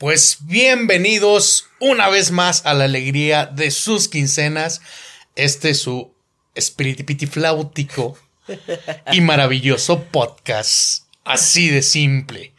Pues 0.00 0.38
bienvenidos 0.40 1.66
una 1.78 2.08
vez 2.08 2.30
más 2.30 2.64
a 2.64 2.72
la 2.72 2.84
alegría 2.84 3.44
de 3.44 3.70
sus 3.70 4.08
quincenas. 4.08 4.80
Este 5.36 5.68
es 5.68 5.82
su 5.82 6.14
espiripitifláutico 6.54 8.16
y 9.12 9.20
maravilloso 9.20 10.04
podcast. 10.04 11.04
Así 11.22 11.68
de 11.68 11.82
simple. 11.82 12.54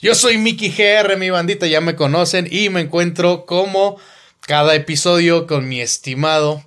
Yo 0.00 0.16
soy 0.16 0.36
Mickey 0.36 0.70
GR, 0.70 1.16
mi 1.16 1.30
bandita 1.30 1.68
ya 1.68 1.80
me 1.80 1.94
conocen 1.94 2.48
y 2.50 2.70
me 2.70 2.80
encuentro 2.80 3.46
como 3.46 4.00
cada 4.40 4.74
episodio 4.74 5.46
con 5.46 5.68
mi 5.68 5.80
estimado 5.80 6.64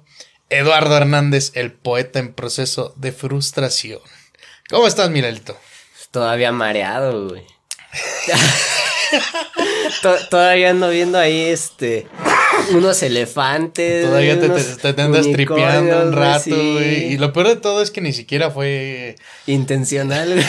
Eduardo 0.50 0.96
Hernández, 0.96 1.52
el 1.54 1.74
poeta 1.74 2.20
en 2.20 2.32
proceso 2.32 2.94
de 2.96 3.12
frustración. 3.12 4.00
¿Cómo 4.70 4.88
estás, 4.88 5.10
Miralito? 5.10 5.60
Todavía 6.12 6.54
mareado, 6.54 7.28
güey. 7.28 7.44
todavía 10.30 10.72
ando 10.72 10.90
viendo 10.90 11.18
ahí 11.18 11.42
este 11.42 12.08
unos 12.72 13.02
elefantes. 13.04 14.06
Todavía 14.06 14.40
te, 14.40 14.50
te, 14.50 14.94
te 14.94 15.02
andas 15.02 15.32
tripeando 15.32 16.04
un 16.04 16.14
rato, 16.14 16.50
güey. 16.50 17.14
Y 17.14 17.18
lo 17.18 17.34
peor 17.34 17.48
de 17.48 17.56
todo 17.56 17.82
es 17.82 17.92
que 17.92 18.02
ni 18.02 18.14
siquiera 18.14 18.52
fue 18.52 19.16
intencional, 19.46 20.36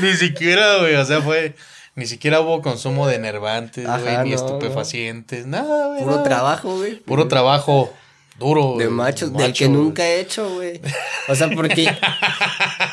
ni 0.00 0.14
siquiera, 0.14 0.78
güey. 0.78 0.94
O 0.96 1.04
sea, 1.04 1.20
fue. 1.22 1.54
Ni 1.94 2.06
siquiera 2.06 2.40
hubo 2.40 2.60
consumo 2.60 3.08
de 3.08 3.14
enervantes, 3.14 3.86
güey, 3.86 4.18
ni 4.24 4.34
estupefacientes, 4.34 5.46
nada, 5.46 5.86
güey. 5.86 6.02
Puro 6.02 6.22
trabajo, 6.22 6.76
güey. 6.76 6.96
Puro 6.96 7.26
trabajo 7.26 7.94
duro. 8.38 8.76
De 8.78 8.88
machos, 8.88 9.32
del 9.32 9.52
que 9.52 9.68
nunca 9.68 10.06
he 10.06 10.20
hecho, 10.20 10.54
güey. 10.54 10.80
O 11.28 11.34
sea, 11.34 11.50
porque 11.50 11.88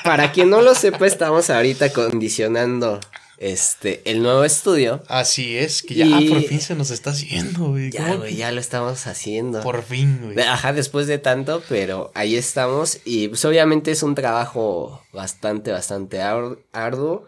para 0.04 0.32
quien 0.32 0.50
no 0.50 0.62
lo 0.62 0.76
sepa, 0.76 1.08
estamos 1.08 1.50
ahorita 1.50 1.92
condicionando 1.94 3.00
este, 3.38 4.02
el 4.06 4.24
nuevo 4.24 4.44
estudio. 4.44 5.04
Así 5.08 5.58
es, 5.58 5.84
que 5.84 5.96
ya 5.96 6.06
por 6.30 6.42
fin 6.44 6.62
se 6.62 6.76
nos 6.76 6.92
está 6.92 7.12
haciendo, 7.12 7.70
güey. 7.70 7.92
Ya, 7.92 8.16
güey, 8.16 8.36
ya 8.36 8.52
lo 8.52 8.62
estamos 8.62 9.06
haciendo. 9.06 9.62
Por 9.62 9.84
fin, 9.84 10.20
güey. 10.24 10.40
Ajá, 10.46 10.72
después 10.74 11.08
de 11.08 11.18
tanto, 11.18 11.62
pero 11.68 12.12
ahí 12.16 12.36
estamos. 12.36 13.00
Y 13.04 13.28
pues 13.28 13.44
obviamente 13.46 13.92
es 13.92 14.02
un 14.04 14.16
trabajo 14.16 15.02
bastante, 15.12 15.72
bastante 15.72 16.22
arduo. 16.22 17.26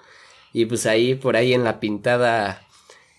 Y 0.54 0.66
pues 0.68 0.86
ahí, 0.86 1.16
por 1.16 1.36
ahí 1.36 1.54
en 1.54 1.66
la 1.66 1.82
pintada 1.82 2.65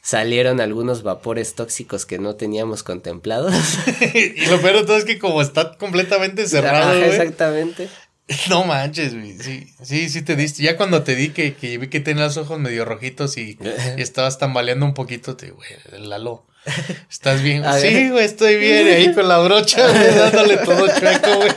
salieron 0.07 0.61
algunos 0.61 1.03
vapores 1.03 1.57
tóxicos 1.57 2.07
que 2.07 2.21
no 2.21 2.37
teníamos 2.37 2.85
contemplados. 2.85 3.53
y 4.15 4.47
lo 4.47 4.61
peor 4.61 4.77
de 4.77 4.85
todo 4.85 4.97
es 4.97 5.05
que 5.05 5.19
como 5.19 5.43
está 5.43 5.77
completamente 5.79 6.47
cerrado, 6.47 6.93
Ajá, 6.93 7.07
exactamente. 7.07 7.89
No 8.49 8.65
manches, 8.65 9.15
güey. 9.15 9.37
Sí, 9.39 9.73
sí, 9.83 10.09
sí 10.09 10.23
te 10.23 10.37
diste. 10.37 10.63
Ya 10.63 10.77
cuando 10.77 11.03
te 11.03 11.17
di 11.17 11.31
que, 11.31 11.55
que 11.55 11.79
vi 11.79 11.89
que 11.89 11.99
tenías 11.99 12.37
los 12.37 12.47
ojos 12.47 12.61
medio 12.61 12.85
rojitos 12.85 13.37
y, 13.37 13.59
estabas 13.97 14.39
tambaleando 14.39 14.87
un 14.87 14.95
poquito, 14.95 15.37
te, 15.37 15.51
güey, 15.51 15.69
Lalo. 15.99 16.47
¿Estás 17.11 17.43
bien? 17.43 17.65
sí, 17.81 18.11
güey, 18.11 18.25
estoy 18.25 18.59
bien. 18.59 18.87
Ahí 18.87 19.13
con 19.13 19.27
la 19.27 19.39
brocha, 19.39 19.89
güey, 19.89 20.15
dándole 20.15 20.57
todo 20.59 20.87
chueco, 20.87 21.37
güey. 21.37 21.51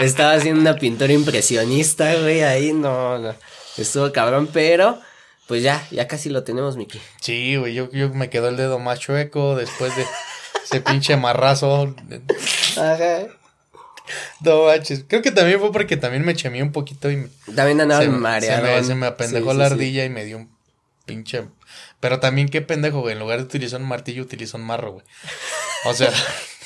Estaba 0.00 0.34
haciendo 0.34 0.60
una 0.60 0.76
pintura 0.76 1.14
impresionista, 1.14 2.14
güey, 2.16 2.42
ahí 2.42 2.74
no, 2.74 3.18
no. 3.18 3.34
Estuvo 3.78 4.12
cabrón, 4.12 4.50
pero 4.52 5.00
pues 5.50 5.64
ya, 5.64 5.84
ya 5.90 6.06
casi 6.06 6.30
lo 6.30 6.44
tenemos, 6.44 6.76
Miki. 6.76 7.00
Sí, 7.20 7.56
güey, 7.56 7.74
yo, 7.74 7.90
yo 7.90 8.10
me 8.10 8.30
quedó 8.30 8.50
el 8.50 8.56
dedo 8.56 8.78
más 8.78 9.00
chueco 9.00 9.56
después 9.56 9.96
de 9.96 10.06
ese 10.62 10.80
pinche 10.80 11.16
marrazo. 11.16 11.92
Ajá. 12.76 13.26
No 14.42 14.66
manches. 14.66 15.04
Creo 15.08 15.22
que 15.22 15.32
también 15.32 15.58
fue 15.58 15.72
porque 15.72 15.96
también 15.96 16.24
me 16.24 16.36
chemí 16.36 16.62
un 16.62 16.70
poquito 16.70 17.10
y. 17.10 17.28
También 17.52 17.80
andaba 17.80 18.06
mareado. 18.06 18.64
Se 18.64 18.72
me, 18.74 18.84
se 18.84 18.94
me 18.94 19.06
apendejó 19.06 19.52
la 19.52 19.66
ardilla 19.66 20.04
y 20.04 20.08
me 20.08 20.24
dio 20.24 20.36
un 20.36 20.56
pinche. 21.04 21.48
Pero 21.98 22.20
también 22.20 22.48
qué 22.48 22.62
pendejo, 22.62 23.00
güey. 23.00 23.14
En 23.14 23.18
lugar 23.18 23.38
de 23.38 23.46
utilizar 23.46 23.80
un 23.80 23.88
martillo, 23.88 24.22
utilizo 24.22 24.56
un 24.56 24.62
marro, 24.62 24.92
güey. 24.92 25.04
O 25.84 25.94
sea. 25.94 26.12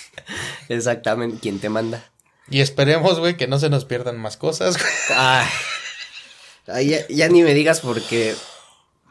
Exactamente. 0.69 1.38
¿Quién 1.41 1.59
te 1.59 1.70
manda? 1.70 2.04
Y 2.50 2.60
esperemos, 2.60 3.19
güey, 3.19 3.38
que 3.38 3.47
no 3.47 3.59
se 3.59 3.70
nos 3.70 3.86
pierdan 3.86 4.20
más 4.20 4.36
cosas. 4.36 4.76
Ay. 5.09 5.48
ya, 6.86 7.09
ya 7.09 7.28
ni 7.30 7.42
me 7.42 7.54
digas 7.54 7.80
porque. 7.80 8.34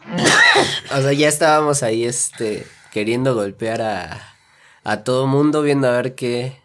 o 0.95 1.01
sea, 1.01 1.13
ya 1.13 1.27
estábamos 1.27 1.83
ahí, 1.83 2.05
este. 2.05 2.67
Queriendo 2.91 3.35
golpear 3.35 3.81
a. 3.81 4.29
A 4.83 5.03
todo 5.03 5.27
mundo, 5.27 5.61
viendo 5.61 5.87
a 5.87 5.91
ver 5.91 6.13
qué 6.13 6.61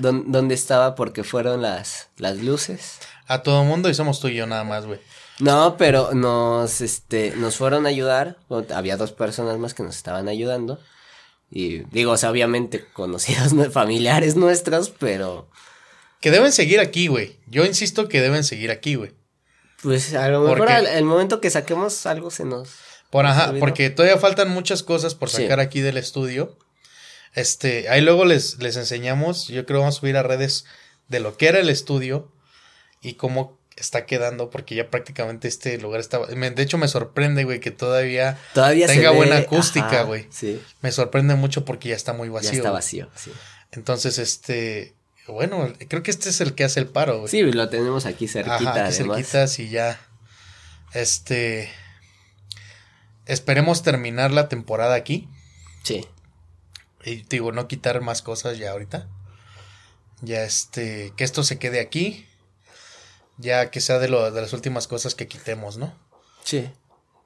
¿Dónde 0.00 0.54
estaba 0.54 0.94
porque 0.94 1.24
fueron 1.24 1.62
las, 1.62 2.08
las 2.16 2.38
luces? 2.38 2.98
A 3.26 3.42
todo 3.42 3.64
mundo 3.64 3.88
y 3.88 3.94
somos 3.94 4.20
tú 4.20 4.28
y 4.28 4.34
yo 4.34 4.46
nada 4.46 4.64
más, 4.64 4.86
güey. 4.86 4.98
No, 5.38 5.76
pero 5.76 6.14
nos, 6.14 6.80
este, 6.80 7.32
nos 7.36 7.56
fueron 7.56 7.86
a 7.86 7.90
ayudar. 7.90 8.38
Había 8.74 8.96
dos 8.96 9.12
personas 9.12 9.58
más 9.58 9.74
que 9.74 9.82
nos 9.82 9.96
estaban 9.96 10.28
ayudando. 10.28 10.80
Y 11.50 11.80
digo, 11.90 12.12
o 12.12 12.16
sea, 12.16 12.30
obviamente 12.30 12.84
conocidos 12.92 13.54
familiares 13.72 14.36
nuestros, 14.36 14.90
pero. 14.90 15.48
Que 16.20 16.30
deben 16.30 16.52
seguir 16.52 16.80
aquí, 16.80 17.06
güey. 17.06 17.36
Yo 17.46 17.64
insisto 17.64 18.08
que 18.08 18.20
deben 18.20 18.44
seguir 18.44 18.70
aquí, 18.70 18.94
güey. 18.94 19.12
Pues 19.82 20.14
a 20.14 20.28
lo 20.28 20.42
mejor 20.42 20.70
el 20.70 21.04
momento 21.04 21.40
que 21.40 21.50
saquemos 21.50 22.06
algo 22.06 22.30
se 22.30 22.44
nos. 22.44 22.70
Por 23.10 23.26
ajá, 23.26 23.54
porque 23.58 23.90
todavía 23.90 24.18
faltan 24.18 24.50
muchas 24.50 24.82
cosas 24.82 25.14
por 25.14 25.30
sacar 25.30 25.58
aquí 25.60 25.80
del 25.80 25.96
estudio. 25.96 26.56
Este, 27.34 27.88
ahí 27.88 28.00
luego 28.00 28.24
les, 28.24 28.58
les 28.58 28.76
enseñamos, 28.76 29.48
yo 29.48 29.64
creo 29.64 29.78
que 29.78 29.82
vamos 29.82 29.96
a 29.96 30.00
subir 30.00 30.16
a 30.16 30.22
redes 30.22 30.64
de 31.08 31.20
lo 31.20 31.36
que 31.36 31.48
era 31.48 31.60
el 31.60 31.68
estudio 31.68 32.30
y 33.00 33.14
cómo 33.14 33.58
está 33.76 34.04
quedando, 34.04 34.50
porque 34.50 34.74
ya 34.74 34.90
prácticamente 34.90 35.48
este 35.48 35.78
lugar 35.78 36.00
está... 36.00 36.18
De 36.26 36.62
hecho, 36.62 36.76
me 36.76 36.86
sorprende, 36.86 37.44
güey, 37.44 37.60
que 37.60 37.70
todavía, 37.70 38.38
todavía 38.52 38.86
tenga 38.86 39.10
buena 39.10 39.38
acústica, 39.38 40.02
güey. 40.02 40.26
Sí. 40.30 40.60
Me 40.82 40.92
sorprende 40.92 41.34
mucho 41.34 41.64
porque 41.64 41.88
ya 41.88 41.96
está 41.96 42.12
muy 42.12 42.28
vacío. 42.28 42.50
Ya 42.52 42.56
está 42.58 42.70
vacío, 42.70 43.08
sí. 43.14 43.32
Entonces, 43.72 44.18
este... 44.18 44.94
Bueno, 45.32 45.72
creo 45.88 46.02
que 46.02 46.10
este 46.10 46.28
es 46.28 46.40
el 46.40 46.54
que 46.54 46.64
hace 46.64 46.80
el 46.80 46.86
paro, 46.86 47.18
güey. 47.18 47.28
Sí, 47.28 47.42
lo 47.42 47.68
tenemos 47.68 48.06
aquí 48.06 48.28
cerquita, 48.28 48.56
Ajá, 48.56 48.86
aquí 48.86 48.94
cerquita, 48.94 49.46
y 49.58 49.68
ya... 49.68 50.00
Este... 50.92 51.70
Esperemos 53.26 53.82
terminar 53.82 54.32
la 54.32 54.48
temporada 54.48 54.94
aquí. 54.94 55.28
Sí. 55.84 56.06
Y 57.04 57.22
digo, 57.28 57.52
no 57.52 57.68
quitar 57.68 58.00
más 58.00 58.22
cosas 58.22 58.58
ya 58.58 58.72
ahorita. 58.72 59.08
Ya 60.20 60.42
este, 60.42 61.12
que 61.16 61.24
esto 61.24 61.44
se 61.44 61.58
quede 61.58 61.80
aquí. 61.80 62.26
Ya 63.38 63.70
que 63.70 63.80
sea 63.80 63.98
de, 63.98 64.08
lo, 64.08 64.30
de 64.30 64.40
las 64.40 64.52
últimas 64.52 64.86
cosas 64.86 65.14
que 65.14 65.28
quitemos, 65.28 65.76
¿no? 65.76 65.94
Sí. 66.44 66.70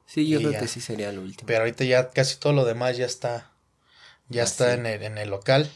Sí, 0.07 0.29
yo 0.29 0.39
creo 0.39 0.61
que 0.61 0.69
sí 0.69 0.81
sería 0.81 1.11
lo 1.11 1.23
último. 1.23 1.47
Pero 1.47 1.61
ahorita 1.61 1.85
ya 1.85 2.11
casi 2.11 2.37
todo 2.37 2.53
lo 2.53 2.65
demás 2.65 2.97
ya 2.97 3.07
está. 3.07 3.51
Ya 4.29 4.43
ah, 4.43 4.45
está 4.45 4.75
en, 4.75 4.87
el, 4.87 5.03
en 5.03 5.19
el 5.19 5.31
local. 5.31 5.71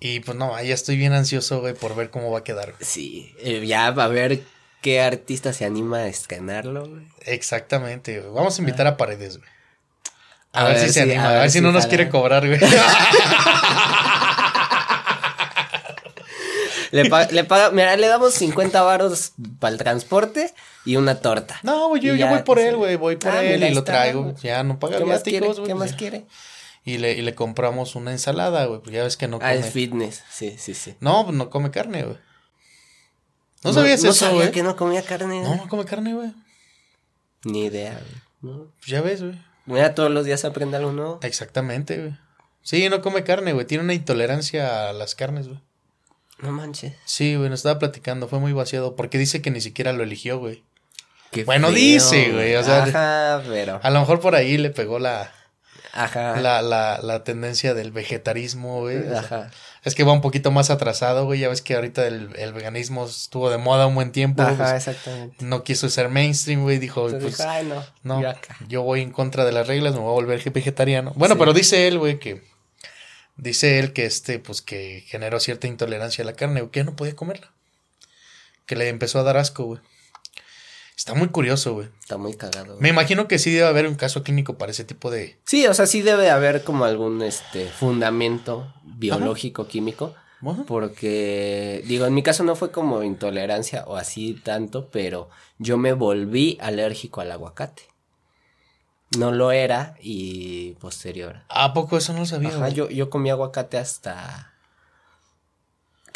Y 0.00 0.20
pues 0.20 0.36
no, 0.36 0.60
ya 0.62 0.74
estoy 0.74 0.96
bien 0.96 1.12
ansioso, 1.12 1.60
güey, 1.60 1.74
por 1.74 1.96
ver 1.96 2.10
cómo 2.10 2.30
va 2.30 2.38
a 2.40 2.44
quedar. 2.44 2.74
Sí, 2.80 3.34
eh, 3.40 3.66
ya 3.66 3.90
va 3.90 4.04
a 4.04 4.08
ver 4.08 4.42
qué 4.80 5.00
artista 5.00 5.52
se 5.52 5.64
anima 5.64 5.98
a 5.98 6.06
estrenarlo, 6.06 6.88
güey. 6.88 7.02
Exactamente, 7.24 8.20
Vamos 8.20 8.58
a 8.58 8.62
invitar 8.62 8.86
ah. 8.86 8.90
a 8.90 8.96
Paredes, 8.96 9.38
güey. 9.38 9.50
A, 10.52 10.64
ver, 10.64 10.78
si 10.78 10.90
se 10.90 11.02
anima, 11.02 11.28
a 11.28 11.40
ver, 11.40 11.50
si, 11.50 11.60
no 11.60 11.72
nos 11.72 11.86
quiere 11.86 12.08
cobrar, 12.08 12.46
güey. 12.46 12.58
le, 16.90 17.04
le, 17.04 17.44
paga, 17.44 17.70
mira, 17.70 17.96
le 17.96 18.06
damos 18.06 18.34
50 18.34 18.80
varos 18.82 19.32
para 19.58 19.72
el 19.72 19.78
transporte 19.78 20.54
y 20.84 20.96
una 20.96 21.20
torta. 21.20 21.58
No, 21.62 21.88
güey, 21.88 22.00
yo, 22.00 22.14
yo, 22.14 22.28
voy 22.28 22.42
por 22.42 22.58
él, 22.58 22.76
güey, 22.76 22.96
voy 22.96 23.16
por 23.16 23.32
ah, 23.32 23.44
él 23.44 23.62
y 23.62 23.74
lo 23.74 23.84
traigo. 23.84 24.34
Ya 24.42 24.62
no 24.62 24.78
paga 24.78 24.98
¿Qué 24.98 25.04
más 25.04 25.22
quiere? 25.22 25.48
güey. 25.48 25.64
¿Qué 25.64 25.74
más 25.74 25.92
quiere? 25.92 26.24
Y 26.88 26.96
le, 26.96 27.12
y 27.12 27.20
le 27.20 27.34
compramos 27.34 27.96
una 27.96 28.12
ensalada, 28.12 28.64
güey, 28.64 28.80
porque 28.80 28.96
ya 28.96 29.02
ves 29.02 29.18
que 29.18 29.28
no 29.28 29.40
come. 29.40 29.50
Ah, 29.50 29.54
es 29.54 29.70
fitness, 29.74 30.24
sí, 30.30 30.56
sí, 30.56 30.72
sí. 30.72 30.96
No, 31.00 31.22
pues 31.22 31.36
no 31.36 31.50
come 31.50 31.70
carne, 31.70 32.02
güey. 32.02 32.16
No, 33.62 33.74
sabías 33.74 34.02
eso, 34.02 34.06
güey. 34.08 34.32
No 34.32 34.38
sabía 34.38 34.52
que 34.52 34.62
no 34.62 34.74
comía 34.74 35.02
carne. 35.02 35.42
No, 35.42 35.54
no 35.54 35.68
come 35.68 35.84
carne, 35.84 36.14
güey. 36.14 36.32
Ni 37.44 37.66
idea, 37.66 38.00
güey. 38.40 38.54
Pues 38.78 38.86
ya 38.86 39.02
ves, 39.02 39.22
güey. 39.22 39.38
Mira, 39.66 39.94
todos 39.94 40.10
los 40.10 40.24
días 40.24 40.46
aprende 40.46 40.78
algo 40.78 40.92
nuevo. 40.92 41.20
Exactamente, 41.22 41.98
güey. 41.98 42.16
Sí, 42.62 42.88
no 42.88 43.02
come 43.02 43.22
carne, 43.22 43.52
güey. 43.52 43.66
Tiene 43.66 43.84
una 43.84 43.92
intolerancia 43.92 44.88
a 44.88 44.94
las 44.94 45.14
carnes, 45.14 45.46
güey. 45.46 45.60
No 46.38 46.52
manches. 46.52 46.94
Sí, 47.04 47.34
güey, 47.36 47.50
nos 47.50 47.58
estaba 47.58 47.78
platicando. 47.78 48.28
Fue 48.28 48.38
muy 48.38 48.54
vaciado. 48.54 48.96
Porque 48.96 49.18
dice 49.18 49.42
que 49.42 49.50
ni 49.50 49.60
siquiera 49.60 49.92
lo 49.92 50.04
eligió, 50.04 50.38
güey. 50.38 50.64
Qué 51.32 51.44
bueno, 51.44 51.70
dice, 51.70 52.32
güey. 52.32 52.54
O 52.56 52.64
sea, 52.64 52.84
Ajá, 52.84 53.42
pero. 53.46 53.78
A 53.82 53.90
lo 53.90 54.00
mejor 54.00 54.20
por 54.20 54.34
ahí 54.34 54.56
le 54.56 54.70
pegó 54.70 54.98
la. 54.98 55.34
Ajá. 55.92 56.40
La, 56.40 56.62
la, 56.62 57.00
la 57.02 57.24
tendencia 57.24 57.74
del 57.74 57.92
vegetarismo, 57.92 58.80
güey. 58.80 58.98
Ajá. 59.12 59.50
Es 59.84 59.94
que 59.94 60.04
va 60.04 60.12
un 60.12 60.20
poquito 60.20 60.50
más 60.50 60.70
atrasado, 60.70 61.24
güey. 61.24 61.40
Ya 61.40 61.48
ves 61.48 61.62
que 61.62 61.74
ahorita 61.74 62.06
el, 62.06 62.30
el 62.36 62.52
veganismo 62.52 63.06
estuvo 63.06 63.50
de 63.50 63.58
moda 63.58 63.86
un 63.86 63.94
buen 63.94 64.12
tiempo. 64.12 64.42
Ajá, 64.42 64.56
pues, 64.56 64.72
exactamente. 64.88 65.44
No 65.44 65.64
quiso 65.64 65.88
ser 65.88 66.08
mainstream, 66.08 66.62
güey. 66.62 66.78
Dijo, 66.78 67.08
pues, 67.08 67.40
Ay, 67.40 67.66
no. 67.66 67.84
No, 68.02 68.34
yo, 68.68 68.82
voy 68.82 69.02
en 69.02 69.10
contra 69.10 69.44
de 69.44 69.52
las 69.52 69.66
reglas, 69.66 69.94
me 69.94 70.00
voy 70.00 70.10
a 70.10 70.12
volver 70.12 70.50
vegetariano. 70.50 71.12
Bueno, 71.16 71.38
pero 71.38 71.52
dice 71.52 71.88
él, 71.88 71.98
güey, 71.98 72.18
que. 72.18 72.42
Dice 73.36 73.78
él 73.78 73.92
que 73.92 74.04
este, 74.04 74.40
pues 74.40 74.62
que 74.62 75.04
generó 75.06 75.38
cierta 75.38 75.68
intolerancia 75.68 76.22
a 76.22 76.26
la 76.26 76.32
carne, 76.32 76.60
güey, 76.60 76.72
que 76.72 76.82
no 76.82 76.96
podía 76.96 77.14
comerla. 77.14 77.52
Que 78.66 78.74
le 78.74 78.88
empezó 78.88 79.20
a 79.20 79.22
dar 79.22 79.36
asco, 79.36 79.64
güey. 79.64 79.80
Está 80.98 81.14
muy 81.14 81.28
curioso, 81.28 81.74
güey. 81.74 81.88
Está 82.00 82.18
muy 82.18 82.34
cagado. 82.34 82.72
güey. 82.72 82.80
Me 82.80 82.88
imagino 82.88 83.28
que 83.28 83.38
sí 83.38 83.52
debe 83.52 83.68
haber 83.68 83.86
un 83.86 83.94
caso 83.94 84.24
clínico 84.24 84.58
para 84.58 84.72
ese 84.72 84.82
tipo 84.82 85.12
de. 85.12 85.38
Sí, 85.44 85.64
o 85.68 85.72
sea, 85.72 85.86
sí 85.86 86.02
debe 86.02 86.28
haber 86.28 86.64
como 86.64 86.84
algún 86.84 87.22
este 87.22 87.68
fundamento 87.68 88.74
biológico, 88.82 89.68
químico. 89.68 90.16
Ajá. 90.42 90.64
Porque, 90.66 91.84
digo, 91.86 92.04
en 92.04 92.14
mi 92.14 92.24
caso 92.24 92.42
no 92.42 92.56
fue 92.56 92.72
como 92.72 93.04
intolerancia 93.04 93.84
o 93.86 93.96
así 93.96 94.34
tanto, 94.34 94.88
pero 94.90 95.30
yo 95.58 95.78
me 95.78 95.92
volví 95.92 96.58
alérgico 96.60 97.20
al 97.20 97.30
aguacate. 97.30 97.84
No 99.16 99.30
lo 99.30 99.52
era 99.52 99.94
y 100.00 100.72
posterior. 100.80 101.42
¿A 101.48 101.74
poco 101.74 101.96
eso 101.96 102.12
no 102.12 102.18
lo 102.20 102.26
sabía? 102.26 102.48
Ajá, 102.48 102.70
yo, 102.70 102.90
yo 102.90 103.08
comí 103.08 103.30
aguacate 103.30 103.78
hasta 103.78 104.52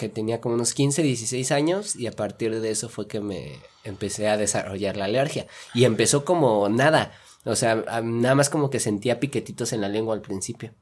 que 0.02 0.08
tenía 0.08 0.40
como 0.40 0.56
unos 0.56 0.74
15, 0.74 1.02
16 1.02 1.52
años 1.52 1.94
y 1.94 2.08
a 2.08 2.12
partir 2.12 2.60
de 2.60 2.70
eso 2.72 2.88
fue 2.88 3.06
que 3.06 3.20
me 3.20 3.60
empecé 3.84 4.28
a 4.28 4.36
desarrollar 4.36 4.96
la 4.96 5.04
alergia. 5.04 5.46
Y 5.74 5.84
empezó 5.84 6.24
como 6.24 6.68
nada, 6.68 7.12
o 7.44 7.54
sea, 7.54 7.76
nada 8.02 8.34
más 8.34 8.50
como 8.50 8.68
que 8.68 8.80
sentía 8.80 9.20
piquetitos 9.20 9.72
en 9.72 9.80
la 9.80 9.88
lengua 9.88 10.14
al 10.14 10.22
principio. 10.22 10.72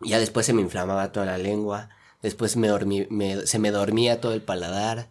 Ya 0.00 0.18
después 0.18 0.44
se 0.44 0.52
me 0.52 0.60
inflamaba 0.60 1.10
toda 1.10 1.24
la 1.24 1.38
lengua, 1.38 1.88
después 2.22 2.56
me, 2.56 2.68
dormí, 2.68 3.06
me- 3.08 3.46
se 3.46 3.58
me 3.58 3.70
dormía 3.70 4.20
todo 4.20 4.34
el 4.34 4.42
paladar. 4.42 5.08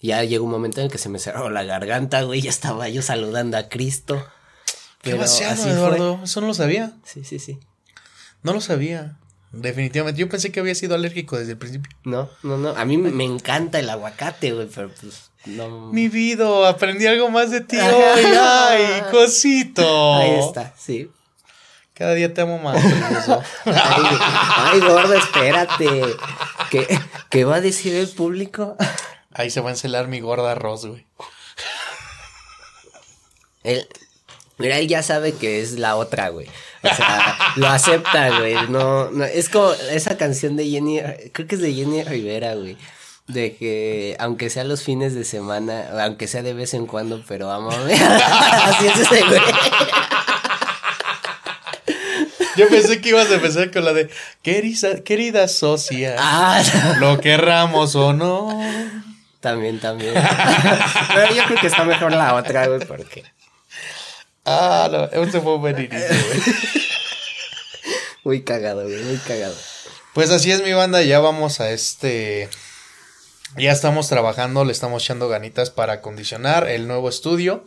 Ya 0.00 0.22
llegó 0.22 0.44
un 0.44 0.50
momento 0.52 0.80
en 0.80 0.86
el 0.86 0.92
que 0.92 0.98
se 0.98 1.08
me 1.08 1.18
cerró 1.18 1.50
la 1.50 1.64
garganta, 1.64 2.22
güey, 2.22 2.40
ya 2.40 2.50
estaba 2.50 2.88
yo 2.88 3.02
saludando 3.02 3.56
a 3.56 3.68
Cristo. 3.68 4.14
Qué 5.02 5.10
Pero 5.10 5.18
vaciado, 5.18 5.54
así 5.54 5.62
fue. 5.64 5.72
Eduardo. 5.72 6.20
Eso 6.22 6.40
no 6.40 6.46
lo 6.46 6.54
sabía. 6.54 6.92
Sí, 7.04 7.24
sí, 7.24 7.38
sí. 7.40 7.58
No 8.44 8.52
lo 8.52 8.60
sabía. 8.60 9.18
Definitivamente. 9.56 10.20
Yo 10.20 10.28
pensé 10.28 10.52
que 10.52 10.60
había 10.60 10.74
sido 10.74 10.94
alérgico 10.94 11.38
desde 11.38 11.52
el 11.52 11.58
principio. 11.58 11.90
No, 12.04 12.28
no, 12.42 12.58
no. 12.58 12.70
A 12.70 12.84
mí 12.84 12.96
me 12.96 13.24
encanta 13.24 13.78
el 13.78 13.90
aguacate, 13.90 14.52
güey, 14.52 14.68
pero 14.74 14.90
pues 14.90 15.30
no. 15.46 15.92
Mi 15.92 16.08
vida, 16.08 16.68
aprendí 16.68 17.06
algo 17.06 17.30
más 17.30 17.50
de 17.50 17.60
ti 17.60 17.76
hoy. 17.76 18.24
¡Ay, 18.38 19.02
cosito! 19.10 20.14
Ahí 20.14 20.38
está, 20.38 20.74
sí. 20.78 21.10
Cada 21.92 22.14
día 22.14 22.32
te 22.32 22.40
amo 22.40 22.58
más. 22.58 22.82
Ay, 23.64 24.18
ay, 24.72 24.80
gordo, 24.80 25.14
espérate. 25.14 25.88
¿Qué, 26.68 26.98
¿Qué 27.30 27.44
va 27.44 27.56
a 27.56 27.60
decir 27.60 27.94
el 27.94 28.08
público? 28.08 28.76
Ahí 29.32 29.50
se 29.50 29.60
va 29.60 29.68
a 29.68 29.72
encelar 29.72 30.08
mi 30.08 30.18
gorda 30.18 30.52
arroz, 30.52 30.86
güey. 30.86 31.06
Él, 33.62 33.86
mira, 34.58 34.78
él 34.78 34.88
ya 34.88 35.04
sabe 35.04 35.34
que 35.34 35.60
es 35.60 35.72
la 35.78 35.94
otra, 35.94 36.30
güey. 36.30 36.48
O 36.84 36.94
sea, 36.94 37.36
lo 37.56 37.66
acepta, 37.68 38.38
güey. 38.38 38.54
No, 38.68 39.10
no, 39.10 39.24
es 39.24 39.48
como 39.48 39.72
esa 39.72 40.16
canción 40.16 40.56
de 40.56 40.68
Jenny, 40.68 41.00
creo 41.32 41.48
que 41.48 41.54
es 41.54 41.60
de 41.60 41.72
Jenny 41.72 42.02
Rivera, 42.04 42.54
güey. 42.54 42.76
De 43.26 43.56
que, 43.56 44.16
aunque 44.20 44.50
sea 44.50 44.64
los 44.64 44.82
fines 44.82 45.14
de 45.14 45.24
semana, 45.24 45.86
aunque 46.04 46.28
sea 46.28 46.42
de 46.42 46.52
vez 46.52 46.74
en 46.74 46.86
cuando, 46.86 47.22
pero 47.26 47.50
amame. 47.50 47.94
Así 47.94 48.86
es 48.86 48.98
ese, 49.00 49.24
güey. 49.24 49.40
Yo 52.56 52.68
pensé 52.68 53.00
que 53.00 53.08
ibas 53.08 53.30
a 53.30 53.34
empezar 53.34 53.70
con 53.70 53.84
la 53.84 53.92
de 53.92 54.08
querida, 54.42 55.02
querida 55.02 55.48
socia. 55.48 56.16
Ah, 56.18 56.62
Lo 57.00 57.20
querramos 57.20 57.96
o 57.96 58.12
no. 58.12 58.60
También, 59.40 59.78
también. 59.78 60.14
Pero 61.14 61.34
yo 61.34 61.44
creo 61.44 61.60
que 61.60 61.66
está 61.66 61.84
mejor 61.84 62.12
la 62.12 62.34
otra, 62.34 62.66
güey, 62.66 62.80
porque. 62.86 63.24
Ah, 64.44 64.88
no, 64.90 65.04
ese 65.22 65.40
fue 65.40 65.54
un 65.54 65.60
buen 65.62 65.78
inicio, 65.78 65.98
güey. 66.08 66.40
Muy 68.24 68.42
cagado, 68.42 68.84
güey, 68.84 69.02
muy 69.02 69.16
cagado. 69.18 69.54
Pues 70.14 70.30
así 70.30 70.50
es 70.50 70.62
mi 70.62 70.72
banda, 70.72 71.02
ya 71.02 71.20
vamos 71.20 71.60
a 71.60 71.70
este... 71.70 72.48
Ya 73.58 73.70
estamos 73.70 74.08
trabajando, 74.08 74.64
le 74.64 74.72
estamos 74.72 75.04
echando 75.04 75.28
ganitas 75.28 75.70
para 75.70 75.94
acondicionar 75.94 76.66
el 76.68 76.88
nuevo 76.88 77.08
estudio, 77.08 77.64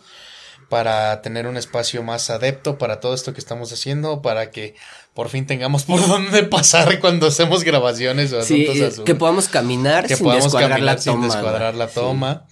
para 0.68 1.22
tener 1.22 1.46
un 1.48 1.56
espacio 1.58 2.02
más 2.04 2.30
adepto 2.30 2.78
para 2.78 3.00
todo 3.00 3.14
esto 3.14 3.34
que 3.34 3.40
estamos 3.40 3.72
haciendo, 3.72 4.22
para 4.24 4.50
que 4.52 4.76
por 5.14 5.30
fin 5.30 5.46
tengamos 5.46 5.84
por 5.84 6.06
dónde 6.08 6.44
pasar 6.44 7.00
cuando 7.00 7.28
hacemos 7.28 7.64
grabaciones 7.64 8.34
o 8.34 8.42
Sí, 8.42 8.64
asuntos 8.66 8.78
eh, 8.82 8.88
azules. 8.88 9.06
que 9.06 9.16
podamos 9.16 9.48
caminar 9.48 10.08
que 10.08 10.16
sin 10.16 10.24
podamos 10.26 10.46
descuadrar 10.46 10.72
caminar 10.72 10.96
la 10.96 11.02
sin 11.02 11.14
toma. 11.14 11.26
descuadrar 11.28 11.76
la 11.76 11.88
Sí. 11.88 11.94
toma. 11.96 12.48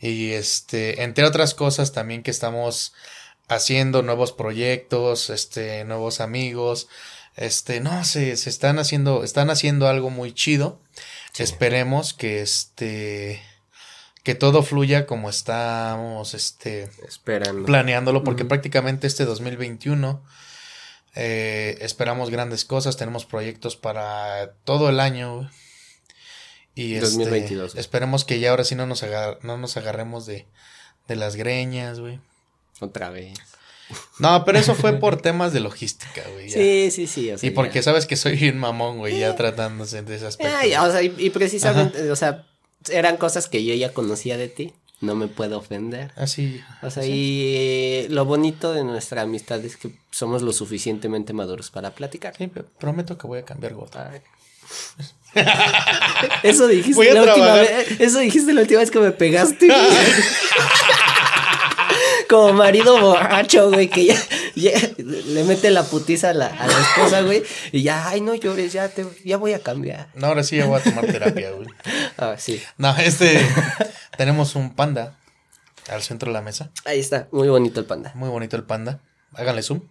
Y 0.00 0.32
este, 0.32 1.02
entre 1.04 1.24
otras 1.24 1.54
cosas 1.54 1.92
también 1.92 2.22
que 2.22 2.30
estamos 2.32 2.92
haciendo 3.48 4.02
nuevos 4.02 4.32
proyectos, 4.32 5.30
este, 5.30 5.84
nuevos 5.84 6.20
amigos, 6.20 6.88
este, 7.36 7.80
no 7.80 8.04
sé, 8.04 8.36
se 8.36 8.50
están 8.50 8.78
haciendo, 8.78 9.24
están 9.24 9.50
haciendo 9.50 9.88
algo 9.88 10.10
muy 10.10 10.32
chido. 10.32 10.80
Esperemos 11.38 12.12
que 12.14 12.42
este, 12.42 13.40
que 14.24 14.34
todo 14.34 14.62
fluya 14.64 15.06
como 15.06 15.30
estamos, 15.30 16.34
este, 16.34 16.90
Esperando. 17.06 17.64
planeándolo, 17.64 18.24
porque 18.24 18.44
prácticamente 18.44 19.06
este 19.06 19.24
2021 19.24 20.22
eh, 21.14 21.78
esperamos 21.80 22.30
grandes 22.30 22.64
cosas, 22.64 22.96
tenemos 22.96 23.24
proyectos 23.24 23.76
para 23.76 24.52
todo 24.64 24.88
el 24.88 24.98
año. 25.00 25.48
Y 26.74 26.94
este, 26.94 27.06
2022. 27.10 27.74
esperemos 27.76 28.24
que 28.24 28.38
ya 28.40 28.50
ahora 28.50 28.64
sí 28.64 28.74
no 28.74 28.86
nos, 28.86 29.02
agar- 29.02 29.38
no 29.42 29.56
nos 29.58 29.76
agarremos 29.76 30.26
de, 30.26 30.46
de 31.08 31.16
las 31.16 31.34
greñas, 31.36 31.98
güey. 32.00 32.20
Otra 32.80 33.10
vez. 33.10 33.38
No, 34.18 34.44
pero 34.44 34.58
eso 34.58 34.74
fue 34.74 34.94
por 34.94 35.20
temas 35.22 35.52
de 35.52 35.60
logística, 35.60 36.22
güey. 36.32 36.50
Sí, 36.50 36.90
sí, 36.90 37.06
sí. 37.06 37.30
O 37.30 37.38
sea, 37.38 37.48
y 37.48 37.52
porque 37.52 37.76
ya. 37.76 37.84
sabes 37.84 38.06
que 38.06 38.16
soy 38.16 38.36
bien 38.36 38.58
mamón, 38.58 38.98
güey, 38.98 39.18
ya 39.18 39.34
tratándose 39.34 40.02
de 40.02 40.16
ese 40.16 40.26
aspecto. 40.26 40.54
Ah, 40.54 40.66
ya, 40.66 40.84
o 40.84 40.90
sea, 40.90 41.02
y, 41.02 41.14
y 41.16 41.30
precisamente, 41.30 42.10
o 42.10 42.16
sea, 42.16 42.44
eran 42.90 43.16
cosas 43.16 43.48
que 43.48 43.64
yo 43.64 43.74
ya 43.74 43.92
conocía 43.92 44.36
de 44.36 44.48
ti. 44.48 44.74
No 45.00 45.14
me 45.14 45.28
puedo 45.28 45.58
ofender. 45.58 46.10
Así. 46.16 46.60
O 46.82 46.90
sea, 46.90 47.06
y 47.06 48.08
lo 48.10 48.24
bonito 48.24 48.72
de 48.72 48.82
nuestra 48.82 49.22
amistad 49.22 49.64
es 49.64 49.76
que 49.76 49.92
somos 50.10 50.42
lo 50.42 50.52
suficientemente 50.52 51.32
maduros 51.32 51.70
para 51.70 51.92
platicar. 51.92 52.34
Sí, 52.36 52.48
pero 52.48 52.66
prometo 52.80 53.16
que 53.16 53.28
voy 53.28 53.38
a 53.38 53.44
cambiar 53.44 53.74
gota. 53.74 54.10
Eso 56.42 56.66
dijiste 56.66 56.96
Voy 56.96 57.08
a 57.08 57.14
la 57.14 57.22
última 57.22 57.54
vez. 57.54 58.00
Eso 58.00 58.18
dijiste 58.18 58.52
la 58.52 58.62
última 58.62 58.80
vez 58.80 58.90
que 58.90 58.98
me 58.98 59.12
pegaste. 59.12 59.68
Como 62.28 62.52
marido 62.52 63.00
borracho, 63.00 63.70
güey, 63.70 63.88
que 63.88 64.06
ya, 64.06 64.16
ya 64.54 64.72
le 64.98 65.44
mete 65.44 65.70
la 65.70 65.82
putiza 65.84 66.30
a 66.30 66.34
la, 66.34 66.46
a 66.46 66.66
la 66.66 66.80
esposa, 66.80 67.22
güey. 67.22 67.42
Y 67.72 67.82
ya, 67.82 68.08
ay, 68.08 68.20
no 68.20 68.34
llores, 68.34 68.72
ya 68.72 68.88
te, 68.88 69.06
ya 69.24 69.36
voy 69.36 69.54
a 69.54 69.60
cambiar. 69.60 70.08
No, 70.14 70.26
ahora 70.28 70.42
sí 70.42 70.56
ya 70.56 70.66
voy 70.66 70.78
a 70.80 70.82
tomar 70.82 71.06
terapia, 71.06 71.50
güey. 71.52 71.68
Ah, 72.18 72.34
sí. 72.36 72.60
No, 72.76 72.96
este. 72.96 73.40
tenemos 74.18 74.56
un 74.56 74.74
panda 74.74 75.16
al 75.88 76.02
centro 76.02 76.28
de 76.30 76.34
la 76.34 76.42
mesa. 76.42 76.70
Ahí 76.84 76.98
está, 76.98 77.28
muy 77.30 77.48
bonito 77.48 77.80
el 77.80 77.86
panda. 77.86 78.12
Muy 78.14 78.28
bonito 78.28 78.56
el 78.56 78.64
panda. 78.64 79.00
Háganle 79.34 79.62
zoom. 79.62 79.82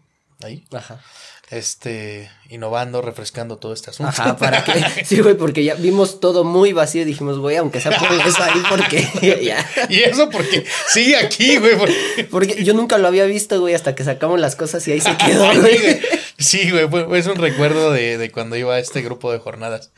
Ahí. 0.44 0.66
Ajá. 0.72 1.00
Este. 1.50 2.30
Innovando, 2.50 3.02
refrescando 3.02 3.58
todo 3.58 3.74
este 3.74 3.90
asunto. 3.90 4.10
Ajá, 4.10 4.36
para 4.38 4.64
que. 4.64 4.74
Sí, 5.06 5.20
güey, 5.22 5.36
porque 5.36 5.64
ya 5.64 5.76
vimos 5.76 6.20
todo 6.20 6.44
muy 6.44 6.74
vacío 6.74 7.02
y 7.04 7.06
dijimos, 7.06 7.40
güey, 7.40 7.56
aunque 7.58 7.80
sea 7.80 7.98
por 7.98 8.12
eso 8.12 8.44
ahí, 8.44 8.62
porque 8.70 9.42
ya. 9.46 9.66
Y 9.90 10.00
eso 10.02 10.30
porque 10.30 10.66
sigue 10.90 11.16
aquí, 11.16 11.58
güey. 11.58 11.78
porque- 11.78 12.24
Porque 12.30 12.64
yo 12.64 12.74
nunca 12.74 12.98
lo 12.98 13.08
había 13.08 13.26
visto, 13.26 13.60
güey, 13.62 13.74
hasta 13.76 13.96
que 13.96 14.04
sacamos 14.04 14.40
las 14.40 14.56
cosas 14.58 14.86
y 14.88 14.92
ahí 14.92 15.02
se 15.02 15.16
quedó, 15.18 15.52
Sí, 15.54 15.60
güey. 15.60 16.00
Sí, 16.38 16.72
güey. 16.72 16.88
fue- 16.90 17.06
fue- 17.06 17.20
Es 17.20 17.28
un 17.28 17.36
recuerdo 17.38 17.92
de, 17.92 18.18
de 18.18 18.32
cuando 18.32 18.56
iba 18.58 18.76
a 18.76 18.80
este 18.80 19.02
grupo 19.02 19.32
de 19.32 19.40
jornadas. 19.40 19.92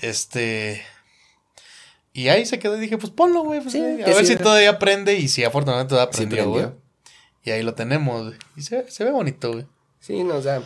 Este. 0.00 0.82
Y 2.12 2.28
ahí 2.28 2.44
se 2.44 2.58
quedó 2.58 2.76
y 2.76 2.80
dije, 2.80 2.98
pues 2.98 3.12
ponlo, 3.12 3.42
güey. 3.42 3.60
pues, 3.60 3.72
Sí, 3.72 3.80
a 3.80 3.96
que 4.04 4.04
ver 4.04 4.14
sí, 4.16 4.26
si 4.26 4.32
güey. 4.34 4.42
todavía 4.44 4.70
aprende. 4.70 5.14
Y 5.14 5.28
si 5.28 5.44
afortunadamente 5.44 5.90
todavía 5.90 6.08
aprendió, 6.12 6.48
güey. 6.50 6.66
y 7.44 7.50
ahí 7.52 7.62
lo 7.62 7.74
tenemos, 7.74 8.26
güey. 8.26 8.38
Y 8.56 8.62
se, 8.62 8.90
se 8.90 9.04
ve 9.04 9.10
bonito, 9.12 9.52
güey. 9.52 9.64
Sí, 10.02 10.22
no, 10.24 10.34
o 10.36 10.42
sea, 10.42 10.62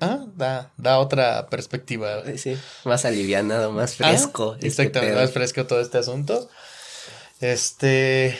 Ah, 0.00 0.24
da, 0.36 0.70
da 0.76 1.00
otra 1.00 1.48
perspectiva. 1.48 2.20
güey. 2.22 2.38
sí, 2.38 2.56
más 2.84 3.04
alivianado, 3.04 3.72
más 3.72 3.96
fresco. 3.96 4.52
Ah, 4.52 4.56
este 4.56 4.68
exactamente, 4.68 5.12
pedo. 5.14 5.22
más 5.24 5.32
fresco 5.32 5.66
todo 5.66 5.80
este 5.80 5.98
asunto. 5.98 6.48
Este, 7.40 8.38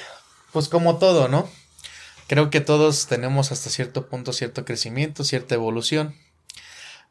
pues 0.53 0.69
como 0.69 0.99
todo, 0.99 1.29
¿no? 1.29 1.49
Creo 2.29 2.51
que 2.51 2.61
todos 2.61 3.07
tenemos 3.09 3.53
hasta 3.53 3.71
cierto 3.71 4.07
punto 4.09 4.33
cierto 4.33 4.65
crecimiento, 4.65 5.25
cierta 5.25 5.55
evolución. 5.57 6.15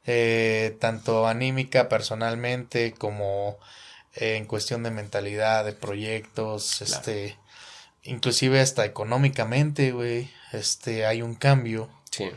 Eh, 0.05 0.77
tanto 0.79 1.27
anímica, 1.27 1.89
personalmente, 1.89 2.93
como 2.93 3.57
eh, 4.15 4.35
en 4.37 4.45
cuestión 4.45 4.81
de 4.83 4.91
mentalidad, 4.91 5.65
de 5.65 5.73
proyectos, 5.73 6.81
este, 6.81 7.37
inclusive 8.03 8.61
hasta 8.61 8.85
económicamente, 8.85 9.91
güey, 9.91 10.31
este, 10.53 11.05
hay 11.05 11.21
un 11.21 11.35
cambio. 11.35 11.89
Sí. 12.11 12.29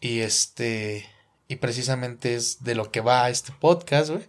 Y 0.00 0.20
este, 0.20 1.06
y 1.48 1.56
precisamente 1.56 2.34
es 2.34 2.64
de 2.64 2.74
lo 2.74 2.90
que 2.90 3.00
va 3.00 3.28
este 3.28 3.52
podcast, 3.58 4.10
güey. 4.10 4.24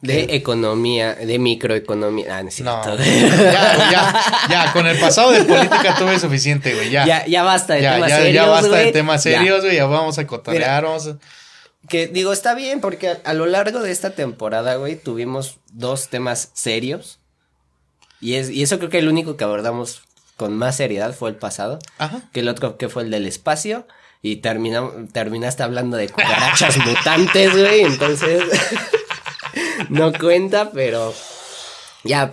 De 0.00 0.36
economía, 0.36 1.16
de 1.16 1.40
microeconomía. 1.40 2.38
Ah, 2.38 2.42
no 2.44 2.50
No, 2.62 2.96
ya, 2.96 3.90
ya, 3.90 4.22
ya, 4.48 4.72
con 4.72 4.86
el 4.86 4.96
pasado 5.00 5.32
de 5.32 5.42
política 5.42 5.96
tuve 5.98 6.20
suficiente, 6.20 6.72
güey, 6.74 6.90
ya. 6.90 7.04
ya, 7.04 7.26
ya 7.26 7.42
basta 7.42 7.74
de 7.74 7.82
ya, 7.82 7.94
temas 7.94 8.08
ya, 8.10 8.16
serios. 8.18 8.34
ya 8.34 8.46
basta 8.46 8.76
de 8.76 8.92
temas 8.92 9.22
serios, 9.24 9.60
güey, 9.62 9.74
ya 9.74 9.86
vamos 9.86 10.18
a 10.18 10.26
cotorrear, 10.26 10.84
vamos 10.84 11.08
a... 11.08 11.18
Que 11.88 12.06
digo, 12.06 12.32
está 12.32 12.54
bien 12.54 12.80
porque 12.80 13.08
a, 13.08 13.18
a 13.24 13.34
lo 13.34 13.46
largo 13.46 13.80
de 13.80 13.90
esta 13.90 14.10
temporada, 14.10 14.76
güey, 14.76 14.94
tuvimos 14.94 15.58
dos 15.72 16.08
temas 16.08 16.50
serios. 16.54 17.18
Y, 18.20 18.34
es, 18.34 18.50
y 18.50 18.62
eso 18.62 18.78
creo 18.78 18.90
que 18.90 18.98
el 18.98 19.08
único 19.08 19.36
que 19.36 19.44
abordamos 19.44 20.02
con 20.36 20.56
más 20.56 20.76
seriedad 20.76 21.12
fue 21.14 21.30
el 21.30 21.36
pasado. 21.36 21.78
Ajá. 21.98 22.22
Que 22.32 22.40
el 22.40 22.48
otro 22.48 22.76
que 22.76 22.88
fue 22.88 23.02
el 23.02 23.10
del 23.10 23.26
espacio. 23.26 23.86
Y 24.22 24.36
termina, 24.36 24.82
terminaste 25.12 25.62
hablando 25.62 25.96
de 25.96 26.08
cucarachas 26.08 26.76
mutantes, 26.78 27.52
güey. 27.56 27.82
Entonces. 27.82 28.42
no 29.88 30.12
cuenta, 30.12 30.70
pero. 30.72 31.14
Ya, 32.04 32.30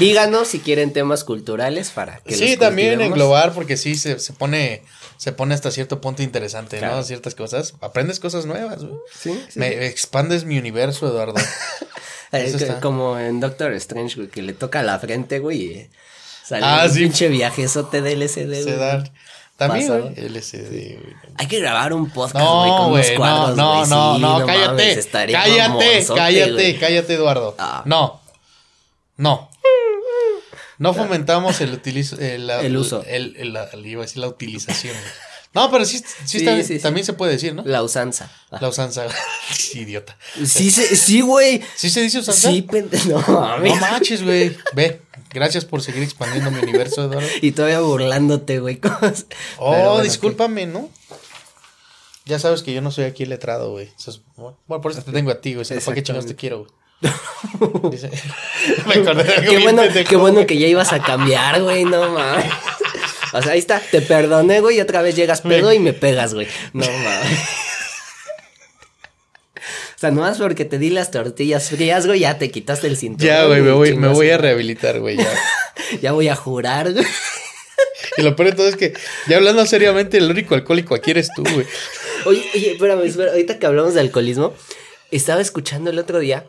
díganos 0.00 0.48
si 0.48 0.58
quieren 0.58 0.92
temas 0.92 1.22
culturales 1.24 1.90
para 1.90 2.18
que 2.18 2.34
Sí, 2.34 2.56
también 2.56 3.00
englobar, 3.00 3.52
porque 3.52 3.76
sí 3.76 3.94
se, 3.94 4.18
se 4.18 4.32
pone. 4.32 4.82
Se 5.16 5.32
pone 5.32 5.52
hasta 5.54 5.70
cierto 5.72 6.00
punto 6.00 6.22
interesante, 6.22 6.78
Claro. 6.78 6.96
¿no? 6.96 7.02
Ciertas 7.02 7.34
cosas. 7.34 7.74
Aprendes 7.80 8.20
cosas 8.20 8.46
nuevas, 8.46 8.84
güey. 8.84 9.00
Sí, 9.12 9.42
sí. 9.48 9.58
Me 9.58 9.86
expandes 9.86 10.44
mi 10.44 10.58
universo, 10.58 11.08
Eduardo. 11.08 11.34
Como 12.82 13.18
en 13.18 13.40
Doctor 13.40 13.72
Strange, 13.74 14.14
güey, 14.16 14.28
que 14.28 14.42
le 14.42 14.52
toca 14.52 14.82
la 14.82 14.98
frente, 14.98 15.38
güey. 15.40 15.88
Sale 16.44 16.64
Ah, 16.64 16.82
un 16.86 16.92
sí. 16.92 17.00
pinche 17.00 17.28
viajezote 17.28 18.00
de 18.00 18.12
LCD, 18.12 18.62
güey. 18.64 19.10
También, 19.58 19.88
güey, 19.88 20.14
LSD, 20.28 20.70
güey. 20.70 20.98
Hay 21.36 21.46
que 21.48 21.58
grabar 21.58 21.92
un 21.92 22.08
podcast, 22.10 22.36
güey, 22.36 22.70
No, 22.70 22.76
con 22.78 22.92
unos 22.92 23.10
cuadros, 23.16 23.56
no, 23.56 23.74
güey. 23.78 23.88
no, 23.90 24.14
Sí, 24.14 24.20
no, 24.22 24.46
cállate. 24.46 25.08
cállate, 25.32 26.06
cállate, 26.14 26.78
cállate, 26.78 27.14
Eduardo. 27.14 27.56
Ah. 27.58 27.82
No. 27.84 28.20
No. 29.16 29.50
No 30.78 30.94
fomentamos 30.94 31.60
el 31.60 31.72
utilizo, 31.72 32.16
el, 32.20 32.48
El 32.48 32.76
uso. 32.76 33.02
El, 33.04 33.34
el- 33.36 33.52
la- 33.52 33.68
iba 33.84 34.02
a 34.02 34.06
decir 34.06 34.18
la 34.18 34.28
utilización. 34.28 34.94
No, 35.54 35.70
pero 35.72 35.84
sí, 35.84 35.98
sí, 35.98 36.04
Sí, 36.24 36.36
está- 36.38 36.56
sí, 36.62 36.74
sí. 36.76 36.78
también 36.78 37.04
se 37.04 37.14
puede 37.14 37.32
decir, 37.32 37.52
¿no? 37.54 37.64
La 37.64 37.82
usanza. 37.82 38.30
Ah. 38.52 38.58
La 38.60 38.68
usanza. 38.68 39.06
Idiota. 39.74 40.16
Sí, 40.46 40.70
se- 40.70 40.94
sí, 40.94 41.20
güey. 41.20 41.62
¿Sí 41.74 41.90
se 41.90 42.00
dice 42.02 42.20
usanza? 42.20 42.50
Sí, 42.50 42.62
pendejo. 42.62 43.08
No. 43.28 43.58
No 43.58 43.74
manches, 43.76 44.22
güey. 44.22 44.56
Ve. 44.74 45.02
Gracias 45.32 45.64
por 45.64 45.82
seguir 45.82 46.02
expandiendo 46.02 46.50
mi 46.50 46.60
universo, 46.60 47.04
Eduardo. 47.04 47.28
Y 47.42 47.52
todavía 47.52 47.80
burlándote, 47.80 48.60
güey. 48.60 48.80
Oh, 49.58 49.70
bueno, 49.70 50.00
discúlpame, 50.02 50.66
¿no? 50.66 50.88
Ya 52.24 52.38
sabes 52.38 52.62
que 52.62 52.72
yo 52.74 52.80
no 52.82 52.90
soy 52.90 53.04
aquí 53.04 53.24
letrado, 53.26 53.70
güey. 53.70 53.90
Bueno, 54.66 54.82
por 54.82 54.92
eso 54.92 55.02
te 55.02 55.12
tengo 55.12 55.30
a 55.30 55.40
ti, 55.40 55.54
güey. 55.54 55.66
¿Para 55.66 55.94
qué 55.94 56.02
chingados 56.02 56.26
te 56.26 56.36
quiero, 56.36 56.58
güey? 56.58 56.70
Dice- 57.90 58.10
Me 58.86 58.94
acordé 58.94 59.24
de 59.24 59.34
algo 59.34 59.50
Qué 59.50 59.58
bueno, 59.60 59.82
pendejo, 59.82 60.08
qué 60.10 60.16
bueno 60.16 60.34
güey. 60.34 60.46
que 60.46 60.58
ya 60.58 60.66
ibas 60.66 60.92
a 60.92 61.00
cambiar, 61.02 61.62
güey, 61.62 61.84
no 61.84 62.10
mames. 62.10 62.52
O 63.32 63.40
sea, 63.42 63.52
ahí 63.52 63.58
está, 63.58 63.80
te 63.80 64.02
perdoné, 64.02 64.60
güey, 64.60 64.78
y 64.78 64.80
otra 64.80 65.00
vez 65.02 65.14
llegas 65.16 65.42
pedo 65.42 65.72
y 65.72 65.78
me 65.78 65.92
pegas, 65.92 66.34
güey. 66.34 66.48
No 66.72 66.84
mames. 66.86 67.38
O 69.98 70.00
sea, 70.00 70.12
nomás 70.12 70.38
porque 70.38 70.64
te 70.64 70.78
di 70.78 70.90
las 70.90 71.10
tortillas 71.10 71.70
frías, 71.70 72.06
güey, 72.06 72.20
ya 72.20 72.38
te 72.38 72.52
quitaste 72.52 72.86
el 72.86 72.96
cinturón. 72.96 73.26
Ya, 73.26 73.46
güey, 73.46 73.62
me 73.62 73.72
voy, 73.72 73.96
me 73.96 74.06
voy 74.06 74.30
a 74.30 74.38
rehabilitar, 74.38 75.00
güey. 75.00 75.16
Ya. 75.16 75.28
Ya 76.00 76.12
voy 76.12 76.28
a 76.28 76.36
jurar, 76.36 76.92
güey. 76.92 77.04
Y 78.16 78.22
lo 78.22 78.36
peor 78.36 78.50
de 78.50 78.56
todo 78.56 78.68
es 78.68 78.76
que, 78.76 78.92
ya 79.26 79.38
hablando 79.38 79.66
seriamente, 79.66 80.18
el 80.18 80.30
único 80.30 80.54
alcohólico 80.54 80.94
aquí 80.94 81.10
eres 81.10 81.30
tú, 81.34 81.42
güey. 81.42 81.66
Oye, 82.26 82.44
oye, 82.54 82.72
espérame, 82.72 83.02
espérame, 83.06 83.32
ahorita 83.32 83.58
que 83.58 83.66
hablamos 83.66 83.94
de 83.94 84.00
alcoholismo, 84.00 84.54
estaba 85.10 85.40
escuchando 85.40 85.90
el 85.90 85.98
otro 85.98 86.20
día 86.20 86.46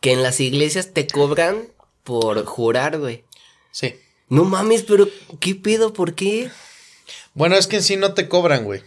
que 0.00 0.12
en 0.12 0.24
las 0.24 0.40
iglesias 0.40 0.92
te 0.92 1.06
cobran 1.06 1.68
por 2.02 2.44
jurar, 2.46 2.98
güey. 2.98 3.22
Sí. 3.70 3.94
No 4.28 4.44
mames, 4.44 4.82
pero 4.82 5.08
¿qué 5.38 5.54
pedo? 5.54 5.92
¿Por 5.92 6.14
qué? 6.14 6.50
Bueno, 7.34 7.54
es 7.54 7.68
que 7.68 7.76
en 7.76 7.82
sí 7.84 7.96
no 7.96 8.12
te 8.14 8.26
cobran, 8.26 8.64
güey. 8.64 8.82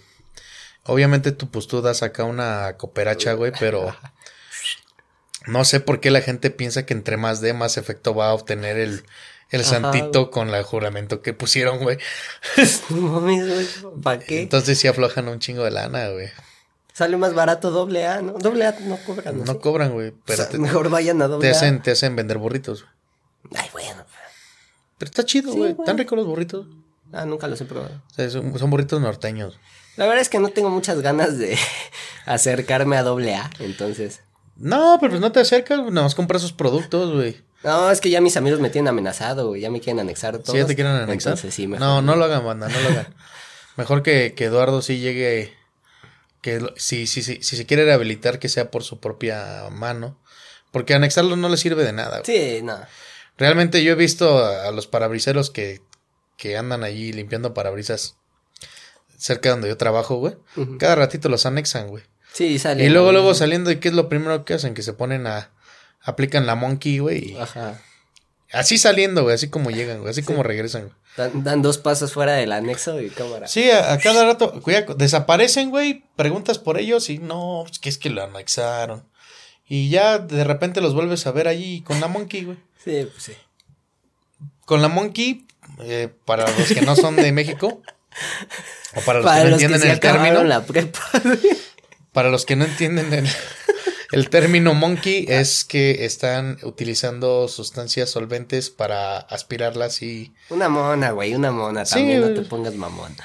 Obviamente 0.89 1.31
tú, 1.31 1.49
pues 1.49 1.67
tú 1.67 1.81
das 1.81 2.03
acá 2.03 2.23
una 2.23 2.75
cooperacha, 2.77 3.33
güey, 3.33 3.51
pero 3.59 3.95
no 5.47 5.65
sé 5.65 5.79
por 5.79 5.99
qué 5.99 6.11
la 6.11 6.21
gente 6.21 6.51
piensa 6.51 6.85
que 6.85 6.93
entre 6.93 7.17
más 7.17 7.41
de 7.41 7.53
más 7.53 7.77
efecto 7.77 8.13
va 8.13 8.29
a 8.29 8.33
obtener 8.33 8.77
el, 8.77 9.03
el 9.49 9.61
Ajá, 9.61 9.69
santito 9.69 10.31
con 10.31 10.49
el 10.53 10.63
juramento 10.63 11.21
que 11.21 11.33
pusieron, 11.33 11.79
güey. 11.79 11.97
No 12.89 13.01
mames, 13.01 13.47
güey, 13.81 13.93
¿para 14.03 14.19
qué? 14.19 14.41
Entonces 14.43 14.77
sí 14.79 14.87
aflojan 14.87 15.27
un 15.27 15.39
chingo 15.39 15.63
de 15.63 15.71
lana, 15.71 16.09
güey. 16.09 16.29
Sale 16.93 17.15
más 17.15 17.33
barato 17.33 17.71
doble 17.71 18.05
A, 18.07 18.21
¿no? 18.21 18.33
Doble 18.33 18.65
A 18.65 18.75
no 18.81 18.97
cobran, 18.97 19.37
¿no? 19.39 19.45
No 19.45 19.59
cobran, 19.59 19.93
güey, 19.93 20.09
O 20.09 20.13
pero 20.25 20.43
sea, 20.43 20.49
te, 20.49 20.57
mejor 20.57 20.89
vayan 20.89 21.21
a 21.21 21.25
te 21.25 21.31
doble 21.31 21.47
A. 21.47 21.51
hacen, 21.51 21.81
te 21.81 21.91
hacen 21.91 22.15
vender 22.15 22.37
burritos. 22.37 22.85
güey. 23.49 23.61
Ay, 23.63 23.69
bueno. 23.71 24.03
Pero 24.97 25.09
está 25.09 25.23
chido, 25.23 25.53
Sí, 25.53 25.57
güey. 25.57 25.71
Están 25.71 25.97
ricos 25.97 26.17
los 26.17 26.27
burritos. 26.27 26.67
Ah, 27.13 27.25
nunca 27.25 27.47
los 27.47 27.61
he 27.61 27.65
probado. 27.65 28.01
O 28.11 28.13
sea, 28.13 28.29
son, 28.29 28.59
son 28.59 28.69
burritos 28.69 28.99
norteños. 28.99 29.57
La 29.95 30.05
verdad 30.05 30.21
es 30.21 30.29
que 30.29 30.39
no 30.39 30.49
tengo 30.49 30.69
muchas 30.69 31.01
ganas 31.01 31.37
de 31.37 31.57
acercarme 32.25 32.97
a 32.97 33.03
doble 33.03 33.35
A, 33.35 33.49
entonces. 33.59 34.21
No, 34.55 34.97
pero 34.99 35.11
pues 35.11 35.21
no 35.21 35.31
te 35.31 35.39
acercas, 35.39 35.79
nada 35.79 36.03
más 36.03 36.15
compras 36.15 36.41
sus 36.41 36.53
productos, 36.53 37.13
güey. 37.13 37.41
No, 37.63 37.91
es 37.91 37.99
que 37.99 38.09
ya 38.09 38.21
mis 38.21 38.37
amigos 38.37 38.59
me 38.59 38.69
tienen 38.69 38.87
amenazado, 38.89 39.49
güey. 39.49 39.61
Ya 39.61 39.69
me 39.69 39.81
quieren 39.81 39.99
anexar 39.99 40.37
todo. 40.39 40.53
Si 40.53 40.59
ya 40.59 40.65
te 40.65 40.75
quieren 40.75 40.93
anexar. 40.93 41.33
Entonces 41.33 41.53
sí, 41.53 41.67
mejor. 41.67 41.85
No, 41.85 42.01
no 42.01 42.15
lo 42.15 42.25
hagan, 42.25 42.45
banda, 42.45 42.69
no 42.69 42.79
lo 42.79 42.89
hagan. 42.89 43.13
Mejor 43.75 44.01
que, 44.01 44.33
que 44.35 44.45
Eduardo 44.45 44.81
sí 44.81 44.99
llegue. 44.99 45.53
Que 46.41 46.65
si, 46.77 47.05
si, 47.05 47.21
si, 47.21 47.43
si 47.43 47.57
se 47.57 47.65
quiere 47.65 47.83
rehabilitar, 47.83 48.39
que 48.39 48.47
sea 48.47 48.71
por 48.71 48.83
su 48.83 48.99
propia 49.01 49.67
mano. 49.71 50.17
Porque 50.71 50.93
anexarlo 50.93 51.35
no 51.35 51.49
le 51.49 51.57
sirve 51.57 51.83
de 51.83 51.91
nada. 51.91 52.21
güey. 52.21 52.25
Sí, 52.25 52.61
no. 52.61 52.77
Realmente 53.37 53.83
yo 53.83 53.91
he 53.91 53.95
visto 53.95 54.39
a, 54.39 54.67
a 54.67 54.71
los 54.71 54.87
parabriseros 54.87 55.49
que, 55.49 55.81
que 56.37 56.57
andan 56.57 56.83
allí 56.83 57.11
limpiando 57.11 57.53
parabrisas 57.53 58.15
cerca 59.19 59.49
de 59.49 59.51
donde 59.51 59.67
yo 59.67 59.77
trabajo, 59.77 60.15
güey. 60.15 60.35
Cada 60.79 60.95
ratito 60.95 61.29
los 61.29 61.45
anexan, 61.45 61.87
güey. 61.87 62.03
Sí, 62.33 62.57
sale. 62.57 62.83
Y 62.83 62.89
luego, 62.89 63.11
luego 63.11 63.33
saliendo, 63.33 63.69
¿y 63.71 63.77
qué 63.77 63.89
es 63.89 63.93
lo 63.93 64.09
primero 64.09 64.45
que 64.45 64.53
hacen? 64.55 64.73
Que 64.73 64.81
se 64.81 64.93
ponen 64.93 65.27
a. 65.27 65.51
Aplican 66.01 66.45
la 66.45 66.55
monkey, 66.55 66.99
güey. 66.99 67.33
y 67.33 67.37
Ajá. 67.37 67.79
Así 68.51 68.77
saliendo, 68.77 69.23
güey. 69.23 69.35
Así 69.35 69.49
como 69.49 69.69
llegan, 69.69 69.99
güey. 69.99 70.09
Así 70.11 70.23
como 70.23 70.41
regresan, 70.43 70.83
güey. 70.83 70.93
Dan, 71.17 71.43
dan 71.43 71.61
dos 71.61 71.77
pasos 71.77 72.13
fuera 72.13 72.33
del 72.33 72.51
anexo 72.51 73.01
y 73.01 73.09
cámara. 73.09 73.47
Sí, 73.47 73.69
a, 73.69 73.91
a 73.93 73.97
cada 73.99 74.23
rato, 74.23 74.61
cuidado, 74.61 74.93
desaparecen, 74.95 75.69
güey, 75.69 76.03
preguntas 76.15 76.59
por 76.59 76.79
ellos 76.79 77.09
y 77.09 77.17
no, 77.17 77.63
pues 77.67 77.79
que 77.79 77.89
es 77.89 77.97
que 77.97 78.09
lo 78.09 78.23
anexaron. 78.23 79.03
Y 79.67 79.89
ya 79.89 80.19
de 80.19 80.43
repente 80.45 80.81
los 80.81 80.93
vuelves 80.93 81.27
a 81.27 81.31
ver 81.31 81.47
allí 81.47 81.81
con 81.81 81.99
la 81.99 82.07
monkey, 82.07 82.45
güey. 82.45 82.57
Sí, 82.83 83.05
pues 83.11 83.23
sí. 83.23 83.33
Con 84.65 84.81
la 84.81 84.87
monkey, 84.87 85.45
eh, 85.81 86.09
para 86.25 86.49
los 86.57 86.69
que 86.71 86.81
no 86.81 86.95
son 86.95 87.15
de 87.17 87.31
México, 87.31 87.81
o 88.95 89.01
para 89.01 89.19
los 89.19 89.25
Para 89.25 89.39
que 89.41 89.45
no 89.45 89.51
los 89.51 89.61
entienden 89.61 89.91
el 89.91 89.99
término, 89.99 90.43
la 90.43 90.65
prepa. 90.65 90.99
para 92.13 92.29
los 92.29 92.45
que 92.45 92.55
no 92.55 92.65
entienden 92.65 93.13
el, 93.13 93.27
el 94.11 94.29
término 94.29 94.73
monkey, 94.73 95.25
es 95.27 95.63
que 95.63 96.05
están 96.05 96.57
utilizando 96.63 97.47
sustancias 97.47 98.09
solventes 98.09 98.69
para 98.69 99.17
aspirarlas 99.17 100.01
y... 100.01 100.33
una 100.49 100.69
mona, 100.69 101.11
güey, 101.11 101.35
una 101.35 101.51
mona. 101.51 101.85
Sí, 101.85 101.95
También 101.95 102.21
no 102.21 102.33
te 102.41 102.47
pongas 102.47 102.73
mamón. 102.75 103.15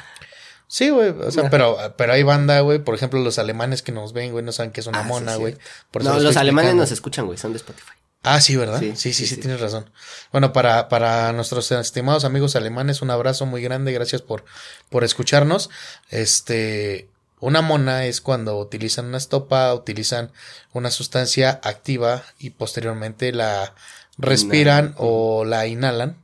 Sí, 0.66 0.90
güey, 0.90 1.10
o 1.10 1.30
sea, 1.30 1.50
pero, 1.50 1.78
pero 1.96 2.14
hay 2.14 2.22
banda, 2.24 2.58
güey, 2.60 2.80
por 2.80 2.94
ejemplo, 2.94 3.20
los 3.20 3.38
alemanes 3.38 3.82
que 3.82 3.92
nos 3.92 4.12
ven, 4.12 4.32
güey, 4.32 4.44
no 4.44 4.50
saben 4.50 4.72
que 4.72 4.80
es 4.80 4.86
una 4.86 5.00
Ah, 5.00 5.04
mona, 5.04 5.36
güey. 5.36 5.56
No, 6.00 6.14
lo 6.14 6.20
los 6.20 6.36
alemanes 6.36 6.74
nos 6.74 6.90
escuchan, 6.90 7.26
güey, 7.26 7.38
son 7.38 7.52
de 7.52 7.58
Spotify. 7.58 7.92
Ah, 8.24 8.40
sí, 8.40 8.56
¿verdad? 8.56 8.80
Sí, 8.80 8.92
Sí, 8.96 9.12
sí, 9.12 9.12
sí, 9.12 9.26
sí, 9.26 9.34
sí. 9.36 9.40
tienes 9.42 9.60
razón. 9.60 9.90
Bueno, 10.32 10.52
para, 10.52 10.88
para 10.88 11.32
nuestros 11.32 11.70
estimados 11.72 12.24
amigos 12.24 12.56
alemanes, 12.56 13.02
un 13.02 13.10
abrazo 13.10 13.46
muy 13.46 13.62
grande, 13.62 13.92
gracias 13.92 14.22
por, 14.22 14.44
por 14.88 15.04
escucharnos. 15.04 15.68
Este, 16.10 17.08
una 17.40 17.60
mona 17.60 18.06
es 18.06 18.20
cuando 18.22 18.58
utilizan 18.58 19.06
una 19.06 19.18
estopa, 19.18 19.72
utilizan 19.74 20.32
una 20.72 20.90
sustancia 20.90 21.60
activa 21.62 22.24
y 22.38 22.50
posteriormente 22.50 23.30
la 23.32 23.74
respiran 24.16 24.86
Inhalan. 24.86 24.94
o 24.98 25.44
la 25.44 25.66
inhalan. 25.66 26.16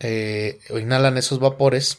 eh, 0.00 0.58
o 0.70 0.78
inhalan 0.78 1.16
esos 1.18 1.38
vapores 1.38 1.98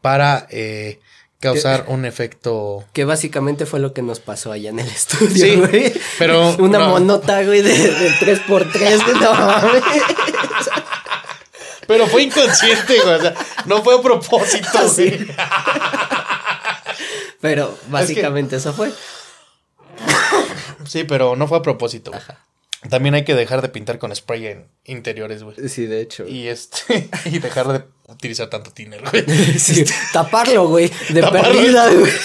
para 0.00 0.46
eh, 0.50 0.98
causar 1.40 1.86
un 1.88 2.04
efecto 2.04 2.84
Que 2.92 3.04
básicamente 3.04 3.64
fue 3.66 3.80
lo 3.80 3.92
que 3.94 4.02
nos 4.02 4.20
pasó 4.20 4.52
allá 4.52 4.70
en 4.70 4.78
el 4.78 4.86
estudio, 4.86 5.30
Sí, 5.44 5.56
güey. 5.56 5.92
pero 6.18 6.54
Una 6.58 6.78
no. 6.80 6.88
monota, 6.90 7.42
güey, 7.42 7.62
de, 7.62 7.72
de 7.72 8.10
3x3, 8.10 9.04
güey, 9.04 9.20
no 9.20 9.32
mames. 9.34 9.82
Pero 11.86 12.06
fue 12.06 12.22
inconsciente, 12.22 13.00
güey. 13.02 13.14
O 13.16 13.20
sea, 13.20 13.34
no 13.66 13.82
fue 13.82 13.96
a 13.96 14.00
propósito, 14.02 14.88
Sí. 14.94 15.26
Pero 17.40 17.76
básicamente 17.88 18.56
eso 18.56 18.72
fue. 18.72 18.92
Sí, 20.86 21.04
pero 21.04 21.36
no 21.36 21.48
fue 21.48 21.58
a 21.58 21.62
propósito. 21.62 22.10
güey. 22.10 22.22
También 22.88 23.14
hay 23.14 23.24
que 23.24 23.34
dejar 23.34 23.62
de 23.62 23.68
pintar 23.68 23.98
con 23.98 24.14
spray 24.14 24.46
en 24.46 24.68
interiores, 24.84 25.42
güey. 25.42 25.68
Sí, 25.68 25.86
de 25.86 26.00
hecho. 26.00 26.26
Y 26.26 26.48
este, 26.48 27.08
y 27.24 27.38
dejar 27.38 27.68
de 27.68 27.84
utilizar 28.12 28.48
tanto 28.48 28.70
thinner, 28.70 29.02
güey. 29.10 29.24
Sí, 29.58 29.84
taparlo, 30.12 30.68
güey, 30.68 30.90
de 31.10 31.20
Taparlo. 31.20 31.52
perdida, 31.52 31.88
güey. 31.90 32.12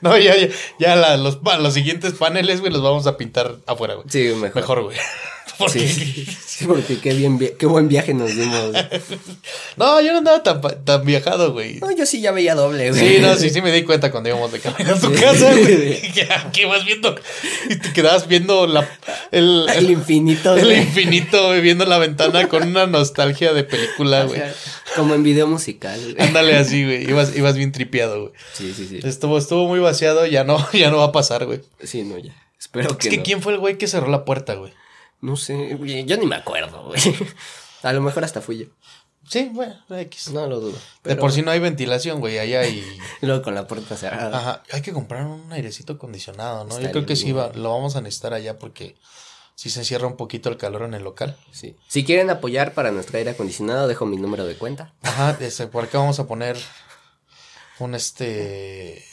No, 0.00 0.16
ya, 0.16 0.36
ya, 0.36 0.48
ya 0.78 0.94
la- 0.96 1.16
los, 1.16 1.40
los 1.42 1.74
siguientes 1.74 2.12
paneles, 2.12 2.60
güey, 2.60 2.72
los 2.72 2.82
vamos 2.82 3.06
a 3.08 3.16
pintar 3.16 3.56
afuera, 3.66 3.94
güey. 3.94 4.06
Sí, 4.08 4.32
mejor. 4.36 4.54
Mejor, 4.54 4.82
güey. 4.84 4.96
Porque- 5.58 5.88
Sí, 5.88 6.26
sí, 6.46 6.66
porque 6.66 6.98
qué, 6.98 7.14
bien, 7.14 7.38
qué 7.58 7.66
buen 7.66 7.88
viaje 7.88 8.14
nos 8.14 8.34
dimos. 8.34 8.72
No, 9.76 10.00
yo 10.00 10.12
no 10.12 10.18
andaba 10.18 10.42
tan, 10.42 11.04
viajado, 11.04 11.52
güey. 11.52 11.78
No, 11.80 11.90
yo 11.96 12.04
sí 12.04 12.20
ya 12.20 12.32
veía 12.32 12.54
doble, 12.54 12.90
güey. 12.90 13.00
Sí, 13.16 13.18
no, 13.20 13.34
sí, 13.36 13.50
sí 13.50 13.62
me 13.62 13.70
di 13.72 13.82
cuenta 13.84 14.10
cuando 14.10 14.28
íbamos 14.28 14.50
de 14.52 14.58
camino 14.60 14.94
a 14.94 14.98
tu 15.00 15.14
Sí. 15.14 15.20
casa, 15.20 15.52
güey. 15.52 16.00
Que, 16.12 16.28
que 16.52 16.62
ibas 16.62 16.84
viendo 16.84 17.14
y 17.68 17.76
te 17.76 17.92
quedabas 17.92 18.26
viendo 18.28 18.66
la, 18.66 18.88
el, 19.30 19.66
El 19.68 19.84
el, 19.84 19.90
infinito, 19.90 20.56
el 20.56 20.64
güey. 20.64 20.78
infinito, 20.82 21.46
güey, 21.48 21.60
viendo 21.60 21.84
la 21.86 21.98
ventana 21.98 22.48
con 22.48 22.64
una 22.66 22.86
nostalgia 22.86 23.52
de 23.52 23.64
película, 23.64 24.24
güey. 24.24 24.42
Como 24.96 25.14
en 25.14 25.22
video 25.22 25.46
musical, 25.46 26.00
güey. 26.00 26.16
Ándale 26.26 26.56
así, 26.56 26.84
güey. 26.84 27.08
Ibas, 27.08 27.36
ibas 27.36 27.56
bien 27.56 27.70
tripeado, 27.72 28.20
güey. 28.22 28.32
Sí, 28.52 28.72
sí, 28.76 28.86
sí. 28.88 29.00
Estuvo, 29.06 29.38
estuvo 29.38 29.66
muy 29.68 29.78
vaciado, 29.80 30.26
ya 30.26 30.42
no, 30.44 30.66
ya 30.72 30.90
no 30.90 30.98
va 30.98 31.04
a 31.06 31.12
pasar, 31.12 31.46
güey. 31.46 31.60
Sí, 31.82 32.02
no, 32.02 32.18
ya. 32.18 32.34
Espero 32.58 32.90
Es 32.90 32.96
que 32.96 33.08
que 33.10 33.16
no. 33.18 33.22
quién 33.22 33.42
fue 33.42 33.52
el 33.52 33.58
güey 33.60 33.78
que 33.78 33.86
cerró 33.86 34.08
la 34.08 34.24
puerta, 34.24 34.54
güey. 34.54 34.72
No 35.20 35.36
sé, 35.36 35.74
güey, 35.74 36.04
yo 36.04 36.16
ni 36.16 36.26
me 36.26 36.36
acuerdo, 36.36 36.84
güey. 36.84 37.00
A 37.82 37.92
lo 37.92 38.00
mejor 38.00 38.24
hasta 38.24 38.40
fui 38.40 38.58
yo. 38.58 38.66
Sí, 39.28 39.50
bueno, 39.52 39.74
X. 39.90 40.30
No 40.30 40.46
lo 40.46 40.58
dudo. 40.58 40.78
de 41.04 41.16
por 41.16 41.32
sí 41.32 41.42
no 41.42 41.50
hay 41.50 41.60
ventilación, 41.60 42.18
güey, 42.20 42.38
allá 42.38 42.66
y... 42.66 42.78
Y 43.20 43.26
luego 43.26 43.42
con 43.42 43.54
la 43.54 43.66
puerta 43.66 43.96
cerrada. 43.96 44.36
Ajá, 44.36 44.62
hay 44.72 44.80
que 44.80 44.92
comprar 44.92 45.26
un 45.26 45.52
airecito 45.52 45.94
acondicionado, 45.94 46.64
¿no? 46.64 46.80
Yo 46.80 46.90
creo 46.90 47.04
que 47.04 47.14
sí 47.14 47.32
va, 47.32 47.52
lo 47.54 47.70
vamos 47.70 47.94
a 47.96 48.00
necesitar 48.00 48.32
allá 48.32 48.58
porque 48.58 48.96
sí 49.54 49.68
se 49.70 49.80
encierra 49.80 50.06
un 50.06 50.16
poquito 50.16 50.48
el 50.48 50.56
calor 50.56 50.82
en 50.82 50.94
el 50.94 51.04
local. 51.04 51.36
Sí. 51.52 51.76
Si 51.88 52.04
quieren 52.04 52.30
apoyar 52.30 52.72
para 52.72 52.90
nuestro 52.90 53.18
aire 53.18 53.30
acondicionado, 53.30 53.86
dejo 53.86 54.06
mi 54.06 54.16
número 54.16 54.46
de 54.46 54.56
cuenta. 54.56 54.94
Ajá, 55.02 55.36
este, 55.40 55.66
por 55.66 55.84
acá 55.84 55.98
vamos 55.98 56.18
a 56.20 56.26
poner 56.26 56.56
un 57.80 57.94
este 57.94 59.04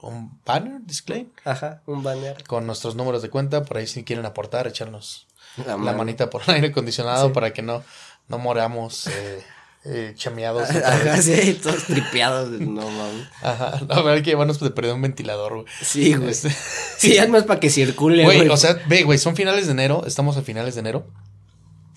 un 0.00 0.38
banner 0.44 0.82
display 0.82 1.32
Ajá, 1.44 1.82
un 1.86 2.02
banner. 2.02 2.44
con 2.44 2.66
nuestros 2.66 2.94
números 2.94 3.22
de 3.22 3.30
cuenta, 3.30 3.64
por 3.64 3.78
ahí 3.78 3.86
si 3.86 4.04
quieren 4.04 4.26
aportar, 4.26 4.66
echarnos 4.66 5.26
La, 5.66 5.76
manita 5.76 6.30
por 6.30 6.42
el 6.46 6.54
aire 6.54 6.68
acondicionado 6.68 7.28
Sí. 7.28 7.32
para 7.32 7.52
que 7.52 7.62
no, 7.62 7.82
no 8.28 8.38
moramos 8.38 9.06
eh, 9.06 9.42
eh, 9.84 10.12
chameados. 10.16 10.68
Ajá, 10.70 11.20
sí, 11.20 11.58
todos 11.62 11.84
tripeados. 11.84 12.50
No 12.50 12.88
mames. 12.88 13.26
Ajá, 13.42 13.80
no, 13.88 14.02
ver, 14.02 14.16
hay 14.16 14.22
que 14.22 14.30
llevarnos 14.30 14.58
de 14.60 14.70
perder 14.70 14.94
un 14.94 15.02
ventilador, 15.02 15.54
güey. 15.54 15.66
Sí, 15.82 16.14
güey. 16.14 16.30
Este, 16.30 16.50
Sí, 16.98 17.16
es 17.16 17.28
más 17.28 17.44
para 17.44 17.60
que 17.60 17.70
circule, 17.70 18.24
Güey, 18.24 18.48
o 18.48 18.56
sea, 18.56 18.80
ve, 18.86 19.02
güey, 19.02 19.18
son 19.18 19.36
finales 19.36 19.66
de 19.66 19.72
enero, 19.72 20.04
estamos 20.06 20.36
a 20.36 20.42
finales 20.42 20.74
de 20.74 20.80
enero. 20.80 21.06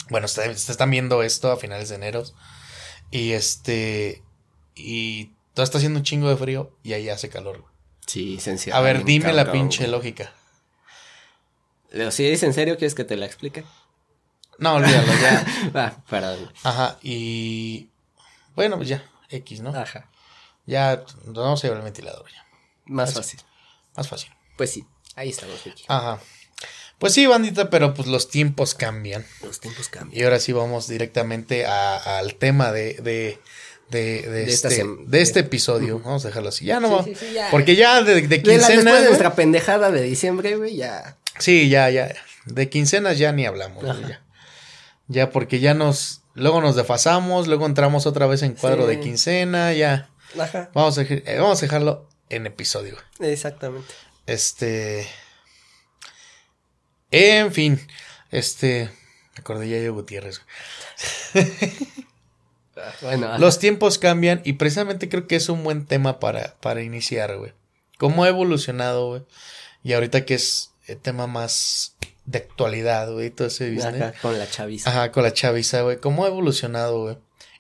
Bueno, 0.10 0.26
ustedes 0.26 0.70
están 0.70 0.90
viendo 0.92 1.24
esto 1.24 1.52
a 1.52 1.58
finales 1.58 1.90
de 1.90 1.96
enero. 1.96 2.24
Y 3.12 3.32
este. 3.32 4.24
Y 4.76 5.32
todo 5.54 5.64
está 5.64 5.78
haciendo 5.80 6.00
un 6.00 6.04
chingo 6.04 6.30
de 6.30 6.38
frío 6.38 6.72
y 6.84 6.94
ahí 6.94 7.10
hace 7.10 7.30
calor. 7.30 7.64
Sí, 8.06 8.40
sencillo. 8.40 8.76
A 8.76 8.82
ver, 8.82 9.04
dime 9.04 9.34
la 9.34 9.52
pinche 9.52 9.88
lógica. 9.88 10.32
Si 12.12 12.25
es 12.27 12.44
en 12.44 12.53
serio, 12.53 12.77
¿quieres 12.77 12.96
que 12.96 13.03
te 13.03 13.15
la 13.17 13.25
explique? 13.25 13.63
No, 14.60 14.75
olvídalo, 14.75 15.13
ya. 15.22 15.46
Ah, 15.75 15.94
perdón. 16.10 16.51
Ajá, 16.63 16.98
y. 17.01 17.89
Bueno, 18.56 18.77
pues 18.77 18.89
ya, 18.89 19.03
X, 19.29 19.62
¿no? 19.62 19.70
Ajá. 19.70 20.10
Ya, 20.65 21.03
no 21.25 21.41
vamos 21.41 21.63
a 21.63 21.67
llevar 21.67 21.77
el 21.79 21.84
ventilador 21.86 22.25
ya. 22.32 22.46
Más 22.86 23.13
fácil. 23.13 23.39
Más 23.96 24.08
fácil. 24.08 24.29
Pues 24.58 24.72
sí, 24.72 24.86
ahí 25.15 25.29
estamos, 25.29 25.63
Vicky. 25.63 25.84
Ajá. 25.88 26.20
Pues 26.98 27.13
sí, 27.13 27.27
bandita, 27.27 27.70
pero 27.70 27.94
pues 27.94 28.08
los 28.08 28.27
tiempos 28.29 28.74
cambian. 28.74 29.24
Los 29.44 29.60
tiempos 29.60 29.88
cambian. 29.89 30.20
Y 30.20 30.24
ahora 30.24 30.39
sí 30.39 30.51
vamos 30.51 30.88
directamente 30.88 31.65
al 31.67 32.34
tema 32.36 32.72
de, 32.72 32.96
de, 32.96 33.39
de, 33.89 34.24
de 34.24 34.44
este, 34.46 34.70
sem- 34.84 35.06
de 35.06 35.22
este 35.22 35.41
episodio. 35.41 36.00
Vamos 36.00 36.25
a 36.25 36.29
dejarlo 36.29 36.50
así. 36.50 36.65
Ya 36.65 36.79
no 36.79 36.88
Sí, 36.89 36.94
va. 36.96 37.03
sí, 37.03 37.15
sí, 37.27 37.34
ya. 37.34 37.51
Porque 37.51 37.75
ya 37.75 38.01
de, 38.01 38.15
de 38.27 38.39
De 38.39 38.58
la- 38.58 38.67
después 38.67 38.84
de 39.01 39.06
nuestra 39.06 39.36
pendejada 39.36 39.91
de 39.91 40.01
diciembre, 40.01 40.56
güey, 40.58 40.75
ya. 40.75 41.17
Sí, 41.39 41.70
ya, 41.70 41.89
ya. 41.89 42.13
De 42.46 42.70
quincenas 42.70 43.17
ya 43.17 43.32
ni 43.32 43.46
hablamos. 43.46 43.84
Ya. 43.86 44.22
ya, 45.08 45.29
porque 45.32 45.60
ya 45.60 45.74
nos. 45.74 46.22
Luego 46.34 46.62
nos 46.62 46.75
desfasamos, 46.75 47.48
luego 47.48 47.65
entramos 47.65 48.06
otra 48.06 48.27
vez 48.27 48.44
en 48.44 48.53
cuadro 48.53 48.84
Sí. 48.84 48.89
de 48.96 49.00
quincena, 49.00 49.74
ya. 49.74 50.10
Ajá. 50.39 50.70
Vamos 50.74 50.98
a, 50.98 51.01
eh, 51.01 51.38
vamos 51.39 51.58
a 51.60 51.62
dejarlo 51.65 52.08
en 52.29 52.46
episodio. 52.46 52.96
Exactamente. 53.20 53.91
Este. 54.27 55.08
En 57.12 57.51
fin. 57.53 57.79
Este. 58.32 58.89
Me 59.36 59.41
acordé 59.41 59.70
ya 59.70 59.77
de 59.77 59.89
Gutiérrez. 59.89 60.41
Ah, 62.79 62.94
Bueno. 63.01 63.38
Los 63.39 63.58
tiempos 63.58 63.98
cambian 63.98 64.41
y 64.46 64.53
precisamente 64.53 65.10
creo 65.10 65.26
que 65.26 65.36
es 65.36 65.50
un 65.50 65.63
buen 65.63 65.88
tema 65.88 66.19
para, 66.19 66.56
para 66.62 66.84
iniciar, 66.84 67.36
güey. 67.38 67.54
¿Cómo 67.97 68.23
ha 68.23 68.28
evolucionado, 68.28 69.08
güey? 69.08 69.23
Y 69.84 69.93
ahorita 69.93 70.26
que 70.26 70.36
es 70.36 70.69
el 70.88 70.97
tema 70.97 71.28
más 71.28 71.95
de 72.26 72.39
actualidad, 72.39 73.12
güey, 73.12 73.30
todo 73.30 73.47
ese 73.47 73.69
business. 73.69 74.02
Acá, 74.02 74.19
con 74.21 74.38
la 74.38 74.50
chaviza. 74.50 74.89
Ajá, 74.89 75.12
con 75.12 75.23
la 75.23 75.34
chaviza, 75.34 75.82
güey. 75.82 75.97
¿Cómo 75.97 76.26
ha 76.26 76.28
evolucionado, 76.28 77.02
güey? 77.02 77.17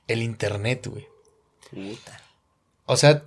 El 0.07 0.21
internet, 0.21 0.87
güey. 0.87 1.07
Puta. 1.69 2.21
O 2.85 2.95
sea, 2.95 3.23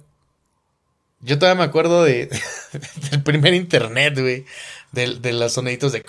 yo 1.21 1.39
todavía 1.39 1.59
me 1.63 1.69
acuerdo 1.69 2.03
de 2.03 2.31
del 3.11 3.23
primer 3.23 3.55
internet, 3.55 4.19
güey. 4.19 4.47
De, 4.93 5.17
de 5.17 5.33
los 5.33 5.53
soniditos 5.53 5.93
de... 5.93 6.05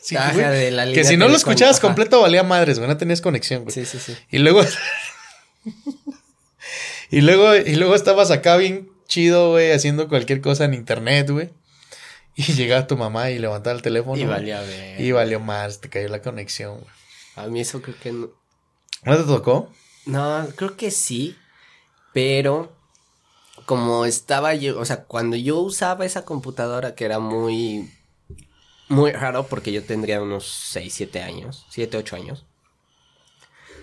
Sí, 0.00 0.16
Ajá, 0.16 0.32
güey. 0.32 0.46
de 0.46 0.70
la 0.70 0.92
que 0.92 1.02
si 1.02 1.16
no 1.16 1.28
lo 1.28 1.36
escuchabas 1.36 1.78
ajá. 1.78 1.86
completo 1.86 2.20
valía 2.20 2.42
madres, 2.42 2.78
güey. 2.78 2.88
No 2.88 2.98
tenías 2.98 3.22
conexión, 3.22 3.62
güey. 3.62 3.74
Sí, 3.74 3.86
sí, 3.86 3.98
sí. 3.98 4.14
Y 4.30 4.36
luego. 4.38 4.62
y 7.10 7.22
luego. 7.22 7.56
Y 7.56 7.76
luego 7.76 7.94
estabas 7.94 8.30
acá 8.30 8.58
bien 8.58 8.90
chido, 9.06 9.50
güey, 9.50 9.72
haciendo 9.72 10.08
cualquier 10.08 10.40
cosa 10.40 10.64
en 10.64 10.74
internet, 10.74 11.30
güey. 11.30 11.50
Y 12.36 12.52
llegaba 12.54 12.88
tu 12.88 12.96
mamá 12.96 13.30
y 13.30 13.38
levantaba 13.38 13.76
el 13.76 13.82
teléfono. 13.82 14.20
Y 14.20 14.24
valía. 14.24 14.60
Y 14.98 15.12
valió 15.12 15.38
más, 15.38 15.80
te 15.80 15.88
cayó 15.88 16.08
la 16.08 16.20
conexión, 16.20 16.80
güey. 16.80 16.90
A 17.36 17.46
mí 17.46 17.60
eso 17.60 17.80
creo 17.80 17.96
que 18.00 18.12
no. 18.12 18.30
¿No 19.04 19.16
te 19.16 19.22
tocó? 19.22 19.70
No, 20.06 20.46
creo 20.56 20.76
que 20.76 20.90
sí. 20.90 21.36
Pero 22.12 22.72
como 23.66 24.04
estaba 24.04 24.54
yo, 24.54 24.78
o 24.78 24.84
sea, 24.84 25.04
cuando 25.04 25.36
yo 25.36 25.58
usaba 25.58 26.04
esa 26.04 26.24
computadora 26.24 26.94
que 26.94 27.04
era 27.04 27.18
muy 27.18 27.90
muy 28.88 29.12
raro 29.12 29.46
porque 29.46 29.72
yo 29.72 29.82
tendría 29.82 30.22
unos 30.22 30.46
6, 30.70 30.92
7 30.92 31.22
años, 31.22 31.66
7, 31.70 31.96
8 31.96 32.16
años. 32.16 32.46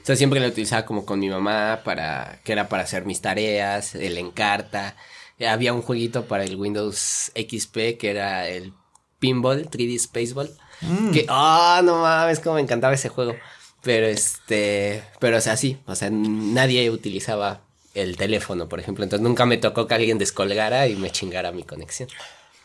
O 0.01 0.05
sea, 0.05 0.15
siempre 0.15 0.39
la 0.39 0.47
utilizaba 0.47 0.85
como 0.85 1.05
con 1.05 1.19
mi 1.19 1.29
mamá 1.29 1.81
para 1.83 2.39
que 2.43 2.53
era 2.53 2.69
para 2.69 2.83
hacer 2.83 3.05
mis 3.05 3.21
tareas, 3.21 3.95
el 3.95 4.17
encarta. 4.17 4.95
Había 5.39 5.73
un 5.73 5.81
jueguito 5.81 6.25
para 6.25 6.43
el 6.43 6.55
Windows 6.55 7.31
XP 7.35 7.97
que 7.99 8.09
era 8.09 8.47
el 8.47 8.73
Pinball, 9.19 9.69
3D 9.69 9.99
Spaceball. 9.99 10.49
Que, 11.13 11.25
ah, 11.29 11.81
no 11.83 12.01
mames, 12.01 12.39
como 12.39 12.55
me 12.55 12.61
encantaba 12.61 12.95
ese 12.95 13.09
juego. 13.09 13.35
Pero 13.83 14.07
este, 14.07 15.03
pero 15.19 15.37
o 15.37 15.41
sea, 15.41 15.57
sí, 15.57 15.77
o 15.85 15.95
sea, 15.95 16.09
nadie 16.11 16.89
utilizaba 16.89 17.61
el 17.93 18.17
teléfono, 18.17 18.67
por 18.67 18.79
ejemplo. 18.79 19.03
Entonces 19.03 19.23
nunca 19.23 19.45
me 19.45 19.57
tocó 19.57 19.87
que 19.87 19.95
alguien 19.95 20.17
descolgara 20.17 20.87
y 20.87 20.95
me 20.95 21.11
chingara 21.11 21.51
mi 21.51 21.63
conexión. 21.63 22.09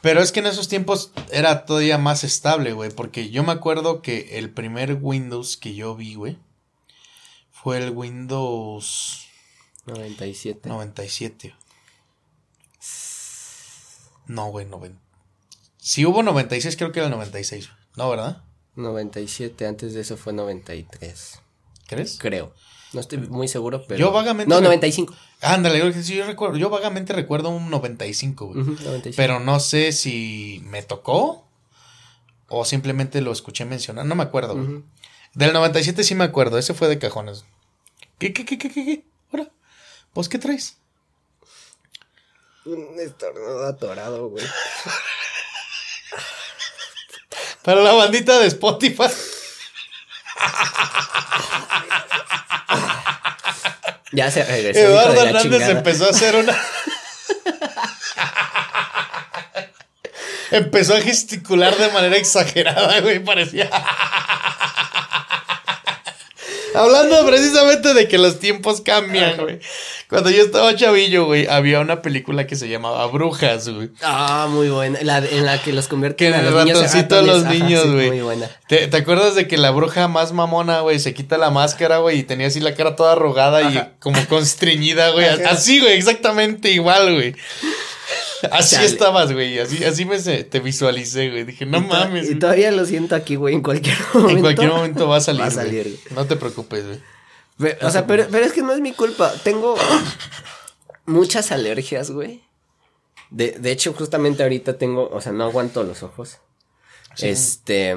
Pero 0.03 0.21
es 0.21 0.31
que 0.33 0.41
en 0.41 0.47
esos 0.47 0.69
tiempos 0.69 1.11
era 1.33 1.65
todavía 1.65 1.99
más 1.99 2.25
estable, 2.25 2.73
güey. 2.73 2.91
Porque 2.91 3.31
yo 3.31 3.43
me 3.43 3.53
acuerdo 3.53 4.03
que 4.03 4.39
el 4.39 4.51
primer 4.51 4.99
Windows 5.01 5.57
que 5.57 5.75
yo 5.75 5.95
vi, 5.95 6.15
güey, 6.15 6.37
fue 7.67 7.79
el 7.79 7.91
Windows 7.91 9.27
97. 9.87 10.69
97. 10.69 11.53
No, 14.29 14.51
güey, 14.53 14.67
90. 14.67 14.97
Si 15.77 16.07
hubo 16.07 16.23
96, 16.23 16.77
creo 16.77 16.93
que 16.93 17.01
era 17.01 17.09
el 17.09 17.13
96. 17.15 17.67
güey. 17.67 17.79
No, 17.97 18.09
¿verdad? 18.09 18.45
97, 18.77 19.67
antes 19.67 19.95
de 19.95 20.03
eso 20.03 20.17
fue 20.17 20.33
93. 20.33 21.41
¿Crees? 21.89 22.19
Creo. 22.21 22.55
No 22.93 23.01
estoy 23.01 23.19
muy 23.19 23.49
seguro, 23.49 23.85
pero. 23.89 23.99
Yo 23.99 24.13
vagamente 24.13 24.49
No, 24.49 24.61
me- 24.61 24.67
95. 24.69 25.13
Ándale, 25.41 25.81
yo 25.81 26.25
recuerdo. 26.25 26.57
Yo 26.59 26.71
vagamente 26.71 27.15
recuerdo 27.15 27.49
un 27.49 27.69
95, 27.69 28.47
güey. 28.47 28.61
Ujú, 28.61 28.71
95. 28.85 29.17
Pero 29.17 29.41
no 29.41 29.59
sé 29.59 29.91
si 29.91 30.63
me 30.67 30.85
tocó 30.85 31.49
o 32.47 32.65
simplemente 32.65 33.21
lo 33.23 33.33
escuché 33.33 33.65
mencionar. 33.65 34.07
No 34.07 34.15
me 34.15 34.23
acuerdo, 34.23 34.55
güey. 34.55 34.85
Del 35.35 35.53
97 35.53 36.05
sí 36.05 36.15
me 36.15 36.23
acuerdo. 36.23 36.59
Ese 36.59 36.73
fue 36.73 36.87
de 36.87 37.01
cajones. 37.01 37.45
¿Qué, 38.19 38.33
qué, 38.33 38.45
qué, 38.45 38.57
qué, 38.57 38.71
qué? 38.71 38.85
qué? 38.85 39.05
¿Ahora? 39.31 39.51
¿Vos 40.15 40.29
qué 40.29 40.39
traes? 40.39 40.79
Un 42.65 42.99
estornudo 42.99 43.67
atorado, 43.67 44.29
güey. 44.31 44.45
Para 47.63 47.83
la 47.83 47.93
bandita 47.93 48.39
de 48.39 48.47
Spotify. 48.47 49.05
Ya 54.13 54.31
se 54.31 54.45
regresó. 54.45 54.81
hijo 54.81 54.89
Eduardo 54.89 55.11
de 55.11 55.17
la 55.17 55.23
Hernández 55.29 55.53
chingada. 55.53 55.73
empezó 55.73 56.07
a 56.07 56.11
hacer 56.11 56.37
una. 56.37 56.57
empezó 60.53 60.95
a 60.95 61.01
gesticular 61.01 61.77
de 61.77 61.89
manera 61.91 62.17
exagerada, 62.17 63.01
güey. 63.01 63.19
Parecía. 63.19 63.69
Hablando 66.77 67.27
precisamente 67.27 67.95
de 67.95 68.09
que 68.09 68.19
los 68.19 68.39
tiempos 68.39 68.81
cambian, 68.81 69.37
güey. 69.39 69.59
Cuando 70.09 70.31
yo 70.31 70.43
estaba 70.43 70.75
chavillo, 70.77 71.25
güey, 71.25 71.47
había 71.49 71.81
una 71.81 72.03
película 72.03 72.47
que 72.47 72.55
se 72.55 72.69
llamaba 72.69 73.07
Brujas, 73.07 73.69
güey. 73.69 73.91
Ah, 74.03 74.47
muy 74.51 74.69
buena. 74.69 74.99
La, 75.03 75.19
en 75.19 75.45
la 75.45 75.61
que 75.61 75.73
los 75.73 75.87
Que 75.87 75.91
convierten 75.91 76.29
en 76.29 76.35
a 76.35 76.39
el 76.41 76.45
los 76.55 76.63
en 76.63 76.69
ratoncito 76.69 77.17
a 77.17 77.23
los 77.23 77.45
niños, 77.45 77.83
sí, 77.83 77.89
güey. 77.93 78.09
muy 78.09 78.21
buena. 78.21 78.51
¿Te, 78.69 78.87
te 78.87 78.97
acuerdas 78.97 79.35
de 79.35 79.49
que 79.49 79.57
la 79.57 79.71
bruja 79.71 80.07
más 80.09 80.33
mamona, 80.33 80.81
güey, 80.81 80.99
se 80.99 81.15
quita 81.15 81.39
la 81.39 81.51
máscara, 81.51 81.99
güey, 81.99 82.21
y 82.21 82.23
tenía 82.23 82.49
así 82.49 82.61
la 82.61 82.75
cara 82.75 82.95
toda 82.95 83.13
arrugada 83.13 83.63
y 83.63 83.99
como 83.99 84.25
constreñida, 84.29 85.11
güey? 85.11 85.27
Así, 85.27 85.81
güey, 85.81 85.95
exactamente 85.95 86.71
igual, 86.71 87.15
güey. 87.15 87.35
Así 88.51 88.77
estabas, 88.77 89.33
güey, 89.33 89.59
así, 89.59 89.83
así 89.85 90.05
me 90.05 90.19
se- 90.19 90.45
te 90.45 90.61
visualicé, 90.61 91.31
güey. 91.31 91.45
Dije, 91.45 91.65
no 91.67 91.79
Y 91.79 91.81
mames. 91.83 92.25
Y 92.25 92.27
güey. 92.29 92.39
todavía 92.39 92.71
lo 92.71 92.85
siento 92.85 93.15
aquí, 93.15 93.37
güey, 93.37 93.55
en 93.55 93.63
cualquier 93.63 93.97
momento. 94.13 94.31
En 94.37 94.41
cualquier 94.41 94.69
momento 94.71 95.09
va 95.09 95.17
a 95.17 95.21
salir. 95.21 95.43
Va 95.43 95.47
a 95.47 95.51
salir, 95.51 95.83
güey. 95.85 95.99
No 96.15 96.27
te 96.27 96.37
preocupes, 96.37 96.85
güey. 96.87 97.75
O 97.83 97.91
sea, 97.91 98.07
pero, 98.07 98.27
pero 98.31 98.45
es 98.45 98.53
que 98.53 98.63
no 98.63 98.73
es 98.73 98.81
mi 98.81 98.93
culpa. 98.93 99.33
Tengo 99.43 99.77
muchas 101.07 101.53
alergias, 101.53 102.11
güey. 102.11 102.43
De, 103.31 103.53
de 103.53 103.73
hecho, 103.73 103.93
justamente 103.93 104.43
ahorita 104.43 104.79
tengo, 104.79 105.09
o 105.11 105.21
sea, 105.21 105.33
no 105.33 105.45
aguanto 105.45 105.83
los 105.83 106.03
ojos. 106.03 106.39
Sí. 107.15 107.29
Este, 107.29 107.97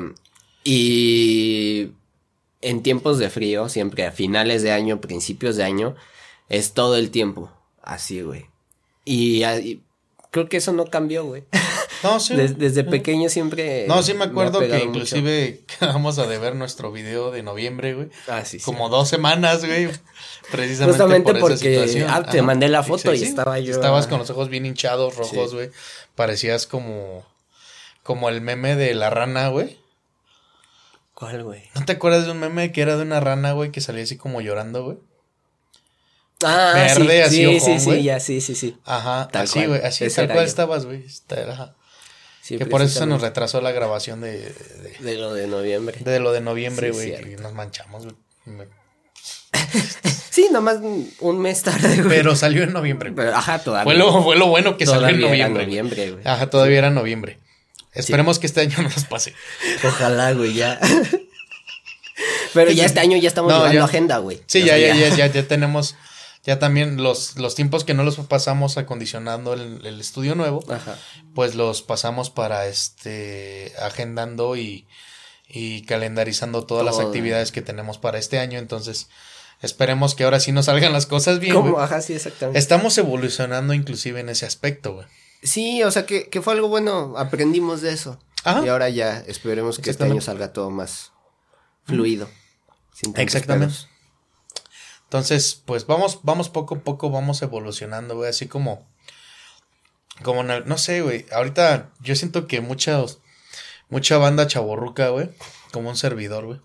y 0.64 1.92
en 2.62 2.84
tiempos 2.84 3.20
de 3.20 3.30
frío, 3.30 3.70
siempre 3.70 4.06
a 4.06 4.12
finales 4.12 4.64
de 4.64 4.72
año, 4.72 5.02
principios 5.02 5.56
de 5.56 5.64
año, 5.64 5.96
es 6.48 6.74
todo 6.74 6.96
el 6.96 7.10
tiempo 7.12 7.52
así, 7.84 8.22
güey. 8.22 8.46
Y, 9.06 9.44
y 9.44 9.82
creo 10.32 10.48
que 10.50 10.58
eso 10.58 10.74
no 10.74 10.86
cambió, 10.86 11.26
güey. 11.26 11.44
No, 12.02 12.18
sí. 12.22 12.34
Des- 12.34 12.58
desde 12.58 12.86
pequeño 12.86 13.28
siempre. 13.28 13.86
No, 13.86 14.02
sí 14.04 14.14
me 14.14 14.24
acuerdo 14.24 14.60
que 14.62 14.80
inclusive 14.86 15.60
quedamos 15.80 16.18
a 16.18 16.28
deber 16.28 16.56
nuestro 16.56 16.94
video 16.94 17.30
de 17.30 17.44
noviembre, 17.44 17.94
güey. 17.94 18.08
Ah, 18.30 18.46
sí, 18.46 18.58
sí. 18.58 18.64
Como 18.64 18.88
dos 18.88 19.10
semanas, 19.10 19.66
güey. 19.66 19.90
Precisamente 20.52 20.98
Justamente 20.98 21.34
por 21.34 21.52
esa 21.52 21.58
porque, 21.60 21.76
situación. 21.88 22.10
ah, 22.10 22.24
te 22.24 22.42
mandé 22.42 22.70
la 22.70 22.84
foto 22.84 23.14
y 23.14 23.22
estaba 23.22 23.60
yo, 23.60 23.74
Estabas 23.74 24.08
con 24.08 24.20
los 24.20 24.30
ojos 24.30 24.48
bien 24.48 24.66
hinchados, 24.66 25.18
rojos, 25.18 25.54
güey. 25.54 25.72
Parecías 26.16 26.68
como. 26.68 27.26
Como 28.02 28.30
el 28.30 28.40
meme 28.40 28.78
de 28.78 28.94
la 28.94 29.10
rana, 29.10 29.50
güey. 29.50 29.78
¿Cuál, 31.14 31.44
güey? 31.44 31.64
¿No 31.76 31.84
te 31.84 31.92
acuerdas 31.92 32.26
de 32.26 32.32
un 32.32 32.40
meme 32.40 32.72
que 32.72 32.82
era 32.82 32.96
de 32.96 33.02
una 33.04 33.20
rana, 33.20 33.52
güey, 33.52 33.72
que 33.72 33.82
salía 33.82 34.04
así 34.04 34.16
como 34.16 34.40
llorando, 34.40 34.86
güey? 34.86 34.98
Ah, 36.44 36.72
Verde, 36.74 37.16
sí, 37.16 37.22
así, 37.22 37.36
sí, 37.36 37.46
ojón, 37.46 37.80
sí, 37.82 37.92
sí, 37.92 38.04
ya, 38.04 38.20
sí, 38.20 38.42
sí, 38.42 38.56
sí. 38.56 38.78
Ajá, 38.86 39.28
Tal 39.32 39.44
así, 39.44 39.66
güey, 39.66 39.82
así 39.84 40.06
Ese 40.06 40.16
tal 40.16 40.28
cual 40.28 40.46
yo. 40.46 40.50
estabas, 40.50 40.86
güey. 40.86 41.04
Sí, 42.42 42.58
que 42.58 42.66
por 42.66 42.82
eso 42.82 43.00
se 43.00 43.06
nos 43.06 43.22
retrasó 43.22 43.62
la 43.62 43.72
grabación 43.72 44.22
de, 44.22 44.32
de, 44.40 44.96
De 45.02 45.16
lo 45.18 45.34
de 45.34 45.48
noviembre. 45.48 45.98
de 46.00 46.20
lo 46.20 46.32
de 46.32 46.42
noviembre, 46.42 46.88
Sí, 46.92 46.94
güey, 46.94 47.16
que 47.36 47.36
nos 47.42 47.54
manchamos, 47.54 48.06
güey. 48.06 48.68
Sí, 50.32 50.48
nomás 50.52 50.78
un 50.78 51.12
un 51.20 51.40
mes 51.40 51.64
tarde, 51.64 51.98
güey. 51.98 52.08
Pero 52.08 52.36
salió 52.36 52.64
en 52.64 52.72
noviembre. 52.72 53.12
Pero, 53.12 53.36
ajá, 53.36 53.60
todavía. 53.60 53.84
Fue 53.84 53.96
lo, 53.96 54.24
fue 54.24 54.36
lo 54.38 54.48
bueno 54.48 54.78
que 54.78 54.86
salió 54.86 55.10
en 55.10 55.16
era 55.34 55.50
noviembre. 55.50 56.12
güey. 56.12 56.24
Ajá, 56.26 56.50
todavía 56.50 56.78
era 56.78 56.90
noviembre. 56.92 57.40
Esperemos 57.94 58.40
que 58.40 58.48
este 58.48 58.62
año 58.62 58.78
no 58.78 58.84
nos 58.84 59.04
pase. 59.06 59.34
Ojalá, 59.84 60.32
güey, 60.34 60.54
ya. 60.54 60.80
Pero 62.54 62.72
ya 62.72 62.86
este 62.86 63.00
año 63.00 63.18
ya 63.18 63.28
estamos 63.28 63.52
No, 63.52 63.58
llevando 63.58 63.80
ya. 63.80 63.84
agenda, 63.86 64.18
güey. 64.20 64.40
Sí, 64.46 64.64
ya, 64.64 64.78
ya, 64.78 64.96
ya, 64.96 65.10
ya, 65.16 65.28
ya 65.28 65.48
tenemos. 65.48 65.96
Ya 66.44 66.58
también 66.58 67.04
los, 67.04 67.36
los 67.38 67.54
tiempos 67.56 67.84
que 67.84 67.94
no 67.94 68.04
los 68.04 68.16
pasamos 68.18 68.78
acondicionando 68.78 69.54
el, 69.54 69.86
el 69.86 70.00
estudio 70.00 70.36
nuevo, 70.36 70.64
Ajá. 70.72 70.98
pues 71.36 71.54
los 71.56 71.82
pasamos 71.82 72.30
para 72.30 72.66
este 72.68 73.74
agendando 73.82 74.56
y, 74.56 74.88
y 75.50 75.82
calendarizando 75.82 76.66
todas 76.66 76.86
las 76.86 77.00
actividades 77.00 77.52
que 77.52 77.62
tenemos 77.62 77.98
para 77.98 78.20
este 78.20 78.40
año. 78.40 78.58
Entonces, 78.58 79.10
esperemos 79.62 80.16
que 80.16 80.24
ahora 80.24 80.40
sí 80.40 80.52
nos 80.52 80.66
salgan 80.66 80.94
las 80.94 81.08
cosas 81.08 81.40
bien. 81.40 81.54
¿Cómo? 81.54 81.80
Ajá, 81.80 82.02
sí, 82.02 82.14
exactamente. 82.14 82.58
Estamos 82.58 82.98
evolucionando 82.98 83.74
inclusive 83.74 84.20
en 84.22 84.30
ese 84.30 84.46
aspecto, 84.46 84.94
güey. 84.94 85.08
Sí, 85.44 85.84
o 85.84 85.92
sea, 85.92 86.06
que, 86.06 86.30
que 86.30 86.42
fue 86.42 86.54
algo 86.54 86.70
bueno. 86.70 87.16
Aprendimos 87.18 87.82
de 87.82 87.94
eso. 87.94 88.20
Ajá. 88.44 88.66
Y 88.66 88.70
ahora 88.70 88.90
ya 88.90 89.24
esperemos 89.28 89.80
que 89.80 89.90
este 89.90 90.06
año 90.06 90.22
salga 90.22 90.54
todo 90.54 90.70
más 90.70 91.12
fluido. 91.84 92.30
sin 92.94 93.14
Exactamente. 93.18 93.76
Entonces, 95.10 95.60
pues 95.66 95.88
vamos, 95.88 96.20
vamos 96.22 96.50
poco 96.50 96.76
a 96.76 96.80
poco, 96.82 97.10
vamos 97.10 97.42
evolucionando, 97.42 98.16
güey, 98.16 98.30
así 98.30 98.46
como, 98.48 98.88
como, 100.22 100.42
el- 100.42 100.68
no 100.68 100.78
sé, 100.78 101.02
güey, 101.02 101.26
ahorita 101.32 101.90
yo 102.00 102.16
siento 102.16 102.46
que 102.46 102.62
muchas, 102.62 103.18
mucha 103.90 104.20
banda 104.20 104.46
chaborruca, 104.46 105.10
güey, 105.10 105.32
como 105.72 105.90
un 105.90 105.98
servidor, 105.98 106.46
güey, 106.46 106.60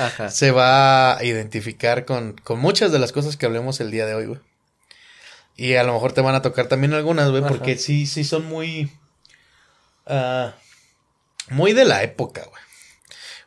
Ajá. 0.00 0.30
se 0.30 0.50
va 0.50 1.16
a 1.16 1.22
identificar 1.24 2.04
con, 2.06 2.32
con 2.42 2.58
muchas 2.58 2.90
de 2.90 2.98
las 2.98 3.12
cosas 3.12 3.36
que 3.36 3.46
hablemos 3.46 3.78
el 3.78 3.92
día 3.92 4.04
de 4.04 4.14
hoy, 4.16 4.26
güey. 4.26 4.40
Y 5.56 5.74
a 5.74 5.84
lo 5.84 5.92
mejor 5.92 6.12
te 6.12 6.22
van 6.22 6.34
a 6.34 6.42
tocar 6.42 6.66
también 6.66 6.92
algunas, 6.92 7.30
güey, 7.30 7.44
porque 7.46 7.78
sí, 7.78 8.06
sí 8.06 8.24
son 8.24 8.46
muy, 8.46 8.90
ah, 10.06 10.54
muy 11.50 11.72
de 11.72 11.84
la 11.84 12.02
época, 12.02 12.42
güey. 12.50 12.62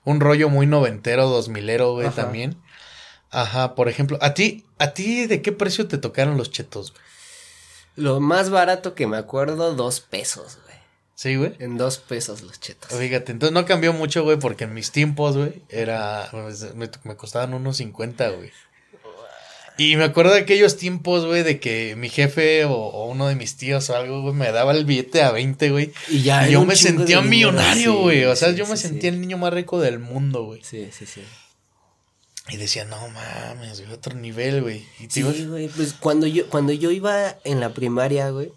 Un 0.06 0.22
rollo 0.22 0.48
muy 0.50 0.66
noventero, 0.66 1.28
dos 1.28 1.50
milero, 1.50 1.92
güey, 1.94 2.08
Ajá. 2.08 2.22
también. 2.24 2.62
Ajá, 3.32 3.76
por 3.76 3.90
ejemplo, 3.90 4.18
¿a 4.22 4.34
ti, 4.34 4.66
a 4.78 4.94
ti 4.94 5.28
de 5.28 5.42
qué 5.42 5.52
precio 5.52 5.88
te 5.88 5.98
tocaron 5.98 6.38
los 6.38 6.52
chetos, 6.52 6.92
güey? 6.92 7.04
Lo 7.96 8.20
más 8.20 8.50
barato 8.50 8.94
que 8.94 9.08
me 9.08 9.18
acuerdo, 9.18 9.74
dos 9.74 10.02
pesos, 10.02 10.58
güey. 10.66 10.76
Sí, 11.16 11.36
güey. 11.38 11.54
En 11.60 11.78
dos 11.78 11.98
pesos 11.98 12.42
los 12.42 12.60
chetos. 12.60 12.92
Fíjate, 12.92 13.32
entonces 13.32 13.54
no 13.54 13.66
cambió 13.66 13.94
mucho, 13.94 14.24
güey, 14.24 14.38
porque 14.38 14.66
en 14.66 14.74
mis 14.74 14.92
tiempos, 14.92 15.38
güey, 15.38 15.64
era, 15.70 16.28
pues, 16.32 16.76
me, 16.76 16.90
me 17.04 17.16
costaban 17.16 17.54
unos 17.54 17.78
50, 17.78 18.30
güey. 18.30 18.52
Y 19.78 19.98
me 19.98 20.06
acuerdo 20.06 20.34
de 20.34 20.42
aquellos 20.42 20.78
tiempos, 20.78 21.26
güey, 21.26 21.44
de 21.44 21.60
que 21.60 21.96
mi 21.98 22.08
jefe 22.08 22.64
o, 22.64 22.74
o 22.74 23.08
uno 23.08 23.28
de 23.28 23.36
mis 23.36 23.58
tíos 23.58 23.90
o 23.90 23.96
algo, 23.96 24.22
güey, 24.22 24.34
me 24.34 24.52
daba 24.52 24.72
el 24.72 24.86
billete 24.86 25.22
a 25.22 25.32
20, 25.32 25.70
güey. 25.70 25.92
Y 26.10 26.22
ya 26.22 26.48
Y 26.48 26.54
yo 26.54 26.66
me 26.66 26.76
sentía 26.76 27.22
millonario, 27.22 27.92
sí, 27.92 27.98
güey. 27.98 28.26
O 28.26 28.36
sea, 28.36 28.52
sí, 28.52 28.56
yo 28.56 28.68
me 28.68 28.78
sí, 28.78 28.88
sentía 28.88 29.10
el 29.10 29.20
niño 29.20 29.38
más 29.38 29.54
rico 29.54 29.80
del 29.80 30.00
mundo, 30.00 30.44
güey. 30.44 30.62
Sí, 30.64 30.90
sí, 30.92 31.06
sí. 31.06 31.22
Y 32.49 32.58
decía, 32.58 32.86
no 32.86 32.97
mames, 33.10 33.81
güey, 33.81 33.93
otro 33.93 34.15
nivel, 34.15 34.62
güey. 34.62 34.86
Y 34.99 35.08
te 35.08 35.21
ibas- 35.21 35.36
Sí, 35.36 35.45
güey, 35.47 35.67
pues 35.67 35.93
cuando 35.93 36.27
yo, 36.27 36.47
cuando 36.49 36.73
yo 36.73 36.91
iba 36.91 37.38
en 37.43 37.60
la 37.60 37.73
primaria, 37.73 38.29
güey, 38.29 38.51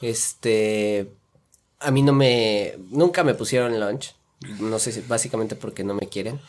este, 0.00 1.10
a 1.80 1.90
mí 1.90 2.02
no 2.02 2.12
me, 2.12 2.74
nunca 2.90 3.24
me 3.24 3.34
pusieron 3.34 3.78
lunch, 3.78 4.14
no 4.60 4.78
sé 4.78 4.92
si, 4.92 5.00
básicamente 5.02 5.56
porque 5.56 5.84
no 5.84 5.94
me 5.94 6.08
quieren, 6.08 6.40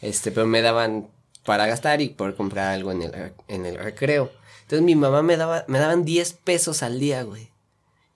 este, 0.00 0.30
pero 0.30 0.46
me 0.46 0.62
daban 0.62 1.08
para 1.44 1.66
gastar 1.66 2.00
y 2.02 2.10
poder 2.10 2.34
comprar 2.36 2.72
algo 2.74 2.92
en 2.92 3.02
el, 3.02 3.32
en 3.48 3.66
el 3.66 3.76
recreo. 3.78 4.30
Entonces 4.62 4.82
mi 4.82 4.94
mamá 4.94 5.22
me 5.22 5.36
daba, 5.36 5.64
me 5.66 5.78
daban 5.78 6.04
10 6.04 6.34
pesos 6.34 6.82
al 6.82 7.00
día, 7.00 7.22
güey. 7.22 7.48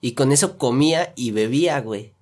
Y 0.01 0.13
con 0.13 0.31
eso 0.31 0.57
comía 0.57 1.13
y 1.15 1.31
bebía, 1.31 1.79
güey. 1.81 2.13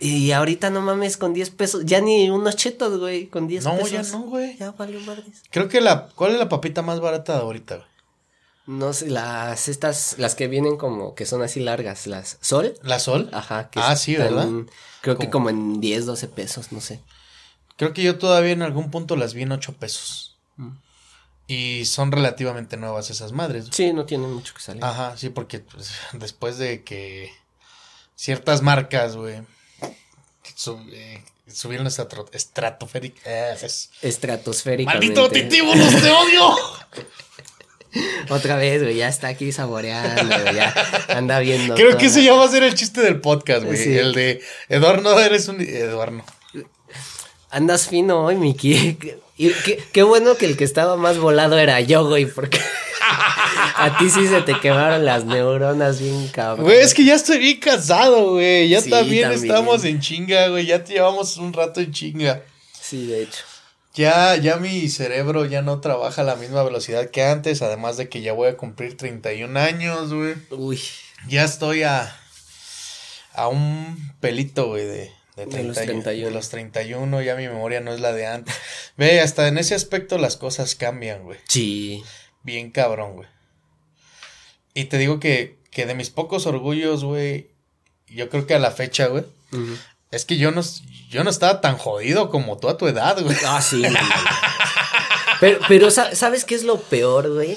Y 0.00 0.32
ahorita 0.32 0.70
no 0.70 0.80
mames, 0.80 1.16
con 1.18 1.34
10 1.34 1.50
pesos, 1.50 1.82
ya 1.84 2.00
ni 2.00 2.30
unos 2.30 2.56
chetos, 2.56 2.98
güey, 2.98 3.26
con 3.26 3.46
10 3.46 3.64
No, 3.64 3.76
pesos. 3.76 3.90
ya 3.90 4.02
no, 4.02 4.22
güey. 4.22 4.56
Ya 4.56 4.70
valió 4.72 4.98
madres. 5.00 5.42
Creo 5.50 5.68
que 5.68 5.80
la, 5.82 6.08
¿cuál 6.14 6.32
es 6.32 6.38
la 6.38 6.48
papita 6.48 6.80
más 6.82 7.00
barata 7.00 7.34
de 7.34 7.40
ahorita, 7.40 7.76
güey? 7.76 7.88
No 8.66 8.92
sé, 8.92 9.10
las 9.10 9.68
estas, 9.68 10.14
las 10.18 10.34
que 10.34 10.46
vienen 10.48 10.76
como 10.76 11.14
que 11.14 11.26
son 11.26 11.42
así 11.42 11.60
largas, 11.60 12.06
las 12.06 12.38
Sol. 12.40 12.74
¿La 12.82 12.98
Sol? 12.98 13.28
Ajá, 13.32 13.68
que 13.68 13.80
Ah, 13.80 13.96
sí, 13.96 14.16
¿verdad? 14.16 14.48
Creo 15.02 15.18
que 15.18 15.28
Como- 15.28 15.48
como 15.48 15.50
en 15.50 15.80
10, 15.80 16.06
12 16.06 16.28
pesos, 16.28 16.70
no 16.72 16.80
sé. 16.80 17.00
Creo 17.76 17.92
que 17.92 18.02
yo 18.02 18.16
todavía 18.18 18.52
en 18.52 18.62
algún 18.62 18.90
punto 18.90 19.16
las 19.16 19.34
vi 19.34 19.42
en 19.42 19.52
8 19.52 19.74
pesos. 19.74 20.36
Mm. 20.56 20.70
Y 21.48 21.84
son 21.86 22.12
relativamente 22.12 22.76
nuevas 22.76 23.10
esas 23.10 23.32
madres. 23.32 23.64
güey. 23.64 23.74
Sí, 23.74 23.92
no 23.92 24.04
tienen 24.06 24.32
mucho 24.32 24.54
que 24.54 24.60
salir. 24.60 24.84
Ajá, 24.84 25.16
sí, 25.16 25.30
porque 25.30 25.58
pues, 25.60 25.90
después 26.12 26.56
de 26.58 26.84
que 26.84 27.32
ciertas 28.14 28.62
marcas, 28.62 29.16
güey, 29.16 29.42
sub- 30.60 30.86
eh, 30.92 31.22
subieron 31.52 31.86
estratro- 31.86 32.28
estratosféric- 32.32 33.14
eh, 33.24 33.54
es- 33.62 33.90
Estratosféricamente. 34.02 35.06
¡Maldito 35.06 35.30
titíbulos, 35.30 35.90
te 36.02 36.10
odio! 36.10 36.54
Otra 38.28 38.56
vez, 38.56 38.82
güey, 38.82 38.96
ya 38.96 39.08
está 39.08 39.28
aquí 39.28 39.50
saboreando, 39.50 40.22
güey, 40.38 40.54
ya 40.54 40.72
anda 41.08 41.40
viendo. 41.40 41.74
Creo 41.74 41.96
que 41.98 42.06
ese 42.06 42.22
ya 42.22 42.34
va 42.34 42.44
a 42.44 42.48
ser 42.48 42.62
el 42.62 42.74
chiste 42.74 43.00
del 43.00 43.20
podcast, 43.20 43.64
güey. 43.64 43.76
Sí. 43.76 43.96
El 43.96 44.12
de 44.12 44.40
Eduardo, 44.68 45.18
eres 45.20 45.48
un... 45.48 45.60
Eduardo. 45.60 46.22
Andas 47.50 47.88
fino 47.88 48.24
hoy, 48.26 48.36
Miki. 48.36 48.98
Y 49.40 49.54
qué, 49.64 49.82
qué 49.92 50.02
bueno 50.02 50.36
que 50.36 50.44
el 50.44 50.58
que 50.58 50.64
estaba 50.64 50.96
más 50.98 51.16
volado 51.16 51.58
era 51.58 51.80
yo, 51.80 52.06
güey, 52.06 52.26
porque 52.26 52.60
a 53.76 53.96
ti 53.98 54.08
sí 54.10 54.26
se 54.26 54.42
te 54.42 54.58
quemaron 54.60 55.04
las 55.04 55.24
neuronas 55.24 56.00
bien 56.00 56.28
cabrón. 56.28 56.64
Güey, 56.66 56.80
es 56.80 56.94
que 56.94 57.04
ya 57.04 57.14
estoy 57.14 57.38
bien 57.38 57.58
cansado, 57.60 58.32
güey. 58.32 58.68
Ya 58.68 58.80
Sí, 58.80 58.90
también, 58.90 59.30
también. 59.30 59.44
estamos 59.44 59.84
en 59.84 60.00
chinga, 60.00 60.48
güey. 60.48 60.66
Ya 60.66 60.84
te 60.84 60.94
llevamos 60.94 61.36
un 61.36 61.52
rato 61.52 61.80
en 61.80 61.92
chinga. 61.92 62.42
Sí, 62.80 63.06
de 63.06 63.22
hecho. 63.24 63.42
Ya, 63.94 64.36
ya 64.36 64.56
mi 64.56 64.88
cerebro 64.88 65.44
ya 65.46 65.62
no 65.62 65.80
trabaja 65.80 66.22
a 66.22 66.24
la 66.24 66.36
misma 66.36 66.62
velocidad 66.62 67.10
que 67.10 67.24
antes, 67.24 67.60
además 67.60 67.96
de 67.96 68.08
que 68.08 68.20
ya 68.20 68.32
voy 68.32 68.48
a 68.48 68.56
cumplir 68.56 68.96
31 68.96 69.58
años, 69.58 70.12
güey. 70.14 70.34
Uy, 70.50 70.80
Ya 71.28 71.44
estoy 71.44 71.82
a 71.82 72.16
a 73.32 73.48
un 73.48 74.12
pelito, 74.20 74.66
güey, 74.68 74.84
de, 74.86 75.10
de, 75.36 75.46
De 75.46 75.62
los 75.64 75.76
31, 75.76 76.02
31. 76.02 76.26
de 76.26 76.30
los 76.34 76.48
31, 76.50 77.22
ya 77.22 77.34
mi 77.36 77.46
memoria 77.48 77.80
no 77.80 77.92
es 77.92 78.00
la 78.00 78.12
de 78.12 78.26
antes. 78.26 78.54
Ve, 78.96 79.20
hasta 79.20 79.48
en 79.48 79.56
ese 79.58 79.74
aspecto 79.74 80.18
las 80.18 80.36
cosas 80.36 80.74
cambian, 80.74 81.22
güey. 81.24 81.38
sí. 81.48 82.02
Bien 82.42 82.70
cabrón, 82.70 83.16
güey. 83.16 83.28
Y 84.74 84.86
te 84.86 84.98
digo 84.98 85.20
que, 85.20 85.58
que 85.70 85.86
de 85.86 85.94
mis 85.94 86.10
pocos 86.10 86.46
orgullos, 86.46 87.04
güey, 87.04 87.50
yo 88.06 88.28
creo 88.28 88.46
que 88.46 88.54
a 88.54 88.58
la 88.58 88.70
fecha, 88.70 89.06
güey, 89.06 89.24
es 90.10 90.24
que 90.24 90.36
yo 90.36 90.50
no, 90.50 90.62
yo 91.08 91.24
no 91.24 91.30
estaba 91.30 91.60
tan 91.60 91.76
jodido 91.76 92.30
como 92.30 92.58
tú 92.58 92.68
a 92.68 92.76
tu 92.76 92.86
edad, 92.86 93.20
güey. 93.22 93.36
Ah, 93.46 93.62
sí. 93.62 93.82
pero, 95.40 95.60
pero, 95.68 95.90
¿sabes 95.90 96.44
qué 96.44 96.54
es 96.54 96.64
lo 96.64 96.80
peor, 96.80 97.32
güey? 97.32 97.56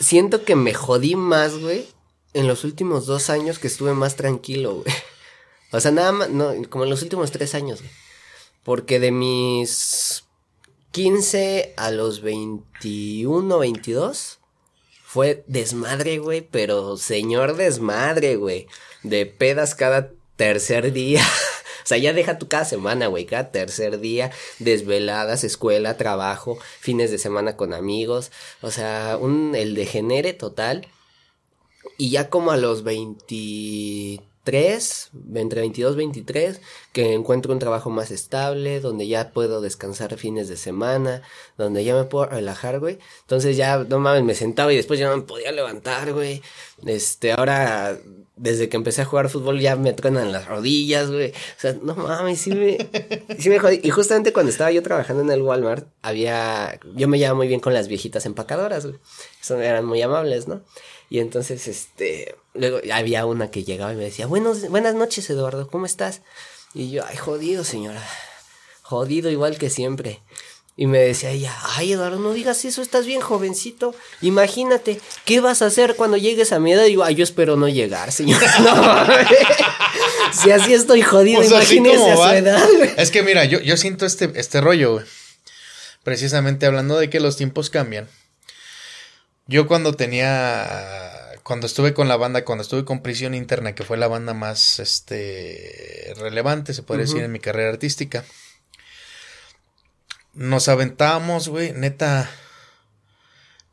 Siento 0.00 0.44
que 0.44 0.54
me 0.54 0.74
jodí 0.74 1.16
más, 1.16 1.58
güey, 1.58 1.86
en 2.34 2.46
los 2.46 2.64
últimos 2.64 3.06
dos 3.06 3.30
años 3.30 3.58
que 3.58 3.66
estuve 3.66 3.94
más 3.94 4.16
tranquilo, 4.16 4.76
güey. 4.76 4.94
O 5.72 5.80
sea, 5.80 5.90
nada 5.90 6.12
más, 6.12 6.30
no, 6.30 6.52
como 6.70 6.84
en 6.84 6.90
los 6.90 7.02
últimos 7.02 7.30
tres 7.30 7.54
años, 7.54 7.80
güey. 7.80 7.92
Porque 8.62 9.00
de 9.00 9.10
mis 9.10 10.24
15 10.98 11.74
a 11.76 11.92
los 11.92 12.22
21, 12.22 13.56
22, 13.56 14.40
fue 15.04 15.44
desmadre, 15.46 16.18
güey, 16.18 16.40
pero 16.40 16.96
señor 16.96 17.54
desmadre, 17.54 18.34
güey. 18.34 18.66
De 19.04 19.24
pedas 19.24 19.76
cada 19.76 20.10
tercer 20.34 20.92
día. 20.92 21.22
o 21.84 21.86
sea, 21.86 21.98
ya 21.98 22.12
deja 22.12 22.38
tu 22.38 22.48
cada 22.48 22.64
semana, 22.64 23.06
güey, 23.06 23.26
cada 23.26 23.52
tercer 23.52 24.00
día, 24.00 24.32
desveladas, 24.58 25.44
escuela, 25.44 25.96
trabajo, 25.96 26.58
fines 26.80 27.12
de 27.12 27.18
semana 27.18 27.56
con 27.56 27.74
amigos. 27.74 28.32
O 28.60 28.72
sea, 28.72 29.18
un, 29.20 29.54
el 29.54 29.76
degenere 29.76 30.32
total. 30.32 30.88
Y 31.96 32.10
ya 32.10 32.28
como 32.28 32.50
a 32.50 32.56
los 32.56 32.82
20 32.82 34.20
entre 35.34 35.60
22 35.60 35.94
y 35.94 35.96
23, 35.96 36.60
que 36.92 37.12
encuentro 37.12 37.52
un 37.52 37.58
trabajo 37.58 37.90
más 37.90 38.10
estable, 38.10 38.80
donde 38.80 39.06
ya 39.06 39.30
puedo 39.32 39.60
descansar 39.60 40.16
fines 40.16 40.48
de 40.48 40.56
semana, 40.56 41.22
donde 41.56 41.84
ya 41.84 41.94
me 41.94 42.04
puedo 42.04 42.26
relajar, 42.26 42.80
güey. 42.80 42.98
Entonces 43.22 43.56
ya, 43.56 43.78
no 43.78 43.98
mames, 43.98 44.24
me 44.24 44.34
sentaba 44.34 44.72
y 44.72 44.76
después 44.76 44.98
ya 44.98 45.08
no 45.08 45.16
me 45.16 45.22
podía 45.22 45.52
levantar, 45.52 46.12
güey. 46.12 46.42
Este, 46.86 47.32
ahora, 47.32 47.98
desde 48.36 48.68
que 48.68 48.76
empecé 48.76 49.02
a 49.02 49.04
jugar 49.04 49.28
fútbol 49.28 49.60
ya 49.60 49.76
me 49.76 49.92
truenan 49.92 50.32
las 50.32 50.46
rodillas, 50.46 51.10
güey. 51.10 51.30
O 51.30 51.60
sea, 51.60 51.76
no 51.82 51.94
mames, 51.94 52.40
sí 52.40 52.52
me, 52.52 52.78
sí 53.38 53.50
me 53.50 53.58
jodí. 53.58 53.80
Y 53.82 53.90
justamente 53.90 54.32
cuando 54.32 54.50
estaba 54.50 54.70
yo 54.70 54.82
trabajando 54.82 55.22
en 55.22 55.30
el 55.30 55.42
Walmart, 55.42 55.88
había, 56.02 56.78
yo 56.94 57.08
me 57.08 57.18
llevaba 57.18 57.36
muy 57.36 57.48
bien 57.48 57.60
con 57.60 57.74
las 57.74 57.88
viejitas 57.88 58.26
empacadoras, 58.26 58.86
güey. 58.86 58.98
Son, 59.40 59.62
eran 59.62 59.84
muy 59.84 60.00
amables, 60.02 60.48
¿no? 60.48 60.62
Y 61.10 61.20
entonces, 61.20 61.68
este, 61.68 62.36
luego 62.58 62.80
había 62.92 63.26
una 63.26 63.50
que 63.50 63.64
llegaba 63.64 63.92
y 63.92 63.96
me 63.96 64.04
decía, 64.04 64.26
Buenos, 64.26 64.68
buenas 64.68 64.94
noches, 64.94 65.28
Eduardo, 65.30 65.68
¿cómo 65.68 65.86
estás? 65.86 66.20
Y 66.74 66.90
yo, 66.90 67.04
ay, 67.06 67.16
jodido, 67.16 67.64
señora. 67.64 68.02
Jodido 68.82 69.30
igual 69.30 69.58
que 69.58 69.70
siempre. 69.70 70.20
Y 70.76 70.86
me 70.86 70.98
decía 71.00 71.30
ella, 71.30 71.52
ay, 71.76 71.92
Eduardo, 71.92 72.20
no 72.20 72.32
digas 72.32 72.64
eso, 72.64 72.82
estás 72.82 73.04
bien 73.04 73.20
jovencito. 73.20 73.96
Imagínate, 74.20 75.00
¿qué 75.24 75.40
vas 75.40 75.60
a 75.60 75.66
hacer 75.66 75.96
cuando 75.96 76.16
llegues 76.16 76.52
a 76.52 76.60
mi 76.60 76.72
edad? 76.72 76.84
Y 76.84 76.90
digo, 76.90 77.02
ay, 77.02 77.16
yo 77.16 77.24
espero 77.24 77.56
no 77.56 77.68
llegar, 77.68 78.12
señora. 78.12 78.46
No, 78.60 80.32
si 80.32 80.50
así 80.50 80.74
estoy 80.74 81.02
jodido, 81.02 81.38
pues 81.38 81.50
imagínese 81.50 82.10
a 82.12 82.16
su 82.16 82.22
edad. 82.22 82.68
Es 82.96 83.10
que 83.10 83.22
mira, 83.22 83.44
yo, 83.44 83.58
yo 83.60 83.76
siento 83.76 84.06
este, 84.06 84.30
este 84.36 84.60
rollo, 84.60 84.92
güey. 84.92 85.04
Precisamente 86.04 86.66
hablando 86.66 86.98
de 86.98 87.10
que 87.10 87.18
los 87.18 87.36
tiempos 87.36 87.70
cambian. 87.70 88.08
Yo 89.50 89.66
cuando 89.66 89.94
tenía, 89.94 91.32
cuando 91.42 91.66
estuve 91.66 91.94
con 91.94 92.06
la 92.06 92.18
banda, 92.18 92.44
cuando 92.44 92.60
estuve 92.60 92.84
con 92.84 93.00
Prisión 93.00 93.34
Interna, 93.34 93.74
que 93.74 93.82
fue 93.82 93.96
la 93.96 94.06
banda 94.06 94.34
más, 94.34 94.78
este, 94.78 96.12
relevante, 96.18 96.74
se 96.74 96.82
puede 96.82 97.00
decir, 97.00 97.22
en 97.22 97.32
mi 97.32 97.40
carrera 97.40 97.70
artística, 97.70 98.26
nos 100.34 100.68
aventábamos, 100.68 101.48
güey, 101.48 101.72
neta, 101.72 102.30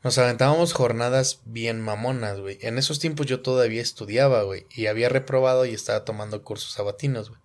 nos 0.02 0.18
aventábamos 0.18 0.72
jornadas 0.72 1.42
bien 1.44 1.82
mamonas, 1.82 2.40
güey. 2.40 2.58
En 2.62 2.78
esos 2.78 3.00
tiempos 3.00 3.26
yo 3.26 3.42
todavía 3.42 3.82
estudiaba, 3.82 4.44
güey, 4.44 4.66
y 4.74 4.86
había 4.86 5.10
reprobado 5.10 5.66
y 5.66 5.74
estaba 5.74 6.06
tomando 6.06 6.42
cursos 6.42 6.72
sabatinos, 6.72 7.32
güey. 7.32 7.42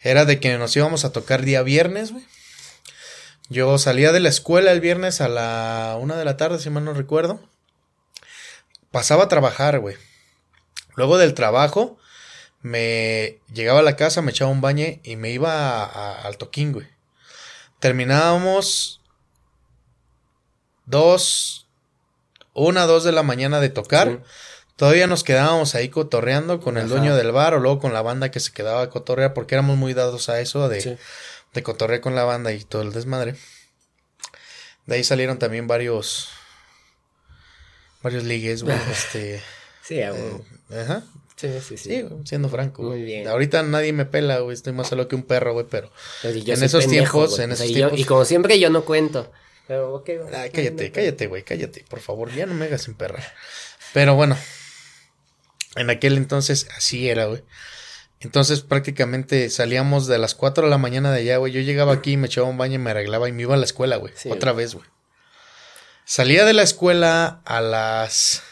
Era 0.00 0.24
de 0.24 0.40
que 0.40 0.56
nos 0.56 0.74
íbamos 0.76 1.04
a 1.04 1.12
tocar 1.12 1.42
día 1.42 1.60
viernes, 1.62 2.12
güey. 2.12 2.24
Yo 3.50 3.76
salía 3.76 4.12
de 4.12 4.20
la 4.20 4.30
escuela 4.30 4.72
el 4.72 4.80
viernes 4.80 5.20
a 5.20 5.28
la 5.28 5.98
una 6.00 6.16
de 6.16 6.24
la 6.24 6.38
tarde, 6.38 6.58
si 6.58 6.70
mal 6.70 6.86
no 6.86 6.94
recuerdo 6.94 7.49
pasaba 8.90 9.24
a 9.24 9.28
trabajar, 9.28 9.78
güey. 9.78 9.96
Luego 10.94 11.18
del 11.18 11.34
trabajo, 11.34 11.98
me 12.62 13.38
llegaba 13.52 13.80
a 13.80 13.84
la 13.84 13.96
casa, 13.96 14.22
me 14.22 14.30
echaba 14.32 14.50
un 14.50 14.60
baño 14.60 14.86
y 15.02 15.16
me 15.16 15.30
iba 15.30 15.84
al 16.22 16.36
toquín, 16.36 16.72
güey. 16.72 16.86
Terminábamos 17.78 19.00
dos, 20.84 21.66
una, 22.52 22.86
dos 22.86 23.04
de 23.04 23.12
la 23.12 23.22
mañana 23.22 23.60
de 23.60 23.70
tocar. 23.70 24.22
Todavía 24.76 25.06
nos 25.06 25.24
quedábamos 25.24 25.74
ahí 25.74 25.88
cotorreando 25.88 26.60
con 26.60 26.76
el 26.76 26.88
dueño 26.88 27.14
del 27.14 27.32
bar 27.32 27.54
o 27.54 27.60
luego 27.60 27.78
con 27.78 27.92
la 27.92 28.02
banda 28.02 28.30
que 28.30 28.40
se 28.40 28.52
quedaba 28.52 28.82
a 28.82 28.90
cotorrear 28.90 29.34
porque 29.34 29.54
éramos 29.54 29.76
muy 29.76 29.94
dados 29.94 30.28
a 30.28 30.40
eso 30.40 30.68
de, 30.68 30.98
de 31.52 31.62
cotorrear 31.62 32.00
con 32.00 32.14
la 32.14 32.24
banda 32.24 32.52
y 32.52 32.64
todo 32.64 32.82
el 32.82 32.92
desmadre. 32.92 33.36
De 34.86 34.96
ahí 34.96 35.04
salieron 35.04 35.38
también 35.38 35.66
varios 35.66 36.30
varios 38.02 38.24
ligues, 38.24 38.62
güey. 38.62 38.76
este. 38.90 39.40
Sí, 39.82 39.98
eh, 39.98 40.12
Ajá. 40.70 41.04
Sí, 41.36 41.48
sí, 41.60 41.76
sí. 41.76 41.88
Sí, 41.88 42.04
siendo 42.24 42.48
franco. 42.48 42.82
Muy 42.82 43.02
bien. 43.02 43.26
Ahorita 43.26 43.62
nadie 43.62 43.92
me 43.92 44.04
pela, 44.04 44.40
güey. 44.40 44.54
Estoy 44.54 44.74
más 44.74 44.88
solo 44.88 45.08
que 45.08 45.16
un 45.16 45.22
perro, 45.22 45.54
güey, 45.54 45.66
pero. 45.68 45.90
en 46.22 46.62
esos 46.62 46.86
tiempos, 46.86 47.38
en 47.38 47.52
esos 47.52 47.66
tiempos. 47.66 47.98
y 47.98 48.04
como 48.04 48.24
siempre, 48.24 48.58
yo 48.58 48.68
no 48.68 48.84
cuento. 48.84 49.32
Pero, 49.66 49.94
ok, 49.94 50.10
Ay, 50.34 50.50
cállate, 50.50 50.90
cállate, 50.90 51.26
güey, 51.28 51.44
cállate. 51.44 51.84
Por 51.88 52.00
favor, 52.00 52.34
ya 52.34 52.44
no 52.44 52.54
me 52.54 52.66
hagas 52.66 52.90
perra. 52.96 53.22
Pero 53.94 54.14
bueno. 54.14 54.36
En 55.76 55.88
aquel 55.88 56.16
entonces 56.16 56.66
así 56.76 57.08
era, 57.08 57.26
güey. 57.26 57.42
Entonces 58.20 58.60
prácticamente 58.60 59.48
salíamos 59.48 60.06
de 60.06 60.18
las 60.18 60.34
4 60.34 60.64
de 60.64 60.70
la 60.70 60.78
mañana 60.78 61.10
de 61.12 61.20
allá, 61.20 61.38
güey. 61.38 61.52
Yo 61.52 61.60
llegaba 61.60 61.92
aquí, 61.92 62.16
me 62.16 62.26
echaba 62.26 62.48
un 62.48 62.58
baño, 62.58 62.78
me 62.78 62.90
arreglaba 62.90 63.28
y 63.28 63.32
me 63.32 63.42
iba 63.42 63.54
a 63.54 63.58
la 63.58 63.64
escuela, 63.64 63.96
güey. 63.96 64.12
Otra 64.28 64.52
vez, 64.52 64.74
güey. 64.74 64.86
Salía 66.10 66.44
de 66.44 66.54
la 66.54 66.62
escuela 66.62 67.40
a 67.44 67.60
las. 67.60 68.42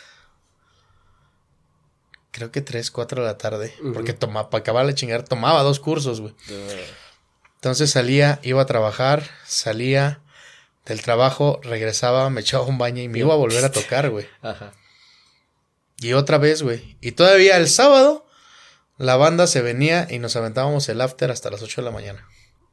Creo 2.31 2.53
que 2.53 2.61
3, 2.61 2.89
4 2.93 3.23
de 3.23 3.27
la 3.27 3.37
tarde. 3.37 3.75
Porque 3.95 4.13
tomaba, 4.13 4.49
para 4.49 4.61
acabar 4.61 4.87
de 4.87 4.95
chingar, 4.95 5.25
tomaba 5.25 5.65
dos 5.65 5.81
cursos, 5.81 6.21
güey. 6.21 6.37
Entonces 7.57 7.91
salía, 7.91 8.39
iba 8.45 8.63
a 8.63 8.67
trabajar, 8.67 9.29
salía 9.45 10.21
del 10.87 11.03
trabajo, 11.03 11.59
regresaba, 11.65 12.31
me 12.31 12.43
echaba 12.43 12.65
un 12.65 12.79
baño 12.79 13.03
y 13.03 13.09
me 13.09 13.19
iba 13.19 13.35
a 13.35 13.37
volver 13.37 13.65
a 13.65 13.73
tocar, 13.73 14.09
güey. 14.11 14.29
Ajá. 14.43 14.73
Y 15.97 16.13
otra 16.13 16.39
vez, 16.39 16.63
güey. 16.63 16.97
Y 17.01 17.11
todavía 17.11 17.57
el 17.57 17.69
sábado, 17.69 18.25
la 18.99 19.17
banda 19.17 19.49
se 19.49 19.63
venía 19.63 20.07
y 20.09 20.21
nos 20.21 20.37
aventábamos 20.37 20.89
el 20.89 21.01
after 21.01 21.33
hasta 21.33 21.51
las 21.51 21.61
8 21.61 21.81
de 21.81 21.85
la 21.85 21.91
mañana. 21.91 22.25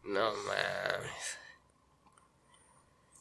No 0.04 0.32
mames. 0.32 0.75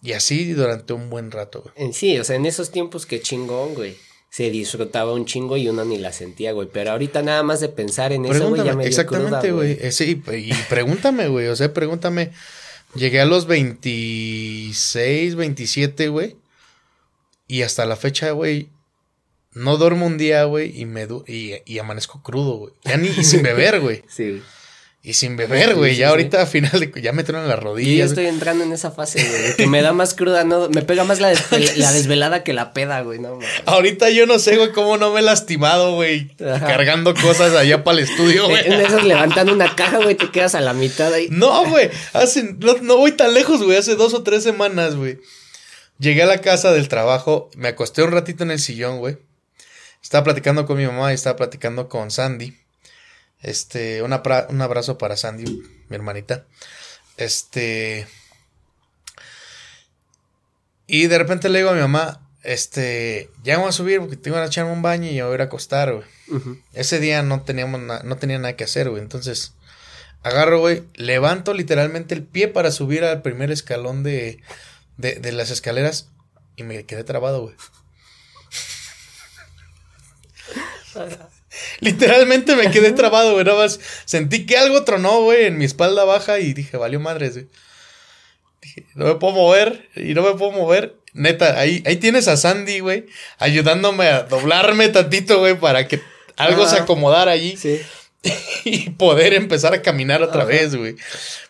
Y 0.04 0.12
así 0.12 0.52
durante 0.52 0.92
un 0.92 1.08
buen 1.08 1.30
rato, 1.30 1.64
güey. 1.74 1.92
Sí, 1.94 2.18
o 2.18 2.24
sea, 2.24 2.36
en 2.36 2.44
esos 2.44 2.70
tiempos 2.70 3.06
que 3.06 3.22
chingón, 3.22 3.74
güey. 3.74 3.96
Se 4.28 4.50
disfrutaba 4.50 5.14
un 5.14 5.24
chingo 5.24 5.56
y 5.56 5.68
uno 5.68 5.84
ni 5.84 5.96
la 5.96 6.12
sentía, 6.12 6.52
güey. 6.52 6.68
Pero 6.70 6.90
ahorita 6.90 7.22
nada 7.22 7.42
más 7.42 7.60
de 7.60 7.70
pensar 7.70 8.12
en 8.12 8.26
eso, 8.26 8.50
güey, 8.50 8.64
ya 8.64 8.74
me 8.74 8.84
Exactamente, 8.84 9.52
güey. 9.52 9.78
Eh, 9.80 9.92
sí, 9.92 10.22
y 10.32 10.52
pregúntame, 10.68 11.28
güey. 11.28 11.46
O 11.46 11.56
sea, 11.56 11.72
pregúntame. 11.72 12.32
Llegué 12.94 13.20
a 13.20 13.24
los 13.24 13.46
26, 13.46 15.36
27, 15.36 16.08
güey. 16.08 16.36
Y 17.48 17.62
hasta 17.62 17.86
la 17.86 17.96
fecha, 17.96 18.32
güey, 18.32 18.68
no 19.54 19.76
duermo 19.78 20.06
un 20.06 20.18
día, 20.18 20.44
güey, 20.44 20.78
y 20.78 20.84
me 20.84 21.06
y, 21.26 21.54
y, 21.64 21.78
amanezco 21.78 22.22
crudo, 22.22 22.56
güey. 22.56 22.74
Ya 22.84 22.96
ni 22.96 23.08
sin 23.08 23.42
beber, 23.42 23.80
güey. 23.80 24.02
Sí. 24.08 24.42
Y 25.06 25.12
sin 25.12 25.36
beber, 25.36 25.74
güey. 25.74 25.96
ya 25.96 26.08
ahorita 26.08 26.40
al 26.40 26.46
final 26.46 26.80
de, 26.80 26.90
ya 27.02 27.12
me 27.12 27.24
truenan 27.24 27.46
las 27.46 27.58
rodillas. 27.58 27.92
Y 27.92 27.96
yo 27.98 28.06
estoy 28.06 28.24
entrando 28.24 28.64
en 28.64 28.72
esa 28.72 28.90
fase, 28.90 29.22
güey. 29.22 29.54
Que 29.54 29.66
me 29.66 29.82
da 29.82 29.92
más 29.92 30.14
cruda, 30.14 30.44
no, 30.44 30.70
me 30.70 30.80
pega 30.80 31.04
más 31.04 31.20
la, 31.20 31.30
la 31.76 31.92
desvelada 31.92 32.42
que 32.42 32.54
la 32.54 32.72
peda, 32.72 33.02
güey. 33.02 33.18
No, 33.18 33.38
ahorita 33.66 34.08
yo 34.08 34.24
no 34.24 34.38
sé, 34.38 34.56
güey, 34.56 34.72
cómo 34.72 34.96
no 34.96 35.12
me 35.12 35.20
he 35.20 35.22
lastimado, 35.22 35.94
güey. 35.94 36.28
Cargando 36.38 37.12
cosas 37.14 37.52
allá 37.52 37.84
para 37.84 37.98
el 37.98 38.04
estudio, 38.04 38.44
güey. 38.48 38.66
En 38.66 38.80
esas 38.80 39.04
levantando 39.04 39.52
una 39.52 39.76
caja, 39.76 39.98
güey, 39.98 40.14
te 40.14 40.30
quedas 40.30 40.54
a 40.54 40.62
la 40.62 40.72
mitad 40.72 41.12
ahí. 41.12 41.28
No, 41.30 41.68
güey. 41.68 41.90
Hace, 42.14 42.54
no, 42.58 42.78
no 42.80 42.96
voy 42.96 43.12
tan 43.12 43.34
lejos, 43.34 43.62
güey. 43.62 43.76
Hace 43.76 43.96
dos 43.96 44.14
o 44.14 44.22
tres 44.22 44.42
semanas, 44.42 44.96
güey. 44.96 45.18
Llegué 45.98 46.22
a 46.22 46.26
la 46.26 46.40
casa 46.40 46.72
del 46.72 46.88
trabajo, 46.88 47.50
me 47.56 47.68
acosté 47.68 48.02
un 48.02 48.12
ratito 48.12 48.42
en 48.42 48.52
el 48.52 48.58
sillón, 48.58 49.00
güey. 49.00 49.18
Estaba 50.02 50.24
platicando 50.24 50.64
con 50.64 50.78
mi 50.78 50.86
mamá 50.86 51.12
y 51.12 51.14
estaba 51.14 51.36
platicando 51.36 51.90
con 51.90 52.10
Sandy. 52.10 52.63
Este, 53.44 54.02
un 54.02 54.12
abrazo 54.12 54.96
para 54.96 55.18
Sandy, 55.18 55.44
mi 55.88 55.96
hermanita. 55.96 56.46
Este. 57.18 58.06
Y 60.86 61.06
de 61.08 61.18
repente 61.18 61.50
le 61.50 61.58
digo 61.58 61.70
a 61.70 61.74
mi 61.74 61.80
mamá, 61.80 62.26
este, 62.42 63.30
ya 63.42 63.58
vamos 63.58 63.74
a 63.74 63.76
subir 63.76 64.00
porque 64.00 64.16
tengo 64.16 64.38
que 64.38 64.44
echarme 64.44 64.72
un 64.72 64.80
baño 64.80 65.10
y 65.10 65.14
me 65.16 65.22
voy 65.22 65.32
a 65.32 65.34
ir 65.34 65.40
a 65.42 65.44
acostar, 65.44 65.92
güey. 65.92 66.06
Ese 66.72 67.00
día 67.00 67.22
no 67.22 67.42
teníamos 67.42 67.80
no 68.02 68.16
tenía 68.16 68.38
nada 68.38 68.56
que 68.56 68.64
hacer, 68.64 68.88
güey. 68.88 69.02
Entonces, 69.02 69.52
agarro, 70.22 70.60
güey, 70.60 70.82
levanto 70.94 71.52
literalmente 71.52 72.14
el 72.14 72.22
pie 72.22 72.48
para 72.48 72.70
subir 72.70 73.04
al 73.04 73.20
primer 73.20 73.50
escalón 73.50 74.02
de, 74.02 74.40
de, 74.96 75.16
de 75.16 75.32
las 75.32 75.50
escaleras. 75.50 76.08
y 76.56 76.62
me 76.62 76.84
quedé 76.84 77.04
trabado, 77.04 77.42
güey. 77.42 77.54
Literalmente 81.80 82.56
me 82.56 82.70
quedé 82.70 82.92
trabado, 82.92 83.32
güey. 83.32 83.44
Nada 83.44 83.58
más 83.58 83.80
sentí 84.04 84.46
que 84.46 84.56
algo 84.56 84.84
tronó, 84.84 85.22
güey, 85.22 85.46
en 85.46 85.58
mi 85.58 85.64
espalda 85.64 86.04
baja 86.04 86.38
y 86.38 86.52
dije, 86.52 86.76
valió 86.76 87.00
madres, 87.00 87.34
güey. 87.34 87.46
Dije, 88.62 88.86
no 88.94 89.06
me 89.06 89.14
puedo 89.16 89.34
mover 89.34 89.88
y 89.96 90.14
no 90.14 90.22
me 90.22 90.32
puedo 90.32 90.52
mover. 90.52 90.96
Neta, 91.12 91.60
ahí, 91.60 91.82
ahí 91.86 91.96
tienes 91.96 92.26
a 92.26 92.36
Sandy, 92.36 92.80
güey, 92.80 93.06
ayudándome 93.38 94.08
a 94.08 94.24
doblarme 94.24 94.88
tantito, 94.88 95.38
güey, 95.38 95.54
para 95.54 95.86
que 95.86 96.00
algo 96.36 96.66
se 96.68 96.78
acomodara 96.78 97.32
allí. 97.32 97.56
Sí. 97.56 97.80
y 98.64 98.90
poder 98.90 99.34
empezar 99.34 99.74
a 99.74 99.82
caminar 99.82 100.22
otra 100.22 100.44
vez, 100.44 100.74
güey. 100.74 100.96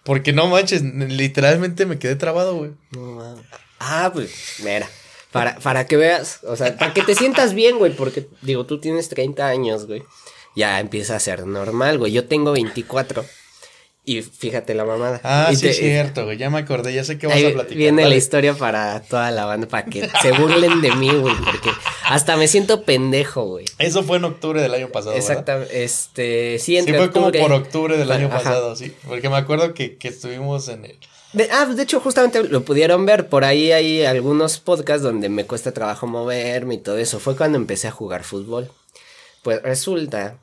Porque 0.03 0.33
no 0.33 0.49
manches, 0.49 0.83
literalmente 0.83 1.87
me 1.87 1.99
quedé 1.99 2.17
trabado, 2.17 2.57
güey. 2.57 2.73
No 2.91 3.01
mames. 3.13 3.45
Ah, 3.79 4.11
pues, 4.13 4.31
mira. 4.59 4.89
Para, 5.35 5.57
para 5.59 5.87
que 5.87 5.97
veas, 5.97 6.39
o 6.45 6.55
sea, 6.57 6.77
para 6.79 6.95
que 6.95 7.03
te 7.03 7.15
sientas 7.15 7.53
bien, 7.55 7.77
güey, 7.79 7.93
porque, 7.93 8.27
digo, 8.41 8.65
tú 8.67 8.79
tienes 8.81 9.09
30 9.11 9.47
años, 9.47 9.87
güey. 9.87 10.03
Ya 10.57 10.79
empieza 10.79 11.17
a 11.17 11.21
ser 11.21 11.45
normal, 11.47 11.99
güey. 11.99 12.13
Yo 12.13 12.27
tengo 12.27 12.53
24. 12.53 13.25
Y 14.07 14.23
fíjate 14.23 14.75
la 14.75 14.85
mamada. 14.85 15.21
Ah, 15.25 15.49
Y 15.51 15.57
sí, 15.57 15.63
te- 15.63 15.71
es 15.71 15.79
cierto, 15.79 16.25
güey. 16.27 16.37
Ya 16.37 16.51
me 16.51 16.59
acordé, 16.59 16.93
ya 16.95 17.03
sé 17.05 17.19
que 17.19 17.27
vas 17.27 17.37
a 17.37 17.41
platicar. 17.53 17.77
viene 17.77 18.03
Dale. 18.03 18.15
la 18.15 18.19
historia 18.19 18.55
para 18.55 19.01
toda 19.03 19.31
la 19.33 19.45
banda, 19.47 19.67
para 19.67 19.87
que 19.87 20.09
se 20.23 20.31
burlen 20.33 20.81
de 20.83 20.93
mí, 20.95 21.09
güey, 21.11 21.35
porque 21.37 21.71
hasta 22.05 22.37
me 22.37 22.47
siento 22.47 22.83
pendejo, 22.85 23.45
güey. 23.47 23.65
Eso 23.79 24.03
fue 24.05 24.19
en 24.19 24.25
octubre 24.27 24.61
del 24.63 24.73
año 24.75 24.89
pasado. 24.91 25.15
¿verdad? 25.15 25.31
Exactamente, 25.31 25.83
este, 25.85 26.59
sí, 26.61 26.65
Sí, 26.67 26.77
entre 26.77 26.99
fue 26.99 27.11
como 27.11 27.33
por 27.33 27.53
octubre 27.53 27.97
del 27.97 28.13
año 28.13 28.27
Ajá. 28.29 28.37
pasado, 28.39 28.77
sí. 28.77 28.93
Porque 29.09 29.29
me 29.31 29.37
acuerdo 29.37 29.75
que, 29.75 29.97
que 29.97 30.09
estuvimos 30.09 30.69
en 30.69 30.85
el. 30.85 30.99
De- 31.35 31.49
ah, 31.53 31.67
de 31.67 31.83
hecho, 31.83 32.01
justamente 32.01 32.43
lo 32.45 32.65
pudieron 32.65 33.05
ver. 33.07 33.29
Por 33.29 33.45
ahí 33.45 33.73
hay 33.73 34.05
algunos 34.05 34.59
podcasts 34.59 35.03
donde 35.03 35.29
me 35.29 35.47
cuesta 35.47 35.73
trabajo 35.73 36.07
moverme 36.07 36.75
y 36.75 36.79
todo 36.79 36.97
eso. 36.99 37.19
Fue 37.21 37.37
cuando 37.37 37.59
empecé 37.59 37.89
a 37.89 37.93
jugar 37.93 38.25
fútbol. 38.25 38.71
Pues 39.43 39.61
resulta 39.63 40.39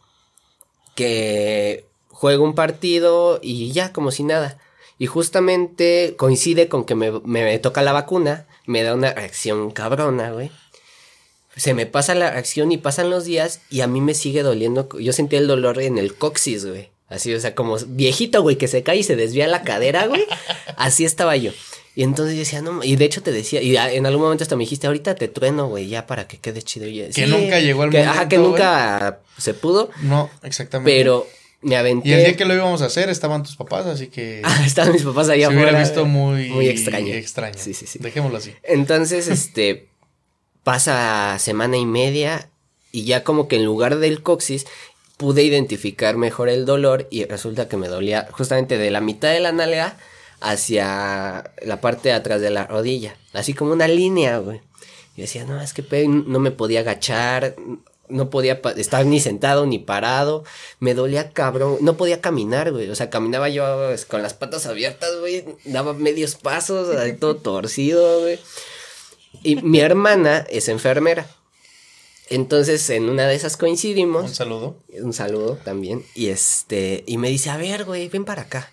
que 0.95 1.85
juego 2.09 2.43
un 2.43 2.55
partido 2.55 3.39
y 3.41 3.71
ya, 3.71 3.93
como 3.93 4.11
si 4.11 4.23
nada. 4.23 4.57
Y 4.99 5.07
justamente 5.07 6.15
coincide 6.17 6.67
con 6.67 6.85
que 6.85 6.93
me, 6.95 7.11
me 7.23 7.57
toca 7.59 7.81
la 7.81 7.93
vacuna. 7.93 8.45
Me 8.67 8.83
da 8.83 8.93
una 8.93 9.13
reacción 9.13 9.71
cabrona, 9.71 10.31
güey. 10.31 10.51
Se 11.55 11.73
me 11.73 11.85
pasa 11.85 12.15
la 12.15 12.31
reacción 12.31 12.71
y 12.71 12.77
pasan 12.77 13.09
los 13.09 13.25
días 13.25 13.61
y 13.69 13.81
a 13.81 13.87
mí 13.87 13.99
me 13.99 14.13
sigue 14.13 14.43
doliendo. 14.43 14.87
Yo 14.99 15.11
sentí 15.13 15.35
el 15.35 15.47
dolor 15.47 15.81
en 15.81 15.97
el 15.97 16.15
coxis, 16.15 16.65
güey. 16.65 16.89
Así, 17.11 17.33
o 17.35 17.39
sea, 17.39 17.53
como 17.53 17.77
viejito, 17.87 18.41
güey, 18.41 18.55
que 18.55 18.67
se 18.67 18.81
cae 18.83 18.97
y 18.97 19.03
se 19.03 19.15
desvía 19.15 19.47
la 19.47 19.61
cadera, 19.63 20.07
güey. 20.07 20.23
Así 20.77 21.03
estaba 21.05 21.35
yo. 21.35 21.51
Y 21.93 22.03
entonces 22.03 22.35
yo 22.35 22.39
decía, 22.39 22.61
no, 22.61 22.81
y 22.85 22.95
de 22.95 23.03
hecho 23.03 23.21
te 23.21 23.33
decía, 23.33 23.61
y 23.61 23.75
en 23.75 24.05
algún 24.05 24.23
momento 24.23 24.43
hasta 24.45 24.55
me 24.55 24.63
dijiste, 24.63 24.87
ahorita 24.87 25.13
te 25.15 25.27
trueno, 25.27 25.67
güey, 25.67 25.89
ya 25.89 26.07
para 26.07 26.25
que 26.25 26.37
quede 26.37 26.61
chido. 26.61 26.87
Y 26.87 27.09
Que 27.09 27.27
nunca 27.27 27.59
llegó 27.59 27.83
el 27.83 27.89
que, 27.91 27.99
Ajá, 28.01 28.29
que 28.29 28.37
momento, 28.37 28.57
nunca 28.63 29.19
se 29.37 29.53
pudo, 29.53 29.89
No, 30.01 30.29
exactamente. 30.41 30.89
pero 30.89 31.27
me 31.61 31.75
aventé. 31.75 32.07
Y 32.07 32.13
el 32.13 32.23
día 32.23 32.37
que 32.37 32.45
lo 32.45 32.53
íbamos 32.55 32.81
a 32.81 32.85
hacer 32.85 33.09
estaban 33.09 33.43
tus 33.43 33.57
papás, 33.57 33.87
así 33.87 34.07
que. 34.07 34.41
Ah, 34.45 34.63
estaban 34.65 34.93
mis 34.93 35.03
papás 35.03 35.27
allá 35.27 35.47
se 35.47 35.53
hubiera 35.53 35.71
afuera. 35.71 35.79
visto 35.83 36.05
muy. 36.05 36.47
Muy 36.49 36.69
extraño. 36.69 37.13
extraño. 37.13 37.55
Sí, 37.59 37.73
sí, 37.73 37.85
sí. 37.87 37.99
Dejémoslo 37.99 38.37
así. 38.37 38.53
Entonces, 38.63 39.27
este, 39.27 39.89
pasa 40.63 41.37
semana 41.39 41.75
y 41.75 41.85
media 41.85 42.49
y 42.93 43.03
ya 43.03 43.23
como 43.25 43.49
que 43.49 43.57
en 43.57 43.65
lugar 43.65 43.97
del 43.99 44.21
coxis 44.23 44.65
pude 45.21 45.43
identificar 45.43 46.17
mejor 46.17 46.49
el 46.49 46.65
dolor 46.65 47.07
y 47.11 47.25
resulta 47.25 47.67
que 47.67 47.77
me 47.77 47.87
dolía 47.87 48.27
justamente 48.31 48.79
de 48.79 48.89
la 48.89 49.01
mitad 49.01 49.31
de 49.31 49.39
la 49.39 49.51
nalga 49.51 49.95
hacia 50.39 51.51
la 51.61 51.79
parte 51.79 52.09
de 52.09 52.15
atrás 52.15 52.41
de 52.41 52.49
la 52.49 52.65
rodilla, 52.65 53.15
así 53.31 53.53
como 53.53 53.71
una 53.71 53.87
línea, 53.87 54.39
güey. 54.39 54.61
Y 55.15 55.21
decía, 55.21 55.45
no, 55.45 55.61
es 55.61 55.73
que 55.73 56.07
no 56.07 56.39
me 56.39 56.49
podía 56.49 56.79
agachar, 56.79 57.55
no 58.09 58.31
podía 58.31 58.61
estar 58.77 59.05
ni 59.05 59.19
sentado 59.19 59.67
ni 59.67 59.77
parado, 59.77 60.43
me 60.79 60.95
dolía 60.95 61.33
cabrón, 61.33 61.77
no 61.81 61.97
podía 61.97 62.19
caminar, 62.19 62.71
güey, 62.71 62.89
o 62.89 62.95
sea, 62.95 63.11
caminaba 63.11 63.47
yo 63.47 63.63
con 64.07 64.23
las 64.23 64.33
patas 64.33 64.65
abiertas, 64.65 65.11
güey, 65.19 65.45
daba 65.65 65.93
medios 65.93 66.33
pasos, 66.33 66.89
todo 67.19 67.35
torcido, 67.35 68.21
güey. 68.21 68.39
Y 69.43 69.57
mi 69.57 69.81
hermana 69.81 70.47
es 70.49 70.67
enfermera. 70.67 71.27
Entonces, 72.31 72.89
en 72.89 73.09
una 73.09 73.27
de 73.27 73.35
esas 73.35 73.53
Un 73.53 73.59
coincidimos. 73.59 74.31
saludo. 74.31 74.77
Un 75.01 75.13
saludo 75.13 75.57
también. 75.63 76.03
Y 76.15 76.29
este, 76.29 77.03
y 77.05 77.17
me 77.17 77.29
dice, 77.29 77.49
a 77.49 77.57
ver, 77.57 77.83
güey, 77.85 78.07
ven 78.07 78.25
para 78.25 78.43
acá. 78.43 78.71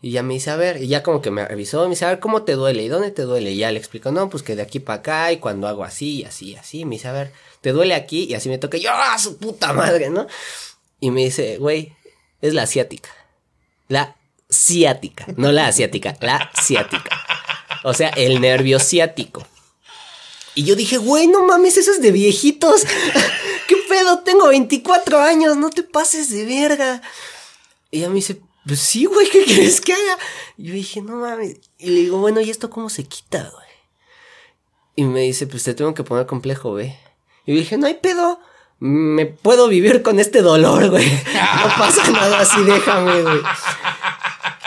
Y 0.00 0.12
ya 0.12 0.22
me 0.22 0.34
dice, 0.34 0.50
a 0.50 0.56
ver, 0.56 0.80
y 0.82 0.86
ya 0.86 1.02
como 1.02 1.20
que 1.20 1.30
me 1.32 1.44
revisó, 1.44 1.82
me 1.84 1.90
dice, 1.90 2.04
a 2.04 2.10
ver, 2.10 2.20
¿cómo 2.20 2.42
te 2.42 2.52
duele? 2.52 2.84
¿Y 2.84 2.88
dónde 2.88 3.10
te 3.10 3.22
duele? 3.22 3.50
Y 3.50 3.56
ya 3.56 3.72
le 3.72 3.78
explico, 3.78 4.12
no, 4.12 4.28
pues 4.30 4.42
que 4.44 4.54
de 4.54 4.62
aquí 4.62 4.78
para 4.78 5.00
acá, 5.00 5.32
y 5.32 5.38
cuando 5.38 5.66
hago 5.66 5.82
así, 5.84 6.22
así, 6.24 6.54
así, 6.54 6.84
me 6.84 6.96
dice, 6.96 7.08
a 7.08 7.12
ver, 7.12 7.32
¿te 7.60 7.72
duele 7.72 7.94
aquí? 7.94 8.24
Y 8.24 8.34
así 8.34 8.48
me 8.48 8.58
toca, 8.58 8.78
yo, 8.78 8.90
¡ah, 8.92 9.18
su 9.18 9.36
puta 9.38 9.72
madre, 9.72 10.10
¿no? 10.10 10.26
Y 11.00 11.10
me 11.10 11.24
dice, 11.24 11.58
güey, 11.58 11.92
es 12.40 12.54
la 12.54 12.62
asiática. 12.62 13.10
La 13.88 14.16
ciática, 14.48 15.26
no 15.36 15.50
la 15.50 15.66
asiática, 15.66 16.16
la 16.20 16.50
ciática. 16.62 17.10
O 17.82 17.94
sea, 17.94 18.10
el 18.10 18.40
nervio 18.40 18.78
ciático. 18.78 19.44
Y 20.56 20.64
yo 20.64 20.74
dije, 20.74 20.96
güey, 20.96 21.26
no 21.28 21.46
mames, 21.46 21.76
eso 21.76 21.92
es 21.92 22.00
de 22.00 22.10
viejitos. 22.10 22.86
¿Qué 23.68 23.76
pedo? 23.90 24.20
Tengo 24.20 24.48
24 24.48 25.20
años, 25.20 25.54
no 25.58 25.68
te 25.68 25.82
pases 25.82 26.30
de 26.30 26.46
verga. 26.46 27.02
Y 27.90 27.98
ella 27.98 28.08
me 28.08 28.14
dice, 28.14 28.40
pues 28.66 28.80
sí, 28.80 29.04
güey, 29.04 29.28
¿qué 29.28 29.44
quieres 29.44 29.82
que 29.82 29.92
haga? 29.92 30.18
Yo 30.56 30.72
dije, 30.72 31.02
no 31.02 31.16
mames. 31.16 31.58
Y 31.76 31.90
le 31.90 32.00
digo, 32.00 32.16
bueno, 32.16 32.40
¿y 32.40 32.48
esto 32.48 32.70
cómo 32.70 32.88
se 32.88 33.04
quita, 33.04 33.50
güey? 33.52 33.66
Y 34.96 35.04
me 35.04 35.20
dice, 35.20 35.46
pues 35.46 35.62
te 35.62 35.74
tengo 35.74 35.92
que 35.92 36.04
poner 36.04 36.24
complejo, 36.24 36.70
güey. 36.70 36.96
Y 37.44 37.52
yo 37.52 37.58
dije, 37.58 37.76
no 37.76 37.86
hay 37.86 37.94
pedo. 37.94 38.40
Me 38.78 39.26
puedo 39.26 39.68
vivir 39.68 40.02
con 40.02 40.18
este 40.18 40.40
dolor, 40.40 40.88
güey. 40.88 41.06
No 41.34 41.68
pasa 41.76 42.10
nada 42.10 42.40
así, 42.40 42.62
déjame, 42.62 43.20
güey. 43.20 43.40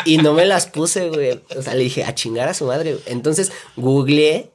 Y 0.06 0.20
no 0.20 0.34
me 0.34 0.46
las 0.46 0.68
puse, 0.68 1.10
güey. 1.10 1.42
O 1.58 1.64
sea, 1.64 1.74
le 1.74 1.82
dije, 1.82 2.04
a 2.04 2.14
chingar 2.14 2.48
a 2.48 2.54
su 2.54 2.66
madre. 2.66 3.00
Entonces, 3.08 3.52
googleé 3.76 4.52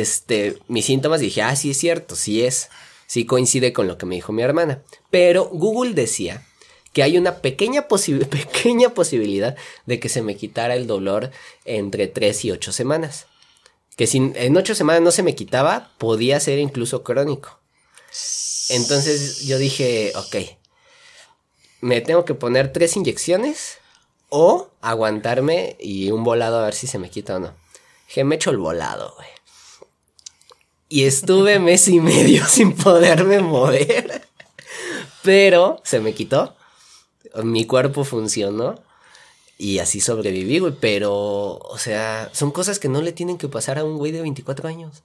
este, 0.00 0.58
mis 0.68 0.86
síntomas 0.86 1.20
dije, 1.20 1.42
ah, 1.42 1.54
sí 1.56 1.70
es 1.70 1.78
cierto, 1.78 2.16
sí 2.16 2.44
es. 2.44 2.68
Sí 3.06 3.26
coincide 3.26 3.72
con 3.72 3.86
lo 3.86 3.96
que 3.98 4.06
me 4.06 4.14
dijo 4.16 4.32
mi 4.32 4.42
hermana. 4.42 4.82
Pero 5.10 5.44
Google 5.52 5.94
decía 5.94 6.46
que 6.92 7.02
hay 7.02 7.18
una 7.18 7.36
pequeña, 7.42 7.86
posi- 7.86 8.26
pequeña 8.28 8.90
posibilidad 8.90 9.56
de 9.86 10.00
que 10.00 10.08
se 10.08 10.22
me 10.22 10.36
quitara 10.36 10.74
el 10.74 10.86
dolor 10.86 11.30
entre 11.64 12.06
3 12.08 12.44
y 12.46 12.50
8 12.50 12.72
semanas. 12.72 13.26
Que 13.96 14.06
si 14.06 14.18
en 14.18 14.56
8 14.56 14.74
semanas 14.74 15.02
no 15.02 15.10
se 15.12 15.22
me 15.22 15.34
quitaba, 15.36 15.92
podía 15.98 16.40
ser 16.40 16.58
incluso 16.58 17.02
crónico. 17.04 17.60
Entonces 18.70 19.40
yo 19.46 19.58
dije, 19.58 20.12
ok, 20.16 20.36
me 21.80 22.00
tengo 22.00 22.24
que 22.24 22.34
poner 22.34 22.72
tres 22.72 22.96
inyecciones 22.96 23.78
o 24.30 24.70
aguantarme 24.80 25.76
y 25.78 26.10
un 26.10 26.24
volado 26.24 26.58
a 26.58 26.64
ver 26.64 26.74
si 26.74 26.86
se 26.86 26.98
me 26.98 27.10
quita 27.10 27.36
o 27.36 27.38
no. 27.40 27.52
Dije, 28.08 28.24
me 28.24 28.36
echo 28.36 28.50
el 28.50 28.56
volado, 28.58 29.12
güey. 29.16 29.28
Y 30.94 31.04
estuve 31.06 31.58
mes 31.68 31.88
y 31.88 31.98
medio 32.00 32.44
sin 32.56 32.72
poderme 32.74 33.40
mover. 33.40 34.22
Pero 35.22 35.80
se 35.84 35.98
me 36.00 36.14
quitó. 36.14 36.54
Mi 37.42 37.66
cuerpo 37.66 38.04
funcionó. 38.04 38.76
Y 39.58 39.78
así 39.78 40.00
sobreviví, 40.00 40.58
güey. 40.60 40.74
Pero, 40.80 41.12
o 41.56 41.78
sea, 41.78 42.28
son 42.32 42.50
cosas 42.52 42.78
que 42.78 42.88
no 42.88 43.02
le 43.02 43.12
tienen 43.12 43.38
que 43.38 43.48
pasar 43.48 43.78
a 43.78 43.84
un 43.84 43.98
güey 43.98 44.12
de 44.12 44.22
24 44.22 44.68
años. 44.68 45.02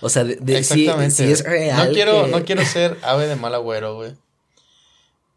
O 0.00 0.08
sea, 0.08 0.24
de, 0.24 0.36
de- 0.36 0.64
sí 0.64 0.88
es 0.88 1.44
real. 1.44 1.88
no, 1.88 1.94
quiero, 1.94 2.24
que- 2.24 2.30
no 2.30 2.44
quiero 2.44 2.64
ser 2.64 2.98
ave 3.02 3.26
de 3.28 3.36
mal 3.36 3.54
agüero, 3.54 3.94
güey. 3.94 4.14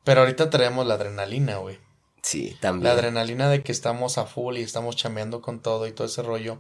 Pero 0.03 0.21
ahorita 0.21 0.49
traemos 0.49 0.85
la 0.87 0.95
adrenalina, 0.95 1.57
güey. 1.57 1.77
Sí, 2.23 2.57
también. 2.59 2.85
La 2.85 2.91
adrenalina 2.93 3.49
de 3.49 3.61
que 3.61 3.71
estamos 3.71 4.17
a 4.17 4.25
full 4.25 4.57
y 4.57 4.61
estamos 4.63 4.95
chambeando 4.95 5.41
con 5.41 5.59
todo 5.59 5.85
y 5.85 5.91
todo 5.91 6.07
ese 6.07 6.23
rollo. 6.23 6.59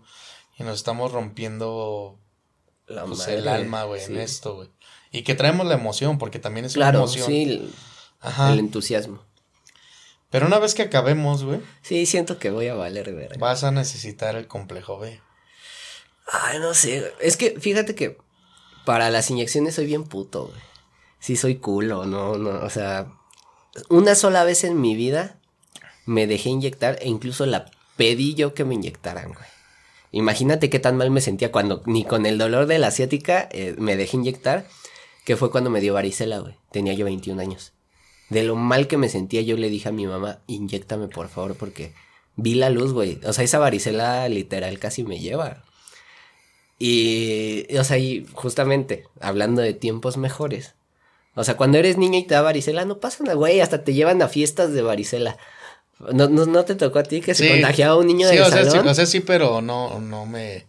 Y 0.59 0.63
nos 0.63 0.75
estamos 0.77 1.11
rompiendo 1.11 2.17
La 2.87 3.05
pues, 3.05 3.19
madre, 3.19 3.37
el 3.37 3.47
alma, 3.47 3.83
güey, 3.83 4.03
en 4.03 4.17
esto, 4.17 4.55
güey. 4.55 4.69
Y 5.11 5.23
que 5.23 5.33
traemos 5.35 5.65
la 5.65 5.73
emoción, 5.75 6.17
porque 6.17 6.39
también 6.39 6.65
es 6.65 6.75
una 6.75 6.85
Claro, 6.85 6.99
emoción. 6.99 7.27
sí, 7.27 7.43
el, 7.43 7.73
Ajá. 8.19 8.51
el 8.53 8.59
entusiasmo. 8.59 9.23
Pero 10.29 10.47
una 10.47 10.59
vez 10.59 10.73
que 10.75 10.81
acabemos, 10.83 11.43
güey, 11.43 11.61
Sí, 11.81 12.05
siento 12.05 12.37
que 12.39 12.49
voy 12.49 12.67
a 12.67 12.73
valer 12.75 13.13
verga. 13.13 13.37
vas 13.39 13.63
a 13.63 13.71
necesitar 13.71 14.35
el 14.35 14.47
complejo 14.47 14.99
B. 14.99 15.21
Ay, 16.27 16.59
no 16.59 16.73
sé. 16.73 16.99
güey. 16.99 17.11
Es 17.21 17.37
que 17.37 17.59
fíjate 17.59 17.95
que 17.95 18.17
para 18.85 19.09
las 19.09 19.29
inyecciones 19.31 19.75
soy 19.75 19.85
bien 19.85 20.03
puto, 20.03 20.47
güey. 20.47 20.59
Sí, 21.19 21.35
soy 21.35 21.55
culo, 21.55 22.05
no, 22.05 22.37
no. 22.37 22.49
O 22.65 22.69
sea, 22.69 23.07
una 23.89 24.13
sola 24.15 24.43
vez 24.43 24.63
en 24.63 24.79
mi 24.81 24.95
vida 24.95 25.39
me 26.05 26.27
dejé 26.27 26.49
inyectar 26.49 26.97
e 27.01 27.07
incluso 27.07 27.45
la 27.45 27.71
pedí 27.95 28.35
yo 28.35 28.53
que 28.53 28.65
me 28.65 28.75
inyectaran, 28.75 29.33
güey. 29.33 29.45
Imagínate 30.15 30.69
qué 30.69 30.79
tan 30.79 30.95
mal 30.95 31.11
me 31.11 31.19
sentía 31.19 31.51
cuando 31.51 31.83
ni 31.85 32.05
con 32.05 32.25
el 32.25 32.37
dolor 32.37 32.67
de 32.67 32.79
la 32.79 32.87
asiática 32.87 33.49
eh, 33.51 33.75
me 33.77 33.97
dejé 33.97 34.15
inyectar, 34.15 34.65
que 35.25 35.35
fue 35.35 35.51
cuando 35.51 35.69
me 35.69 35.81
dio 35.81 35.93
varicela, 35.93 36.39
güey. 36.39 36.55
Tenía 36.71 36.93
yo 36.93 37.03
21 37.03 37.41
años. 37.41 37.73
De 38.29 38.43
lo 38.43 38.55
mal 38.55 38.87
que 38.87 38.95
me 38.95 39.09
sentía, 39.09 39.41
yo 39.41 39.57
le 39.57 39.69
dije 39.69 39.89
a 39.89 39.91
mi 39.91 40.07
mamá, 40.07 40.39
inyectame 40.47 41.09
por 41.09 41.27
favor, 41.27 41.55
porque 41.55 41.91
vi 42.37 42.55
la 42.55 42.69
luz, 42.69 42.93
güey. 42.93 43.19
O 43.25 43.33
sea, 43.33 43.43
esa 43.43 43.59
varicela 43.59 44.29
literal 44.29 44.79
casi 44.79 45.03
me 45.03 45.19
lleva. 45.19 45.65
Y, 46.79 47.75
o 47.77 47.83
sea, 47.83 47.97
y 47.97 48.25
justamente, 48.31 49.03
hablando 49.19 49.61
de 49.61 49.73
tiempos 49.73 50.15
mejores. 50.15 50.75
O 51.33 51.43
sea, 51.43 51.57
cuando 51.57 51.77
eres 51.77 51.97
niña 51.97 52.19
y 52.19 52.23
te 52.23 52.35
da 52.35 52.41
varicela, 52.41 52.85
no 52.85 52.99
pasa 53.01 53.21
nada, 53.25 53.35
güey, 53.35 53.59
hasta 53.59 53.83
te 53.83 53.93
llevan 53.93 54.21
a 54.21 54.29
fiestas 54.29 54.71
de 54.71 54.81
varicela. 54.81 55.35
¿No, 55.99 56.27
no, 56.27 56.45
no 56.45 56.65
te 56.65 56.75
tocó 56.75 56.99
a 56.99 57.03
ti 57.03 57.21
que 57.21 57.33
se 57.33 57.49
contagiaba 57.49 57.97
un 57.97 58.07
niño 58.07 58.27
sí, 58.29 58.37
o 58.37 58.45
sea, 58.45 58.65
salón? 58.65 58.83
Sí, 58.83 58.89
o 58.89 58.93
sea, 58.93 59.05
sí, 59.05 59.19
pero 59.21 59.61
no, 59.61 59.99
no 59.99 60.25
me... 60.25 60.65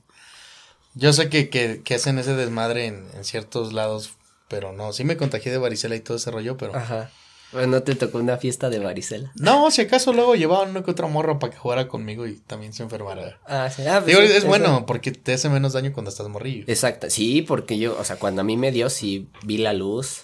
Yo 0.94 1.12
sé 1.12 1.28
que, 1.28 1.50
que, 1.50 1.82
que 1.82 1.94
hacen 1.94 2.18
ese 2.18 2.34
desmadre 2.34 2.86
en, 2.86 3.06
en, 3.14 3.24
ciertos 3.24 3.72
lados, 3.72 4.12
pero 4.48 4.72
no, 4.72 4.92
sí 4.92 5.04
me 5.04 5.16
contagié 5.16 5.52
de 5.52 5.58
varicela 5.58 5.96
y 5.96 6.00
todo 6.00 6.16
ese 6.16 6.30
rollo, 6.30 6.56
pero... 6.56 6.74
Ajá. 6.74 7.10
Bueno, 7.52 7.68
¿no 7.68 7.82
te 7.82 7.94
tocó 7.94 8.18
una 8.18 8.38
fiesta 8.38 8.70
de 8.70 8.78
varicela? 8.78 9.32
No, 9.36 9.70
si 9.70 9.82
acaso 9.82 10.12
luego 10.12 10.34
llevaban 10.34 10.70
uno 10.70 10.84
que 10.84 10.90
otro 10.90 11.08
morro 11.08 11.38
para 11.38 11.52
que 11.52 11.58
jugara 11.58 11.86
conmigo 11.86 12.26
y 12.26 12.34
también 12.34 12.72
se 12.72 12.82
enfermara. 12.82 13.38
Ah, 13.46 13.70
sí. 13.70 13.82
Ah, 13.86 14.00
pues 14.02 14.06
Digo, 14.06 14.20
sí, 14.20 14.26
es 14.26 14.38
eso. 14.38 14.46
bueno 14.48 14.84
porque 14.84 15.12
te 15.12 15.34
hace 15.34 15.48
menos 15.48 15.72
daño 15.72 15.92
cuando 15.92 16.10
estás 16.10 16.28
morrillo. 16.28 16.64
Exacto, 16.66 17.08
sí, 17.08 17.42
porque 17.42 17.78
yo, 17.78 17.96
o 17.98 18.04
sea, 18.04 18.16
cuando 18.16 18.40
a 18.40 18.44
mí 18.44 18.56
me 18.56 18.72
dio, 18.72 18.90
sí 18.90 19.28
vi 19.44 19.58
la 19.58 19.72
luz, 19.72 20.22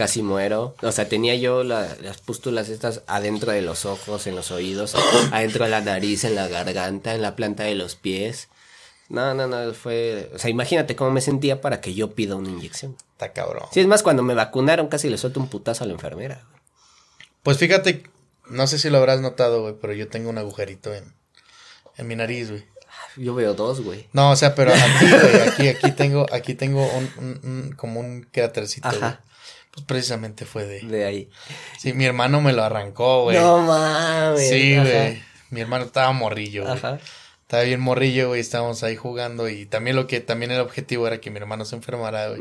casi 0.00 0.22
muero. 0.22 0.74
O 0.80 0.92
sea, 0.92 1.08
tenía 1.10 1.34
yo 1.34 1.62
la- 1.62 1.94
las 2.00 2.16
pústulas 2.22 2.70
estas 2.70 3.02
adentro 3.06 3.52
de 3.52 3.60
los 3.60 3.84
ojos, 3.84 4.26
en 4.26 4.34
los 4.34 4.50
oídos, 4.50 4.94
adentro 5.30 5.64
de 5.66 5.70
la 5.70 5.82
nariz, 5.82 6.24
en 6.24 6.34
la 6.36 6.48
garganta, 6.48 7.14
en 7.14 7.20
la 7.20 7.36
planta 7.36 7.64
de 7.64 7.74
los 7.74 7.96
pies. 7.96 8.48
No, 9.10 9.34
no, 9.34 9.46
no, 9.46 9.74
fue... 9.74 10.30
O 10.34 10.38
sea, 10.38 10.48
imagínate 10.48 10.96
cómo 10.96 11.10
me 11.10 11.20
sentía 11.20 11.60
para 11.60 11.82
que 11.82 11.92
yo 11.92 12.12
pida 12.14 12.34
una 12.36 12.48
inyección. 12.48 12.96
Está 13.12 13.34
cabrón. 13.34 13.64
Sí, 13.72 13.80
es 13.80 13.86
más, 13.86 14.02
cuando 14.02 14.22
me 14.22 14.32
vacunaron 14.34 14.88
casi 14.88 15.10
le 15.10 15.18
suelto 15.18 15.38
un 15.38 15.48
putazo 15.48 15.84
a 15.84 15.86
la 15.86 15.92
enfermera. 15.92 16.46
Pues 17.42 17.58
fíjate, 17.58 18.04
no 18.48 18.66
sé 18.66 18.78
si 18.78 18.88
lo 18.88 18.96
habrás 18.96 19.20
notado, 19.20 19.60
güey, 19.60 19.74
pero 19.80 19.92
yo 19.92 20.08
tengo 20.08 20.30
un 20.30 20.38
agujerito 20.38 20.94
en, 20.94 21.12
en 21.98 22.06
mi 22.08 22.16
nariz, 22.16 22.50
güey. 22.50 22.64
Yo 23.16 23.34
veo 23.34 23.52
dos, 23.54 23.82
güey. 23.82 24.08
No, 24.14 24.30
o 24.30 24.36
sea, 24.36 24.54
pero 24.54 24.72
aquí, 24.72 25.06
güey, 25.10 25.40
aquí, 25.48 25.68
aquí 25.68 25.92
tengo, 25.96 26.24
aquí 26.32 26.54
tengo 26.54 26.86
un, 26.90 27.10
un- 27.18 27.40
un- 27.42 27.72
como 27.76 28.00
un 28.00 28.22
crátercito, 28.32 28.88
Ajá. 28.88 28.98
güey. 28.98 29.29
Pues 29.72 29.86
precisamente 29.86 30.44
fue 30.44 30.66
de... 30.66 30.80
De 30.80 31.04
ahí. 31.04 31.28
Sí, 31.78 31.92
mi 31.92 32.04
hermano 32.04 32.40
me 32.40 32.52
lo 32.52 32.62
arrancó, 32.62 33.24
güey. 33.24 33.38
No 33.38 33.58
mames. 33.58 34.48
sí, 34.48 34.76
güey. 34.76 35.22
Mi 35.50 35.60
hermano 35.60 35.84
estaba 35.84 36.12
morrillo, 36.12 36.62
güey. 36.62 36.74
Ajá. 36.74 36.98
Estaba 37.42 37.64
bien 37.64 37.80
morrillo, 37.80 38.28
güey, 38.28 38.40
estábamos 38.40 38.84
ahí 38.84 38.94
jugando 38.94 39.48
y 39.48 39.66
también 39.66 39.96
lo 39.96 40.06
que, 40.06 40.20
también 40.20 40.52
el 40.52 40.60
objetivo 40.60 41.08
era 41.08 41.20
que 41.20 41.30
mi 41.30 41.38
hermano 41.38 41.64
se 41.64 41.74
enfermara, 41.74 42.28
güey. 42.28 42.40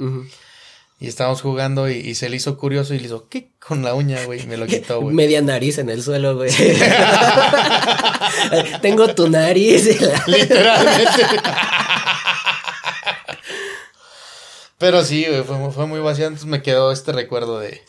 Y 1.00 1.08
estábamos 1.08 1.42
jugando 1.42 1.90
y, 1.90 1.94
y 1.94 2.16
se 2.16 2.30
le 2.30 2.36
hizo 2.36 2.58
curioso 2.58 2.94
y 2.94 3.00
le 3.00 3.06
hizo, 3.06 3.30
¿qué? 3.30 3.48
Con 3.58 3.84
la 3.84 3.96
uña, 3.96 4.22
güey, 4.26 4.46
me 4.48 4.58
lo 4.58 4.68
quitó, 4.68 5.00
güey. 5.00 5.16
Media 5.16 5.42
nariz 5.42 5.78
en 5.78 5.90
el 5.90 6.04
suelo, 6.04 6.36
güey. 6.36 6.52
Tengo 8.82 9.16
tu 9.16 9.30
nariz. 9.30 9.86
Literalmente. 10.28 11.24
Pero 14.80 15.04
sí, 15.04 15.26
güey, 15.28 15.44
fue, 15.44 15.72
fue 15.72 15.86
muy 15.86 16.00
vacío. 16.00 16.26
Entonces 16.26 16.48
me 16.48 16.64
quedó 16.64 16.92
este 16.92 17.12
recuerdo 17.12 17.60
de, 17.60 17.84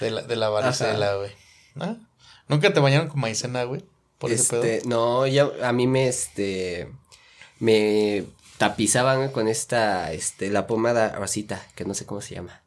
de, 0.00 0.10
la, 0.10 0.22
de 0.22 0.36
la 0.36 0.50
varicela, 0.50 1.14
güey. 1.14 1.30
¿Ah? 1.80 1.94
¿Nunca 2.48 2.72
te 2.72 2.80
bañaron 2.80 3.08
con 3.08 3.20
maicena, 3.20 3.64
güey? 3.64 3.84
Por 4.18 4.30
ese 4.32 4.50
pedo. 4.50 4.64
Este, 4.64 4.88
no, 4.88 5.26
ya 5.26 5.48
a 5.62 5.72
mí 5.72 5.86
me, 5.86 6.08
este, 6.08 6.90
me 7.60 8.24
tapizaban 8.58 9.30
con 9.30 9.48
esta, 9.48 10.12
este, 10.12 10.50
la 10.50 10.66
pomada 10.66 11.14
rosita, 11.14 11.64
que 11.74 11.84
no 11.84 11.94
sé 11.94 12.06
cómo 12.06 12.20
se 12.20 12.34
llama. 12.34 12.62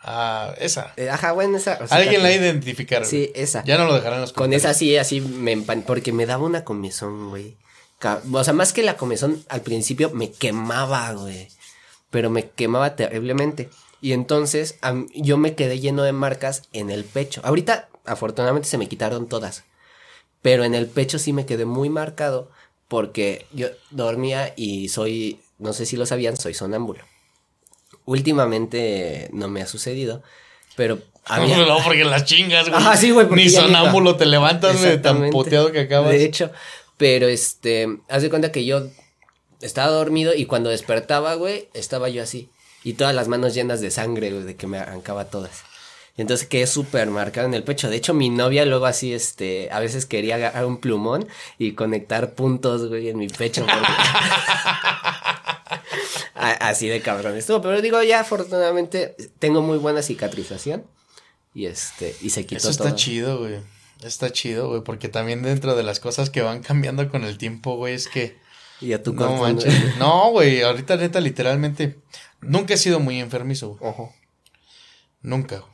Ah, 0.00 0.54
esa. 0.58 0.92
Eh, 0.96 1.10
ajá, 1.10 1.32
bueno, 1.32 1.56
esa 1.56 1.74
Alguien 1.90 2.22
la 2.22 2.32
identificaron. 2.32 3.08
Sí, 3.08 3.32
esa. 3.34 3.64
Ya 3.64 3.78
no 3.78 3.86
lo 3.86 3.94
dejarán 3.94 4.20
los 4.20 4.32
Con 4.32 4.52
esa 4.52 4.72
sí, 4.72 4.96
así 4.96 5.20
me 5.20 5.52
empan... 5.52 5.82
Porque 5.82 6.12
me 6.12 6.24
daba 6.24 6.44
una 6.44 6.64
comezón, 6.64 7.30
güey. 7.30 7.56
O 8.32 8.44
sea, 8.44 8.52
más 8.52 8.72
que 8.72 8.82
la 8.82 8.96
comezón, 8.96 9.44
al 9.48 9.62
principio 9.62 10.10
me 10.10 10.30
quemaba, 10.30 11.12
güey. 11.12 11.48
Pero 12.10 12.30
me 12.30 12.48
quemaba 12.50 12.96
terriblemente. 12.96 13.70
Y 14.00 14.12
entonces 14.12 14.78
yo 15.14 15.36
me 15.38 15.54
quedé 15.54 15.80
lleno 15.80 16.02
de 16.02 16.12
marcas 16.12 16.62
en 16.72 16.90
el 16.90 17.04
pecho. 17.04 17.40
Ahorita, 17.44 17.88
afortunadamente, 18.04 18.68
se 18.68 18.78
me 18.78 18.88
quitaron 18.88 19.28
todas. 19.28 19.64
Pero 20.40 20.64
en 20.64 20.74
el 20.74 20.86
pecho 20.86 21.18
sí 21.18 21.32
me 21.32 21.46
quedé 21.46 21.64
muy 21.64 21.90
marcado. 21.90 22.50
Porque 22.86 23.46
yo 23.52 23.68
dormía 23.90 24.54
y 24.56 24.88
soy, 24.88 25.40
no 25.58 25.74
sé 25.74 25.84
si 25.84 25.96
lo 25.96 26.06
sabían, 26.06 26.36
soy 26.38 26.54
sonámbulo. 26.54 27.04
Últimamente 28.06 29.28
no 29.32 29.48
me 29.48 29.60
ha 29.60 29.66
sucedido. 29.66 30.22
Pero 30.76 30.98
había, 31.26 31.58
No, 31.58 31.78
porque 31.84 32.04
las 32.04 32.24
chingas, 32.24 32.70
güey. 32.70 32.80
Ajá, 32.80 32.96
sí, 32.96 33.10
güey, 33.10 33.28
Ni 33.30 33.50
sonámbulo 33.50 34.16
te 34.16 34.24
levantas, 34.24 34.80
güey, 34.80 35.02
tan 35.02 35.28
puteado 35.30 35.70
que 35.70 35.80
acabas. 35.80 36.12
De 36.12 36.24
hecho, 36.24 36.50
pero 36.96 37.28
este, 37.28 37.88
haz 38.08 38.22
de 38.22 38.30
cuenta 38.30 38.52
que 38.52 38.64
yo 38.64 38.88
estaba 39.60 39.90
dormido 39.90 40.34
y 40.34 40.46
cuando 40.46 40.70
despertaba, 40.70 41.34
güey, 41.34 41.68
estaba 41.74 42.08
yo 42.08 42.22
así. 42.22 42.48
Y 42.84 42.94
todas 42.94 43.14
las 43.14 43.28
manos 43.28 43.54
llenas 43.54 43.80
de 43.80 43.90
sangre, 43.90 44.30
güey, 44.30 44.44
de 44.44 44.56
que 44.56 44.66
me 44.66 44.78
arrancaba 44.78 45.26
todas. 45.26 45.62
Y 46.16 46.22
entonces 46.22 46.46
quedé 46.48 46.66
súper 46.66 47.08
marcado 47.10 47.46
en 47.46 47.54
el 47.54 47.62
pecho. 47.64 47.90
De 47.90 47.96
hecho, 47.96 48.14
mi 48.14 48.28
novia 48.28 48.64
luego 48.64 48.86
así, 48.86 49.12
este, 49.12 49.68
a 49.70 49.78
veces 49.80 50.06
quería 50.06 50.36
agarrar 50.36 50.64
un 50.66 50.78
plumón 50.78 51.28
y 51.58 51.72
conectar 51.72 52.34
puntos, 52.34 52.88
güey, 52.88 53.08
en 53.08 53.18
mi 53.18 53.28
pecho. 53.28 53.64
porque- 53.64 53.86
así 56.34 56.88
de 56.88 57.00
cabrón 57.00 57.36
estuvo. 57.36 57.60
Pero 57.62 57.80
digo, 57.82 58.02
ya 58.02 58.20
afortunadamente 58.20 59.16
tengo 59.38 59.62
muy 59.62 59.78
buena 59.78 60.02
cicatrización. 60.02 60.84
Y 61.54 61.66
este, 61.66 62.14
y 62.20 62.30
se 62.30 62.46
quitó 62.46 62.58
Eso 62.58 62.70
está 62.70 62.84
todo. 62.84 62.96
chido, 62.96 63.38
güey. 63.38 63.56
Está 64.02 64.30
chido, 64.30 64.68
güey, 64.68 64.82
porque 64.82 65.08
también 65.08 65.42
dentro 65.42 65.74
de 65.74 65.82
las 65.82 65.98
cosas 65.98 66.30
que 66.30 66.42
van 66.42 66.62
cambiando 66.62 67.08
con 67.08 67.24
el 67.24 67.36
tiempo, 67.38 67.76
güey, 67.76 67.94
es 67.94 68.06
que... 68.06 68.36
Y 68.80 68.92
a 68.92 69.02
tu 69.02 69.12
No 69.12 69.36
manches. 69.36 69.74
No, 69.98 70.30
güey, 70.30 70.62
ahorita 70.62 70.96
neta, 70.96 71.20
literalmente, 71.20 71.98
nunca 72.40 72.74
he 72.74 72.76
sido 72.78 73.00
muy 73.00 73.18
enfermizo, 73.20 73.70
güey. 73.76 73.90
Ojo. 73.90 74.14
Nunca. 75.22 75.64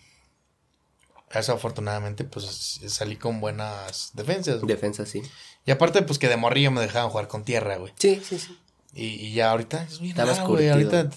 Eso 1.31 1.53
afortunadamente, 1.53 2.25
pues 2.25 2.81
salí 2.87 3.17
con 3.17 3.41
buenas 3.41 4.11
defensas. 4.15 4.61
güey. 4.61 4.69
Defensa, 4.69 5.05
sí. 5.05 5.23
Y 5.67 5.71
aparte, 5.73 6.03
pues 6.03 6.19
que 6.19 6.29
de 6.29 6.37
morrillo 6.37 6.71
me 6.71 6.81
dejaban 6.81 7.11
jugar 7.11 7.29
con 7.29 7.45
tierra, 7.45 7.77
güey. 7.77 7.93
Sí, 7.99 8.23
sí, 8.25 8.39
sí. 8.39 8.57
Y, 8.95 9.07
y 9.07 9.33
ya 9.35 9.51
ahorita 9.51 9.83
es 9.83 9.99
bien 9.99 10.13
Estabas 10.13 10.39
raro, 10.39 10.51
güey. 10.51 10.69
curtido. 10.71 10.97
Ahorita, 10.99 11.17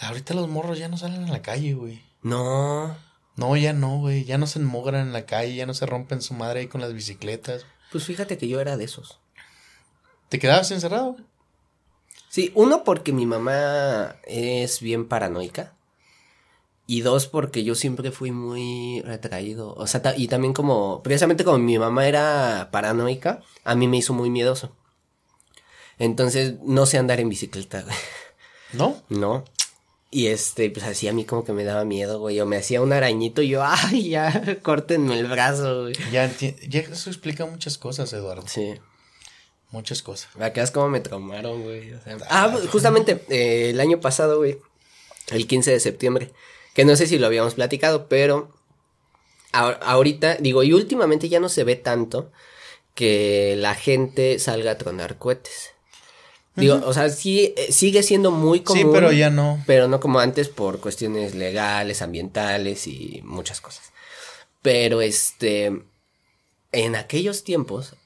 ahorita 0.00 0.34
los 0.34 0.48
morros 0.48 0.78
ya 0.78 0.88
no 0.88 0.98
salen 0.98 1.24
a 1.24 1.30
la 1.32 1.40
calle, 1.40 1.72
güey. 1.74 2.02
No, 2.22 2.94
No, 3.36 3.56
ya 3.56 3.72
no, 3.72 3.98
güey. 3.98 4.24
Ya 4.24 4.36
no 4.38 4.46
se 4.46 4.58
enmogran 4.58 5.06
en 5.06 5.12
la 5.14 5.24
calle, 5.24 5.54
ya 5.54 5.66
no 5.66 5.72
se 5.74 5.86
rompen 5.86 6.20
su 6.20 6.34
madre 6.34 6.60
ahí 6.60 6.66
con 6.68 6.80
las 6.82 6.92
bicicletas. 6.92 7.64
pues 7.90 8.04
fíjate 8.04 8.36
que 8.36 8.48
yo 8.48 8.60
era 8.60 8.76
de 8.76 8.84
esos. 8.84 9.18
¿Te 10.34 10.40
quedabas 10.40 10.72
encerrado? 10.72 11.14
Sí, 12.28 12.50
uno 12.56 12.82
porque 12.82 13.12
mi 13.12 13.24
mamá 13.24 14.16
es 14.24 14.80
bien 14.80 15.06
paranoica. 15.06 15.74
Y 16.88 17.02
dos 17.02 17.28
porque 17.28 17.62
yo 17.62 17.76
siempre 17.76 18.10
fui 18.10 18.32
muy 18.32 19.00
retraído. 19.02 19.74
O 19.74 19.86
sea, 19.86 20.02
ta- 20.02 20.16
y 20.16 20.26
también 20.26 20.52
como, 20.52 21.04
precisamente 21.04 21.44
como 21.44 21.58
mi 21.58 21.78
mamá 21.78 22.08
era 22.08 22.70
paranoica, 22.72 23.42
a 23.62 23.76
mí 23.76 23.86
me 23.86 23.98
hizo 23.98 24.12
muy 24.12 24.28
miedoso. 24.28 24.72
Entonces, 26.00 26.54
no 26.64 26.84
sé 26.86 26.98
andar 26.98 27.20
en 27.20 27.28
bicicleta, 27.28 27.82
güey. 27.82 27.94
¿No? 28.72 29.00
¿no? 29.10 29.44
Y 30.10 30.26
este, 30.26 30.68
pues 30.68 30.84
así 30.84 31.06
a 31.06 31.12
mí 31.12 31.24
como 31.24 31.44
que 31.44 31.52
me 31.52 31.62
daba 31.62 31.84
miedo, 31.84 32.18
güey. 32.18 32.40
O 32.40 32.46
me 32.46 32.56
hacía 32.56 32.82
un 32.82 32.92
arañito 32.92 33.40
y 33.40 33.50
yo, 33.50 33.62
ay, 33.64 34.08
ya, 34.08 34.58
córtenme 34.64 35.16
el 35.16 35.28
brazo, 35.28 35.82
güey. 35.82 35.94
Ya, 36.10 36.28
ya 36.36 36.80
eso 36.80 37.08
explica 37.08 37.46
muchas 37.46 37.78
cosas, 37.78 38.12
Eduardo. 38.12 38.48
Sí. 38.48 38.74
Muchas 39.74 40.02
cosas. 40.02 40.28
Acá 40.40 40.62
es 40.62 40.70
como 40.70 40.88
me 40.88 41.00
traumaron, 41.00 41.62
güey. 41.64 41.92
o 41.94 42.00
sea, 42.00 42.16
ah, 42.30 42.48
pues, 42.52 42.68
justamente 42.68 43.24
eh, 43.28 43.70
el 43.70 43.80
año 43.80 44.00
pasado, 44.00 44.38
güey. 44.38 44.58
El 45.32 45.48
15 45.48 45.72
de 45.72 45.80
septiembre. 45.80 46.30
Que 46.74 46.84
no 46.84 46.94
sé 46.94 47.08
si 47.08 47.18
lo 47.18 47.26
habíamos 47.26 47.54
platicado, 47.54 48.06
pero 48.08 48.52
a- 49.52 49.70
ahorita, 49.70 50.36
digo, 50.36 50.62
y 50.62 50.72
últimamente 50.72 51.28
ya 51.28 51.40
no 51.40 51.48
se 51.48 51.64
ve 51.64 51.74
tanto 51.74 52.30
que 52.94 53.56
la 53.58 53.74
gente 53.74 54.38
salga 54.38 54.70
a 54.70 54.78
tronar 54.78 55.18
cohetes. 55.18 55.70
Digo, 56.54 56.80
o 56.86 56.94
sea, 56.94 57.08
sí, 57.10 57.52
eh, 57.56 57.72
sigue 57.72 58.04
siendo 58.04 58.30
muy 58.30 58.60
común. 58.60 58.82
Sí, 58.84 58.88
pero 58.92 59.10
ya 59.10 59.28
no. 59.28 59.60
Pero 59.66 59.88
no 59.88 59.98
como 59.98 60.20
antes 60.20 60.48
por 60.48 60.78
cuestiones 60.78 61.34
legales, 61.34 62.00
ambientales 62.00 62.86
y 62.86 63.22
muchas 63.24 63.60
cosas. 63.60 63.90
Pero 64.62 65.00
este, 65.00 65.82
en 66.70 66.94
aquellos 66.94 67.42
tiempos, 67.42 67.96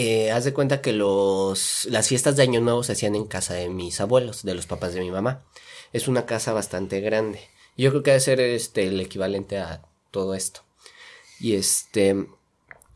eh, 0.00 0.30
haz 0.30 0.44
de 0.44 0.52
cuenta 0.52 0.80
que 0.80 0.92
los, 0.92 1.88
las 1.90 2.06
fiestas 2.06 2.36
de 2.36 2.44
Año 2.44 2.60
Nuevo 2.60 2.84
se 2.84 2.92
hacían 2.92 3.16
en 3.16 3.24
casa 3.24 3.54
de 3.54 3.68
mis 3.68 4.00
abuelos, 4.00 4.44
de 4.44 4.54
los 4.54 4.66
papás 4.66 4.94
de 4.94 5.00
mi 5.00 5.10
mamá. 5.10 5.42
Es 5.92 6.06
una 6.06 6.24
casa 6.24 6.52
bastante 6.52 7.00
grande. 7.00 7.40
Yo 7.76 7.90
creo 7.90 8.04
que 8.04 8.12
debe 8.12 8.20
ser 8.20 8.38
este, 8.38 8.86
el 8.86 9.00
equivalente 9.00 9.58
a 9.58 9.82
todo 10.12 10.36
esto. 10.36 10.60
Y 11.40 11.56
este, 11.56 12.14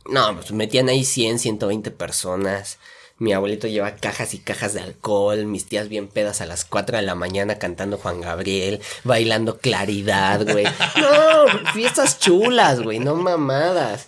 no, 0.07 0.37
pues 0.37 0.53
metían 0.53 0.89
ahí 0.89 1.05
100, 1.05 1.41
120 1.41 1.91
personas. 1.91 2.79
Mi 3.19 3.33
abuelito 3.33 3.67
lleva 3.67 3.97
cajas 3.97 4.33
y 4.35 4.39
cajas 4.39 4.73
de 4.73 4.83
alcohol, 4.83 5.45
mis 5.47 5.67
tías 5.67 5.89
bien 5.89 6.07
pedas 6.07 6.41
a 6.41 6.47
las 6.47 6.65
4 6.65 6.99
de 6.99 7.03
la 7.03 7.17
mañana 7.17 7.59
cantando 7.59 7.99
Juan 7.99 8.21
Gabriel, 8.21 8.81
bailando 9.03 9.59
claridad, 9.59 10.49
güey. 10.49 10.67
No, 10.97 11.73
fiestas 11.73 12.21
chulas, 12.21 12.81
güey, 12.81 13.01
no 13.01 13.17
mamadas. 13.17 14.07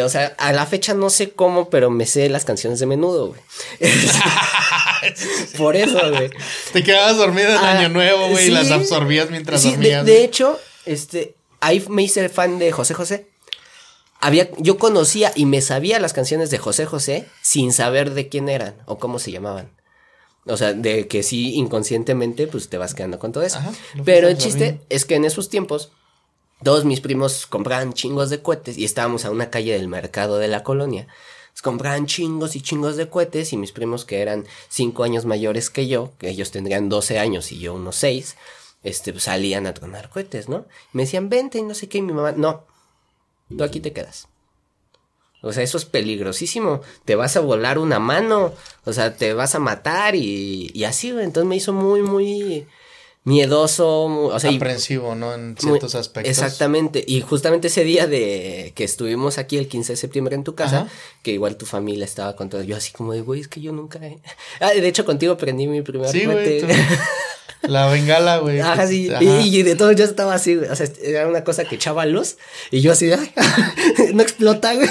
O 0.00 0.08
sea, 0.08 0.34
a 0.38 0.52
la 0.52 0.64
fecha 0.66 0.94
no 0.94 1.10
sé 1.10 1.32
cómo, 1.32 1.68
pero 1.68 1.90
me 1.90 2.06
sé 2.06 2.28
las 2.30 2.44
canciones 2.44 2.78
de 2.78 2.86
menudo, 2.86 3.28
güey. 3.28 3.40
Por 5.58 5.76
eso, 5.76 5.98
güey. 6.10 6.30
Te 6.72 6.82
quedabas 6.82 7.16
dormido 7.16 7.50
en 7.50 7.56
Ah, 7.56 7.78
Año 7.78 7.88
Nuevo, 7.88 8.28
güey, 8.28 8.46
y 8.46 8.50
las 8.50 8.70
absorbías 8.70 9.30
mientras 9.30 9.60
Sí, 9.60 9.70
de, 9.70 9.74
dormías. 9.76 10.06
de 10.06 10.12
güey. 10.12 10.24
hecho, 10.24 10.60
este, 10.86 11.34
ahí 11.60 11.84
me 11.88 12.02
hice 12.02 12.28
fan 12.28 12.58
de 12.58 12.72
José 12.72 12.94
José. 12.94 13.26
Había, 14.20 14.48
yo 14.58 14.78
conocía 14.78 15.32
y 15.34 15.46
me 15.46 15.60
sabía 15.60 15.98
las 15.98 16.12
canciones 16.12 16.50
de 16.50 16.58
José 16.58 16.86
José 16.86 17.26
sin 17.42 17.72
saber 17.72 18.10
de 18.14 18.28
quién 18.28 18.48
eran 18.48 18.76
o 18.86 18.98
cómo 18.98 19.18
se 19.18 19.32
llamaban. 19.32 19.70
O 20.46 20.56
sea, 20.56 20.72
de 20.72 21.06
que 21.08 21.22
sí, 21.22 21.54
inconscientemente, 21.54 22.46
pues 22.46 22.68
te 22.68 22.78
vas 22.78 22.94
quedando 22.94 23.18
con 23.18 23.32
todo 23.32 23.42
eso. 23.44 23.58
Ajá, 23.58 23.72
Pero 24.04 24.28
el 24.28 24.38
chiste 24.38 24.80
es 24.88 25.04
que 25.04 25.16
en 25.16 25.24
esos 25.24 25.48
tiempos, 25.50 25.92
todos 26.62 26.84
mis 26.84 27.00
primos 27.00 27.46
compraban 27.46 27.92
chingos 27.92 28.30
de 28.30 28.42
cohetes 28.42 28.78
y 28.78 28.84
estábamos 28.84 29.24
a 29.24 29.30
una 29.30 29.50
calle 29.50 29.72
del 29.72 29.88
mercado 29.88 30.38
de 30.38 30.48
la 30.48 30.62
colonia. 30.62 31.06
Compraban 31.62 32.06
chingos 32.06 32.56
y 32.56 32.60
chingos 32.60 32.96
de 32.96 33.08
cohetes 33.08 33.52
y 33.52 33.56
mis 33.56 33.70
primos 33.70 34.04
que 34.04 34.20
eran 34.20 34.46
cinco 34.68 35.04
años 35.04 35.26
mayores 35.26 35.70
que 35.70 35.86
yo, 35.86 36.10
que 36.18 36.28
ellos 36.28 36.50
tendrían 36.50 36.88
12 36.88 37.20
años 37.20 37.52
y 37.52 37.60
yo 37.60 37.74
unos 37.74 37.94
seis, 37.94 38.36
este, 38.82 39.12
pues, 39.12 39.24
salían 39.24 39.66
a 39.68 39.74
tronar 39.74 40.08
cohetes, 40.08 40.48
¿no? 40.48 40.66
Me 40.92 41.04
decían, 41.04 41.28
vente 41.28 41.58
y 41.58 41.62
no 41.62 41.74
sé 41.74 41.88
qué, 41.88 41.98
y 41.98 42.02
mi 42.02 42.12
mamá, 42.12 42.32
no, 42.32 42.64
tú 43.56 43.62
aquí 43.62 43.78
te 43.78 43.92
quedas. 43.92 44.26
O 45.42 45.52
sea, 45.52 45.62
eso 45.62 45.76
es 45.76 45.84
peligrosísimo. 45.84 46.80
Te 47.04 47.16
vas 47.16 47.36
a 47.36 47.40
volar 47.40 47.78
una 47.78 47.98
mano. 47.98 48.52
O 48.84 48.92
sea, 48.92 49.16
te 49.16 49.34
vas 49.34 49.54
a 49.56 49.58
matar 49.58 50.14
y, 50.14 50.70
y 50.72 50.84
así. 50.84 51.08
Entonces 51.08 51.44
me 51.44 51.56
hizo 51.56 51.72
muy, 51.72 52.02
muy 52.02 52.66
miedoso. 53.24 54.08
mu- 54.08 54.26
O 54.28 54.40
sea, 54.40 54.50
y- 54.50 54.56
Aprensivo, 54.56 55.14
¿no? 55.14 55.34
En 55.34 55.48
muy- 55.50 55.56
ciertos 55.60 55.94
aspectos. 55.94 56.30
Exactamente. 56.30 57.04
Y 57.06 57.20
justamente 57.20 57.68
ese 57.68 57.84
día 57.84 58.06
de 58.06 58.72
que 58.74 58.84
estuvimos 58.84 59.38
aquí 59.38 59.56
el 59.58 59.68
15 59.68 59.92
de 59.92 59.96
septiembre 59.96 60.34
en 60.34 60.44
tu 60.44 60.54
casa, 60.54 60.82
Ajá. 60.82 60.88
que 61.22 61.32
igual 61.32 61.56
tu 61.56 61.66
familia 61.66 62.04
estaba 62.04 62.34
con 62.36 62.48
todo. 62.48 62.62
Yo 62.62 62.76
así 62.76 62.92
como 62.92 63.12
de, 63.12 63.20
güey, 63.20 63.40
es 63.40 63.48
que 63.48 63.60
yo 63.60 63.72
nunca. 63.72 63.98
he-". 64.04 64.18
Ah, 64.60 64.70
de 64.72 64.86
hecho, 64.88 65.04
contigo 65.04 65.36
prendí 65.36 65.66
mi 65.66 65.82
primer 65.82 66.10
Sí, 66.10 66.24
güey. 66.26 66.60
tú- 66.60 66.66
La 67.62 67.86
bengala, 67.86 68.38
güey. 68.38 68.58
Ajá, 68.60 68.88
sí. 68.88 69.08
Ajá. 69.08 69.22
Y, 69.22 69.56
y 69.56 69.62
de 69.62 69.76
todo 69.76 69.92
yo 69.92 70.04
estaba 70.04 70.34
así, 70.34 70.56
güey. 70.56 70.68
O 70.68 70.74
sea, 70.74 70.88
era 71.00 71.28
una 71.28 71.44
cosa 71.44 71.64
que 71.64 71.76
echaba 71.76 72.04
luz. 72.06 72.36
Y 72.72 72.80
yo 72.80 72.90
así, 72.90 73.12
ay, 73.12 73.32
no 74.14 74.22
explota, 74.22 74.74
güey. 74.74 74.88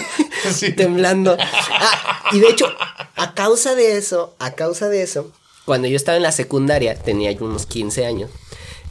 Sí. 0.53 0.71
Temblando. 0.71 1.35
Ah, 1.37 2.29
y 2.31 2.39
de 2.39 2.47
hecho, 2.47 2.67
a 3.17 3.33
causa 3.33 3.75
de 3.75 3.97
eso, 3.97 4.35
a 4.39 4.51
causa 4.53 4.87
de 4.87 5.01
eso, 5.01 5.29
cuando 5.65 5.87
yo 5.87 5.95
estaba 5.95 6.17
en 6.17 6.23
la 6.23 6.31
secundaria, 6.31 6.95
tenía 6.95 7.31
yo 7.31 7.45
unos 7.45 7.65
15 7.65 8.05
años, 8.05 8.29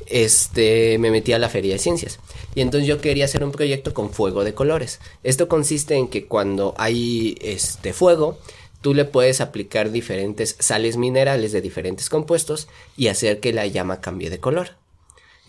este, 0.07 0.99
me 0.99 1.11
metí 1.11 1.33
a 1.33 1.39
la 1.39 1.49
feria 1.49 1.73
de 1.73 1.79
ciencias. 1.79 2.18
Y 2.55 2.61
entonces 2.61 2.89
yo 2.89 3.01
quería 3.01 3.25
hacer 3.25 3.45
un 3.45 3.53
proyecto 3.53 3.95
con 3.95 4.12
fuego 4.12 4.45
de 4.45 4.55
colores. 4.55 5.01
Esto 5.23 5.49
consiste 5.49 5.95
en 5.95 6.09
que 6.09 6.27
cuando 6.27 6.75
hay 6.79 7.39
este 7.41 7.93
fuego, 7.93 8.39
tú 8.81 8.93
le 8.95 9.05
puedes 9.05 9.41
aplicar 9.41 9.93
diferentes 9.93 10.57
sales 10.59 10.97
minerales 10.97 11.53
de 11.53 11.61
diferentes 11.61 12.09
compuestos 12.09 12.68
y 12.97 13.09
hacer 13.09 13.41
que 13.41 13.53
la 13.53 13.66
llama 13.66 14.01
cambie 14.01 14.31
de 14.31 14.41
color. 14.41 14.77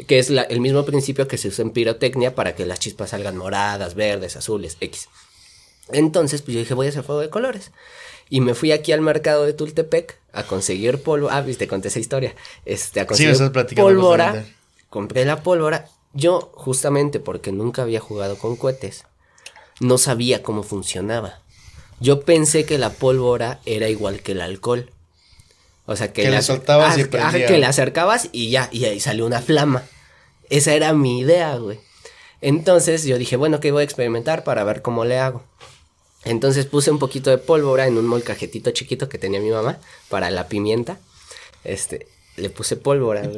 Que 0.07 0.19
es 0.19 0.29
el 0.29 0.61
mismo 0.61 0.85
principio 0.85 1.27
que 1.27 1.37
se 1.37 1.49
usa 1.49 1.63
en 1.63 1.71
pirotecnia 1.71 2.33
para 2.33 2.55
que 2.55 2.65
las 2.65 2.79
chispas 2.79 3.11
salgan 3.11 3.37
moradas, 3.37 3.95
verdes, 3.95 4.35
azules, 4.35 4.77
X. 4.79 5.09
Entonces, 5.91 6.41
pues 6.41 6.53
yo 6.55 6.59
dije, 6.59 6.73
voy 6.73 6.87
a 6.87 6.89
hacer 6.89 7.03
fuego 7.03 7.21
de 7.21 7.29
colores. 7.29 7.71
Y 8.31 8.39
me 8.41 8.55
fui 8.55 8.71
aquí 8.71 8.93
al 8.93 9.01
mercado 9.01 9.45
de 9.45 9.51
Tultepec 9.53 10.17
a 10.31 10.43
conseguir 10.43 11.03
polvo. 11.03 11.29
Ah, 11.29 11.41
viste, 11.41 11.67
conté 11.67 11.89
esa 11.89 11.99
historia. 11.99 12.33
Este, 12.65 13.01
a 13.01 13.05
conseguir 13.05 13.51
platicando 13.51 13.89
pólvora. 13.89 14.45
Compré 14.89 15.25
la 15.25 15.43
pólvora. 15.43 15.87
Yo, 16.13 16.49
justamente 16.55 17.19
porque 17.19 17.51
nunca 17.51 17.81
había 17.83 17.99
jugado 17.99 18.37
con 18.37 18.55
cohetes, 18.55 19.03
no 19.81 19.97
sabía 19.97 20.41
cómo 20.43 20.63
funcionaba. 20.63 21.39
Yo 21.99 22.21
pensé 22.21 22.65
que 22.65 22.77
la 22.77 22.89
pólvora 22.89 23.59
era 23.65 23.89
igual 23.89 24.21
que 24.21 24.31
el 24.31 24.41
alcohol. 24.41 24.89
O 25.85 25.95
sea, 25.97 26.13
que, 26.13 26.21
Que 26.23 26.29
le 26.29 26.35
la- 26.37 26.41
soltabas 26.41 26.97
y 26.97 27.03
que- 27.09 27.19
ah, 27.19 27.31
que 27.33 27.57
le 27.57 27.65
acercabas 27.65 28.29
y 28.31 28.49
ya, 28.49 28.69
y 28.71 28.85
ahí 28.85 28.99
salió 29.01 29.25
una 29.25 29.41
flama. 29.41 29.83
Esa 30.49 30.73
era 30.73 30.93
mi 30.93 31.19
idea, 31.19 31.55
güey. 31.57 31.79
Entonces 32.39 33.03
yo 33.03 33.17
dije, 33.17 33.35
bueno, 33.35 33.59
que 33.59 33.71
voy 33.71 33.81
a 33.81 33.83
experimentar 33.83 34.43
para 34.45 34.63
ver 34.63 34.81
cómo 34.81 35.03
le 35.05 35.19
hago. 35.19 35.43
Entonces 36.25 36.65
puse 36.65 36.91
un 36.91 36.99
poquito 36.99 37.29
de 37.29 37.37
pólvora 37.37 37.87
en 37.87 37.97
un 37.97 38.05
molcajetito 38.05 38.71
chiquito 38.71 39.09
que 39.09 39.17
tenía 39.17 39.39
mi 39.39 39.49
mamá 39.49 39.79
para 40.09 40.29
la 40.31 40.47
pimienta. 40.47 40.99
Este, 41.63 42.07
le 42.37 42.49
puse 42.49 42.77
pólvora. 42.77 43.23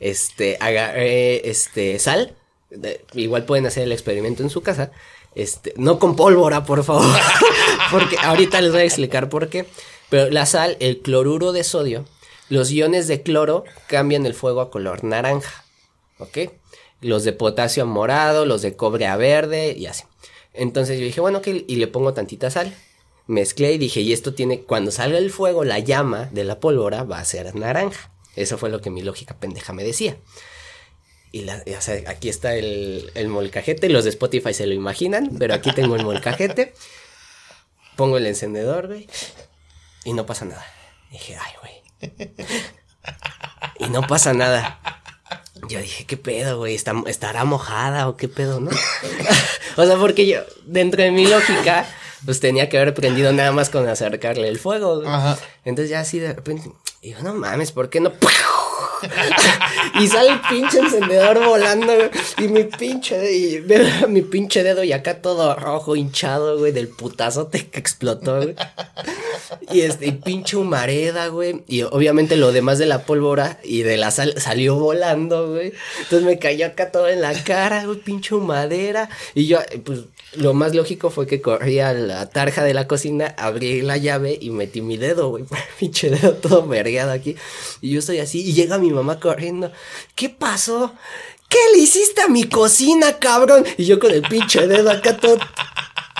Este, 0.00 0.56
agarré, 0.60 1.48
este, 1.50 1.98
sal. 1.98 2.34
De- 2.70 3.04
igual 3.14 3.44
pueden 3.44 3.66
hacer 3.66 3.82
el 3.84 3.92
experimento 3.92 4.42
en 4.42 4.50
su 4.50 4.62
casa. 4.62 4.92
Este, 5.34 5.72
no 5.76 5.98
con 5.98 6.16
pólvora, 6.16 6.64
por 6.64 6.84
favor. 6.84 7.04
Porque 7.90 8.16
ahorita 8.18 8.60
les 8.60 8.72
voy 8.72 8.82
a 8.82 8.84
explicar 8.84 9.28
por 9.28 9.48
qué. 9.48 9.66
Pero 10.08 10.30
la 10.30 10.46
sal, 10.46 10.76
el 10.80 10.98
cloruro 11.00 11.52
de 11.52 11.64
sodio, 11.64 12.04
los 12.48 12.70
iones 12.70 13.08
de 13.08 13.22
cloro 13.22 13.64
cambian 13.88 14.24
el 14.26 14.34
fuego 14.34 14.60
a 14.60 14.70
color 14.70 15.04
naranja. 15.04 15.64
¿Ok? 16.18 16.38
Los 17.00 17.24
de 17.24 17.32
potasio 17.32 17.82
a 17.82 17.86
morado, 17.86 18.46
los 18.46 18.62
de 18.62 18.74
cobre 18.76 19.06
a 19.06 19.16
verde 19.16 19.74
y 19.76 19.86
así. 19.86 20.04
Entonces 20.58 20.98
yo 20.98 21.04
dije, 21.04 21.20
bueno, 21.20 21.38
ok, 21.38 21.46
y 21.66 21.76
le 21.76 21.86
pongo 21.86 22.12
tantita 22.12 22.50
sal. 22.50 22.74
Mezclé 23.28 23.72
y 23.74 23.78
dije, 23.78 24.00
y 24.00 24.12
esto 24.12 24.34
tiene, 24.34 24.62
cuando 24.62 24.90
salga 24.90 25.18
el 25.18 25.30
fuego, 25.30 25.62
la 25.62 25.78
llama 25.78 26.28
de 26.32 26.44
la 26.44 26.58
pólvora 26.60 27.04
va 27.04 27.20
a 27.20 27.24
ser 27.24 27.54
naranja. 27.54 28.10
Eso 28.34 28.58
fue 28.58 28.68
lo 28.68 28.80
que 28.80 28.90
mi 28.90 29.02
lógica 29.02 29.38
pendeja 29.38 29.72
me 29.72 29.84
decía. 29.84 30.16
Y 31.30 31.46
aquí 31.48 32.28
está 32.28 32.54
el, 32.54 33.10
el 33.14 33.28
molcajete, 33.28 33.88
los 33.88 34.04
de 34.04 34.10
Spotify 34.10 34.52
se 34.52 34.66
lo 34.66 34.74
imaginan, 34.74 35.36
pero 35.38 35.54
aquí 35.54 35.72
tengo 35.72 35.94
el 35.94 36.04
molcajete. 36.04 36.74
Pongo 37.96 38.16
el 38.16 38.26
encendedor, 38.26 38.86
güey, 38.86 39.08
y 40.04 40.12
no 40.12 40.24
pasa 40.24 40.44
nada. 40.44 40.64
Dije, 41.10 41.36
ay, 41.36 41.52
güey. 41.60 42.32
Y 43.78 43.90
no 43.90 44.06
pasa 44.06 44.32
nada. 44.32 44.97
Yo 45.68 45.80
dije, 45.80 46.04
¿qué 46.06 46.16
pedo, 46.16 46.58
güey? 46.58 46.74
¿Está- 46.74 46.94
¿Estará 47.06 47.44
mojada 47.44 48.08
o 48.08 48.16
qué 48.16 48.28
pedo, 48.28 48.60
no? 48.60 48.70
o 49.76 49.84
sea, 49.86 49.96
porque 49.96 50.26
yo, 50.26 50.40
dentro 50.66 51.02
de 51.02 51.10
mi 51.10 51.26
lógica, 51.26 51.86
pues 52.24 52.40
tenía 52.40 52.68
que 52.68 52.78
haber 52.78 52.94
prendido 52.94 53.32
nada 53.32 53.52
más 53.52 53.70
con 53.70 53.88
acercarle 53.88 54.48
el 54.48 54.58
fuego. 54.58 54.96
güey. 54.96 55.08
Entonces 55.64 55.90
ya 55.90 56.00
así 56.00 56.18
de 56.18 56.32
repente, 56.32 56.70
digo, 57.02 57.20
no 57.22 57.34
mames, 57.34 57.72
¿por 57.72 57.90
qué 57.90 58.00
no? 58.00 58.12
y 60.00 60.06
sale 60.08 60.30
el 60.30 60.40
pinche 60.40 60.78
encendedor 60.78 61.44
volando, 61.44 61.92
y 62.38 62.48
mi 62.48 62.64
pinche, 62.64 63.32
y 63.36 63.64
mi 64.08 64.22
pinche 64.22 64.62
dedo 64.62 64.84
y 64.84 64.92
acá 64.92 65.20
todo 65.20 65.54
rojo, 65.54 65.96
hinchado, 65.96 66.58
güey, 66.58 66.72
del 66.72 66.88
putazote 66.88 67.68
que 67.68 67.78
explotó, 67.78 68.36
güey. 68.36 68.54
Y 69.70 69.80
este, 69.82 70.06
y 70.06 70.12
pinche 70.12 70.56
humareda, 70.56 71.28
güey. 71.28 71.62
Y 71.66 71.82
obviamente 71.82 72.36
lo 72.36 72.52
demás 72.52 72.78
de 72.78 72.86
la 72.86 73.04
pólvora 73.04 73.58
y 73.62 73.82
de 73.82 73.96
la 73.96 74.10
sal 74.10 74.34
salió 74.38 74.76
volando, 74.76 75.50
güey. 75.50 75.72
Entonces 76.00 76.26
me 76.26 76.38
cayó 76.38 76.66
acá 76.66 76.90
todo 76.90 77.08
en 77.08 77.20
la 77.20 77.32
cara, 77.44 77.84
güey, 77.84 77.98
pinche 77.98 78.34
humadera. 78.34 79.08
Y 79.34 79.46
yo, 79.46 79.58
pues, 79.84 80.00
lo 80.34 80.52
más 80.54 80.74
lógico 80.74 81.10
fue 81.10 81.26
que 81.26 81.40
corrí 81.40 81.80
a 81.80 81.92
la 81.92 82.28
tarja 82.28 82.62
de 82.62 82.74
la 82.74 82.86
cocina, 82.86 83.34
abrí 83.38 83.80
la 83.82 83.96
llave 83.96 84.38
y 84.40 84.50
metí 84.50 84.82
mi 84.82 84.96
dedo, 84.96 85.30
güey. 85.30 85.44
Pinche 85.78 86.10
dedo 86.10 86.34
todo 86.34 86.66
vergueado 86.66 87.12
aquí. 87.12 87.36
Y 87.80 87.90
yo 87.90 88.00
estoy 88.00 88.18
así, 88.18 88.42
y 88.42 88.52
llega 88.52 88.77
mi 88.78 88.90
mamá 88.90 89.18
corriendo. 89.20 89.70
¿Qué 90.14 90.28
pasó? 90.28 90.94
¿Qué 91.48 91.58
le 91.74 91.78
hiciste 91.78 92.20
a 92.22 92.28
mi 92.28 92.44
cocina, 92.44 93.18
cabrón? 93.18 93.64
Y 93.78 93.84
yo 93.86 93.98
con 93.98 94.10
el 94.10 94.22
pinche 94.22 94.66
dedo 94.66 94.90
acá 94.90 95.16
todo 95.16 95.38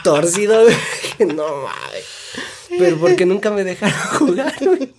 torcido, 0.04 0.62
güey. 0.62 0.76
No 1.34 1.44
mames. 1.62 2.04
Pero 2.68 2.98
porque 2.98 3.26
nunca 3.26 3.50
me 3.50 3.64
dejaron 3.64 3.98
jugar, 4.18 4.54
güey. 4.60 4.94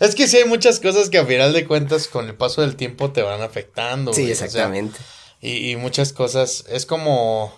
Es 0.00 0.14
que 0.14 0.26
sí 0.26 0.38
hay 0.38 0.44
muchas 0.46 0.80
cosas 0.80 1.10
que 1.10 1.18
a 1.18 1.26
final 1.26 1.52
de 1.52 1.66
cuentas 1.66 2.08
con 2.08 2.26
el 2.26 2.34
paso 2.34 2.62
del 2.62 2.74
tiempo 2.76 3.12
te 3.12 3.22
van 3.22 3.42
afectando. 3.42 4.12
Sí, 4.12 4.22
güey, 4.22 4.32
o 4.32 4.36
sea, 4.36 4.46
exactamente. 4.46 4.98
y, 5.40 5.70
y 5.70 5.76
muchas 5.76 6.12
cosas, 6.12 6.64
es 6.68 6.86
como, 6.86 7.52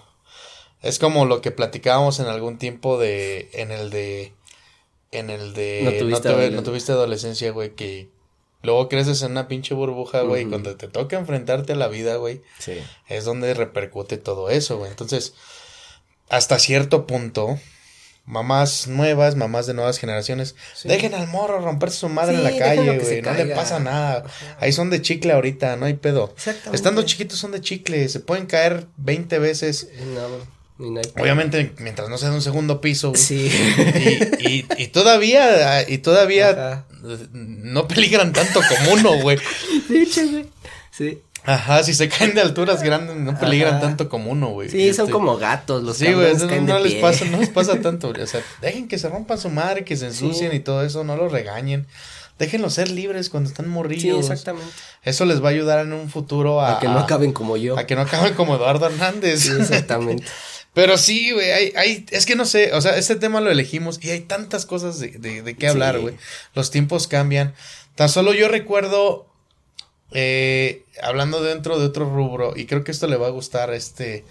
es 0.82 0.98
como 0.98 1.24
lo 1.24 1.40
que 1.40 1.50
platicábamos 1.52 2.20
en 2.20 2.26
algún 2.26 2.58
tiempo 2.58 2.98
de, 2.98 3.48
en 3.54 3.70
el 3.70 3.88
de, 3.90 4.34
en 5.12 5.30
el 5.30 5.54
de, 5.54 5.80
No 5.84 5.90
no, 5.92 5.96
tuviste 5.98 6.28
tuve- 6.28 6.50
no 6.50 6.62
tuviste 6.62 6.92
adolescencia, 6.92 7.50
güey, 7.52 7.74
que 7.74 8.10
luego 8.64 8.88
creces 8.88 9.22
en 9.22 9.30
una 9.32 9.46
pinche 9.46 9.74
burbuja, 9.74 10.22
güey, 10.22 10.42
y 10.42 10.46
cuando 10.46 10.74
te 10.76 10.88
toca 10.88 11.16
enfrentarte 11.16 11.74
a 11.74 11.76
la 11.76 11.86
vida, 11.88 12.16
güey, 12.16 12.40
Sí. 12.58 12.72
es 13.08 13.24
donde 13.24 13.54
repercute 13.54 14.16
todo 14.16 14.50
eso, 14.50 14.78
güey. 14.78 14.90
Entonces, 14.90 15.34
hasta 16.28 16.58
cierto 16.58 17.06
punto, 17.06 17.58
mamás 18.26 18.86
nuevas, 18.88 19.36
mamás 19.36 19.66
de 19.66 19.74
nuevas 19.74 19.98
generaciones, 19.98 20.56
Sí. 20.74 20.88
dejen 20.88 21.14
al 21.14 21.28
morro 21.28 21.60
romperse 21.60 21.98
su 21.98 22.08
madre 22.08 22.32
Sí, 22.32 22.38
en 22.38 22.44
la 22.44 22.58
calle, 22.58 22.98
güey, 22.98 23.20
no 23.22 23.34
le 23.34 23.46
pasa 23.54 23.78
nada. 23.80 24.24
Ahí 24.60 24.72
son 24.72 24.88
de 24.90 25.02
chicle 25.02 25.32
ahorita, 25.32 25.76
no 25.76 25.84
hay 25.86 25.94
pedo. 25.94 26.32
Exactamente. 26.34 26.74
Estando 26.76 27.02
chiquitos 27.02 27.38
son 27.38 27.52
de 27.52 27.60
chicle, 27.60 28.08
se 28.08 28.20
pueden 28.20 28.46
caer 28.46 28.86
20 28.96 29.38
veces. 29.38 29.88
No. 30.14 30.54
Obviamente, 31.20 31.72
mientras 31.78 32.08
no 32.08 32.18
sea 32.18 32.30
de 32.30 32.34
un 32.36 32.42
segundo 32.42 32.80
piso. 32.80 33.10
güey. 33.10 33.20
Sí. 33.22 33.50
Y, 34.40 34.48
y, 34.48 34.66
y 34.78 34.86
todavía, 34.88 35.88
y 35.88 35.98
todavía 35.98 36.48
Ajá. 36.50 36.86
No 37.32 37.86
peligran 37.88 38.32
tanto 38.32 38.60
como 38.68 38.94
uno, 38.94 39.20
güey. 39.20 39.38
De 39.88 40.02
hecho, 40.02 40.26
güey. 40.28 40.46
Sí. 40.90 41.20
Ajá, 41.46 41.82
si 41.82 41.92
se 41.92 42.08
caen 42.08 42.34
de 42.34 42.40
alturas 42.40 42.82
grandes 42.82 43.16
no 43.16 43.38
peligran 43.38 43.80
tanto 43.80 44.08
como 44.08 44.30
uno, 44.30 44.48
güey. 44.48 44.70
Sí, 44.70 44.94
son 44.94 45.04
este, 45.04 45.12
como 45.12 45.36
gatos 45.36 45.82
los 45.82 45.98
Sí, 45.98 46.10
güey, 46.12 46.34
no, 46.36 46.60
no 46.62 46.78
les 46.78 46.94
pasa, 46.94 47.26
no 47.26 47.38
les 47.38 47.50
pasa 47.50 47.80
tanto, 47.82 48.08
O 48.18 48.26
sea, 48.26 48.40
dejen 48.62 48.88
que 48.88 48.98
se 48.98 49.10
rompan 49.10 49.38
su 49.38 49.50
madre, 49.50 49.84
que 49.84 49.96
se 49.96 50.06
ensucien 50.06 50.54
y 50.54 50.60
todo 50.60 50.82
eso, 50.82 51.04
no 51.04 51.16
los 51.16 51.30
regañen. 51.30 51.86
Déjenlos 52.38 52.74
ser 52.74 52.90
libres 52.90 53.28
cuando 53.28 53.50
están 53.50 53.68
morrillos. 53.68 54.02
Sí, 54.02 54.32
exactamente. 54.32 54.72
Eso 55.02 55.24
les 55.24 55.42
va 55.42 55.48
a 55.48 55.50
ayudar 55.50 55.80
en 55.80 55.92
un 55.92 56.08
futuro 56.08 56.60
a... 56.60 56.78
A 56.78 56.80
que 56.80 56.88
no 56.88 56.98
acaben 56.98 57.32
como 57.32 57.56
yo. 57.56 57.78
A 57.78 57.86
que 57.86 57.94
no 57.94 58.00
acaben 58.00 58.34
como 58.34 58.56
Eduardo 58.56 58.86
Hernández. 58.86 59.42
Sí, 59.42 59.52
exactamente. 59.52 60.24
Pero 60.74 60.98
sí, 60.98 61.30
güey, 61.30 61.52
hay, 61.52 61.72
hay, 61.76 62.06
es 62.10 62.26
que 62.26 62.34
no 62.34 62.44
sé, 62.44 62.72
o 62.72 62.80
sea, 62.80 62.96
este 62.96 63.14
tema 63.14 63.40
lo 63.40 63.50
elegimos 63.50 64.02
y 64.02 64.10
hay 64.10 64.20
tantas 64.20 64.66
cosas 64.66 64.98
de, 64.98 65.10
de, 65.10 65.42
de 65.42 65.56
qué 65.56 65.68
hablar, 65.68 66.00
güey. 66.00 66.16
Los 66.54 66.72
tiempos 66.72 67.06
cambian. 67.06 67.54
Tan 67.94 68.08
solo 68.08 68.34
yo 68.34 68.48
recuerdo, 68.48 69.28
eh, 70.10 70.84
hablando 71.00 71.42
dentro 71.42 71.78
de 71.78 71.86
otro 71.86 72.12
rubro, 72.12 72.54
y 72.56 72.66
creo 72.66 72.82
que 72.82 72.90
esto 72.90 73.06
le 73.06 73.16
va 73.16 73.28
a 73.28 73.30
gustar 73.30 73.72
este, 73.72 74.24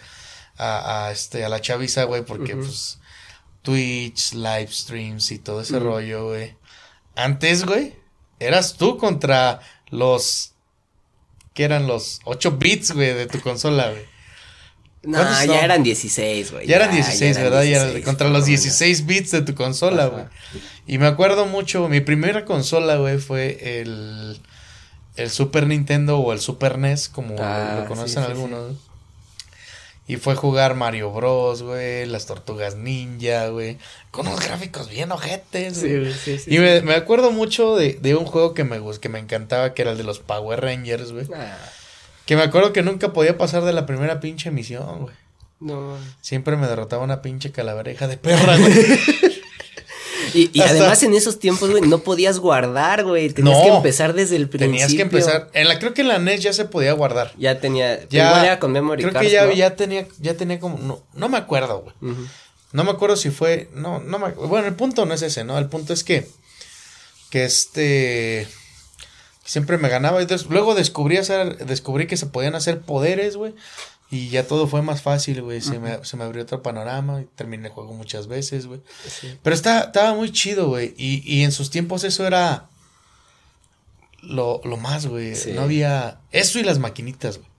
a, 0.57 1.05
a 1.05 1.11
este, 1.13 1.45
a 1.45 1.49
la 1.49 1.61
chaviza, 1.61 2.03
güey, 2.03 2.25
porque 2.25 2.57
pues 2.57 2.99
Twitch, 3.61 4.33
live 4.33 4.67
streams 4.69 5.31
y 5.31 5.39
todo 5.39 5.61
ese 5.61 5.79
rollo, 5.79 6.27
güey. 6.27 6.57
Antes, 7.15 7.65
güey, 7.65 7.95
eras 8.39 8.75
tú 8.75 8.97
contra 8.97 9.61
los, 9.89 10.55
¿qué 11.53 11.63
eran 11.63 11.87
los 11.87 12.19
8 12.25 12.57
bits, 12.57 12.91
güey, 12.91 13.13
de 13.13 13.27
tu 13.27 13.39
consola, 13.39 13.91
güey. 13.91 14.12
No, 15.03 15.19
ya 15.45 15.65
eran 15.65 15.83
16, 15.83 16.51
güey. 16.53 16.67
Ya, 16.67 16.77
eran 16.77 16.91
16, 16.91 17.37
¿verdad? 17.37 17.63
ya 17.63 18.01
contra 18.03 18.29
los 18.29 18.45
16 18.45 19.05
bits 19.05 19.31
de 19.31 19.41
tu 19.41 19.53
consola, 19.53 20.07
güey. 20.07 20.23
Y 20.87 20.97
me 20.97 21.07
acuerdo 21.07 21.45
mucho, 21.45 21.89
mi 21.89 21.99
primera 21.99 22.45
consola, 22.45 22.95
güey, 22.95 23.17
fue 23.17 23.81
el, 23.81 24.39
el 25.15 25.29
Super 25.29 25.67
Nintendo 25.67 26.19
o 26.19 26.31
el 26.31 26.39
Super 26.39 26.77
NES, 26.77 27.09
como 27.09 27.35
ah, 27.39 27.79
lo 27.81 27.87
conocen 27.87 28.23
algunos. 28.23 28.77
Y 30.05 30.17
fue 30.17 30.35
jugar 30.35 30.75
Mario 30.75 31.11
Bros, 31.11 31.63
güey, 31.63 32.05
las 32.05 32.25
Tortugas 32.25 32.75
Ninja, 32.75 33.47
güey, 33.47 33.77
con 34.11 34.27
unos 34.27 34.41
gráficos 34.45 34.89
bien 34.89 35.11
ojetes, 35.11 35.81
güey. 35.81 36.13
Sí, 36.13 36.39
sí, 36.39 36.55
y 36.55 36.59
me, 36.59 36.81
me, 36.81 36.93
acuerdo 36.93 37.31
mucho 37.31 37.75
de, 37.75 37.93
de, 38.01 38.15
un 38.15 38.25
juego 38.25 38.53
que 38.53 38.65
me, 38.65 38.81
que 38.99 39.09
me 39.09 39.19
encantaba, 39.19 39.73
que 39.73 39.81
era 39.81 39.91
el 39.91 39.97
de 39.97 40.03
los 40.03 40.19
Power 40.19 40.61
Rangers, 40.61 41.11
güey. 41.13 41.27
Ah. 41.33 41.57
Que 42.25 42.35
me 42.35 42.43
acuerdo 42.43 42.73
que 42.73 42.83
nunca 42.83 43.13
podía 43.13 43.37
pasar 43.37 43.63
de 43.63 43.73
la 43.73 43.85
primera 43.85 44.19
pinche 44.19 44.51
misión, 44.51 45.01
güey. 45.01 45.15
No. 45.59 45.97
Siempre 46.21 46.57
me 46.57 46.67
derrotaba 46.67 47.03
una 47.03 47.21
pinche 47.21 47.51
calavereja 47.51 48.07
de 48.07 48.17
perra, 48.17 48.57
güey. 48.57 48.73
y, 50.33 50.61
además 50.61 51.03
en 51.03 51.13
esos 51.13 51.39
tiempos, 51.39 51.69
güey, 51.71 51.83
no 51.83 51.99
podías 51.99 52.39
guardar, 52.39 53.03
güey. 53.03 53.29
Tenías 53.29 53.61
que 53.61 53.69
empezar 53.69 54.13
desde 54.13 54.35
el 54.35 54.49
principio. 54.49 54.71
Tenías 54.71 54.93
que 54.93 55.01
empezar. 55.01 55.49
En 55.53 55.67
la, 55.67 55.79
creo 55.79 55.93
que 55.93 56.01
en 56.01 56.09
la 56.09 56.19
NES 56.19 56.43
ya 56.43 56.53
se 56.53 56.65
podía 56.65 56.93
guardar. 56.93 57.33
Ya 57.37 57.59
tenía. 57.59 58.07
Ya, 58.09 58.27
igual 58.27 58.45
era 58.45 58.59
con 58.59 58.71
memory 58.71 59.03
Creo 59.03 59.21
que 59.21 59.29
ya, 59.29 59.51
ya 59.53 59.75
tenía, 59.75 60.07
ya 60.19 60.35
tenía 60.35 60.59
como. 60.59 60.77
No, 60.77 61.03
no 61.13 61.29
me 61.29 61.37
acuerdo, 61.37 61.81
güey. 61.81 62.15
No 62.71 62.83
me 62.83 62.91
acuerdo 62.91 63.15
si 63.15 63.29
fue. 63.29 63.69
No, 63.73 63.99
no 63.99 64.19
me 64.19 64.31
Bueno, 64.31 64.67
el 64.67 64.75
punto 64.75 65.05
no 65.05 65.13
es 65.13 65.21
ese, 65.21 65.43
¿no? 65.43 65.57
El 65.57 65.67
punto 65.67 65.93
es 65.93 66.03
que. 66.03 66.27
Que 67.29 67.45
este. 67.45 68.47
Siempre 69.43 69.77
me 69.77 69.89
ganaba. 69.89 70.21
Y 70.21 70.27
luego 70.49 70.75
descubrí, 70.75 71.17
hacer, 71.17 71.65
descubrí 71.65 72.07
que 72.07 72.17
se 72.17 72.27
podían 72.27 72.55
hacer 72.55 72.81
poderes, 72.81 73.35
güey. 73.35 73.53
Y 74.09 74.29
ya 74.29 74.47
todo 74.47 74.67
fue 74.67 74.81
más 74.81 75.01
fácil, 75.01 75.41
güey. 75.41 75.59
Se, 75.61 75.79
me, 75.79 76.05
se 76.05 76.17
me 76.17 76.23
abrió 76.23 76.43
otro 76.43 76.61
panorama. 76.61 77.21
Y 77.21 77.25
terminé 77.35 77.67
el 77.67 77.73
juego 77.73 77.93
muchas 77.93 78.27
veces, 78.27 78.67
güey. 78.67 78.81
Pero 79.41 79.55
está, 79.55 79.81
estaba 79.85 80.13
muy 80.13 80.31
chido, 80.31 80.67
güey. 80.69 80.93
Y, 80.97 81.23
y 81.25 81.43
en 81.43 81.51
sus 81.51 81.69
tiempos 81.69 82.03
eso 82.03 82.25
era 82.25 82.69
lo, 84.21 84.61
lo 84.63 84.77
más, 84.77 85.07
güey. 85.07 85.33
No 85.53 85.61
había. 85.63 86.19
Eso 86.31 86.59
y 86.59 86.63
las 86.63 86.79
maquinitas, 86.79 87.37
güey. 87.37 87.52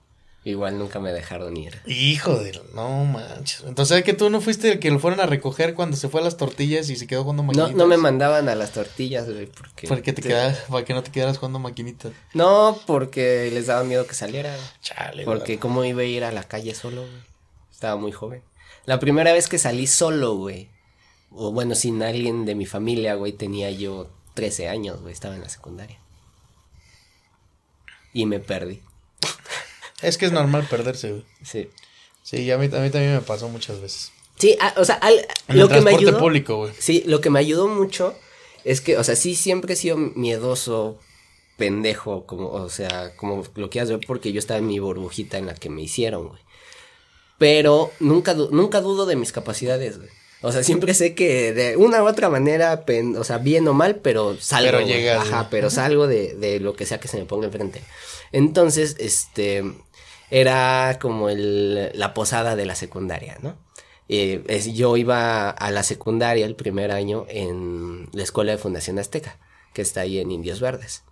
Igual 0.45 0.77
nunca 0.77 0.99
me 0.99 1.11
dejaron 1.11 1.57
ir. 1.57 1.81
Hijo 1.87 2.35
de... 2.35 2.61
No 2.75 3.03
manches. 3.03 3.63
Entonces, 3.65 4.03
que 4.03 4.13
tú 4.13 4.29
no 4.29 4.41
fuiste 4.41 4.73
el 4.73 4.79
que 4.79 4.91
lo 4.91 4.99
fueron 4.99 5.19
a 5.19 5.25
recoger 5.25 5.73
cuando 5.73 5.97
se 5.97 6.07
fue 6.07 6.21
a 6.21 6.23
las 6.23 6.37
tortillas 6.37 6.87
y 6.91 6.95
se 6.95 7.07
quedó 7.07 7.23
jugando 7.23 7.41
maquinitas? 7.41 7.71
No, 7.71 7.77
no 7.77 7.87
me 7.87 7.97
mandaban 7.97 8.47
a 8.47 8.53
las 8.53 8.71
tortillas, 8.71 9.27
güey, 9.27 9.47
porque... 9.47 9.87
Porque 9.87 10.13
te, 10.13 10.21
quedas, 10.21 10.59
para 10.69 10.85
que 10.85 10.93
no 10.93 11.01
te 11.01 11.09
quedaras 11.09 11.39
jugando 11.39 11.57
maquinitas. 11.57 12.13
No, 12.35 12.79
porque 12.85 13.49
les 13.51 13.65
daba 13.65 13.83
miedo 13.83 14.05
que 14.05 14.13
saliera. 14.13 14.55
Chale, 14.83 15.25
Porque 15.25 15.57
cómo 15.57 15.83
iba 15.83 16.01
a 16.01 16.05
ir 16.05 16.23
a 16.23 16.31
la 16.31 16.43
calle 16.43 16.75
solo, 16.75 17.01
güey. 17.01 17.23
Estaba 17.71 17.95
muy 17.95 18.11
joven. 18.11 18.43
La 18.85 18.99
primera 18.99 19.33
vez 19.33 19.49
que 19.49 19.57
salí 19.57 19.87
solo, 19.87 20.35
güey. 20.35 20.69
O 21.31 21.51
bueno, 21.51 21.73
sin 21.73 22.03
alguien 22.03 22.45
de 22.45 22.53
mi 22.53 22.67
familia, 22.67 23.15
güey, 23.15 23.33
tenía 23.33 23.71
yo 23.71 24.11
13 24.35 24.69
años, 24.69 25.01
güey. 25.01 25.11
Estaba 25.11 25.33
en 25.33 25.41
la 25.41 25.49
secundaria. 25.49 25.97
Y 28.13 28.27
me 28.27 28.39
perdí. 28.39 28.84
Es 30.01 30.17
que 30.17 30.25
es 30.25 30.31
normal 30.31 30.67
perderse, 30.69 31.11
güey. 31.11 31.25
Sí. 31.43 31.69
Sí, 32.23 32.49
a 32.51 32.57
mí, 32.57 32.65
a 32.65 32.79
mí 32.79 32.89
también 32.89 33.13
me 33.13 33.21
pasó 33.21 33.49
muchas 33.49 33.79
veces. 33.79 34.11
Sí, 34.37 34.57
o 34.77 34.83
sea, 34.83 34.99
lo 35.47 35.69
que 35.69 35.81
me 35.81 35.91
ayudó. 35.91 36.17
público, 36.17 36.57
güey. 36.57 36.73
Sí, 36.77 37.03
lo 37.05 37.21
que 37.21 37.29
me 37.29 37.39
ayudó 37.39 37.67
mucho 37.67 38.15
es 38.63 38.81
que, 38.81 38.97
o 38.97 39.03
sea, 39.03 39.15
sí 39.15 39.35
siempre 39.35 39.73
he 39.73 39.77
sido 39.77 39.95
miedoso, 39.97 40.99
pendejo, 41.57 42.25
como, 42.25 42.49
o 42.49 42.69
sea, 42.69 43.15
como 43.15 43.43
lo 43.55 43.69
quieras 43.69 43.89
ver, 43.89 43.99
porque 44.05 44.33
yo 44.33 44.39
estaba 44.39 44.57
en 44.57 44.67
mi 44.67 44.79
burbujita 44.79 45.37
en 45.37 45.45
la 45.45 45.53
que 45.53 45.69
me 45.69 45.83
hicieron, 45.83 46.29
güey. 46.29 46.41
Pero 47.37 47.91
nunca, 47.99 48.33
nunca 48.33 48.81
dudo 48.81 49.05
de 49.05 49.15
mis 49.15 49.31
capacidades, 49.31 49.97
güey. 49.97 50.09
O 50.41 50.51
sea, 50.51 50.63
siempre 50.63 50.93
sé 50.93 51.15
que 51.15 51.53
de 51.53 51.75
una 51.75 52.03
u 52.03 52.07
otra 52.07 52.29
manera, 52.29 52.85
o 53.17 53.23
sea, 53.23 53.37
bien 53.37 53.67
o 53.67 53.73
mal, 53.73 53.95
pero 53.95 54.37
salgo. 54.39 54.71
Pero 54.71 54.85
llegas. 54.85 55.27
Ajá, 55.27 55.47
pero 55.49 55.69
salgo 55.69 56.07
de, 56.07 56.35
de 56.35 56.59
lo 56.59 56.75
que 56.75 56.85
sea 56.85 56.99
que 56.99 57.07
se 57.07 57.17
me 57.17 57.25
ponga 57.25 57.47
enfrente. 57.47 57.81
Entonces, 58.35 58.97
este, 58.99 59.63
era 60.29 60.99
como 61.01 61.29
el, 61.29 61.97
la 61.97 62.13
posada 62.13 62.57
de 62.57 62.65
la 62.65 62.75
secundaria, 62.75 63.37
¿no? 63.41 63.57
Yo 64.09 64.97
iba 64.97 65.49
a 65.49 65.71
la 65.71 65.83
secundaria 65.83 66.45
el 66.45 66.57
primer 66.57 66.91
año 66.91 67.25
en 67.29 68.09
la 68.11 68.23
escuela 68.23 68.51
de 68.51 68.57
Fundación 68.57 68.99
Azteca, 68.99 69.39
que 69.73 69.81
está 69.81 70.01
ahí 70.01 70.19
en 70.19 70.31
Indios 70.31 70.59
Verdes. 70.59 71.03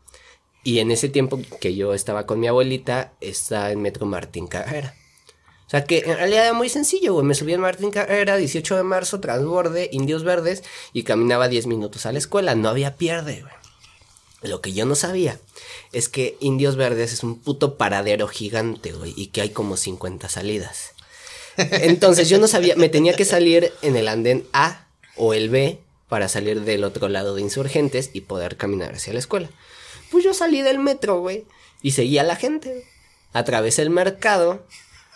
Y 0.65 0.79
en 0.79 0.91
ese 0.91 1.07
tiempo 1.07 1.39
que 1.61 1.75
yo 1.75 1.93
estaba 1.93 2.25
con 2.25 2.41
mi 2.41 2.47
abuelita, 2.47 3.13
está 3.21 3.71
en 3.71 3.81
Metro 3.81 4.05
Martín 4.05 4.47
Carrera. 4.47 4.93
O 5.65 5.69
sea 5.69 5.85
que 5.85 5.99
en 5.99 6.17
realidad 6.17 6.47
era 6.47 6.53
muy 6.53 6.67
sencillo, 6.67 7.13
güey. 7.13 7.25
Me 7.25 7.35
subí 7.35 7.53
en 7.53 7.61
Martín 7.61 7.89
Carrera, 7.89 8.35
18 8.35 8.75
de 8.75 8.83
marzo, 8.83 9.21
transborde, 9.21 9.87
Indios 9.93 10.25
Verdes, 10.25 10.61
y 10.91 11.03
caminaba 11.03 11.47
10 11.47 11.67
minutos 11.67 12.05
a 12.05 12.11
la 12.11 12.17
escuela. 12.17 12.53
No 12.53 12.67
había 12.67 12.97
pierde, 12.97 13.43
güey. 13.43 13.62
Lo 14.43 14.61
que 14.61 14.73
yo 14.73 14.85
no 14.85 14.95
sabía 14.95 15.39
es 15.91 16.09
que 16.09 16.37
Indios 16.39 16.75
Verdes 16.75 17.13
es 17.13 17.23
un 17.23 17.39
puto 17.39 17.77
paradero 17.77 18.27
gigante, 18.27 18.91
güey, 18.91 19.13
y 19.15 19.27
que 19.27 19.41
hay 19.41 19.49
como 19.49 19.77
50 19.77 20.27
salidas. 20.29 20.91
Entonces 21.57 22.29
yo 22.29 22.39
no 22.39 22.47
sabía, 22.47 22.75
me 22.75 22.89
tenía 22.89 23.13
que 23.13 23.25
salir 23.25 23.71
en 23.81 23.95
el 23.95 24.07
andén 24.07 24.45
A 24.53 24.87
o 25.15 25.33
el 25.33 25.49
B 25.49 25.79
para 26.09 26.27
salir 26.27 26.61
del 26.61 26.83
otro 26.83 27.09
lado 27.09 27.35
de 27.35 27.41
insurgentes 27.41 28.09
y 28.13 28.21
poder 28.21 28.57
caminar 28.57 28.93
hacia 28.93 29.13
la 29.13 29.19
escuela. 29.19 29.49
Pues 30.11 30.23
yo 30.23 30.33
salí 30.33 30.61
del 30.61 30.79
metro, 30.79 31.19
güey, 31.19 31.45
y 31.81 31.91
seguí 31.91 32.17
a 32.17 32.23
la 32.23 32.35
gente. 32.35 32.85
Atravesé 33.33 33.81
el 33.81 33.89
mercado 33.89 34.63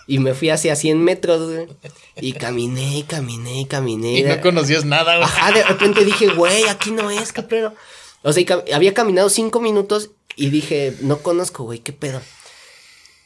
y 0.07 0.19
me 0.19 0.33
fui 0.33 0.49
hacia 0.49 0.75
100 0.75 1.03
metros, 1.03 1.51
güey. 1.51 1.67
Y 2.15 2.33
caminé, 2.33 3.05
caminé, 3.07 3.67
caminé. 3.67 4.19
Y 4.19 4.23
no 4.23 4.41
conocías 4.41 4.85
nada, 4.85 5.17
güey. 5.17 5.27
Ajá, 5.27 5.51
de 5.51 5.63
repente 5.63 6.03
dije, 6.05 6.29
güey, 6.29 6.67
aquí 6.67 6.91
no 6.91 7.11
es, 7.11 7.31
caprero. 7.31 7.75
O 8.23 8.33
sea, 8.33 8.63
había 8.73 8.93
caminado 8.93 9.29
cinco 9.29 9.59
minutos 9.59 10.11
y 10.35 10.49
dije, 10.49 10.93
no 11.01 11.19
conozco, 11.19 11.63
güey, 11.63 11.79
¿qué 11.79 11.93
pedo? 11.93 12.21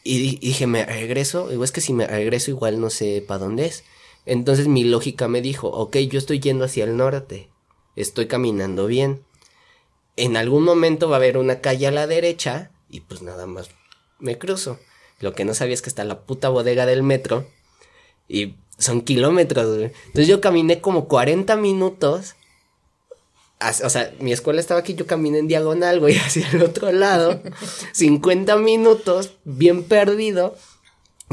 Y 0.03 0.37
dije, 0.37 0.67
me 0.67 0.85
regreso. 0.85 1.49
Es 1.63 1.71
que 1.71 1.81
si 1.81 1.93
me 1.93 2.07
regreso, 2.07 2.51
igual 2.51 2.79
no 2.79 2.89
sé 2.89 3.23
para 3.25 3.39
dónde 3.39 3.65
es. 3.65 3.83
Entonces 4.25 4.67
mi 4.67 4.83
lógica 4.83 5.27
me 5.27 5.41
dijo, 5.41 5.67
ok, 5.67 5.97
yo 5.97 6.19
estoy 6.19 6.39
yendo 6.39 6.65
hacia 6.65 6.83
el 6.83 6.97
norte. 6.97 7.49
Estoy 7.95 8.27
caminando 8.27 8.87
bien. 8.87 9.23
En 10.15 10.37
algún 10.37 10.63
momento 10.63 11.09
va 11.09 11.15
a 11.15 11.17
haber 11.17 11.37
una 11.37 11.61
calle 11.61 11.87
a 11.87 11.91
la 11.91 12.07
derecha 12.07 12.71
y 12.89 13.01
pues 13.01 13.21
nada 13.21 13.45
más 13.47 13.69
me 14.19 14.37
cruzo. 14.37 14.79
Lo 15.19 15.33
que 15.33 15.45
no 15.45 15.53
sabía 15.53 15.73
es 15.73 15.81
que 15.81 15.89
está 15.89 16.03
la 16.03 16.21
puta 16.21 16.49
bodega 16.49 16.85
del 16.85 17.03
metro 17.03 17.47
y 18.27 18.55
son 18.77 19.01
kilómetros. 19.01 19.65
Entonces 19.67 20.27
yo 20.27 20.41
caminé 20.41 20.81
como 20.81 21.07
40 21.07 21.55
minutos 21.57 22.35
o 23.83 23.89
sea, 23.89 24.11
mi 24.19 24.31
escuela 24.31 24.59
estaba 24.59 24.79
aquí, 24.79 24.95
yo 24.95 25.07
caminé 25.07 25.39
en 25.39 25.47
diagonal, 25.47 25.99
güey, 25.99 26.17
hacia 26.25 26.49
el 26.51 26.61
otro 26.63 26.91
lado, 26.91 27.41
50 27.93 28.55
minutos, 28.57 29.31
bien 29.43 29.83
perdido. 29.83 30.55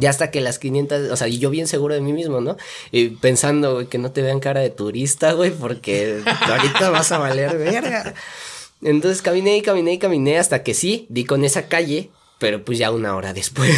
Y 0.00 0.06
hasta 0.06 0.30
que 0.30 0.40
las 0.40 0.60
500, 0.60 1.10
o 1.10 1.16
sea, 1.16 1.26
y 1.26 1.40
yo 1.40 1.50
bien 1.50 1.66
seguro 1.66 1.92
de 1.92 2.00
mí 2.00 2.12
mismo, 2.12 2.40
¿no? 2.40 2.56
Y 2.92 3.08
pensando, 3.08 3.88
que 3.88 3.98
no 3.98 4.12
te 4.12 4.22
vean 4.22 4.38
cara 4.38 4.60
de 4.60 4.70
turista, 4.70 5.32
güey, 5.32 5.50
porque 5.50 6.22
ahorita 6.24 6.90
vas 6.90 7.10
a 7.10 7.18
valer 7.18 7.58
verga. 7.58 8.14
Entonces 8.80 9.22
caminé 9.22 9.56
y 9.56 9.62
caminé 9.62 9.94
y 9.94 9.98
caminé 9.98 10.38
hasta 10.38 10.62
que 10.62 10.74
sí, 10.74 11.06
di 11.08 11.24
con 11.24 11.44
esa 11.44 11.66
calle, 11.66 12.10
pero 12.38 12.64
pues 12.64 12.78
ya 12.78 12.92
una 12.92 13.16
hora 13.16 13.32
después. 13.32 13.74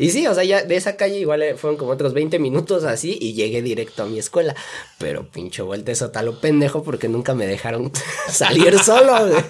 Y 0.00 0.08
sí, 0.12 0.26
o 0.26 0.34
sea, 0.34 0.44
ya 0.44 0.62
de 0.62 0.76
esa 0.76 0.96
calle 0.96 1.18
igual 1.18 1.42
eh, 1.42 1.56
fueron 1.56 1.76
como 1.76 1.90
otros 1.90 2.14
20 2.14 2.38
minutos 2.38 2.84
así 2.84 3.18
y 3.20 3.34
llegué 3.34 3.60
directo 3.60 4.02
a 4.02 4.06
mi 4.06 4.18
escuela. 4.18 4.56
Pero 4.96 5.30
pinche 5.30 5.60
vuelta 5.60 5.92
eso 5.92 6.10
talo 6.10 6.40
pendejo 6.40 6.82
porque 6.82 7.10
nunca 7.10 7.34
me 7.34 7.46
dejaron 7.46 7.92
salir 8.30 8.78
solo, 8.78 9.28
güey. 9.28 9.44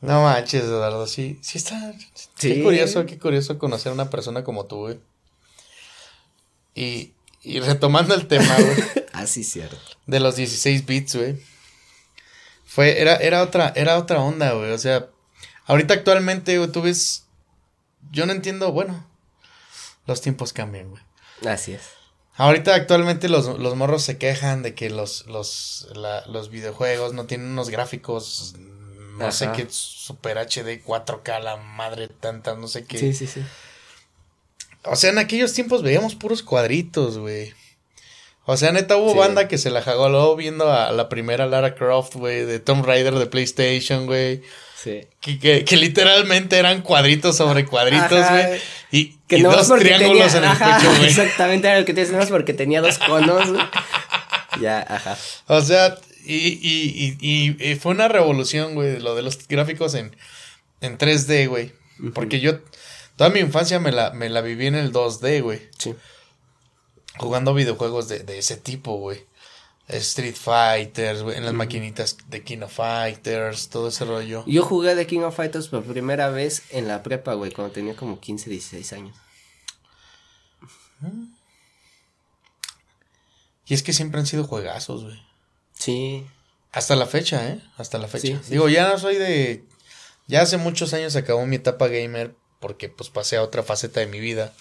No 0.00 0.22
manches, 0.22 0.62
Eduardo, 0.64 1.06
sí, 1.06 1.38
sí 1.42 1.58
está. 1.58 1.92
Sí. 2.36 2.54
Qué 2.54 2.62
curioso, 2.62 3.04
qué 3.04 3.18
curioso 3.18 3.58
conocer 3.58 3.90
a 3.90 3.94
una 3.94 4.08
persona 4.08 4.44
como 4.44 4.64
tú, 4.64 4.76
güey. 4.76 4.98
Y, 6.74 7.12
y 7.42 7.60
retomando 7.60 8.14
el 8.14 8.28
tema, 8.28 8.56
güey, 8.56 8.76
Ah, 9.12 9.26
sí, 9.26 9.44
cierto. 9.44 9.76
de 10.06 10.20
los 10.20 10.36
16 10.36 10.86
bits, 10.86 11.16
güey. 11.16 11.36
Fue, 12.64 12.98
era, 12.98 13.16
era 13.16 13.42
otra, 13.42 13.74
era 13.76 13.98
otra 13.98 14.22
onda, 14.22 14.52
güey. 14.52 14.70
O 14.70 14.78
sea, 14.78 15.08
ahorita 15.66 15.92
actualmente, 15.92 16.56
güey, 16.56 16.72
tú 16.72 16.80
ves. 16.80 17.24
Yo 18.10 18.26
no 18.26 18.32
entiendo, 18.32 18.72
bueno. 18.72 19.06
Los 20.06 20.20
tiempos 20.20 20.52
cambian, 20.52 20.90
güey. 20.90 21.02
Así 21.46 21.72
es. 21.72 21.82
Ahorita 22.36 22.74
actualmente 22.74 23.28
los, 23.28 23.58
los 23.58 23.74
morros 23.76 24.02
se 24.02 24.16
quejan 24.16 24.62
de 24.62 24.74
que 24.74 24.90
los, 24.90 25.26
los, 25.26 25.88
la- 25.94 26.24
los 26.26 26.50
videojuegos 26.50 27.12
no 27.12 27.26
tienen 27.26 27.48
unos 27.48 27.68
gráficos, 27.68 28.54
no 29.18 29.32
sé 29.32 29.50
qué, 29.56 29.66
super 29.68 30.38
HD, 30.38 30.80
4K, 30.84 31.40
la 31.42 31.56
madre 31.56 32.06
tanta, 32.08 32.54
no 32.54 32.68
sé 32.68 32.84
qué. 32.86 32.98
Sí, 32.98 33.12
sí, 33.12 33.26
sí. 33.26 33.42
O 34.84 34.94
sea, 34.96 35.10
en 35.10 35.18
aquellos 35.18 35.52
tiempos 35.52 35.82
veíamos 35.82 36.14
puros 36.14 36.42
cuadritos, 36.44 37.18
güey. 37.18 37.52
O 38.44 38.56
sea, 38.56 38.70
neta, 38.72 38.96
hubo 38.96 39.12
Sí. 39.12 39.18
banda 39.18 39.48
que 39.48 39.58
se 39.58 39.70
la 39.70 39.82
jagó 39.82 40.34
viendo 40.36 40.72
a 40.72 40.92
la 40.92 41.08
primera 41.08 41.46
Lara 41.46 41.74
Croft, 41.74 42.14
güey, 42.14 42.44
de 42.46 42.60
Tomb 42.60 42.84
Raider 42.86 43.14
de 43.16 43.26
PlayStation, 43.26 44.06
güey. 44.06 44.42
Sí. 44.82 45.00
Que, 45.20 45.38
que, 45.40 45.64
que 45.64 45.76
literalmente 45.76 46.56
eran 46.56 46.82
cuadritos 46.82 47.36
sobre 47.36 47.64
cuadritos, 47.66 48.30
güey. 48.30 48.60
Y, 48.92 49.16
Que 49.26 49.38
y 49.38 49.42
no 49.42 49.50
dos 49.50 49.66
triángulos 49.78 50.32
tenía- 50.32 50.38
en 50.38 50.44
el 50.44 50.50
ajá, 50.50 50.78
pecho, 50.78 50.90
güey. 50.96 51.08
Exactamente, 51.08 51.66
era 51.68 51.80
lo 51.80 51.84
que 51.84 51.94
te 51.94 52.00
decía, 52.02 52.16
no 52.16 52.22
es 52.22 52.30
porque 52.30 52.54
tenía 52.54 52.80
dos 52.80 52.98
conos. 52.98 53.50
güey. 53.50 53.62
ya, 54.60 54.80
ajá. 54.88 55.18
O 55.48 55.60
sea, 55.62 55.96
y, 56.24 56.34
y, 56.36 57.16
y, 57.20 57.56
y- 57.60 57.70
y 57.72 57.74
fue 57.76 57.90
una 57.92 58.06
revolución, 58.08 58.74
güey, 58.74 59.00
lo 59.00 59.14
de 59.16 59.22
los 59.22 59.48
gráficos 59.48 59.94
en, 59.94 60.14
en 60.80 60.96
3D, 60.96 61.48
güey. 61.48 61.72
Porque 62.14 62.38
yo, 62.38 62.60
toda 63.16 63.30
mi 63.30 63.40
infancia 63.40 63.80
me 63.80 63.90
la, 63.90 64.10
me 64.12 64.28
la 64.28 64.40
viví 64.42 64.66
en 64.68 64.76
el 64.76 64.92
2D, 64.92 65.42
güey. 65.42 65.60
Sí. 65.78 65.94
Jugando 67.16 67.52
videojuegos 67.52 68.08
de, 68.08 68.20
de 68.20 68.38
ese 68.38 68.56
tipo, 68.56 68.96
güey. 68.98 69.24
Street 69.88 70.34
Fighters, 70.34 71.22
güey, 71.22 71.38
en 71.38 71.44
las 71.44 71.54
maquinitas 71.54 72.16
de 72.28 72.44
King 72.44 72.58
of 72.62 72.72
Fighters, 72.72 73.68
todo 73.68 73.88
ese 73.88 74.04
rollo. 74.04 74.44
Yo 74.46 74.62
jugué 74.62 74.94
The 74.94 75.06
King 75.06 75.20
of 75.20 75.34
Fighters 75.34 75.68
por 75.68 75.82
primera 75.84 76.28
vez 76.28 76.62
en 76.70 76.86
la 76.88 77.02
prepa, 77.02 77.34
güey, 77.34 77.52
cuando 77.52 77.72
tenía 77.72 77.96
como 77.96 78.20
15, 78.20 78.50
16 78.50 78.92
años. 78.92 79.16
Y 83.66 83.74
es 83.74 83.82
que 83.82 83.92
siempre 83.92 84.20
han 84.20 84.26
sido 84.26 84.44
juegazos, 84.44 85.04
güey. 85.04 85.22
Sí. 85.72 86.26
Hasta 86.72 86.96
la 86.96 87.06
fecha, 87.06 87.48
¿eh? 87.48 87.62
Hasta 87.76 87.98
la 87.98 88.08
fecha. 88.08 88.26
Sí, 88.26 88.38
sí, 88.42 88.50
Digo, 88.50 88.68
ya 88.68 88.88
no 88.88 88.98
soy 88.98 89.16
de... 89.16 89.64
Ya 90.26 90.42
hace 90.42 90.58
muchos 90.58 90.92
años 90.92 91.16
acabó 91.16 91.46
mi 91.46 91.56
etapa 91.56 91.88
gamer 91.88 92.34
porque 92.60 92.88
pues 92.88 93.08
pasé 93.08 93.36
a 93.36 93.42
otra 93.42 93.62
faceta 93.62 94.00
de 94.00 94.06
mi 94.06 94.20
vida. 94.20 94.52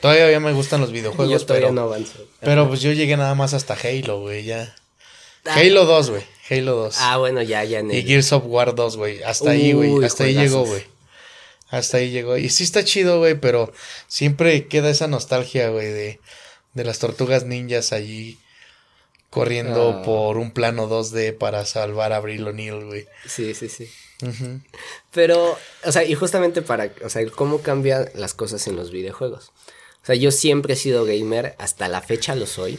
Todavía 0.00 0.38
me 0.40 0.52
gustan 0.52 0.80
los 0.80 0.92
videojuegos, 0.92 1.42
yo 1.42 1.46
pero... 1.46 1.72
no 1.72 1.82
avanzo. 1.82 2.18
Pero 2.40 2.68
pues 2.68 2.80
yo 2.80 2.92
llegué 2.92 3.16
nada 3.16 3.34
más 3.34 3.54
hasta 3.54 3.74
Halo, 3.74 4.20
güey, 4.20 4.44
ya. 4.44 4.74
Ah. 5.44 5.54
Halo 5.56 5.84
2, 5.84 6.10
güey. 6.10 6.22
Halo 6.50 6.74
2. 6.76 6.96
Ah, 7.00 7.16
bueno, 7.18 7.42
ya, 7.42 7.64
ya 7.64 7.80
en 7.80 7.90
y. 7.90 8.02
Gears 8.02 8.32
of 8.32 8.44
War 8.46 8.74
2, 8.74 8.96
güey. 8.96 9.22
Hasta 9.22 9.50
ahí, 9.50 9.72
güey. 9.72 10.04
Hasta 10.04 10.24
ahí 10.24 10.34
llegó, 10.34 10.64
güey. 10.64 10.84
Hasta 11.68 11.96
ahí 11.96 12.10
llegó. 12.10 12.36
Y 12.36 12.48
sí 12.50 12.62
está 12.64 12.84
chido, 12.84 13.18
güey, 13.18 13.34
pero 13.34 13.72
siempre 14.06 14.66
queda 14.68 14.90
esa 14.90 15.08
nostalgia, 15.08 15.68
güey, 15.70 15.86
de, 15.88 16.20
de 16.74 16.84
las 16.84 16.98
tortugas 17.00 17.44
ninjas 17.44 17.92
allí 17.92 18.38
corriendo 19.30 19.98
Ah. 19.98 20.02
por 20.02 20.38
un 20.38 20.52
plano 20.52 20.88
2D 20.88 21.36
para 21.36 21.64
salvar 21.66 22.12
a 22.12 22.16
Abril 22.16 22.46
O'Neill, 22.46 22.84
güey. 22.84 23.06
Sí, 23.26 23.54
sí, 23.54 23.68
sí. 23.68 23.90
Pero, 25.12 25.58
o 25.84 25.92
sea, 25.92 26.04
y 26.04 26.14
justamente 26.14 26.62
para, 26.62 26.90
o 27.04 27.10
sea, 27.10 27.26
cómo 27.30 27.60
cambian 27.60 28.08
las 28.14 28.32
cosas 28.34 28.66
en 28.66 28.76
los 28.76 28.90
videojuegos. 28.90 29.52
O 30.06 30.08
sea, 30.08 30.14
yo 30.14 30.30
siempre 30.30 30.74
he 30.74 30.76
sido 30.76 31.04
gamer, 31.04 31.56
hasta 31.58 31.88
la 31.88 32.00
fecha 32.00 32.36
lo 32.36 32.46
soy. 32.46 32.78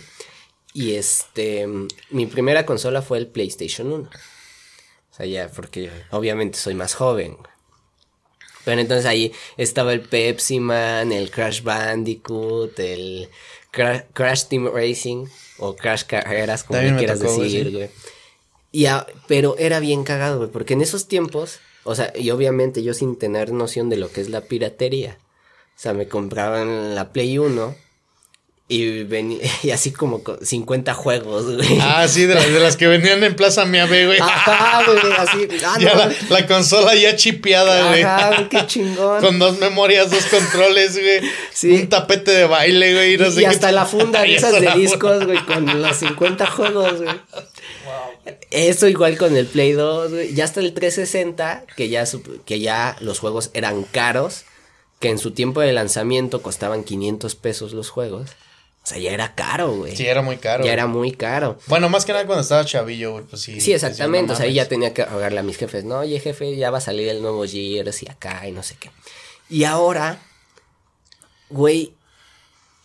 Y 0.74 0.94
este, 0.96 1.68
mi 2.10 2.26
primera 2.26 2.66
consola 2.66 3.02
fue 3.02 3.18
el 3.18 3.28
PlayStation 3.28 3.92
1. 3.92 4.10
O 4.10 5.14
sea, 5.14 5.26
ya, 5.26 5.50
porque 5.50 5.92
obviamente 6.12 6.58
soy 6.58 6.74
más 6.74 6.94
joven. 6.96 7.36
Pero 8.64 8.80
entonces 8.80 9.06
ahí 9.06 9.34
estaba 9.58 9.92
el 9.92 10.02
Pepsi 10.02 10.62
Man, 10.62 11.12
el 11.12 11.30
Crash 11.30 11.64
Bandicoot, 11.64 12.80
el 12.80 13.28
Cra- 13.74 14.06
Crash 14.14 14.46
Team 14.46 14.70
Racing 14.74 15.26
o 15.58 15.76
Crash 15.76 16.04
Carreras, 16.04 16.64
como 16.64 16.80
le 16.80 16.98
quieras 16.98 17.20
tocó, 17.20 17.42
decir, 17.44 17.72
güey. 17.72 17.90
Y 18.72 18.86
a- 18.86 19.06
pero 19.28 19.58
era 19.58 19.80
bien 19.82 20.04
cagado, 20.06 20.38
güey, 20.38 20.50
porque 20.50 20.74
en 20.76 20.82
esos 20.82 21.10
tiempos, 21.10 21.60
o 21.84 21.94
sea, 21.94 22.14
y 22.16 22.30
obviamente 22.32 22.84
yo 22.84 22.94
sin 22.94 23.18
tener 23.18 23.52
noción 23.52 23.90
de 23.90 23.98
lo 23.98 24.10
que 24.12 24.22
es 24.22 24.30
la 24.30 24.42
piratería, 24.42 25.18
sea, 25.80 25.94
me 25.94 26.08
compraban 26.08 26.96
la 26.96 27.12
Play 27.12 27.38
1 27.38 27.76
y 28.70 29.04
venía, 29.04 29.40
y 29.64 29.70
así 29.72 29.92
como 29.92 30.24
con 30.24 30.46
50 30.46 30.94
juegos, 30.94 31.46
güey. 31.56 31.80
Ah, 31.82 32.06
sí, 32.10 32.26
de, 32.26 32.36
las- 32.36 32.52
de 32.52 32.60
las 32.60 32.76
que 32.76 32.88
vendían 32.88 33.24
en 33.24 33.36
Plaza 33.36 33.64
Miave, 33.66 34.08
güey. 34.08 34.20
Ajá, 34.20 34.84
güey, 34.86 35.00
así. 35.18 35.48
Ah, 35.66 35.78
ya 35.80 35.94
no, 35.94 36.00
la, 36.00 36.12
la 36.30 36.48
consola 36.48 36.94
ya 36.96 37.16
chipeada, 37.16 37.88
güey. 37.90 38.02
Ajá, 38.04 38.50
qué 38.50 38.66
chingón. 38.68 39.22
Con 39.22 39.40
dos 39.40 39.58
memorias, 39.60 40.12
dos 40.12 40.26
controles, 40.26 41.00
güey. 41.00 41.22
Sí. 41.54 41.72
Un 41.72 41.88
tapete 41.88 42.32
de 42.32 42.46
baile, 42.46 42.94
güey. 42.94 43.14
y 43.14 43.18
no 43.18 43.32
sé 43.32 43.42
y 43.44 43.46
hasta 43.46 43.72
la 43.72 43.86
funda 43.86 44.22
de 44.24 44.28
Y 44.32 44.36
esas 44.36 44.60
de 44.60 44.70
discos, 44.76 45.26
güey, 45.26 45.40
con 45.46 45.82
los 45.82 45.96
50 45.96 46.46
juegos, 46.48 47.02
güey. 47.04 47.16
Eso 48.52 48.88
igual 48.88 49.18
con 49.18 49.36
el 49.38 49.46
Play 49.46 49.72
2, 49.74 50.12
güey. 50.12 50.34
Ya 50.34 50.44
hasta 50.44 50.60
el 50.60 50.74
360, 50.74 51.64
que 51.78 51.88
ya, 51.88 52.04
que 52.46 52.60
ya 52.60 52.98
los 53.00 53.20
juegos 53.20 53.50
eran 53.54 53.84
caros, 53.84 54.44
que 55.00 55.10
en 55.10 55.18
su 55.18 55.32
tiempo 55.32 55.62
de 55.62 55.74
lanzamiento 55.74 56.42
costaban 56.42 56.84
500 56.84 57.36
pesos 57.36 57.74
los 57.74 57.90
juegos. 57.90 58.32
O 58.84 58.90
sea, 58.90 59.00
ya 59.00 59.12
era 59.12 59.36
caro, 59.36 59.76
güey. 59.76 59.96
Sí, 59.96 60.08
era 60.08 60.22
muy 60.22 60.38
caro. 60.38 60.64
ya 60.64 60.70
güey. 60.70 60.74
era 60.74 60.88
muy 60.88 61.12
caro. 61.12 61.60
Bueno, 61.68 61.90
más 61.90 62.06
que 62.06 62.14
nada 62.14 62.26
cuando 62.26 62.42
estaba 62.42 62.64
chavillo, 62.64 63.12
güey, 63.12 63.26
pues 63.26 63.42
sí. 63.42 63.60
Sí, 63.60 63.74
exactamente. 63.74 64.28
no 64.28 64.34
o 64.34 64.36
sea, 64.38 64.46
ahí 64.46 64.54
ya 64.54 64.70
tenía 64.70 64.94
que 64.94 65.04
rogarle 65.04 65.40
a 65.40 65.44
mis 65.44 65.58
jefes, 65.58 65.84
no, 65.84 66.00
oye, 66.00 66.20
jefe, 66.20 66.56
ya 66.56 66.72
va 66.72 66.78
a 66.78 66.82
salir 66.82 67.10
el 67.10 67.22
nuevo 67.22 67.46
Gears 67.46 68.04
y 68.04 68.10
acá 68.10 68.48
y 68.48 68.54
no 68.54 68.64
sé 68.64 68.78
qué. 68.80 68.90
Y 69.50 69.66
ahora, 69.66 70.22
güey, 71.50 71.94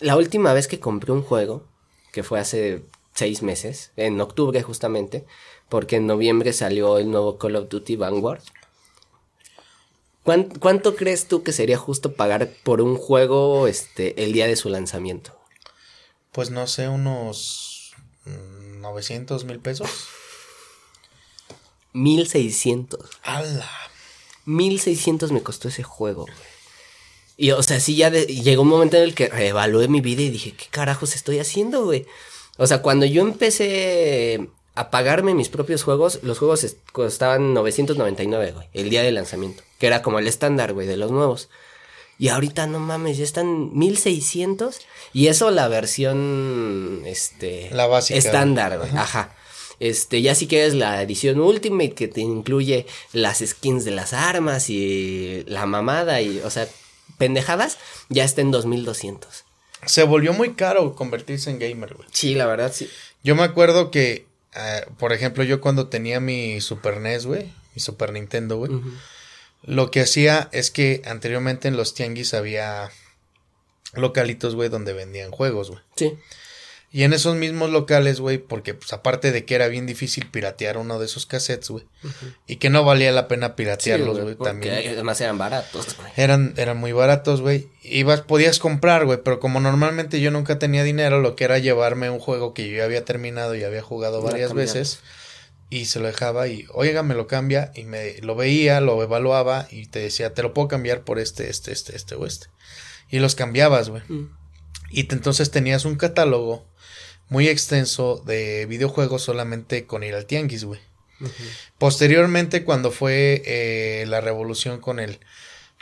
la 0.01 0.17
última 0.17 0.53
vez 0.53 0.67
que 0.67 0.81
compré 0.81 1.13
un 1.13 1.23
juego, 1.23 1.65
que 2.13 2.25
fue 2.25 2.41
hace 2.41 2.83
seis 3.15 3.43
meses, 3.43 3.93
en 3.97 4.21
octubre 4.21 4.61
justamente, 4.63 5.25
porque 5.69 5.97
en 5.97 6.09
noviembre 6.09 6.53
salió 6.53 6.99
el 6.99 7.11
nuevo 7.11 7.39
Call 7.39 7.57
of 7.57 7.69
Duty 7.69 7.97
Vanguard. 7.97 8.43
¿Cuán- 10.25 10.45
¿Cuánto 10.45 10.95
crees 10.97 11.27
tú 11.27 11.43
que 11.43 11.53
sería 11.53 11.79
justo 11.79 12.13
pagar 12.15 12.49
por 12.63 12.81
un 12.81 12.97
juego 12.97 13.67
este, 13.67 14.23
el 14.25 14.33
día 14.33 14.47
de 14.47 14.57
su 14.57 14.69
lanzamiento? 14.69 15.37
Pues 16.31 16.51
no 16.51 16.67
sé, 16.67 16.89
unos 16.89 17.93
mm, 18.25 18.81
900 18.81 19.45
mil 19.45 19.59
pesos. 19.59 19.89
1600. 21.93 23.01
¡Hala! 23.23 23.69
1600 24.45 25.33
me 25.33 25.43
costó 25.43 25.69
ese 25.69 25.83
juego, 25.83 26.23
güey. 26.23 26.35
Y, 27.37 27.51
o 27.53 27.63
sea, 27.63 27.81
sí, 27.81 27.97
ya 27.97 28.11
de- 28.11 28.27
llegó 28.27 28.63
un 28.63 28.69
momento 28.69 28.97
en 28.97 29.03
el 29.05 29.15
que 29.15 29.29
reevalué 29.29 29.89
mi 29.89 30.01
vida 30.01 30.23
y 30.23 30.31
dije, 30.31 30.53
¿qué 30.55 30.67
carajos 30.71 31.15
estoy 31.15 31.39
haciendo, 31.39 31.85
güey? 31.85 32.07
O 32.59 32.67
sea, 32.67 32.83
cuando 32.83 33.07
yo 33.07 33.23
empecé 33.23 34.49
a 34.75 34.91
pagarme 34.91 35.35
mis 35.35 35.49
propios 35.49 35.83
juegos, 35.83 36.21
los 36.23 36.39
juegos 36.39 36.77
costaban 36.93 37.55
999, 37.55 38.53
güey, 38.53 38.69
el 38.73 38.91
día 38.91 39.03
de 39.03 39.13
lanzamiento, 39.13 39.63
que 39.79 39.87
era 39.87 40.03
como 40.03 40.19
el 40.19 40.27
estándar, 40.27 40.73
güey, 40.73 40.87
de 40.87 40.97
los 40.97 41.11
nuevos. 41.11 41.49
Y 42.19 42.29
ahorita, 42.29 42.67
no 42.67 42.79
mames, 42.79 43.19
ya 43.19 43.25
están 43.25 43.77
1600. 43.77 44.81
Y 45.13 45.27
eso 45.27 45.51
la 45.51 45.67
versión, 45.67 47.03
este... 47.05 47.69
La 47.73 47.87
básica, 47.87 48.17
Estándar, 48.17 48.79
güey. 48.79 48.91
Ajá. 48.93 49.35
Este, 49.81 50.23
ya 50.23 50.37
si 50.37 50.47
quieres 50.47 50.75
la 50.75 51.03
edición 51.03 51.41
Ultimate 51.41 51.95
que 51.95 52.07
te 52.07 52.21
incluye 52.21 52.87
las 53.13 53.41
skins 53.45 53.85
de 53.85 53.91
las 53.91 54.13
armas 54.13 54.71
y 54.71 55.43
la 55.49 55.67
mamada 55.67 56.23
y, 56.23 56.39
o 56.45 56.51
sea, 56.51 56.69
pendejadas, 57.19 57.79
ya 58.09 58.23
está 58.23 58.43
en 58.43 58.53
2200. 58.53 59.45
Se 59.87 60.05
volvió 60.05 60.33
muy 60.33 60.55
caro 60.55 60.95
convertirse 60.95 61.51
en 61.51 61.59
gamer, 61.59 61.95
güey. 61.95 62.09
Sí, 62.13 62.37
la 62.37 62.47
verdad, 62.47 62.73
sí. 62.73 62.89
Yo 63.25 63.35
me 63.35 63.43
acuerdo 63.43 63.91
que, 63.91 64.27
eh, 64.55 64.87
por 64.99 65.13
ejemplo, 65.13 65.45
yo 65.45 65.61
cuando 65.61 65.89
tenía 65.89 66.21
mi 66.21 66.61
Super 66.61 67.01
NES, 67.01 67.27
güey, 67.27 67.53
mi 67.75 67.81
Super 67.81 68.13
Nintendo, 68.13 68.57
güey, 68.57 68.73
lo 69.63 69.91
que 69.91 70.01
hacía 70.01 70.49
es 70.53 70.71
que 70.71 71.03
anteriormente 71.05 71.69
en 71.69 71.77
los 71.77 71.95
tianguis 71.95 72.35
había 72.35 72.91
localitos, 73.95 74.55
güey, 74.55 74.69
donde 74.69 74.93
vendían 74.93 75.31
juegos, 75.31 75.71
güey. 75.71 75.81
Sí. 75.97 76.19
Y 76.95 77.05
en 77.05 77.15
esos 77.15 77.37
mismos 77.37 77.71
locales, 77.71 78.21
güey, 78.21 78.37
porque 78.37 78.75
pues 78.75 78.93
aparte 78.93 79.33
de 79.33 79.47
que 79.47 79.55
era 79.55 79.69
bien 79.69 79.87
difícil 79.87 80.27
piratear 80.31 80.77
uno 80.77 80.99
de 80.99 81.07
esos 81.07 81.25
cassettes, 81.25 81.71
güey, 81.71 81.87
y 82.47 82.57
que 82.57 82.69
no 82.69 82.85
valía 82.85 83.11
la 83.13 83.29
pena 83.29 83.57
piratearlos, 83.57 84.21
güey, 84.21 84.35
también. 84.37 84.75
además 84.93 85.19
eran 85.23 85.39
baratos, 85.39 85.97
güey. 85.97 86.13
Eran, 86.17 86.53
eran 86.59 86.77
muy 86.77 86.93
baratos, 86.93 87.41
güey. 87.41 87.69
Ibas, 87.83 88.21
podías 88.21 88.59
comprar, 88.59 89.07
güey, 89.07 89.21
pero 89.25 89.41
como 89.41 89.59
normalmente 89.59 90.21
yo 90.21 90.31
nunca 90.31 90.59
tenía 90.59 90.83
dinero, 90.85 91.21
lo 91.23 91.35
que 91.35 91.45
era 91.45 91.59
llevarme 91.59 92.11
un 92.11 92.19
juego 92.19 92.53
que 92.53 92.69
yo 92.69 92.77
ya 92.77 92.85
había 92.85 93.07
terminado 93.07 93.55
y 93.55 93.65
había 93.65 93.81
jugado 93.83 94.21
varias 94.21 94.51
veces 94.53 95.01
y 95.71 95.87
se 95.87 95.99
lo 95.99 96.09
dejaba 96.09 96.47
y, 96.49 96.67
oiga, 96.75 97.03
me 97.03 97.15
lo 97.15 97.27
cambia 97.27 97.73
y 97.75 97.85
me 97.85 98.19
lo 98.21 98.35
veía, 98.35 98.83
lo 98.83 99.03
evaluaba 99.03 99.67
y 99.71 99.87
te 99.87 100.01
decía, 100.01 100.35
te 100.35 100.43
lo 100.43 100.53
puedo 100.53 100.69
cambiar 100.69 101.05
por 101.05 101.19
este, 101.19 101.49
este, 101.49 101.73
este, 101.73 101.97
este 101.97 102.15
o 102.17 102.27
este. 102.27 102.49
Y 103.09 103.19
los 103.21 103.35
cambiabas, 103.35 103.89
güey. 103.89 104.03
Mm. 104.09 104.29
Y 104.91 105.05
te- 105.05 105.15
entonces 105.15 105.51
tenías 105.51 105.87
un 105.87 105.95
catálogo 105.97 106.71
muy 107.33 107.49
extenso 107.49 108.23
de 108.27 108.67
videojuegos 108.67 109.23
solamente 109.23 109.87
con 109.87 110.05
ir 110.05 110.15
al 110.15 110.27
tianguis, 110.27 110.65
güey. 110.65 110.81
Posteriormente, 111.79 112.63
cuando 112.63 112.91
fue 112.91 113.43
eh, 113.47 114.05
la 114.07 114.21
revolución 114.21 114.81
con 114.81 115.01
el 115.01 115.19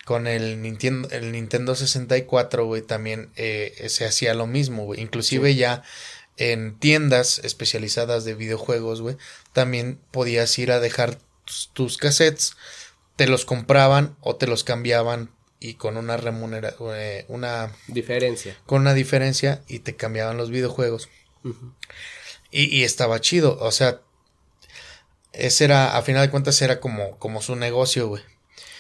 con 0.05 0.27
el 0.27 0.63
Nintendo, 0.63 1.09
el 1.11 1.33
Nintendo 1.33 1.75
64, 1.75 2.65
güey, 2.67 2.83
también 2.83 3.31
eh, 3.37 3.87
se 3.89 4.05
hacía 4.05 4.33
lo 4.35 4.47
mismo, 4.47 4.85
güey. 4.85 5.01
Inclusive 5.01 5.57
ya 5.57 5.83
en 6.37 6.79
tiendas 6.79 7.41
especializadas 7.41 8.25
de 8.25 8.35
videojuegos, 8.35 9.01
güey, 9.01 9.17
también 9.53 9.99
podías 10.13 10.57
ir 10.59 10.71
a 10.71 10.79
dejar 10.79 11.19
tus, 11.73 11.99
cassettes, 11.99 12.57
te 13.17 13.27
los 13.27 13.45
compraban 13.45 14.17
o 14.21 14.37
te 14.37 14.47
los 14.47 14.63
cambiaban 14.63 15.31
y 15.59 15.75
con 15.75 15.97
una 15.97 16.17
remunera, 16.17 16.75
eh, 16.95 17.25
una 17.29 17.73
Diferencia. 17.89 18.57
con 18.67 18.83
una 18.83 18.95
diferencia 18.95 19.63
y 19.69 19.81
te 19.81 19.97
cambiaban 19.97 20.37
los 20.37 20.51
videojuegos. 20.51 21.09
Y, 22.51 22.65
y 22.77 22.85
estaba 22.85 23.21
chido, 23.21 23.59
o 23.61 23.71
sea, 23.73 24.01
ese 25.33 25.65
era, 25.65 25.97
a 25.97 26.03
final 26.03 26.27
de 26.27 26.31
cuentas, 26.31 26.61
era 26.63 26.81
como, 26.81 27.17
como 27.19 27.41
su 27.43 27.55
negocio, 27.57 28.09
güey. 28.09 28.23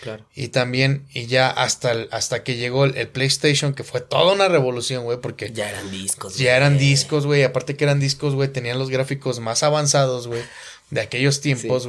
Claro. 0.02 0.24
Y 0.34 0.48
también, 0.48 1.06
y 1.12 1.26
ya 1.26 1.50
hasta, 1.50 1.92
el- 1.92 2.08
hasta 2.10 2.42
que 2.42 2.56
llegó 2.56 2.84
el, 2.86 2.96
el 2.96 3.08
PlayStation, 3.08 3.74
que 3.74 3.84
fue 3.84 4.00
toda 4.00 4.32
una 4.32 4.48
revolución, 4.48 5.04
güey, 5.04 5.20
porque 5.20 5.48
ya, 5.48 5.66
Ya 5.66 5.68
eran 5.70 5.90
discos. 5.90 6.40
eran 6.40 6.74
güey. 6.74 6.86
discos, 6.86 7.26
güey, 7.26 7.44
aparte 7.44 7.76
que 7.76 7.84
eran 7.84 8.00
discos, 8.00 8.34
güey, 8.34 8.48
tenían 8.48 8.78
los 8.78 8.88
gráficos 8.90 9.40
más 9.40 9.62
avanzados, 9.62 10.26
güey, 10.26 10.42
de 10.90 11.02
aquellos 11.02 11.40
tiempos, 11.40 11.82
Sí. 11.84 11.88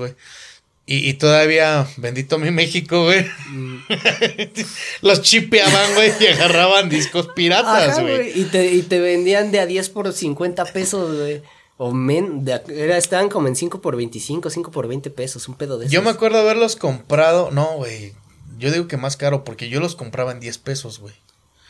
Y, 0.85 1.09
y 1.09 1.13
todavía, 1.13 1.87
bendito 1.97 2.37
mi 2.39 2.51
México, 2.51 3.03
güey, 3.05 3.25
Mm. 3.49 3.77
los 5.01 5.21
chipeaban, 5.21 5.93
güey, 5.93 6.11
y 6.19 6.27
agarraban 6.27 6.89
discos 6.89 7.29
piratas, 7.35 7.89
Ajá, 7.97 8.01
güey. 8.01 8.39
Y 8.39 8.45
te, 8.45 8.71
y 8.73 8.81
te 8.81 8.99
vendían 8.99 9.51
de 9.51 9.59
a 9.59 9.65
10 9.65 9.89
por 9.89 10.11
50 10.11 10.65
pesos, 10.65 11.17
güey. 11.17 11.41
O 11.77 11.91
men, 11.91 12.45
de, 12.45 12.61
era, 12.69 12.97
estaban 12.97 13.29
como 13.29 13.47
en 13.47 13.55
5 13.55 13.81
por 13.81 13.95
25, 13.95 14.49
5 14.49 14.71
por 14.71 14.87
20 14.87 15.09
pesos, 15.11 15.47
un 15.47 15.55
pedo 15.55 15.77
de 15.77 15.85
esos. 15.85 15.93
Yo 15.93 16.01
me 16.01 16.09
acuerdo 16.09 16.39
haberlos 16.39 16.75
comprado. 16.75 17.49
No, 17.51 17.77
güey. 17.77 18.13
Yo 18.57 18.71
digo 18.71 18.87
que 18.87 18.97
más 18.97 19.17
caro 19.17 19.43
porque 19.43 19.69
yo 19.69 19.79
los 19.79 19.95
compraba 19.95 20.31
en 20.31 20.39
10 20.39 20.57
pesos, 20.59 20.99
güey. 20.99 21.15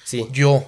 Sí. 0.03 0.27
Yo. 0.31 0.65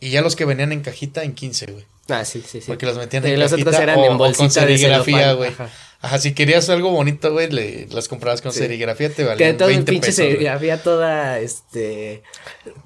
Y 0.00 0.10
ya 0.10 0.22
los 0.22 0.36
que 0.36 0.44
venían 0.44 0.70
en 0.70 0.82
cajita 0.82 1.24
en 1.24 1.34
15, 1.34 1.72
güey. 1.72 1.84
Ah, 2.08 2.24
sí, 2.24 2.40
sí, 2.46 2.60
sí. 2.60 2.66
Porque 2.68 2.86
los 2.86 2.96
metían 2.96 3.26
en 3.26 3.40
los 3.40 3.50
cajita 3.50 3.70
otros 3.70 3.82
eran 3.82 3.98
o, 3.98 4.04
en 4.04 4.12
o 4.12 4.18
bolsita 4.18 4.60
con 4.60 4.68
de 4.68 4.78
serigrafía, 4.78 5.32
güey. 5.32 5.50
ajá. 5.50 5.70
Ajá. 6.00 6.18
si 6.18 6.32
querías 6.34 6.68
algo 6.70 6.90
bonito, 6.90 7.32
güey, 7.32 7.50
le, 7.50 7.86
las 7.90 8.08
comprabas 8.08 8.40
con 8.42 8.52
Sí. 8.52 8.60
serigrafía, 8.60 9.12
te 9.12 9.24
valían 9.24 9.56
todo 9.56 9.68
el 9.68 9.74
20 9.76 9.90
pinche 9.92 10.06
pesos. 10.08 10.18
güey. 10.24 10.30
serigrafía 10.32 10.82
toda, 10.82 11.38
este... 11.40 12.22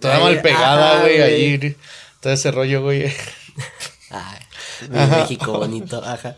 Toda 0.00 0.16
ahí- 0.16 0.22
mal 0.22 0.42
pegada, 0.42 0.92
ajá, 0.92 1.00
güey, 1.02 1.20
ahí. 1.20 1.76
Todo 2.20 2.32
ese 2.32 2.50
rollo, 2.50 2.82
güey. 2.82 3.12
Ay, 4.10 4.38
Ajá. 4.94 5.18
México 5.18 5.52
bonito, 5.58 6.02
ajá. 6.04 6.36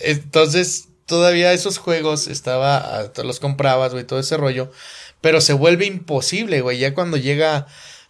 Entonces, 0.00 0.88
todavía 1.06 1.52
esos 1.52 1.78
juegos 1.78 2.26
estaba, 2.28 2.76
ah, 3.00 3.12
los 3.22 3.40
comprabas, 3.40 3.92
güey, 3.92 4.04
todo 4.04 4.18
ese 4.20 4.36
rollo, 4.36 4.70
pero 5.20 5.40
se 5.40 5.52
vuelve 5.52 5.86
imposible, 5.86 6.60
güey, 6.60 6.78
ya 6.78 6.94
cuando 6.94 7.16
llega, 7.16 7.66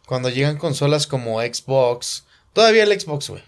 cuando 0.06 0.28
llegan 0.28 0.58
consolas 0.58 1.06
como 1.06 1.40
Xbox, 1.40 2.24
todavía 2.52 2.84
el 2.84 3.00
Xbox, 3.00 3.30
güey, 3.30 3.42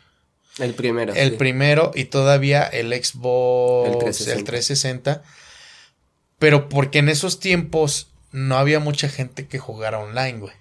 El 0.58 0.74
primero. 0.74 1.14
el 1.14 1.30
sí. 1.30 1.36
primero 1.36 1.90
y 1.94 2.04
todavía 2.04 2.62
el 2.64 2.92
Xbox, 2.92 3.88
El 3.88 3.92
el 3.94 3.98
360. 4.00 4.44
360, 4.44 5.22
pero 6.38 6.68
porque 6.68 6.98
en 6.98 7.08
esos 7.08 7.40
tiempos 7.40 8.08
no 8.32 8.56
había 8.58 8.78
mucha 8.80 9.08
gente 9.08 9.46
que 9.46 9.58
jugara 9.58 9.98
online, 9.98 10.38
güey. 10.40 10.52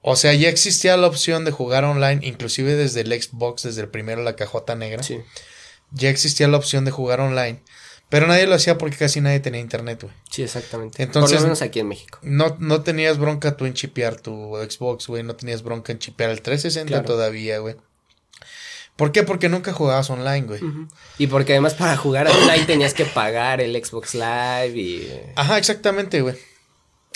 O 0.00 0.16
sea, 0.16 0.34
ya 0.34 0.48
existía 0.48 0.96
la 0.96 1.06
opción 1.06 1.44
de 1.44 1.52
jugar 1.52 1.84
online, 1.84 2.26
inclusive 2.26 2.74
desde 2.74 3.02
el 3.02 3.12
Xbox, 3.22 3.62
desde 3.62 3.82
el 3.82 3.88
primero, 3.88 4.22
la 4.22 4.34
cajota 4.36 4.74
negra 4.74 5.02
Sí, 5.04 5.18
ya 5.92 6.08
existía 6.10 6.48
la 6.48 6.56
opción 6.56 6.84
de 6.84 6.90
jugar 6.90 7.20
online, 7.20 7.62
pero 8.08 8.26
nadie 8.26 8.46
lo 8.48 8.54
hacía 8.56 8.78
porque 8.78 8.96
casi 8.96 9.20
nadie 9.20 9.38
tenía 9.40 9.60
internet, 9.60 10.02
güey. 10.02 10.14
sí, 10.30 10.42
exactamente. 10.42 11.00
Entonces- 11.02 11.32
Por 11.36 11.42
lo 11.42 11.46
menos 11.48 11.62
aquí 11.62 11.78
en 11.80 11.88
México. 11.88 12.18
No, 12.22 12.56
no 12.58 12.82
tenías 12.82 13.18
bronca 13.18 13.56
tú 13.56 13.64
en 13.66 13.74
chipear 13.74 14.20
tu 14.20 14.56
Xbox, 14.56 15.06
güey, 15.06 15.22
no 15.22 15.36
tenías 15.36 15.62
bronca 15.62 15.92
en 15.92 15.98
chipear 16.00 16.30
el 16.30 16.42
360 16.42 16.88
Claro. 16.88 17.04
todavía, 17.06 17.58
güey. 17.58 17.76
¿Por 18.96 19.10
qué? 19.12 19.22
Porque 19.22 19.48
nunca 19.48 19.72
jugabas 19.72 20.10
online, 20.10 20.42
güey. 20.46 20.60
Y 21.18 21.26
porque 21.26 21.52
además 21.52 21.74
para 21.74 21.96
jugar 21.96 22.28
online 22.28 22.64
tenías 22.66 22.94
que 22.94 23.04
pagar 23.04 23.60
el 23.60 23.74
Xbox 23.82 24.14
Live 24.14 24.72
y... 24.76 25.12
Ajá, 25.34 25.58
exactamente, 25.58 26.20
güey. 26.20 26.36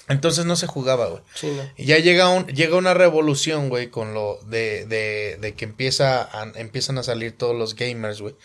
Entonces 0.08 0.46
no 0.46 0.54
se 0.56 0.66
jugaba, 0.66 1.06
güey. 1.08 1.22
Sí, 1.34 1.48
¿no? 1.48 1.62
Y 1.76 1.84
ya 1.86 1.98
llega 1.98 2.28
un, 2.28 2.46
llega 2.46 2.76
una 2.76 2.94
revolución, 2.94 3.68
güey, 3.68 3.90
con 3.90 4.14
lo 4.14 4.38
de, 4.46 4.86
de, 4.86 5.36
de 5.40 5.54
que 5.54 5.64
empieza 5.64 6.22
a- 6.22 6.52
empiezan 6.54 6.96
a 6.98 7.02
salir 7.02 7.36
todos 7.36 7.56
los 7.56 7.74
gamers, 7.74 8.20
güey. 8.20 8.36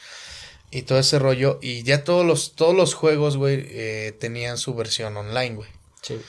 Y 0.71 0.81
todo 0.83 0.97
ese 0.99 1.19
rollo. 1.19 1.59
Y 1.61 1.83
ya 1.83 2.03
todos 2.03 2.25
los, 2.25 2.55
todos 2.55 2.75
los 2.75 2.93
juegos, 2.95 3.37
güey, 3.37 3.65
eh, 3.69 4.15
tenían 4.19 4.57
su 4.57 4.73
versión 4.73 5.15
online, 5.17 5.55
güey. 5.55 5.69
Sí. 6.01 6.19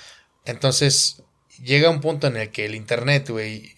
Entonces, 0.44 1.22
llega 1.62 1.88
un 1.90 2.00
punto 2.00 2.26
en 2.26 2.36
el 2.36 2.50
que 2.50 2.66
el 2.66 2.74
internet, 2.74 3.28
güey, 3.30 3.72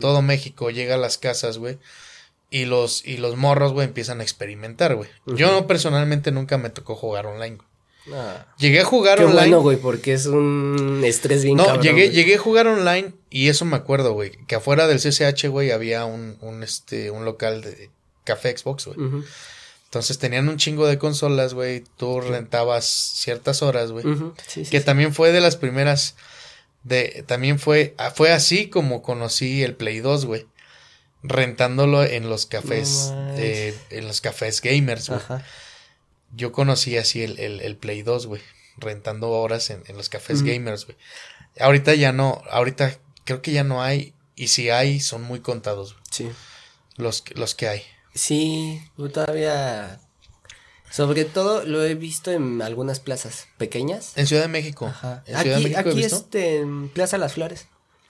todo 0.00 0.22
México, 0.22 0.70
llega 0.70 0.94
a 0.96 0.98
las 0.98 1.18
casas, 1.18 1.58
güey. 1.58 1.78
Y 2.50 2.64
los, 2.64 3.04
y 3.04 3.18
los 3.18 3.36
morros, 3.36 3.72
güey, 3.72 3.86
empiezan 3.86 4.20
a 4.20 4.22
experimentar, 4.22 4.94
güey. 4.94 5.10
Yo 5.26 5.50
no, 5.52 5.66
personalmente 5.66 6.30
nunca 6.32 6.56
me 6.56 6.70
tocó 6.70 6.94
jugar 6.94 7.26
online. 7.26 7.56
güey. 7.56 7.68
Ah. 8.18 8.46
Llegué 8.58 8.80
a 8.80 8.84
jugar 8.84 9.18
Qué 9.18 9.24
online. 9.24 9.40
bueno, 9.40 9.60
güey, 9.60 9.76
porque 9.76 10.14
es 10.14 10.24
un 10.24 11.02
estrés 11.04 11.44
bien 11.44 11.58
no, 11.58 11.66
cabrón, 11.66 11.82
llegué, 11.82 12.04
güey. 12.06 12.10
llegué 12.16 12.36
a 12.36 12.38
jugar 12.38 12.66
online 12.66 13.12
y 13.28 13.48
eso 13.48 13.66
me 13.66 13.76
acuerdo, 13.76 14.14
güey. 14.14 14.32
Que 14.46 14.54
afuera 14.54 14.86
del 14.86 14.98
CCH, 14.98 15.48
güey, 15.48 15.72
había 15.72 16.06
un, 16.06 16.38
un, 16.40 16.62
este, 16.62 17.10
un 17.10 17.26
local 17.26 17.60
de 17.60 17.90
café 18.24 18.56
Xbox, 18.56 18.86
güey. 18.86 18.96
Entonces 19.84 20.18
tenían 20.18 20.48
un 20.48 20.56
chingo 20.56 20.86
de 20.86 20.98
consolas, 20.98 21.52
güey. 21.52 21.84
Tú 21.98 22.20
rentabas 22.22 22.86
ciertas 22.86 23.62
horas, 23.62 23.90
güey. 23.90 24.06
ujú, 24.06 24.32
sí, 24.46 24.64
sí, 24.64 24.70
que 24.70 24.80
sí. 24.80 24.86
también 24.86 25.12
fue 25.14 25.30
de 25.32 25.40
las 25.42 25.56
primeras 25.56 26.14
de 26.88 27.24
también 27.26 27.58
fue 27.58 27.94
ah, 27.98 28.10
fue 28.10 28.32
así 28.32 28.68
como 28.70 29.02
conocí 29.02 29.62
el 29.62 29.74
Play 29.76 30.00
2, 30.00 30.24
güey. 30.26 30.46
Rentándolo 31.22 32.04
en 32.04 32.30
los 32.30 32.46
cafés 32.46 33.10
No 33.12 33.34
eh, 33.36 33.76
en 33.90 34.06
los 34.06 34.20
cafés 34.20 34.60
gamers, 34.60 35.08
güey. 35.08 35.20
Yo 36.34 36.52
conocí 36.52 36.96
así 36.96 37.22
el, 37.22 37.38
el, 37.40 37.60
el 37.60 37.76
Play 37.76 38.02
2, 38.02 38.26
güey, 38.26 38.42
rentando 38.76 39.30
horas 39.30 39.70
en, 39.70 39.82
en 39.88 39.96
los 39.96 40.08
cafés 40.08 40.38
Ujú. 40.42 40.48
gamers, 40.50 40.84
güey. 40.86 40.96
Ahorita 41.58 41.94
ya 41.94 42.12
no, 42.12 42.42
ahorita 42.50 42.96
creo 43.24 43.42
que 43.42 43.50
ya 43.52 43.64
no 43.64 43.82
hay 43.82 44.14
y 44.36 44.48
si 44.48 44.70
hay 44.70 45.00
son 45.00 45.22
muy 45.22 45.40
contados 45.40 45.94
güey, 45.94 46.04
Sí. 46.10 46.30
los 46.96 47.22
que- 47.22 47.34
los 47.34 47.54
que 47.56 47.66
hay. 47.68 47.82
Sí, 48.14 48.80
todavía... 49.12 50.00
Sobre 50.90 51.24
todo 51.24 51.64
lo 51.64 51.84
he 51.84 51.94
visto 51.94 52.30
en 52.32 52.62
algunas 52.62 53.00
plazas 53.00 53.46
pequeñas. 53.58 54.12
En 54.16 54.26
Ciudad 54.26 54.42
de 54.42 54.48
México. 54.48 54.86
Ajá. 54.86 55.22
En 55.26 55.36
Ciudad 55.38 55.44
de 55.44 55.50
Aquí, 55.54 55.62
México 55.64 55.88
he 55.88 55.92
aquí 55.92 56.04
este, 56.04 56.56
en 56.58 56.88
Plaza 56.88 57.18
Las 57.18 57.34
Flores. 57.34 57.66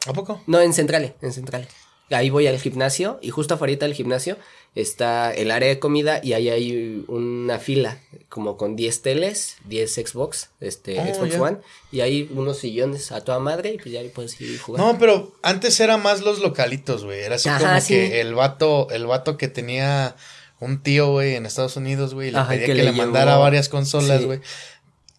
¿A 0.07 0.13
poco? 0.13 0.43
No, 0.47 0.61
en 0.61 0.73
Centrale, 0.73 1.15
en 1.23 1.33
Centrale. 1.33 1.67
Ahí 2.11 2.31
voy 2.31 2.47
al 2.47 2.59
gimnasio 2.59 3.19
y 3.21 3.29
justo 3.31 3.55
afuera 3.55 3.77
del 3.77 3.93
gimnasio 3.93 4.39
está 4.75 5.31
el 5.35 5.51
área 5.51 5.69
de 5.69 5.79
comida 5.79 6.21
y 6.23 6.33
ahí 6.33 6.49
hay 6.49 7.05
una 7.09 7.59
fila 7.59 8.01
como 8.31 8.57
con 8.57 8.77
10 8.77 9.03
teles, 9.03 9.57
10 9.67 9.93
Xbox, 9.95 10.49
este 10.61 10.99
Oh, 11.01 11.15
Xbox 11.15 11.33
ya. 11.33 11.43
One 11.43 11.59
y 11.93 12.01
hay 12.01 12.31
unos 12.35 12.59
sillones 12.61 13.13
a 13.13 13.23
toda 13.25 13.41
madre 13.41 13.75
y 13.75 13.77
pues 13.79 13.91
ya 13.93 14.01
ahí 14.01 14.09
puedes 14.09 14.41
ir 14.41 14.59
jugando. 14.59 14.91
No, 14.93 14.99
pero 14.99 15.35
antes 15.43 15.79
era 15.81 15.99
más 15.99 16.23
los 16.23 16.39
localitos, 16.39 17.05
güey. 17.05 17.21
Era 17.21 17.35
así 17.35 17.51
Ajá, 17.51 17.59
como 17.69 17.81
sí. 17.83 17.89
que 17.89 18.21
el 18.23 18.35
vato, 18.35 18.89
el 18.91 19.07
vato 19.07 19.37
que 19.37 19.49
tenía 19.49 20.17
un 20.61 20.83
tío, 20.83 21.11
güey, 21.13 21.35
en 21.37 21.47
Estados 21.47 21.77
Unidos, 21.77 22.15
güey, 22.15 22.31
le 22.31 22.39
Ajá, 22.39 22.49
pedía 22.51 22.67
que 22.67 22.75
que, 22.75 22.83
le 22.85 22.93
mandara 22.93 23.37
varias 23.37 23.69
consolas, 23.69 24.21
Sí. 24.21 24.27
güey. 24.27 24.41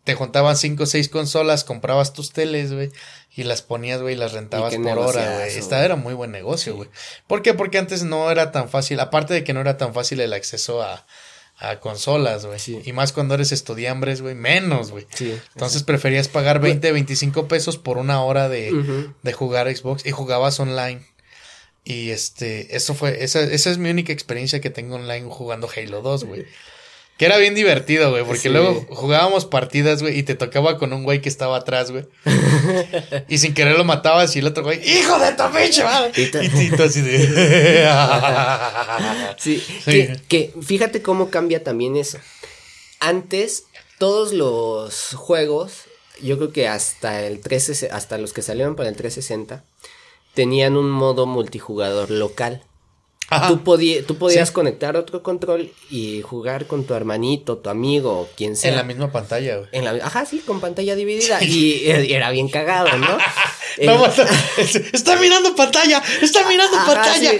Te 0.03 0.15
juntaban 0.15 0.57
cinco 0.57 0.83
o 0.83 0.85
seis 0.85 1.07
consolas, 1.07 1.63
comprabas 1.63 2.13
tus 2.13 2.31
teles, 2.31 2.73
güey, 2.73 2.89
y 3.35 3.43
las 3.43 3.61
ponías, 3.61 4.01
güey, 4.01 4.15
y 4.15 4.17
las 4.17 4.33
rentabas 4.33 4.75
por 4.75 4.97
hora, 4.97 5.35
güey. 5.35 5.55
Esta 5.55 5.83
era 5.85 5.95
muy 5.95 6.13
buen 6.13 6.31
negocio, 6.31 6.75
güey. 6.75 6.89
¿Por 7.27 7.41
qué? 7.43 7.53
Porque 7.53 7.77
antes 7.77 8.03
no 8.03 8.31
era 8.31 8.51
tan 8.51 8.69
fácil, 8.69 8.99
aparte 9.01 9.33
de 9.33 9.43
que 9.43 9.53
no 9.53 9.61
era 9.61 9.77
tan 9.77 9.93
fácil 9.93 10.19
el 10.21 10.33
acceso 10.33 10.81
a, 10.81 11.05
a 11.57 11.79
consolas, 11.79 12.45
güey. 12.45 12.57
Sí. 12.57 12.81
Y 12.85 12.93
más 12.93 13.11
cuando 13.11 13.35
eres 13.35 13.51
estudiambres, 13.51 14.21
güey, 14.21 14.33
menos, 14.33 14.89
güey. 14.91 15.05
Sí. 15.13 15.37
Entonces 15.53 15.83
preferías 15.83 16.27
pagar 16.27 16.59
20, 16.59 16.91
25 16.91 17.47
pesos 17.47 17.77
por 17.77 17.97
una 17.97 18.23
hora 18.23 18.49
de, 18.49 19.09
de 19.21 19.33
jugar 19.33 19.73
Xbox 19.75 20.05
y 20.07 20.11
jugabas 20.11 20.59
online. 20.59 21.05
Y 21.89 22.11
este, 22.11 22.75
eso 22.75 22.93
fue, 22.93 23.23
esa, 23.23 23.41
esa 23.41 23.71
es 23.71 23.79
mi 23.79 23.89
única 23.89 24.13
experiencia 24.13 24.61
que 24.61 24.69
tengo 24.69 24.97
online 24.97 25.27
jugando 25.27 25.67
Halo 25.75 26.03
2, 26.03 26.23
güey. 26.25 26.45
Que 27.17 27.25
era 27.25 27.35
bien 27.35 27.53
divertido, 27.53 28.11
güey, 28.11 28.23
porque 28.23 28.47
luego 28.47 28.85
jugábamos 28.91 29.43
partidas, 29.43 30.01
güey, 30.01 30.17
y 30.17 30.23
te 30.23 30.35
tocaba 30.35 30.77
con 30.77 30.93
un 30.93 31.03
güey 31.03 31.19
que 31.19 31.27
estaba 31.27 31.57
atrás, 31.57 31.91
güey. 31.91 32.05
y 33.27 33.39
sin 33.39 33.53
querer 33.53 33.77
lo 33.77 33.83
matabas 33.83 34.33
y 34.37 34.39
el 34.39 34.47
otro 34.47 34.63
güey, 34.63 34.79
¡hijo 34.89 35.19
de 35.19 35.33
tu 35.33 35.43
pinche 35.51 35.83
Y, 36.15 36.69
tú 36.69 36.83
así 36.83 37.01
de. 37.01 37.89
sí, 39.37 39.61
que 40.29 40.53
fíjate 40.65 41.01
cómo 41.01 41.29
cambia 41.29 41.61
también 41.61 41.97
eso. 41.97 42.19
Antes, 43.01 43.65
todos 43.97 44.31
los 44.31 45.13
juegos, 45.13 45.73
yo 46.21 46.37
creo 46.37 46.53
que 46.53 46.69
hasta 46.69 47.21
el 47.23 47.41
13, 47.41 47.89
hasta 47.91 48.17
los 48.17 48.31
que 48.31 48.43
salieron 48.43 48.77
para 48.77 48.87
el 48.87 48.95
360, 48.95 49.61
tenían 50.33 50.77
un 50.77 50.89
modo 50.89 51.25
multijugador 51.25 52.11
local. 52.11 52.63
Tú, 53.47 53.57
tú 54.07 54.17
podías 54.17 54.49
conectar 54.49 54.97
otro 54.97 55.21
control 55.21 55.71
y 55.91 56.23
jugar 56.23 56.65
con 56.65 56.85
tu 56.85 56.95
hermanito, 56.95 57.57
tu 57.57 57.69
amigo, 57.69 58.27
quien 58.35 58.55
sea. 58.55 58.71
En 58.71 58.77
la 58.77 58.83
misma 58.83 59.11
pantalla, 59.11 59.57
güey. 59.57 59.69
En 59.71 59.85
la, 59.85 59.91
ajá, 60.03 60.25
sí, 60.25 60.39
con 60.39 60.59
pantalla 60.59 60.95
dividida. 60.95 61.43
Y, 61.43 61.83
era 61.85 62.31
bien 62.31 62.49
cagado, 62.49 62.97
¿no? 62.97 63.17
está 64.93 65.15
mirando 65.17 65.55
pantalla, 65.55 66.01
está 66.21 66.47
mirando 66.47 66.75
pantalla. 66.87 67.31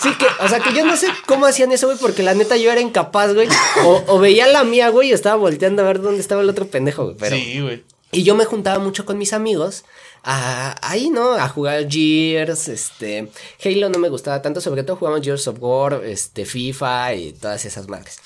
Sí. 0.00 0.14
que, 0.14 0.26
o 0.38 0.48
sea, 0.48 0.60
que 0.60 0.72
yo 0.72 0.84
no 0.84 0.96
sé 0.96 1.08
cómo 1.26 1.46
hacían 1.46 1.72
eso, 1.72 1.88
güey, 1.88 1.98
porque 1.98 2.22
la 2.22 2.34
neta 2.34 2.56
yo 2.56 2.70
era 2.70 2.80
incapaz, 2.80 3.34
güey. 3.34 3.48
O, 3.84 4.04
o 4.06 4.18
veía 4.20 4.46
la 4.46 4.62
mía, 4.62 4.88
güey, 4.90 5.08
y 5.08 5.12
estaba 5.12 5.34
volteando 5.34 5.82
a 5.82 5.86
ver 5.86 6.00
dónde 6.00 6.20
estaba 6.20 6.42
el 6.42 6.48
otro 6.48 6.68
pendejo, 6.68 7.04
güey. 7.04 7.16
Pero, 7.18 7.36
sí, 7.36 7.60
güey. 7.60 7.82
Y 8.14 8.24
yo 8.24 8.34
me 8.34 8.44
juntaba 8.44 8.78
mucho 8.78 9.06
con 9.06 9.16
mis 9.16 9.32
amigos 9.32 9.84
a, 10.22 10.76
ahí, 10.86 11.08
¿no? 11.08 11.32
A 11.32 11.48
jugar 11.48 11.90
Gears, 11.90 12.68
este, 12.68 13.30
Halo 13.64 13.88
no 13.88 13.98
me 13.98 14.10
gustaba 14.10 14.42
tanto, 14.42 14.60
sobre 14.60 14.82
todo 14.82 14.96
jugamos 14.96 15.22
Gears 15.22 15.48
of 15.48 15.56
War, 15.60 16.02
este, 16.04 16.44
FIFA 16.44 17.14
y 17.14 17.32
todas 17.32 17.64
esas 17.64 17.88
madres. 17.88 18.20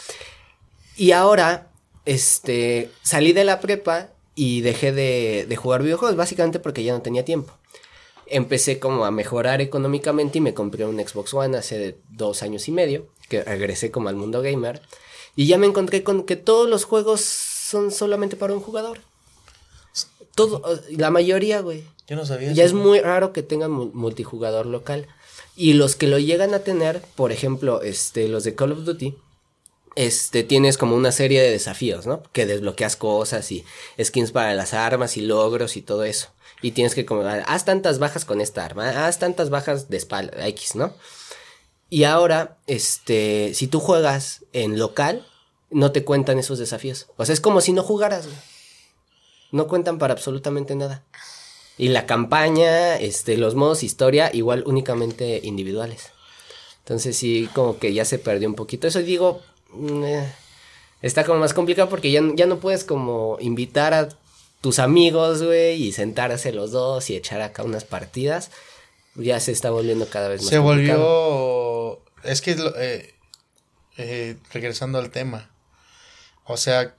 Y 0.96 1.12
ahora, 1.12 1.68
este, 2.04 2.90
salí 3.02 3.32
de 3.32 3.44
la 3.44 3.60
prepa 3.60 4.08
y 4.34 4.60
dejé 4.62 4.90
de, 4.90 5.46
de 5.48 5.56
jugar 5.56 5.84
videojuegos, 5.84 6.16
básicamente 6.16 6.58
porque 6.58 6.82
ya 6.82 6.92
no 6.92 7.00
tenía 7.02 7.24
tiempo. 7.24 7.52
Empecé 8.26 8.80
como 8.80 9.04
a 9.04 9.12
mejorar 9.12 9.60
económicamente 9.60 10.38
y 10.38 10.40
me 10.40 10.52
compré 10.52 10.84
un 10.84 10.98
Xbox 10.98 11.32
One 11.32 11.56
hace 11.56 11.96
dos 12.10 12.42
años 12.42 12.66
y 12.66 12.72
medio, 12.72 13.06
que 13.28 13.44
regresé 13.44 13.92
como 13.92 14.08
al 14.08 14.16
mundo 14.16 14.42
gamer. 14.42 14.82
Y 15.36 15.46
ya 15.46 15.58
me 15.58 15.68
encontré 15.68 16.02
con 16.02 16.24
que 16.24 16.34
todos 16.34 16.68
los 16.68 16.84
juegos 16.84 17.20
son 17.20 17.92
solamente 17.92 18.34
para 18.34 18.52
un 18.52 18.60
jugador. 18.60 18.98
Todo, 20.36 20.62
la 20.90 21.10
mayoría, 21.10 21.60
güey. 21.60 21.82
Yo 22.06 22.14
no 22.14 22.24
sabía. 22.24 22.52
Ya 22.52 22.62
es 22.62 22.74
muy 22.74 23.00
raro 23.00 23.32
que 23.32 23.42
tengan 23.42 23.72
multijugador 23.72 24.66
local. 24.66 25.08
Y 25.56 25.72
los 25.72 25.96
que 25.96 26.06
lo 26.06 26.18
llegan 26.18 26.54
a 26.54 26.60
tener, 26.60 27.00
por 27.16 27.32
ejemplo, 27.32 27.82
este, 27.82 28.28
los 28.28 28.44
de 28.44 28.54
Call 28.54 28.72
of 28.72 28.84
Duty, 28.84 29.16
este, 29.94 30.44
tienes 30.44 30.76
como 30.76 30.94
una 30.94 31.10
serie 31.10 31.40
de 31.40 31.50
desafíos, 31.50 32.06
¿no? 32.06 32.22
Que 32.32 32.44
desbloqueas 32.44 32.96
cosas 32.96 33.50
y 33.50 33.64
skins 34.00 34.30
para 34.30 34.54
las 34.54 34.74
armas 34.74 35.16
y 35.16 35.22
logros 35.22 35.78
y 35.78 35.82
todo 35.82 36.04
eso. 36.04 36.28
Y 36.60 36.72
tienes 36.72 36.94
que 36.94 37.06
como, 37.06 37.22
haz 37.22 37.64
tantas 37.64 37.98
bajas 37.98 38.26
con 38.26 38.42
esta 38.42 38.64
arma, 38.64 39.06
haz 39.06 39.18
tantas 39.18 39.48
bajas 39.48 39.88
de 39.88 39.96
espalda, 39.96 40.46
X, 40.48 40.76
¿no? 40.76 40.94
Y 41.88 42.04
ahora, 42.04 42.58
este, 42.66 43.52
si 43.54 43.68
tú 43.68 43.80
juegas 43.80 44.44
en 44.52 44.78
local, 44.78 45.26
no 45.70 45.92
te 45.92 46.04
cuentan 46.04 46.38
esos 46.38 46.58
desafíos. 46.58 47.06
O 47.16 47.24
sea, 47.24 47.32
es 47.32 47.40
como 47.40 47.62
si 47.62 47.72
no 47.72 47.82
jugaras, 47.82 48.26
güey. 48.26 48.36
No 49.52 49.68
cuentan 49.68 49.98
para 49.98 50.12
absolutamente 50.12 50.74
nada. 50.74 51.02
Y 51.78 51.88
la 51.88 52.06
campaña, 52.06 52.96
este, 52.96 53.36
los 53.36 53.54
modos 53.54 53.82
historia, 53.82 54.30
igual 54.32 54.64
únicamente 54.66 55.40
individuales. 55.42 56.10
Entonces 56.78 57.16
sí, 57.16 57.48
como 57.52 57.78
que 57.78 57.92
ya 57.92 58.04
se 58.04 58.18
perdió 58.18 58.48
un 58.48 58.54
poquito. 58.54 58.86
Eso 58.86 59.00
digo, 59.00 59.42
mm, 59.72 60.04
eh, 60.04 60.32
está 61.02 61.24
como 61.24 61.38
más 61.38 61.52
complicado 61.52 61.88
porque 61.88 62.10
ya, 62.10 62.22
ya 62.34 62.46
no 62.46 62.60
puedes 62.60 62.84
como 62.84 63.36
invitar 63.40 63.92
a 63.92 64.08
tus 64.60 64.78
amigos, 64.78 65.42
güey, 65.42 65.82
y 65.82 65.92
sentarse 65.92 66.52
los 66.52 66.70
dos 66.70 67.10
y 67.10 67.16
echar 67.16 67.40
acá 67.42 67.62
unas 67.62 67.84
partidas. 67.84 68.50
Ya 69.14 69.40
se 69.40 69.52
está 69.52 69.70
volviendo 69.70 70.08
cada 70.08 70.28
vez 70.28 70.42
más 70.42 70.50
Se 70.50 70.58
volvió... 70.58 72.00
Es 72.22 72.40
que, 72.40 72.56
eh, 72.76 73.14
eh, 73.98 74.36
regresando 74.52 74.98
al 74.98 75.10
tema. 75.10 75.50
O 76.44 76.56
sea, 76.56 76.94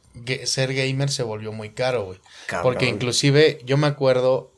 ser 0.46 0.74
gamer 0.74 1.10
se 1.10 1.24
volvió 1.24 1.52
muy 1.52 1.72
caro, 1.72 2.06
güey. 2.06 2.20
Porque 2.64 2.88
inclusive 2.88 3.60
yo 3.66 3.78
me 3.78 3.88
acuerdo 3.88 4.52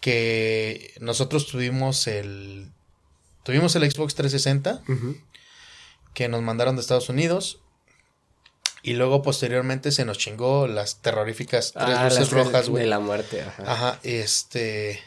que 0.00 0.94
nosotros 1.00 1.46
tuvimos 1.46 2.06
el 2.06 2.70
tuvimos 3.42 3.74
el 3.76 3.90
Xbox 3.90 4.14
360 4.14 4.82
que 6.14 6.28
nos 6.28 6.42
mandaron 6.42 6.76
de 6.76 6.82
Estados 6.82 7.08
Unidos 7.08 7.60
y 8.82 8.92
luego 8.92 9.22
posteriormente 9.22 9.90
se 9.90 10.04
nos 10.04 10.18
chingó 10.18 10.68
las 10.68 11.02
terroríficas 11.02 11.72
tres 11.72 11.96
ah, 11.96 12.04
luces 12.04 12.30
rojas, 12.30 12.68
güey. 12.68 12.84
De 12.84 12.88
la 12.88 13.00
muerte, 13.00 13.42
ajá. 13.42 13.64
Ajá, 13.66 14.00
este 14.04 15.00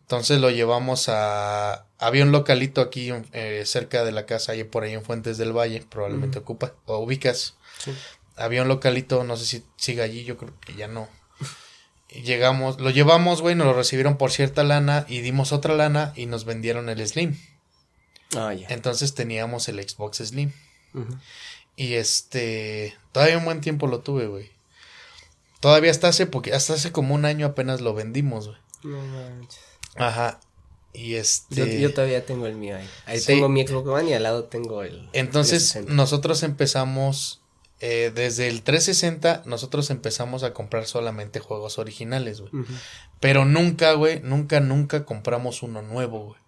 entonces 0.00 0.40
lo 0.40 0.50
llevamos 0.50 1.08
a 1.08 1.86
había 1.98 2.24
un 2.24 2.32
localito 2.32 2.80
aquí 2.80 3.12
eh, 3.32 3.62
cerca 3.66 4.04
de 4.04 4.10
la 4.10 4.26
casa 4.26 4.56
y 4.56 4.64
por 4.64 4.82
ahí 4.82 4.94
en 4.94 5.04
Fuentes 5.04 5.38
del 5.38 5.56
Valle, 5.56 5.86
probablemente 5.88 6.40
ocupa 6.40 6.74
o 6.86 6.98
ubicas. 6.98 7.54
Sí 7.78 7.92
había 8.36 8.62
un 8.62 8.68
localito, 8.68 9.24
no 9.24 9.36
sé 9.36 9.46
si 9.46 9.64
sigue 9.76 10.02
allí, 10.02 10.24
yo 10.24 10.36
creo 10.36 10.52
que 10.60 10.74
ya 10.74 10.88
no. 10.88 11.08
llegamos, 12.08 12.80
lo 12.80 12.90
llevamos, 12.90 13.40
güey, 13.40 13.54
nos 13.54 13.66
lo 13.66 13.74
recibieron 13.74 14.16
por 14.16 14.30
cierta 14.30 14.64
lana 14.64 15.06
y 15.08 15.20
dimos 15.20 15.52
otra 15.52 15.74
lana 15.74 16.12
y 16.16 16.26
nos 16.26 16.44
vendieron 16.44 16.88
el 16.88 17.06
Slim. 17.06 17.38
Ah, 18.36 18.54
ya. 18.54 18.68
Entonces 18.68 19.14
teníamos 19.14 19.68
el 19.68 19.86
Xbox 19.86 20.18
Slim. 20.18 20.52
Y 21.76 21.94
este, 21.94 22.96
todavía 23.12 23.38
un 23.38 23.44
buen 23.44 23.60
tiempo 23.60 23.86
lo 23.86 24.00
tuve, 24.00 24.26
güey. 24.26 24.50
Todavía 25.60 25.90
hasta 25.90 26.08
hace, 26.08 26.26
porque 26.26 26.52
hasta 26.52 26.74
hace 26.74 26.92
como 26.92 27.14
un 27.14 27.24
año 27.24 27.46
apenas 27.46 27.80
lo 27.80 27.94
vendimos, 27.94 28.48
güey. 28.48 28.58
No 28.82 29.00
manches. 29.00 29.60
Ajá. 29.94 30.40
Y 30.92 31.14
este. 31.14 31.80
Yo, 31.80 31.94
todavía 31.94 32.26
tengo 32.26 32.46
el 32.46 32.56
mío 32.56 32.76
ahí. 32.76 32.88
Ahí 33.06 33.20
tengo 33.20 33.48
mi 33.48 33.66
Xbox 33.66 33.88
One 33.88 34.10
y 34.10 34.14
al 34.14 34.24
lado 34.24 34.44
tengo 34.44 34.82
el. 34.82 35.08
Entonces, 35.12 35.78
nosotros 35.86 36.42
empezamos 36.42 37.41
eh, 37.84 38.12
desde 38.14 38.46
el 38.46 38.62
360 38.62 39.42
nosotros 39.44 39.90
empezamos 39.90 40.44
a 40.44 40.52
comprar 40.52 40.86
solamente 40.86 41.40
juegos 41.40 41.80
originales, 41.80 42.40
güey. 42.40 42.52
Pero 43.18 43.44
nunca, 43.44 43.94
güey, 43.94 44.20
nunca, 44.20 44.60
nunca 44.60 45.04
compramos 45.04 45.64
uno 45.64 45.82
nuevo, 45.82 46.26
güey. 46.26 46.40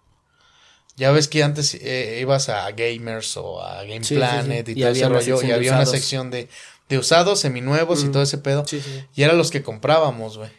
Ya 0.95 1.11
ves 1.11 1.27
que 1.27 1.43
antes 1.43 1.73
eh, 1.75 2.19
ibas 2.21 2.47
a 2.47 2.71
Gamers 2.71 3.35
o 3.35 3.61
a 3.61 3.83
Game 3.83 4.05
Planet 4.07 4.69
y, 4.69 4.75
todo 4.75 4.89
ese 4.91 5.09
rollo 5.09 5.41
y 5.43 5.51
había 5.51 5.73
una 5.73 5.85
sección 5.85 6.31
de, 6.31 6.47
de 6.87 6.97
usados, 6.97 7.41
seminuevos 7.41 8.05
y 8.05 8.07
todo 8.07 8.23
ese 8.23 8.37
pedo. 8.37 8.63
Y 9.13 9.23
eran 9.23 9.37
los 9.37 9.51
que 9.51 9.61
comprábamos, 9.61 10.37
güey. 10.37 10.51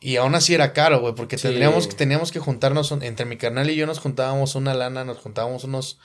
Y 0.00 0.16
aún 0.16 0.34
así 0.34 0.52
era 0.52 0.72
caro, 0.72 0.98
güey, 0.98 1.14
porque 1.14 1.36
tendríamos, 1.36 1.88
teníamos 1.94 2.32
que 2.32 2.40
juntarnos, 2.40 2.90
entre 2.90 3.24
mi 3.24 3.36
canal 3.36 3.70
y 3.70 3.76
yo 3.76 3.86
nos 3.86 4.00
juntábamos 4.00 4.56
una 4.56 4.74
lana, 4.74 5.04
nos 5.04 5.18
juntábamos 5.18 5.62
unos, 5.62 6.00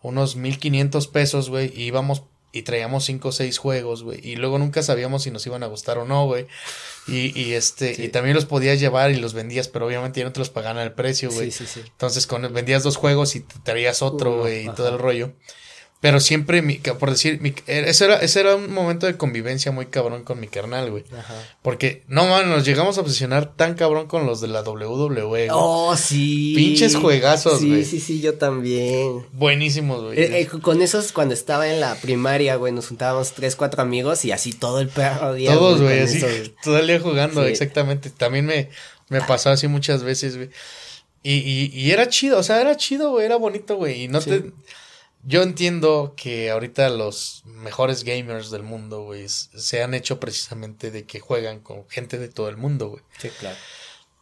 unos 0.00 0.36
1500 0.36 1.08
pesos, 1.08 1.50
güey, 1.50 1.72
y 1.74 1.86
íbamos 1.86 2.22
y 2.52 2.62
traíamos 2.62 3.04
cinco 3.04 3.28
o 3.28 3.32
seis 3.32 3.58
juegos, 3.58 4.02
güey. 4.02 4.20
Y 4.22 4.36
luego 4.36 4.58
nunca 4.58 4.82
sabíamos 4.82 5.22
si 5.22 5.30
nos 5.30 5.46
iban 5.46 5.62
a 5.62 5.66
gustar 5.66 5.98
o 5.98 6.04
no, 6.04 6.26
güey. 6.26 6.46
Y, 7.06 7.38
y 7.38 7.54
este, 7.54 8.02
y 8.02 8.08
también 8.08 8.34
los 8.34 8.46
podías 8.46 8.80
llevar 8.80 9.10
y 9.10 9.16
los 9.16 9.34
vendías, 9.34 9.68
pero 9.68 9.86
obviamente 9.86 10.20
ya 10.20 10.26
no 10.26 10.32
te 10.32 10.38
los 10.38 10.50
pagaban 10.50 10.78
al 10.78 10.94
precio, 10.94 11.30
güey. 11.30 11.50
Sí, 11.50 11.66
sí, 11.66 11.80
sí. 11.80 11.88
Entonces, 11.88 12.26
con, 12.26 12.52
vendías 12.52 12.82
dos 12.82 12.96
juegos 12.96 13.36
y 13.36 13.40
te 13.40 13.54
traías 13.62 14.02
otro, 14.02 14.40
güey, 14.40 14.66
y 14.66 14.70
todo 14.70 14.88
el 14.88 14.98
rollo. 14.98 15.32
Pero 16.06 16.20
siempre, 16.20 16.62
mi, 16.62 16.76
por 16.76 17.10
decir, 17.10 17.40
mi, 17.40 17.52
ese, 17.66 18.04
era, 18.04 18.18
ese 18.18 18.38
era 18.38 18.54
un 18.54 18.72
momento 18.72 19.06
de 19.06 19.16
convivencia 19.16 19.72
muy 19.72 19.86
cabrón 19.86 20.22
con 20.22 20.38
mi 20.38 20.46
carnal, 20.46 20.88
güey. 20.92 21.02
Ajá. 21.10 21.34
Porque, 21.62 22.04
no, 22.06 22.28
man, 22.28 22.48
nos 22.48 22.64
llegamos 22.64 22.96
a 22.96 23.00
obsesionar 23.00 23.56
tan 23.56 23.74
cabrón 23.74 24.06
con 24.06 24.24
los 24.24 24.40
de 24.40 24.46
la 24.46 24.62
WWE. 24.62 25.22
Güey. 25.22 25.48
Oh, 25.50 25.96
sí. 25.96 26.52
Pinches 26.54 26.94
juegazos, 26.94 27.60
güey. 27.60 27.84
Sí, 27.84 27.98
sí, 27.98 28.00
sí, 28.06 28.20
yo 28.20 28.34
también. 28.34 29.26
Buenísimos, 29.32 30.00
güey. 30.00 30.16
Eh, 30.16 30.42
eh, 30.42 30.46
con 30.46 30.80
esos, 30.80 31.10
cuando 31.10 31.34
estaba 31.34 31.68
en 31.68 31.80
la 31.80 31.96
primaria, 31.96 32.54
güey, 32.54 32.72
nos 32.72 32.86
juntábamos 32.86 33.32
tres, 33.32 33.56
cuatro 33.56 33.82
amigos 33.82 34.24
y 34.24 34.30
así 34.30 34.52
todo 34.52 34.78
el 34.78 34.88
perro 34.88 35.34
día. 35.34 35.54
Todos, 35.54 35.82
güey, 35.82 36.02
así, 36.02 36.20
todo 36.62 36.78
el 36.78 36.86
día 36.86 37.00
jugando, 37.00 37.42
exactamente. 37.42 38.10
También 38.10 38.46
me, 38.46 38.68
me 39.08 39.22
pasó 39.22 39.50
así 39.50 39.66
muchas 39.66 40.04
veces, 40.04 40.36
güey. 40.36 40.50
Y, 41.24 41.32
y, 41.32 41.72
y 41.74 41.90
era 41.90 42.08
chido, 42.08 42.38
o 42.38 42.44
sea, 42.44 42.60
era 42.60 42.76
chido, 42.76 43.10
güey, 43.10 43.26
era 43.26 43.34
bonito, 43.34 43.74
güey. 43.74 44.04
Y 44.04 44.06
no 44.06 44.20
te 44.20 44.52
yo 45.26 45.42
entiendo 45.42 46.14
que 46.16 46.50
ahorita 46.50 46.88
los 46.88 47.42
mejores 47.44 48.04
gamers 48.04 48.50
del 48.50 48.62
mundo, 48.62 49.02
güey, 49.02 49.26
se 49.28 49.82
han 49.82 49.92
hecho 49.92 50.20
precisamente 50.20 50.92
de 50.92 51.04
que 51.04 51.18
juegan 51.18 51.58
con 51.58 51.88
gente 51.88 52.16
de 52.16 52.28
todo 52.28 52.48
el 52.48 52.56
mundo, 52.56 52.90
güey. 52.90 53.02
Sí, 53.18 53.28
claro. 53.40 53.56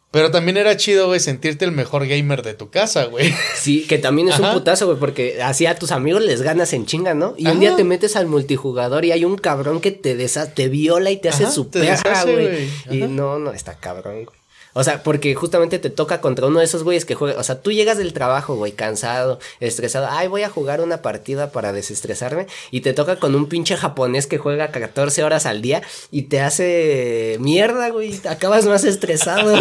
Pero 0.09 0.31
también 0.31 0.57
era 0.57 0.75
chido, 0.77 1.07
güey, 1.07 1.19
sentirte 1.19 1.63
el 1.63 1.73
mejor 1.73 2.07
gamer 2.07 2.41
de 2.41 2.55
tu 2.55 2.71
casa, 2.71 3.03
güey. 3.05 3.31
Sí, 3.55 3.85
que 3.85 3.99
también 3.99 4.29
es 4.29 4.39
un 4.39 4.51
putazo, 4.51 4.87
güey, 4.87 4.97
porque 4.97 5.43
así 5.43 5.67
a 5.67 5.75
tus 5.75 5.91
amigos 5.91 6.23
les 6.23 6.41
ganas 6.41 6.73
en 6.73 6.85
chinga, 6.85 7.13
¿no? 7.13 7.35
Y 7.37 7.47
un 7.47 7.59
día 7.59 7.75
te 7.75 7.83
metes 7.83 8.15
al 8.15 8.25
multijugador 8.25 9.05
y 9.05 9.11
hay 9.11 9.25
un 9.25 9.37
cabrón 9.37 9.81
que 9.81 9.91
te 9.91 10.15
te 10.15 10.69
viola 10.69 11.11
y 11.11 11.17
te 11.17 11.29
hace 11.29 11.51
su 11.51 11.69
perra, 11.69 12.23
güey. 12.23 12.67
Y 12.89 13.01
no, 13.03 13.37
no, 13.37 13.51
está 13.51 13.75
cabrón, 13.75 14.25
güey. 14.25 14.44
O 14.77 14.83
sea, 14.83 15.03
porque 15.03 15.33
justamente 15.35 15.79
te 15.79 15.89
toca 15.89 16.19
contra 16.19 16.47
uno 16.47 16.59
de 16.59 16.65
esos 16.65 16.83
güeyes 16.83 17.05
que 17.05 17.15
juega. 17.15 17.39
O 17.39 17.43
sea, 17.43 17.61
tú 17.61 17.71
llegas 17.71 17.97
del 17.97 18.11
trabajo, 18.11 18.55
güey, 18.55 18.73
cansado, 18.73 19.39
estresado. 19.61 20.09
Ay, 20.09 20.27
voy 20.27 20.43
a 20.43 20.49
jugar 20.49 20.81
una 20.81 21.01
partida 21.01 21.53
para 21.53 21.71
desestresarme. 21.71 22.47
Y 22.71 22.81
te 22.81 22.91
toca 22.91 23.15
con 23.15 23.35
un 23.35 23.47
pinche 23.47 23.77
japonés 23.77 24.27
que 24.27 24.37
juega 24.37 24.71
14 24.71 25.23
horas 25.23 25.45
al 25.45 25.61
día 25.61 25.81
y 26.11 26.23
te 26.23 26.41
hace 26.41 27.37
mierda, 27.39 27.87
güey. 27.87 28.19
Acabas 28.27 28.65
más 28.65 28.83
estresado. 28.83 29.57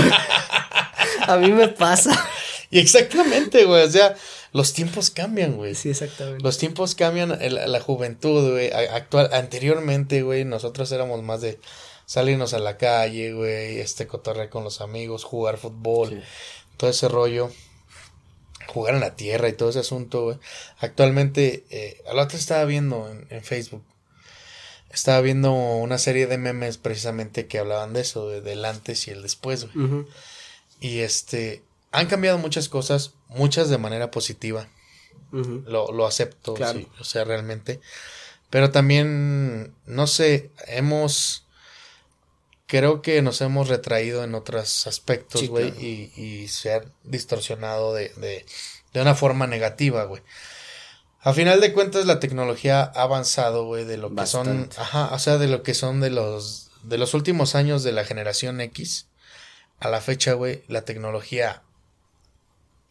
a 1.29 1.37
mí 1.37 1.53
me 1.53 1.69
pasa. 1.69 2.11
Y 2.73 2.81
exactamente, 2.81 3.67
güey. 3.67 3.85
O 3.85 3.91
sea, 3.91 4.17
los 4.53 4.73
tiempos 4.73 5.11
cambian, 5.11 5.57
güey. 5.57 5.77
Sí, 5.77 5.91
exactamente. 5.91 6.43
Los 6.43 6.59
tiempos 6.59 6.97
cambian. 6.97 7.39
la 7.41 7.81
juventud, 7.81 8.51
güey. 8.51 8.73
Actual, 8.73 9.31
anteriormente, 9.33 10.23
güey, 10.23 10.45
nosotros 10.45 10.91
éramos 10.91 11.23
más 11.23 11.41
de 11.41 11.61
salirnos 12.07 12.55
a 12.55 12.59
la 12.59 12.77
calle, 12.77 13.33
güey, 13.33 13.81
este 13.81 14.07
cotorrear 14.07 14.51
con 14.51 14.65
los 14.65 14.81
amigos, 14.81 15.25
jugar 15.25 15.57
fútbol, 15.57 16.23
todo 16.77 16.91
ese 16.91 17.09
rollo, 17.09 17.51
jugar 18.67 18.95
en 18.95 19.01
la 19.01 19.17
tierra 19.17 19.49
y 19.49 19.53
todo 19.53 19.71
ese 19.71 19.81
asunto, 19.81 20.25
güey. 20.25 20.39
Actualmente, 20.79 21.65
eh, 21.71 22.03
a 22.09 22.15
la 22.15 22.23
otra 22.23 22.39
estaba 22.39 22.65
viendo 22.65 23.11
en, 23.31 23.43
Facebook, 23.43 23.85
estaba 24.91 25.21
viendo 25.21 25.53
una 25.53 25.99
serie 25.99 26.27
de 26.27 26.39
memes 26.39 26.79
precisamente 26.79 27.47
que 27.47 27.59
hablaban 27.59 27.93
de 27.93 28.01
eso, 28.01 28.29
de, 28.29 28.41
del 28.41 28.65
antes 28.65 29.07
y 29.09 29.11
el 29.11 29.23
después, 29.23 29.73
güey. 29.73 30.07
Y 30.81 30.99
este, 31.01 31.63
han 31.93 32.09
cambiado 32.09 32.39
muchas 32.39 32.69
cosas, 32.69 33.15
muchas 33.29 33.71
de 33.71 33.79
manera 33.79 34.11
positiva. 34.11 34.69
lo, 35.33 35.91
lo, 35.91 36.07
acepto, 36.07 36.55
sí, 36.57 36.89
o 37.01 37.05
sea, 37.05 37.25
realmente. 37.25 37.81
Pero 38.51 38.71
también, 38.71 39.75
no 39.87 40.07
sé, 40.07 40.51
hemos 40.69 41.44
creo 42.67 43.03
que 43.03 43.21
nos 43.23 43.41
hemos 43.41 43.69
retraído 43.69 44.25
en 44.25 44.35
otros 44.35 44.87
aspectos, 44.87 45.49
güey, 45.49 45.69
y, 45.79 46.13
y, 46.21 46.49
se 46.49 46.75
ha 46.75 46.85
distorsionado 47.03 47.95
de, 47.95 48.09
de, 48.17 48.45
de 48.93 49.03
una 49.03 49.15
forma 49.15 49.47
negativa, 49.47 50.05
güey. 50.05 50.23
A 51.21 51.33
final 51.33 51.61
de 51.61 51.73
cuentas, 51.73 52.05
la 52.05 52.21
tecnología 52.21 52.83
ha 52.83 53.03
avanzado, 53.03 53.65
güey, 53.65 53.85
de 53.85 53.97
lo 53.97 54.15
que 54.15 54.27
son, 54.27 54.69
ajá, 54.77 55.09
o 55.13 55.19
sea, 55.19 55.39
de 55.39 55.49
lo 55.49 55.63
que 55.63 55.73
son 55.73 56.01
de 56.01 56.11
los, 56.11 56.71
de 56.83 56.99
los 56.99 57.15
últimos 57.15 57.55
años 57.55 57.83
de 57.83 57.93
la 57.93 58.05
generación 58.05 58.61
X. 58.61 59.07
A 59.81 59.89
la 59.89 60.01
fecha, 60.01 60.35
güey, 60.35 60.63
la 60.69 60.83
tecnología 60.83 61.63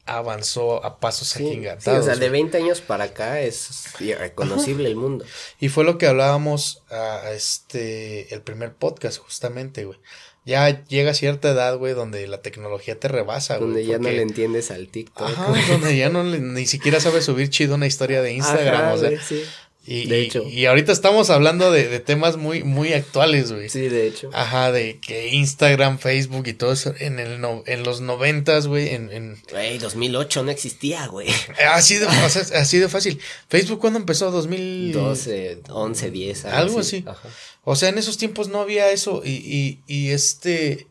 avanzó 0.05 0.83
a 0.83 0.99
pasos 0.99 1.29
sí, 1.29 1.45
agigantados. 1.47 2.05
Sí, 2.05 2.09
o 2.09 2.13
sea, 2.13 2.19
de 2.19 2.29
20 2.29 2.57
años 2.57 2.81
para 2.81 3.05
acá 3.05 3.41
es 3.41 3.85
irreconocible 3.99 4.89
el 4.89 4.95
mundo. 4.95 5.25
Y 5.59 5.69
fue 5.69 5.83
lo 5.83 5.97
que 5.97 6.07
hablábamos 6.07 6.83
a 6.89 7.31
este 7.31 8.33
el 8.33 8.41
primer 8.41 8.73
podcast 8.73 9.19
justamente, 9.19 9.85
güey. 9.85 9.99
Ya 10.45 10.83
llega 10.85 11.13
cierta 11.13 11.51
edad, 11.51 11.77
güey, 11.77 11.93
donde 11.93 12.27
la 12.27 12.41
tecnología 12.41 12.99
te 12.99 13.07
rebasa, 13.07 13.57
güey. 13.57 13.67
Donde 13.67 13.85
ya 13.85 13.97
no 13.97 14.09
le 14.09 14.21
entiendes 14.21 14.71
al 14.71 14.89
TikTok. 14.89 15.29
Ajá, 15.29 15.53
donde 15.69 15.95
ya 15.95 16.09
no 16.09 16.23
ni 16.25 16.65
siquiera 16.65 16.99
sabes 16.99 17.23
subir 17.23 17.49
chido 17.49 17.75
una 17.75 17.87
historia 17.87 18.21
de 18.21 18.33
Instagram, 18.33 18.91
o 18.91 18.97
sea. 18.97 19.21
sí. 19.21 19.43
Y, 19.85 20.05
de 20.05 20.21
hecho. 20.21 20.47
Y, 20.47 20.65
ahorita 20.65 20.93
estamos 20.93 21.29
hablando 21.29 21.69
de, 21.69 21.89
de, 21.89 21.99
temas 21.99 22.37
muy, 22.37 22.63
muy 22.63 22.93
actuales, 22.93 23.51
güey. 23.51 23.67
Sí, 23.67 23.89
de 23.89 24.07
hecho. 24.07 24.29
Ajá, 24.33 24.71
de 24.71 24.99
que 24.99 25.29
Instagram, 25.33 25.99
Facebook 25.99 26.47
y 26.47 26.53
todo 26.53 26.71
eso 26.71 26.93
en, 26.99 27.19
el 27.19 27.41
no, 27.41 27.63
en 27.65 27.83
los 27.83 27.99
noventas, 27.99 28.67
güey, 28.67 28.89
en... 28.89 29.11
en... 29.11 29.41
Güey, 29.49 29.79
2008 29.79 30.43
no 30.43 30.51
existía, 30.51 31.07
güey. 31.07 31.27
Así 31.73 31.95
de, 31.95 32.07
así 32.07 32.77
de 32.77 32.87
fácil. 32.87 33.19
Facebook, 33.49 33.79
¿cuándo 33.79 33.99
empezó? 33.99 34.31
2012, 34.31 35.63
11, 35.67 36.11
10. 36.11 36.45
Algo 36.45 36.79
así. 36.79 37.03
Ajá. 37.05 37.27
O 37.65 37.75
sea, 37.75 37.89
en 37.89 37.97
esos 37.97 38.17
tiempos 38.17 38.47
no 38.47 38.61
había 38.61 38.89
eso 38.91 39.21
y, 39.23 39.31
y, 39.31 39.81
y 39.87 40.11
este... 40.11 40.87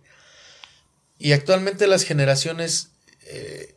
Y 1.19 1.33
actualmente 1.33 1.87
las 1.87 2.03
generaciones 2.03 2.91
eh, 3.27 3.75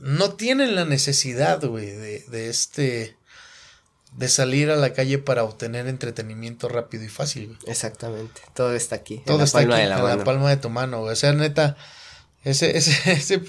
no 0.00 0.34
tienen 0.34 0.74
la 0.74 0.84
necesidad, 0.84 1.62
güey, 1.62 1.86
de, 1.86 2.20
de 2.20 2.48
este 2.48 3.16
de 4.16 4.28
salir 4.28 4.70
a 4.70 4.76
la 4.76 4.94
calle 4.94 5.18
para 5.18 5.44
obtener 5.44 5.86
entretenimiento 5.86 6.68
rápido 6.68 7.04
y 7.04 7.08
fácil. 7.08 7.58
Exactamente. 7.66 8.40
Todo 8.54 8.74
está 8.74 8.96
aquí. 8.96 9.22
Todo 9.26 9.44
está 9.44 9.60
aquí, 9.60 9.72
en 9.72 9.90
la 9.90 10.24
palma 10.24 10.48
de 10.48 10.56
tu 10.56 10.70
mano, 10.70 11.02
O 11.02 11.14
sea, 11.14 11.32
neta, 11.32 11.76
ese, 12.42 12.76
ese, 12.76 12.96
ese 13.12 13.42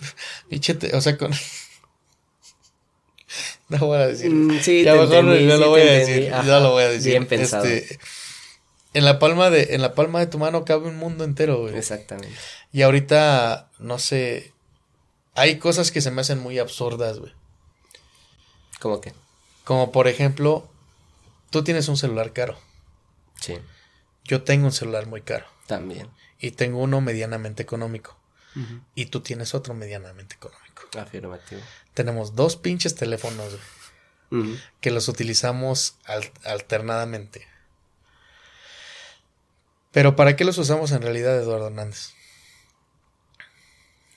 bichete, 0.49 0.95
o 0.95 1.01
sea, 1.01 1.18
con... 1.18 1.32
no 3.70 3.78
voy 3.80 3.97
a 3.97 4.07
decir. 4.07 4.30
Mm, 4.30 4.59
sí, 4.59 4.84
ya 4.84 4.95
mejor 4.95 5.24
no 5.24 5.57
lo 5.57 5.70
voy 5.70 5.82
a 5.82 5.91
decir. 5.91 6.30
ya 6.30 6.59
lo 6.59 6.72
voy 6.72 6.84
a 6.84 6.89
decir. 6.89 7.11
Bien 7.11 7.26
pensado. 7.26 7.63
Este, 7.63 7.97
en 8.93 9.05
la 9.05 9.20
palma 9.20 9.49
de, 9.49 9.76
en 9.76 9.82
la 9.82 9.95
palma 9.95 10.20
de 10.20 10.28
tu 10.28 10.38
mano 10.38 10.65
cabe 10.65 10.89
un 10.89 10.97
mundo 10.97 11.24
entero, 11.24 11.61
güey. 11.61 11.78
Exactamente. 11.78 12.36
Y 12.74 12.82
ahorita, 12.82 13.70
no 13.80 13.99
sé, 13.99 14.53
hay 15.34 15.59
cosas 15.59 15.91
que 15.91 16.01
se 16.01 16.11
me 16.11 16.22
hacen 16.22 16.39
muy 16.39 16.59
absurdas, 16.59 17.20
güey. 17.20 17.32
¿Cómo 18.80 18.99
que? 18.99 19.13
Como 19.68 19.91
por 19.91 20.07
ejemplo, 20.07 20.65
tú 21.49 21.61
tienes 21.61 21.89
un 21.89 21.97
celular 21.97 22.32
caro. 22.32 22.57
Sí. 23.41 23.59
Yo 24.24 24.43
tengo 24.43 24.68
un 24.68 24.72
celular 24.72 25.07
muy 25.07 25.24
caro. 25.24 25.45
También. 25.65 26.09
Y 26.39 26.51
tengo 26.51 26.80
uno 26.80 27.01
medianamente 27.01 27.63
económico. 27.63 28.18
Y 28.95 29.07
tú 29.07 29.20
tienes 29.20 29.53
otro 29.53 29.74
medianamente 29.74 30.36
económico. 30.36 30.84
Afirmativo. 30.97 31.61
Tenemos 31.93 32.34
dos 32.34 32.55
pinches 32.55 32.95
teléfonos 32.95 33.57
que 34.80 34.89
los 34.89 35.09
utilizamos 35.09 35.97
alternadamente. 36.45 37.45
Pero 39.91 40.15
¿para 40.15 40.38
qué 40.38 40.45
los 40.45 40.57
usamos 40.57 40.93
en 40.93 41.01
realidad, 41.01 41.36
Eduardo 41.36 41.68
Hernández? 41.68 42.13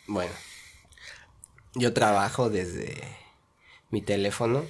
Bueno, 0.07 0.33
yo 1.75 1.93
trabajo 1.93 2.51
desde 2.51 3.03
mi 3.91 4.01
teléfono 4.01 4.65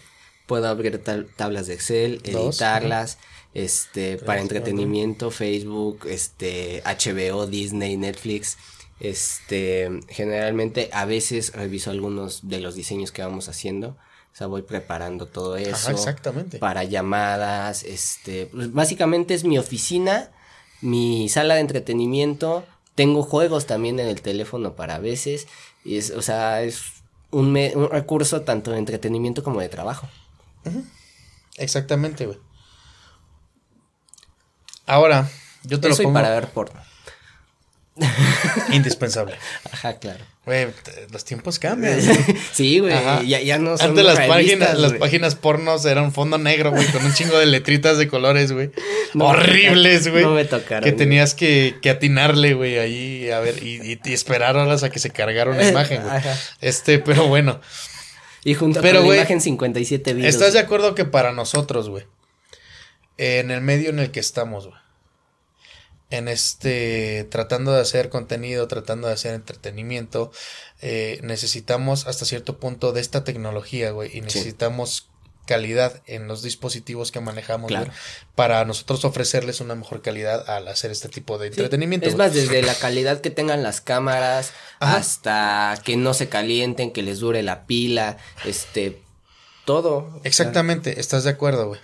puedo 0.51 0.67
abrir 0.67 1.01
tablas 1.37 1.69
de 1.69 1.75
Excel, 1.75 2.21
editarlas, 2.25 3.19
este, 3.55 4.17
para 4.17 4.41
entretenimiento, 4.41 5.31
Facebook, 5.31 6.09
este, 6.09 6.83
HBO, 6.85 7.47
Disney, 7.47 7.97
Netflix. 7.97 8.59
Este, 8.99 9.89
generalmente 10.09 10.91
a 10.93 11.05
veces 11.05 11.53
reviso 11.53 11.93
algunos 11.93 12.49
de 12.49 12.59
los 12.59 12.75
diseños 12.75 13.13
que 13.13 13.23
vamos 13.23 13.49
haciendo. 13.49 13.91
O 13.91 14.37
sea, 14.37 14.49
voy 14.49 14.63
preparando 14.63 15.27
todo 15.27 15.57
eso. 15.57 15.93
exactamente. 15.93 16.59
Para 16.59 16.83
llamadas, 16.83 17.85
este, 17.85 18.47
pues 18.47 18.73
básicamente 18.73 19.35
es 19.35 19.45
mi 19.45 19.57
oficina, 19.57 20.33
mi 20.81 21.29
sala 21.29 21.55
de 21.55 21.61
entretenimiento. 21.61 22.65
Tengo 22.97 23.23
juegos 23.23 23.67
también 23.67 24.01
en 24.01 24.09
el 24.09 24.21
teléfono 24.21 24.75
para 24.75 24.99
veces. 24.99 25.47
Y 25.85 25.97
es, 25.97 26.11
o 26.11 26.23
sea, 26.23 26.65
es 26.65 27.05
un, 27.31 27.57
un 27.57 27.89
recurso 27.89 28.41
tanto 28.41 28.73
de 28.73 28.79
entretenimiento 28.79 29.45
como 29.45 29.61
de 29.61 29.69
trabajo. 29.69 30.09
Exactamente, 31.57 32.27
güey. 32.27 32.39
Ahora, 34.87 35.29
yo 35.65 35.81
te 35.81 35.89
lo 35.89 35.97
pongo. 35.97 36.13
para 36.13 36.31
ver 36.31 36.49
porno. 36.49 36.81
Indispensable. 38.73 39.37
Ajá, 39.71 39.99
claro. 39.99 40.25
Güey, 40.47 40.69
los 41.13 41.25
tiempos 41.25 41.59
cambian. 41.59 42.01
sí, 42.53 42.79
güey. 42.79 42.95
Ya, 43.27 43.41
ya, 43.41 43.59
no 43.59 43.77
son 43.77 43.91
Antes 43.91 44.05
las 44.05 44.27
páginas, 44.27 44.79
las 44.79 44.95
páginas 44.95 45.35
pornos 45.35 45.85
eran 45.85 46.05
un 46.05 46.13
fondo 46.13 46.39
negro, 46.39 46.71
güey, 46.71 46.87
con 46.87 47.05
un 47.05 47.13
chingo 47.13 47.39
de 47.39 47.47
letritas 47.47 47.99
de 47.99 48.09
colores, 48.09 48.53
güey. 48.53 48.71
Horribles, 49.19 50.09
güey. 50.09 50.25
No 50.25 50.33
me 50.33 50.47
tocaron. 50.47 50.83
Que 50.83 50.93
tenías 50.93 51.35
que, 51.35 51.77
que 51.83 51.91
atinarle, 51.91 52.55
güey, 52.55 52.79
ahí, 52.79 53.31
a 53.31 53.41
ver, 53.41 53.63
y, 53.63 54.01
y, 54.03 54.13
esperar 54.13 54.57
horas 54.57 54.83
a 54.83 54.91
que 54.91 54.99
se 54.99 55.11
cargara 55.11 55.51
una 55.51 55.63
imagen, 55.69 56.03
güey. 56.03 56.23
Este, 56.61 56.99
pero 56.99 57.29
bueno. 57.29 57.61
Y 58.45 58.55
junto 58.55 58.81
con 58.81 58.93
la 58.93 59.17
imagen 59.17 59.41
57 59.41 60.15
videos. 60.15 60.35
¿Estás 60.35 60.53
de 60.55 60.61
acuerdo 60.61 60.95
que 60.95 61.05
para 61.05 61.33
nosotros, 61.33 61.89
güey? 61.89 62.07
En 63.19 63.51
el 63.51 63.61
medio 63.61 63.91
en 63.91 63.99
el 63.99 64.11
que 64.11 64.21
estamos, 64.21 64.67
güey. 64.67 64.79
En 66.09 66.27
este, 66.27 67.29
tratando 67.31 67.73
de 67.73 67.83
hacer 67.83 68.09
contenido, 68.09 68.67
tratando 68.67 69.07
de 69.07 69.15
hacer 69.15 69.35
entretenimiento, 69.35 70.33
eh, 70.81 71.21
necesitamos 71.23 72.07
hasta 72.07 72.25
cierto 72.25 72.59
punto 72.59 72.93
de 72.93 73.01
esta 73.01 73.23
tecnología, 73.23 73.93
güey. 73.93 74.17
Y 74.17 74.21
necesitamos 74.23 75.10
calidad 75.47 76.03
en 76.07 76.29
los 76.29 76.43
dispositivos 76.43 77.11
que 77.11 77.21
manejamos 77.21 77.73
para 78.35 78.65
nosotros 78.65 79.05
ofrecerles 79.05 79.61
una 79.61 79.75
mejor 79.75 80.03
calidad 80.03 80.49
al 80.49 80.69
hacer 80.69 80.91
este 80.91 81.09
tipo 81.09 81.39
de 81.39 81.49
entretenimiento. 81.49 82.09
Es 82.09 82.17
más, 82.17 82.35
desde 82.35 82.63
la 82.63 82.75
calidad 82.81 83.21
que 83.21 83.31
tengan 83.31 83.63
las 83.63 83.81
cámaras 83.81 84.53
hasta 84.79 85.81
que 85.85 85.97
no 85.97 86.15
se 86.15 86.29
calienten, 86.29 86.93
que 86.93 87.03
les 87.03 87.21
dure 87.21 87.43
la 87.43 87.67
pila, 87.67 88.17
este, 88.45 89.03
todo. 89.65 90.21
Exactamente, 90.25 91.01
estás 91.01 91.25
de 91.25 91.31
acuerdo, 91.31 91.69
güey. 91.69 91.81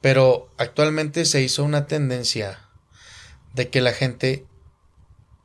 Pero 0.00 0.48
actualmente 0.56 1.24
se 1.24 1.42
hizo 1.42 1.64
una 1.64 1.86
tendencia 1.86 2.60
de 3.54 3.68
que 3.68 3.80
la 3.80 3.92
gente 3.92 4.46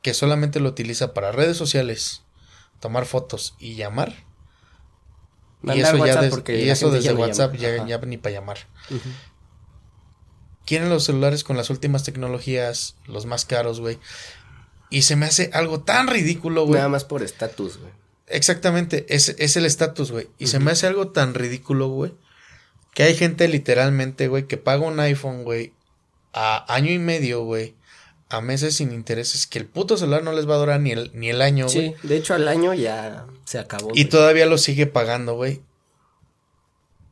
que 0.02 0.14
solamente 0.14 0.60
lo 0.60 0.68
utiliza 0.68 1.14
para 1.14 1.32
redes 1.32 1.56
sociales, 1.56 2.22
tomar 2.78 3.06
fotos 3.06 3.56
y 3.58 3.74
llamar, 3.74 4.23
y 5.72 5.80
eso, 5.80 6.06
ya 6.06 6.54
y 6.54 6.68
eso 6.68 6.90
desde 6.90 7.14
WhatsApp 7.14 7.54
ya, 7.54 7.86
ya, 7.86 7.98
ni 7.98 8.16
para 8.16 8.34
llamar. 8.34 8.58
Quieren 10.66 10.88
los 10.88 11.04
celulares 11.04 11.44
con 11.44 11.56
las 11.56 11.70
últimas 11.70 12.04
tecnologías, 12.04 12.96
los 13.06 13.26
más 13.26 13.44
caros, 13.44 13.80
güey. 13.80 13.98
Y 14.90 15.02
se 15.02 15.16
me 15.16 15.26
hace 15.26 15.50
algo 15.52 15.80
tan 15.80 16.08
ridículo, 16.08 16.64
güey. 16.64 16.78
Nada 16.78 16.88
más 16.88 17.04
por 17.04 17.22
estatus, 17.22 17.78
güey. 17.78 17.92
Exactamente, 18.26 19.04
es, 19.08 19.34
es 19.38 19.56
el 19.56 19.66
estatus, 19.66 20.10
güey. 20.10 20.28
Y 20.38 20.46
se 20.46 20.58
me 20.58 20.70
hace 20.70 20.86
algo 20.86 21.08
tan 21.08 21.34
ridículo, 21.34 21.88
güey. 21.88 22.14
Que 22.94 23.02
hay 23.02 23.14
gente 23.14 23.48
literalmente, 23.48 24.28
güey, 24.28 24.46
que 24.46 24.56
paga 24.56 24.86
un 24.86 25.00
iPhone, 25.00 25.44
güey, 25.44 25.72
a 26.32 26.72
año 26.72 26.90
y 26.90 26.98
medio, 26.98 27.44
güey. 27.44 27.74
A 28.36 28.40
meses 28.40 28.76
sin 28.76 28.92
intereses. 28.92 29.46
Que 29.46 29.58
el 29.58 29.66
puto 29.66 29.96
celular 29.96 30.22
no 30.22 30.32
les 30.32 30.48
va 30.48 30.54
a 30.54 30.58
durar 30.58 30.80
ni 30.80 30.92
el, 30.92 31.10
ni 31.14 31.30
el 31.30 31.40
año, 31.42 31.66
güey. 31.66 31.94
Sí, 32.00 32.06
de 32.06 32.16
hecho 32.16 32.34
al 32.34 32.48
año 32.48 32.74
ya 32.74 33.26
se 33.44 33.58
acabó. 33.58 33.90
Y 33.94 34.06
todavía 34.06 34.46
lo 34.46 34.58
sigue 34.58 34.86
pagando, 34.86 35.34
güey. 35.34 35.60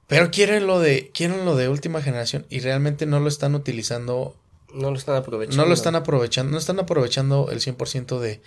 Pero 0.09 0.31
quieren 0.31 0.67
lo 0.67 0.79
de, 0.81 1.11
quieren 1.15 1.45
lo 1.45 1.57
de 1.57 1.69
última 1.69 2.03
generación 2.03 2.45
y 2.51 2.61
realmente 2.61 3.07
no 3.07 3.19
lo 3.21 3.29
están 3.29 3.55
utilizando, 3.55 4.37
No 4.75 4.91
lo 4.91 4.97
están 4.99 5.17
aprovechando. 5.17 5.63
no 5.63 5.69
lo 5.69 5.75
están 5.75 5.95
aprovechando, 5.97 6.53
no 6.53 6.59
están 6.59 6.79
aprovechando 6.81 7.49
el 7.51 7.61
100% 7.61 8.19
de, 8.19 8.43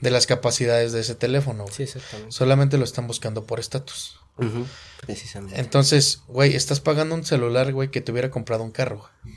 de 0.00 0.10
las 0.10 0.26
capacidades 0.26 0.92
de 0.92 1.00
ese 1.00 1.14
teléfono. 1.14 1.64
güey. 1.64 1.74
Sí, 1.74 1.82
exactamente. 1.82 2.32
Solamente 2.32 2.78
lo 2.78 2.84
están 2.84 3.06
buscando 3.06 3.44
por 3.44 3.60
estatus. 3.60 4.18
Ujú, 4.38 4.64
Precisamente. 5.02 5.60
Entonces, 5.60 6.22
güey, 6.28 6.54
estás 6.56 6.80
pagando 6.80 7.14
un 7.14 7.24
celular, 7.26 7.70
güey, 7.74 7.90
que 7.90 8.00
te 8.00 8.10
hubiera 8.12 8.30
comprado 8.30 8.62
un 8.64 8.70
carro. 8.70 9.06
güey. 9.24 9.34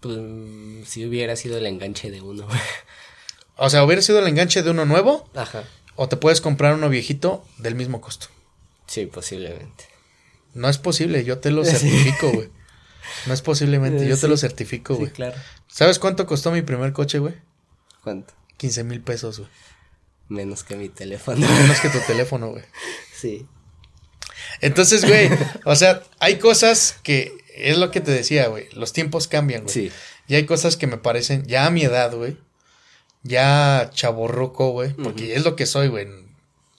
Pues, 0.00 0.16
mm, 0.18 0.84
si 0.84 1.04
hubiera 1.06 1.36
sido 1.36 1.58
el 1.58 1.66
enganche 1.66 2.10
de 2.10 2.20
uno. 2.20 2.46
O 3.60 3.70
sea, 3.70 3.82
hubiera 3.82 4.00
sido 4.02 4.20
el 4.20 4.28
enganche 4.28 4.62
de 4.62 4.70
uno 4.70 4.84
nuevo 4.84 5.28
Ajá. 5.34 5.64
o 5.96 6.08
te 6.08 6.16
puedes 6.16 6.40
comprar 6.40 6.74
uno 6.74 6.88
viejito 6.88 7.44
del 7.58 7.74
mismo 7.74 8.00
costo. 8.00 8.28
Sí, 8.86 9.06
posiblemente. 9.06 9.84
No 10.54 10.68
es 10.68 10.78
posible, 10.78 11.24
yo 11.24 11.38
te 11.38 11.50
lo 11.50 11.64
certifico, 11.64 12.30
güey. 12.30 12.50
No 13.26 13.34
es 13.34 13.42
posiblemente, 13.42 14.06
yo 14.06 14.14
te 14.14 14.20
Sí. 14.20 14.28
lo 14.28 14.36
certifico, 14.36 14.94
Sí, 14.94 15.00
güey. 15.00 15.10
claro. 15.12 15.36
¿Sabes 15.66 15.98
cuánto 15.98 16.24
costó 16.24 16.52
mi 16.52 16.62
primer 16.62 16.92
coche, 16.92 17.18
güey? 17.18 17.34
¿Cuánto? 18.04 18.32
15 18.58 18.84
mil 18.84 19.00
pesos, 19.00 19.40
güey. 19.40 19.50
Menos 20.28 20.62
que 20.62 20.76
mi 20.76 20.88
teléfono. 20.88 21.38
Menos 21.60 21.80
que 21.80 21.88
tu 21.88 21.98
teléfono, 22.06 22.50
güey. 22.50 22.62
sí. 23.12 23.44
Entonces, 24.60 25.04
güey, 25.04 25.30
o 25.64 25.74
sea, 25.74 26.04
hay 26.20 26.38
cosas 26.38 26.96
que 27.02 27.36
es 27.60 27.78
lo 27.78 27.90
que 27.90 28.00
te 28.00 28.10
decía, 28.10 28.48
güey. 28.48 28.68
Los 28.72 28.92
tiempos 28.92 29.28
cambian, 29.28 29.62
güey. 29.62 29.72
Sí. 29.74 29.92
Y 30.26 30.34
hay 30.34 30.46
cosas 30.46 30.76
que 30.76 30.86
me 30.86 30.98
parecen, 30.98 31.44
ya 31.46 31.66
a 31.66 31.70
mi 31.70 31.82
edad, 31.82 32.14
güey. 32.14 32.36
Ya 33.22 33.90
chaborruco, 33.92 34.70
güey. 34.70 34.92
Porque 34.94 35.34
es 35.34 35.44
lo 35.44 35.56
que 35.56 35.66
soy, 35.66 35.88
güey. 35.88 36.06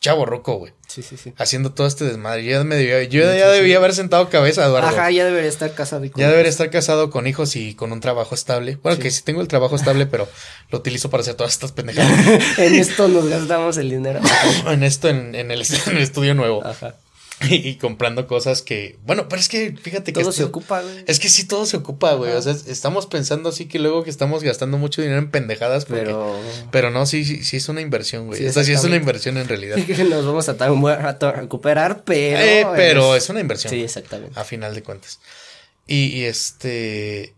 Chaborruco, 0.01 0.56
güey. 0.56 0.72
Sí, 0.88 1.03
sí, 1.03 1.18
sí. 1.18 1.34
Haciendo 1.38 1.73
todo 1.73 1.85
este 1.85 2.06
desmadre. 2.06 2.45
Yo 2.45 2.51
ya, 2.51 2.64
me 2.64 2.76
debía, 2.76 3.03
yo 3.03 3.22
ya 3.22 3.49
debía 3.49 3.77
haber 3.77 3.93
sentado 3.93 4.30
cabeza, 4.30 4.65
Eduardo. 4.65 4.88
Ajá, 4.88 5.11
ya 5.11 5.26
debería 5.26 5.49
estar 5.49 5.73
casado 5.73 6.06
y 6.06 6.10
con 6.10 6.22
Ya 6.22 6.30
debería 6.30 6.49
estar 6.49 6.69
casado 6.69 7.10
con 7.10 7.27
hijos 7.27 7.56
y 7.57 7.76
con 7.76 7.91
un 7.91 7.99
trabajo 7.99 8.34
estable. 8.34 8.77
Bueno, 8.81 8.95
Sí. 8.95 9.03
que 9.03 9.11
sí 9.11 9.22
tengo 9.23 9.41
el 9.41 9.49
trabajo 9.49 9.76
estable, 9.76 10.06
pero 10.06 10.27
lo 10.69 10.77
utilizo 10.80 11.10
para 11.10 11.22
hacer 11.22 11.35
todas 11.35 11.51
estas 11.51 11.73
pendejadas. 11.73 12.10
en 12.57 12.76
esto 12.76 13.10
nos 13.10 13.27
gastamos 13.27 13.77
el 13.77 13.89
dinero. 13.89 14.22
en 14.68 14.84
esto, 14.84 15.10
en, 15.10 15.35
en 15.35 15.51
el, 15.51 15.61
en 15.88 15.97
el 15.97 16.01
estudio 16.01 16.34
nuevo. 16.34 16.65
Ajá. 16.65 16.95
Y, 17.49 17.76
comprando 17.76 18.28
cosas 18.28 18.61
que. 18.61 18.98
Bueno, 19.06 19.28
pero 19.30 19.40
es 19.40 19.48
que 19.48 19.74
fíjate 19.82 20.11
que. 20.11 20.22
Todo 20.22 20.32
se 20.32 20.44
ocupa, 20.44 20.82
güey. 20.82 21.03
Es 21.07 21.20
que 21.20 21.30
sí, 21.30 21.48
todo 21.48 21.66
se 21.66 21.78
ocupa, 21.78 22.14
güey. 22.14 22.34
O 22.34 22.41
sea, 22.41 22.53
estamos 22.68 23.06
pensando 23.06 23.49
así 23.49 23.66
que 23.68 23.80
luego 23.80 24.03
que 24.03 24.10
estamos 24.10 24.44
gastando 24.44 24.78
mucho 24.78 25.02
dinero 25.02 25.20
en 25.20 25.32
pendejadas. 25.32 25.86
porque- 25.86 26.03
Pero. 26.03 26.36
Pero 26.72 26.91
no, 26.91 27.06
sí, 27.06 27.24
sí, 27.24 27.44
sí 27.44 27.57
es 27.57 27.70
una 27.70 27.82
inversión, 27.82 28.28
güey. 28.28 28.40
Sí, 28.40 28.48
o 28.48 28.52
sea, 28.53 28.64
sí 28.64 28.74
es 28.74 28.84
una 28.84 28.98
inversión 28.98 29.38
en 29.38 29.48
realidad. 29.48 29.78
Nos 30.10 30.26
vamos 30.26 30.49
a 30.49 30.53
tardar 30.57 30.72
un 30.72 30.82
buen 30.82 30.99
rato 31.02 31.28
a 31.28 31.32
recuperar, 31.32 32.03
pero. 32.03 32.40
Eh, 32.40 32.68
pero 32.76 33.16
es 33.16 33.30
una 33.30 33.40
inversión. 33.40 33.72
Sí, 33.72 33.82
exactamente. 33.84 34.38
A 34.40 34.44
final 34.44 34.76
de 34.76 34.84
cuentas. 34.84 35.20
Y, 35.88 36.07
y 36.07 36.26
este. 36.26 37.34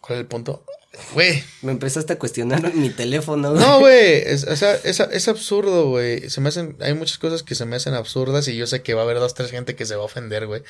¿Cuál 0.00 0.18
es 0.18 0.22
el 0.22 0.26
punto? 0.28 0.64
Güey. 1.14 1.42
Me 1.62 1.72
empezaste 1.72 2.14
a 2.14 2.18
cuestionar 2.18 2.74
mi 2.74 2.90
teléfono, 2.90 3.52
güey. 3.52 3.62
No, 3.62 3.80
güey. 3.80 4.22
Es, 4.24 4.44
o 4.44 4.56
sea, 4.56 4.74
es, 4.74 5.00
es 5.00 5.28
absurdo, 5.28 5.88
güey. 5.88 6.28
Se 6.30 6.40
me 6.40 6.48
hacen. 6.48 6.76
Hay 6.80 6.94
muchas 6.94 7.18
cosas 7.18 7.42
que 7.42 7.54
se 7.54 7.64
me 7.64 7.76
hacen 7.76 7.94
absurdas 7.94 8.48
y 8.48 8.56
yo 8.56 8.66
sé 8.66 8.82
que 8.82 8.94
va 8.94 9.02
a 9.02 9.04
haber 9.04 9.18
dos, 9.18 9.34
tres 9.34 9.50
gente 9.50 9.76
que 9.76 9.86
se 9.86 9.96
va 9.96 10.02
a 10.02 10.06
ofender, 10.06 10.46
güey. 10.46 10.62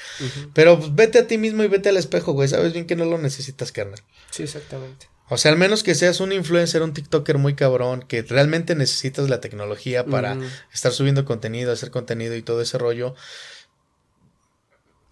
Pero 0.55 0.79
pues, 0.79 0.95
vete 0.95 1.21
a 1.21 1.27
ti 1.27 1.39
mismo 1.39 1.63
y 1.63 1.69
vete 1.69 1.89
al 1.89 1.97
espejo, 1.97 2.33
güey. 2.33 2.49
Sabes 2.49 2.73
bien 2.73 2.87
que 2.87 2.97
no 2.97 3.05
lo 3.05 3.19
necesitas, 3.19 3.73
carnal. 3.73 4.01
Sí, 4.31 4.43
exactamente. 4.43 5.09
O 5.29 5.39
sea, 5.39 5.51
al 5.51 5.59
menos 5.59 5.83
que 5.83 5.97
seas 5.97 6.21
un 6.21 6.33
influencer, 6.33 6.83
un 6.83 6.95
TikToker 6.95 7.37
muy 7.37 7.55
cabrón, 7.55 8.05
que 8.07 8.23
realmente 8.23 8.77
necesitas 8.77 9.29
la 9.29 9.41
tecnología 9.41 10.07
para 10.07 10.39
estar 10.73 10.93
subiendo 10.93 11.25
contenido, 11.25 11.73
hacer 11.73 11.91
contenido 11.91 12.37
y 12.37 12.43
todo 12.43 12.61
ese 12.61 12.79
rollo. 12.79 13.17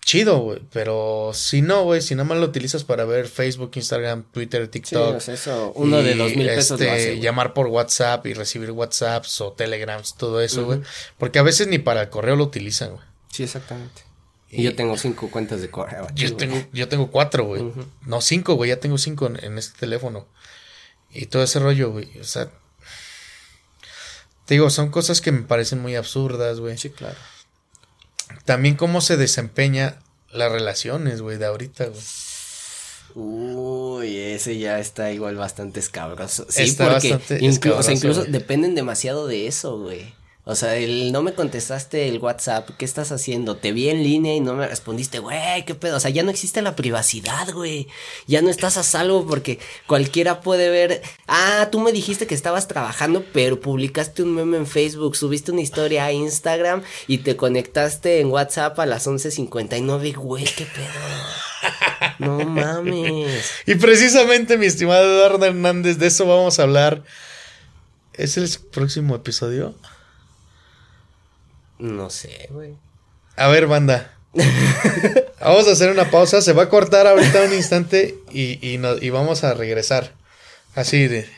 Chido, 0.05 0.39
güey. 0.39 0.61
Pero 0.71 1.31
si 1.33 1.63
no, 1.63 1.85
güey, 1.85 2.03
si 2.03 2.15
nada 2.15 2.29
más 2.29 2.39
lo 2.39 2.45
utilizas 2.45 2.85
para 2.85 3.05
ver 3.07 3.27
Facebook, 3.27 3.71
Instagram, 3.75 4.25
Twitter, 4.33 4.65
Sí, 4.65 4.69
TikTok. 4.71 5.17
o 5.17 5.21
sea, 5.21 5.35
eso, 5.35 5.73
uno 5.77 6.03
de 6.03 6.13
y, 6.13 6.19
dos 6.19 6.37
mil 6.37 6.47
pesos 6.47 6.79
este, 6.79 6.85
lo 6.85 6.93
hace, 6.93 7.09
güey. 7.13 7.21
llamar 7.21 7.55
por 7.55 7.69
WhatsApp 7.69 8.27
y 8.27 8.35
recibir 8.35 8.71
WhatsApps 8.71 9.41
o 9.41 9.53
Telegrams, 9.53 10.15
todo 10.17 10.41
eso, 10.43 10.67
güey. 10.67 10.81
Porque 11.19 11.39
a 11.39 11.43
veces 11.43 11.69
ni 11.69 11.79
para 11.79 12.03
el 12.03 12.09
correo 12.11 12.37
lo 12.37 12.45
utilizan, 12.45 12.91
güey. 12.91 13.03
Sí, 13.33 13.45
exactamente. 13.45 14.03
Y 14.51 14.63
yo 14.63 14.77
tengo 14.77 14.97
cinco 14.97 15.31
cuentas 15.31 15.61
de 15.63 15.71
correo. 15.71 16.07
Yo 16.15 16.37
tengo, 16.37 16.63
yo 16.73 16.87
tengo 16.87 17.11
cuatro, 17.11 17.45
güey. 17.45 17.65
No, 18.07 18.21
cinco, 18.21 18.55
güey. 18.55 18.69
Ya 18.71 18.79
tengo 18.79 18.99
cinco 18.99 19.27
en, 19.27 19.43
en 19.43 19.59
este 19.59 19.79
teléfono. 19.81 20.29
Y 21.13 21.27
todo 21.27 21.43
ese 21.43 21.59
rollo, 21.59 21.91
güey. 21.91 22.19
O 22.21 22.25
sea. 22.25 22.51
Te 24.45 24.55
digo, 24.55 24.69
son 24.71 24.91
cosas 24.91 25.21
que 25.21 25.33
me 25.33 25.43
parecen 25.43 25.81
muy 25.81 25.97
absurdas, 25.97 26.61
güey. 26.61 26.77
Sí, 26.77 26.91
claro. 26.91 27.17
También 28.45 28.75
cómo 28.77 29.01
se 29.01 29.17
desempeña 29.17 29.97
las 30.33 30.51
relaciones, 30.51 31.21
güey, 31.21 31.39
de 31.39 31.47
ahorita, 31.47 31.87
güey. 31.87 32.01
Uy, 33.15 34.17
ese 34.19 34.59
ya 34.59 34.79
está 34.81 35.13
igual 35.13 35.37
bastante 35.37 35.79
escabroso. 35.79 36.47
Sí, 36.49 36.63
Está 36.63 36.91
porque 36.91 37.13
bastante 37.13 37.41
inclu- 37.41 37.47
o 37.47 37.51
escabroso, 37.51 37.83
sea, 37.85 37.95
incluso 37.95 38.21
güey. 38.21 38.33
dependen 38.33 38.75
demasiado 38.75 39.27
de 39.29 39.47
eso, 39.47 39.79
güey. 39.79 40.13
O 40.47 40.55
sea, 40.55 40.77
el 40.77 41.11
no 41.11 41.23
me 41.23 41.33
contestaste 41.33 42.07
el 42.07 42.19
WhatsApp, 42.19 42.69
¿qué 42.77 42.85
estás 42.85 43.12
haciendo? 43.12 43.57
Te 43.57 43.73
vi 43.73 43.89
en 43.89 44.03
línea 44.03 44.35
y 44.35 44.41
no 44.41 44.53
me 44.53 44.69
respondiste, 44.69 45.19
güey, 45.19 45.65
qué 45.65 45.75
pedo. 45.75 45.97
O 45.97 46.01
sea, 46.01 46.11
ya 46.11 46.23
no 46.23 46.31
existe 46.31 46.61
la 46.61 46.77
privacidad, 46.77 47.51
güey. 47.55 47.89
Ya 48.27 48.43
no 48.43 48.51
estás 48.51 48.77
a 48.77 48.83
salvo 48.83 49.27
porque 49.27 49.59
cualquiera 49.87 50.43
puede 50.43 50.69
ver. 50.69 51.01
Ah, 51.27 51.69
tú 51.73 51.81
me 51.81 51.93
dijiste 51.93 52.27
que 52.27 52.35
estabas 52.35 52.69
trabajando, 52.69 53.25
pero 53.33 53.59
publicaste 53.59 54.23
un 54.23 54.35
meme 54.35 54.59
en 54.59 54.66
Facebook, 54.66 55.16
subiste 55.16 55.51
una 55.51 55.62
historia 55.62 56.05
a 56.05 56.12
Instagram 56.12 56.83
y 57.07 57.19
te 57.19 57.37
conectaste 57.37 58.21
en 58.21 58.27
WhatsApp 58.27 58.79
a 58.81 58.85
las 58.85 59.07
11:59, 59.07 60.15
güey, 60.15 60.45
qué 60.45 60.66
pedo. 60.66 61.71
No 62.19 62.39
mames. 62.41 63.51
Y 63.66 63.77
precisamente, 63.77 64.59
mi 64.59 64.66
estimado 64.66 65.05
Eduardo 65.05 65.47
Hernández, 65.47 65.97
de 65.97 66.09
eso 66.09 66.27
vamos 66.27 66.59
a 66.59 66.65
hablar. 66.65 67.03
¿Es 68.12 68.37
el 68.37 68.49
próximo 68.71 69.16
episodio? 69.16 69.75
No 71.79 72.11
sé, 72.11 72.49
güey. 72.51 72.75
A 73.37 73.49
ver, 73.49 73.67
banda. 73.67 74.11
vamos 75.41 75.69
a 75.69 75.73
hacer 75.73 75.91
una 75.91 76.11
pausa. 76.11 76.41
Se 76.43 76.53
va 76.53 76.65
a 76.65 76.69
cortar 76.69 77.07
ahorita 77.07 77.43
un 77.43 77.53
instante 77.55 78.17
y, 78.31 78.59
y, 78.67 78.79
no- 78.79 78.97
y 78.97 79.11
vamos 79.11 79.45
a 79.45 79.55
regresar. 79.55 80.13
Así 80.75 81.07
de. 81.09 81.29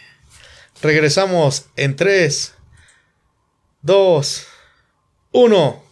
Regresamos 0.83 1.67
en 1.77 1.97
3, 1.97 2.55
2, 3.83 4.47
1. 5.33 5.83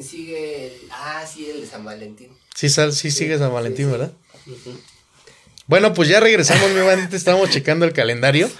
Sigue 0.00 0.66
el... 0.66 0.72
Ah, 0.90 1.24
sí, 1.26 1.48
el 1.48 1.60
de 1.60 1.66
San 1.66 1.84
Valentín. 1.84 2.36
Sí, 2.54 2.68
sal, 2.68 2.92
sí 2.92 3.10
sigues 3.10 3.40
a 3.40 3.48
Valentín, 3.48 3.86
sí. 3.86 3.92
¿verdad? 3.92 4.12
Bueno, 5.66 5.94
pues 5.94 6.08
ya 6.08 6.20
regresamos, 6.20 6.70
mi 6.72 6.80
bandita. 6.80 7.16
Estábamos 7.16 7.50
checando 7.50 7.86
el 7.86 7.92
calendario. 7.92 8.50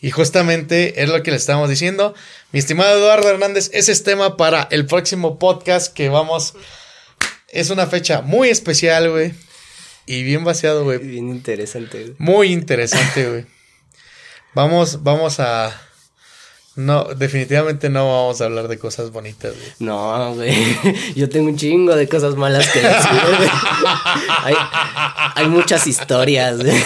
Y 0.00 0.10
justamente 0.10 1.02
es 1.02 1.08
lo 1.08 1.22
que 1.22 1.30
le 1.30 1.36
estábamos 1.36 1.68
diciendo. 1.68 2.14
Mi 2.52 2.58
estimado 2.58 2.98
Eduardo 2.98 3.28
Hernández, 3.28 3.70
ese 3.74 3.92
es 3.92 4.02
tema 4.02 4.36
para 4.36 4.66
el 4.70 4.86
próximo 4.86 5.38
podcast 5.38 5.92
que 5.92 6.08
vamos. 6.08 6.54
Es 7.48 7.70
una 7.70 7.86
fecha 7.86 8.22
muy 8.22 8.48
especial, 8.48 9.10
güey. 9.10 9.34
Y 10.06 10.22
bien 10.22 10.44
vaciado, 10.44 10.84
güey. 10.84 10.98
Bien 10.98 11.28
interesante, 11.28 12.00
güey. 12.00 12.14
Muy 12.18 12.52
interesante, 12.52 13.28
güey. 13.28 13.46
Vamos, 14.54 15.02
vamos 15.02 15.40
a. 15.40 15.89
No, 16.76 17.04
definitivamente 17.04 17.90
no 17.90 18.06
vamos 18.06 18.40
a 18.40 18.44
hablar 18.44 18.68
de 18.68 18.78
cosas 18.78 19.10
bonitas, 19.10 19.54
güey. 19.54 19.72
No, 19.80 20.34
güey. 20.34 20.54
Yo 21.16 21.28
tengo 21.28 21.48
un 21.48 21.56
chingo 21.56 21.96
de 21.96 22.08
cosas 22.08 22.36
malas 22.36 22.68
que 22.68 22.80
decir, 22.80 23.20
güey. 23.36 23.48
Hay, 24.44 24.54
hay 25.34 25.48
muchas 25.48 25.86
historias, 25.86 26.62
güey. 26.62 26.82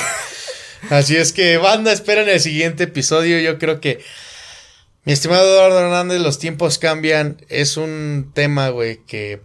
Así 0.90 1.16
es 1.16 1.32
que, 1.32 1.56
banda, 1.56 1.92
esperen 1.92 2.28
el 2.28 2.40
siguiente 2.40 2.84
episodio. 2.84 3.38
Yo 3.38 3.58
creo 3.58 3.80
que. 3.80 4.04
Mi 5.04 5.12
estimado 5.12 5.46
Eduardo 5.46 5.80
Hernández, 5.80 6.20
los 6.20 6.38
tiempos 6.38 6.78
cambian. 6.78 7.36
Es 7.48 7.76
un 7.76 8.30
tema, 8.34 8.70
güey, 8.70 9.04
que 9.04 9.42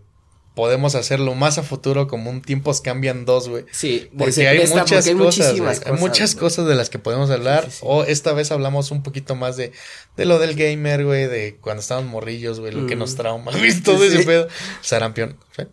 podemos 0.59 0.93
hacerlo 0.95 1.35
más 1.35 1.57
a 1.57 1.63
futuro 1.63 2.07
como 2.09 2.29
un 2.29 2.41
tiempos 2.41 2.81
cambian 2.81 3.23
dos, 3.23 3.47
güey. 3.47 3.63
Sí, 3.71 4.09
Porque 4.17 4.45
hay 4.45 4.57
presta 4.57 4.81
muchas 4.81 5.07
porque 5.07 5.09
hay 5.09 5.57
cosas. 5.59 5.85
Hay 5.85 5.93
muchas 5.93 6.35
cosas 6.35 6.67
de 6.67 6.75
las 6.75 6.89
que 6.89 6.99
podemos 6.99 7.29
hablar. 7.29 7.63
Sí, 7.63 7.71
sí, 7.71 7.77
sí. 7.77 7.85
O 7.87 8.03
esta 8.03 8.33
vez 8.33 8.51
hablamos 8.51 8.91
un 8.91 9.01
poquito 9.01 9.35
más 9.35 9.55
de, 9.55 9.71
de 10.17 10.25
lo 10.25 10.37
del 10.37 10.55
gamer, 10.55 11.05
güey, 11.05 11.27
de 11.27 11.55
cuando 11.61 11.79
estábamos 11.79 12.11
morrillos, 12.11 12.59
güey, 12.59 12.73
lo 12.73 12.87
que 12.87 12.97
Mm. 12.97 12.99
nos 12.99 13.15
trauma, 13.15 13.51
güey, 13.57 13.73
todo 13.79 14.03
ese 14.03 14.25
pedo. 14.25 14.49
Sarampión. 14.81 15.37
¿sí? 15.55 15.63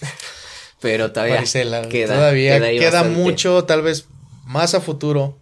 Pero 0.80 1.10
todavía 1.10 1.42
queda, 1.90 2.14
todavía 2.14 2.60
queda 2.60 3.02
mucho, 3.02 3.64
tal 3.64 3.82
vez 3.82 4.06
más 4.44 4.74
a 4.74 4.80
futuro. 4.80 5.40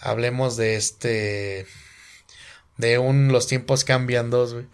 Hablemos 0.00 0.56
de 0.56 0.76
este. 0.76 1.66
De 2.78 2.98
un 2.98 3.28
Los 3.32 3.46
tiempos 3.46 3.84
cambian 3.84 4.30
dos, 4.30 4.54
güey. 4.54 4.66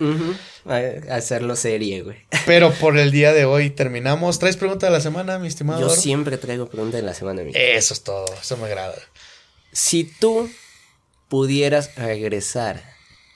A- 0.67 1.15
Hacerlo 1.17 1.57
serie, 1.57 2.03
güey. 2.03 2.19
Pero 2.47 2.73
por 2.73 2.97
el 2.97 3.11
día 3.11 3.33
de 3.33 3.45
hoy 3.45 3.71
terminamos. 3.71 4.39
¿Traes 4.39 4.57
pregunta 4.57 4.87
de 4.87 4.93
la 4.93 5.01
semana, 5.01 5.39
mi 5.39 5.49
estimado? 5.49 5.81
Yo 5.81 5.87
Eduardo? 5.87 6.03
siempre 6.03 6.39
traigo 6.39 6.69
preguntas 6.69 7.01
de 7.01 7.07
la 7.07 7.15
semana, 7.15 7.43
amigo. 7.43 7.59
Eso 7.59 7.95
es 7.95 8.03
todo, 8.05 8.27
eso 8.41 8.57
me 8.57 8.67
agrada. 8.67 8.95
Si 9.73 10.05
tú 10.05 10.49
pudieras 11.29 11.95
regresar 11.97 12.83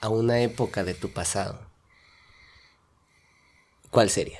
a 0.01 0.09
una 0.09 0.41
época 0.41 0.83
de 0.83 0.93
tu 0.95 1.11
pasado, 1.11 1.59
¿cuál 3.91 4.09
sería? 4.09 4.39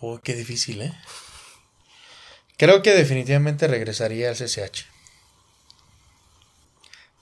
Uy, 0.00 0.20
qué 0.22 0.34
difícil, 0.34 0.82
¿eh? 0.82 0.92
Creo 2.58 2.82
que 2.82 2.94
definitivamente 2.94 3.66
regresaría 3.66 4.28
al 4.28 4.36
CCH. 4.36 4.84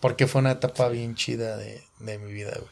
Porque 0.05 0.27
fue 0.27 0.43
una 0.43 0.51
etapa 0.51 0.91
bien 0.91 1.15
chida 1.15 1.57
de, 1.57 1.83
de 2.01 2.19
mi 2.19 2.31
vida, 2.31 2.53
güey. 2.55 2.71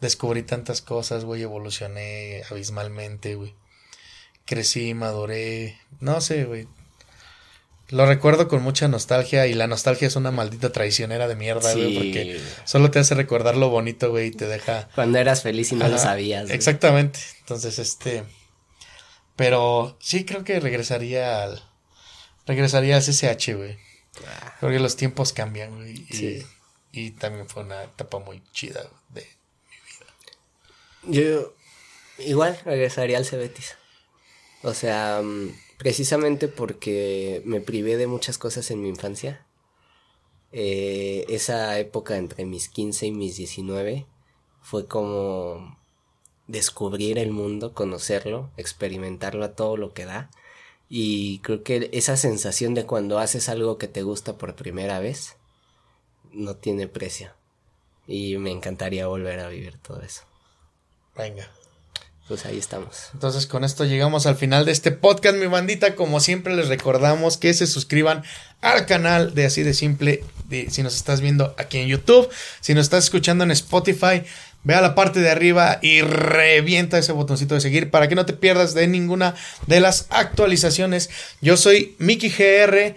Descubrí 0.00 0.42
tantas 0.42 0.80
cosas, 0.80 1.26
güey, 1.26 1.42
evolucioné 1.42 2.42
abismalmente, 2.50 3.34
güey. 3.34 3.54
Crecí, 4.46 4.94
maduré, 4.94 5.78
no 6.00 6.22
sé, 6.22 6.46
güey. 6.46 6.66
Lo 7.90 8.06
recuerdo 8.06 8.48
con 8.48 8.62
mucha 8.62 8.88
nostalgia 8.88 9.46
y 9.46 9.52
la 9.52 9.66
nostalgia 9.66 10.08
es 10.08 10.16
una 10.16 10.30
maldita 10.30 10.72
traicionera 10.72 11.28
de 11.28 11.36
mierda, 11.36 11.70
güey, 11.74 11.98
porque 11.98 12.40
solo 12.64 12.90
te 12.90 12.98
hace 12.98 13.14
recordar 13.14 13.58
lo 13.58 13.68
bonito, 13.68 14.08
güey, 14.08 14.28
y 14.28 14.30
te 14.30 14.46
deja 14.46 14.88
Cuando 14.94 15.18
eras 15.18 15.42
feliz 15.42 15.70
y 15.72 15.74
no 15.74 15.86
lo 15.86 15.98
sabías. 15.98 16.44
güey. 16.44 16.56
Exactamente. 16.56 17.20
Entonces, 17.40 17.78
este. 17.78 18.24
Pero 19.36 19.98
sí 20.00 20.24
creo 20.24 20.44
que 20.44 20.58
regresaría 20.60 21.42
al. 21.42 21.62
Regresaría 22.46 22.96
al 22.96 23.02
CCH, 23.02 23.54
güey. 23.54 23.76
Ah, 24.26 24.56
Creo 24.60 24.72
que 24.72 24.78
los 24.78 24.96
tiempos 24.96 25.34
cambian, 25.34 25.74
güey. 25.76 26.06
Sí. 26.06 26.42
Y 26.94 27.10
también 27.10 27.48
fue 27.48 27.64
una 27.64 27.82
etapa 27.82 28.20
muy 28.20 28.40
chida 28.52 28.88
de. 29.08 29.26
Yo 31.02 31.52
igual 32.18 32.58
regresaría 32.64 33.18
al 33.18 33.24
Cebetis. 33.24 33.74
O 34.62 34.74
sea, 34.74 35.20
mm, 35.22 35.50
precisamente 35.76 36.46
porque 36.46 37.42
me 37.44 37.60
privé 37.60 37.96
de 37.96 38.06
muchas 38.06 38.38
cosas 38.38 38.70
en 38.70 38.80
mi 38.80 38.88
infancia. 38.88 39.44
Eh, 40.52 41.26
esa 41.28 41.78
época 41.80 42.16
entre 42.16 42.44
mis 42.44 42.68
15 42.68 43.06
y 43.06 43.10
mis 43.10 43.36
19 43.36 44.06
fue 44.62 44.86
como 44.86 45.76
descubrir 46.46 47.18
el 47.18 47.32
mundo, 47.32 47.74
conocerlo, 47.74 48.52
experimentarlo 48.56 49.44
a 49.44 49.56
todo 49.56 49.76
lo 49.76 49.92
que 49.92 50.04
da. 50.04 50.30
Y 50.88 51.40
creo 51.40 51.64
que 51.64 51.90
esa 51.92 52.16
sensación 52.16 52.74
de 52.74 52.86
cuando 52.86 53.18
haces 53.18 53.48
algo 53.48 53.78
que 53.78 53.88
te 53.88 54.02
gusta 54.02 54.38
por 54.38 54.54
primera 54.54 55.00
vez 55.00 55.36
no 56.34 56.56
tiene 56.56 56.88
precio. 56.88 57.30
Y 58.06 58.36
me 58.36 58.50
encantaría 58.50 59.06
volver 59.06 59.40
a 59.40 59.48
vivir 59.48 59.78
todo 59.78 60.02
eso. 60.02 60.22
Venga. 61.16 61.48
Pues 62.28 62.46
ahí 62.46 62.58
estamos. 62.58 63.10
Entonces 63.12 63.46
con 63.46 63.64
esto 63.64 63.84
llegamos 63.84 64.24
al 64.24 64.34
final 64.36 64.64
de 64.64 64.72
este 64.72 64.90
podcast, 64.92 65.36
mi 65.36 65.46
bandita. 65.46 65.94
Como 65.94 66.20
siempre 66.20 66.54
les 66.56 66.68
recordamos 66.68 67.36
que 67.36 67.52
se 67.52 67.66
suscriban 67.66 68.22
al 68.62 68.86
canal 68.86 69.34
de 69.34 69.44
Así 69.46 69.62
de 69.62 69.74
Simple. 69.74 70.24
de- 70.48 70.70
si 70.70 70.82
nos 70.82 70.94
estás 70.96 71.20
viendo 71.20 71.54
aquí 71.58 71.78
en 71.78 71.88
YouTube, 71.88 72.28
si 72.60 72.72
nos 72.74 72.84
estás 72.84 73.04
escuchando 73.04 73.44
en 73.44 73.50
Spotify, 73.50 74.22
ve 74.62 74.74
a 74.74 74.80
la 74.80 74.94
parte 74.94 75.20
de 75.20 75.30
arriba 75.30 75.78
y 75.82 76.00
revienta 76.00 76.98
ese 76.98 77.12
botoncito 77.12 77.54
de 77.54 77.60
seguir 77.60 77.90
para 77.90 78.08
que 78.08 78.14
no 78.14 78.24
te 78.26 78.32
pierdas 78.32 78.72
de 78.74 78.86
ninguna 78.86 79.34
de 79.66 79.80
las 79.80 80.06
actualizaciones. 80.10 81.10
Yo 81.42 81.56
soy 81.58 81.94
Mickey 81.98 82.30
GR. 82.30 82.94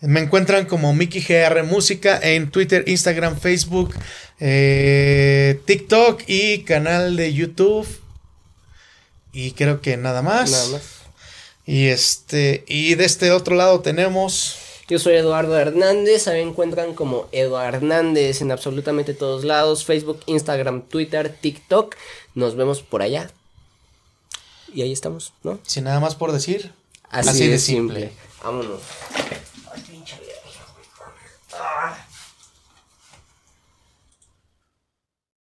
Me 0.00 0.20
encuentran 0.20 0.66
como 0.66 0.92
Mickey 0.92 1.22
GR 1.22 1.62
Música 1.64 2.18
en 2.22 2.50
Twitter, 2.50 2.84
Instagram, 2.86 3.38
Facebook, 3.38 3.94
eh, 4.38 5.60
TikTok 5.64 6.22
y 6.26 6.62
canal 6.64 7.16
de 7.16 7.32
YouTube. 7.32 7.86
Y 9.32 9.52
creo 9.52 9.80
que 9.80 9.96
nada 9.96 10.22
más. 10.22 10.50
Nada 10.50 10.68
más. 10.68 10.82
Y 11.66 11.86
este, 11.86 12.64
y 12.66 12.94
de 12.94 13.04
este 13.04 13.32
otro 13.32 13.56
lado 13.56 13.80
tenemos. 13.80 14.58
Yo 14.86 14.98
soy 14.98 15.14
Eduardo 15.14 15.58
Hernández, 15.58 16.28
a 16.28 16.32
mí 16.32 16.44
me 16.44 16.50
encuentran 16.50 16.94
como 16.94 17.26
Eduardo 17.32 17.78
Hernández 17.78 18.42
en 18.42 18.52
absolutamente 18.52 19.14
todos 19.14 19.42
lados, 19.42 19.86
Facebook, 19.86 20.20
Instagram, 20.26 20.82
Twitter, 20.82 21.34
TikTok. 21.40 21.96
Nos 22.34 22.54
vemos 22.54 22.82
por 22.82 23.00
allá. 23.00 23.30
Y 24.74 24.82
ahí 24.82 24.92
estamos, 24.92 25.32
¿no? 25.42 25.58
Sin 25.62 25.84
nada 25.84 26.00
más 26.00 26.16
por 26.16 26.32
decir. 26.32 26.72
Así, 27.08 27.46
de 27.46 27.58
simple. 27.58 28.12
Vámonos. 28.42 28.80
Ah. 31.66 32.03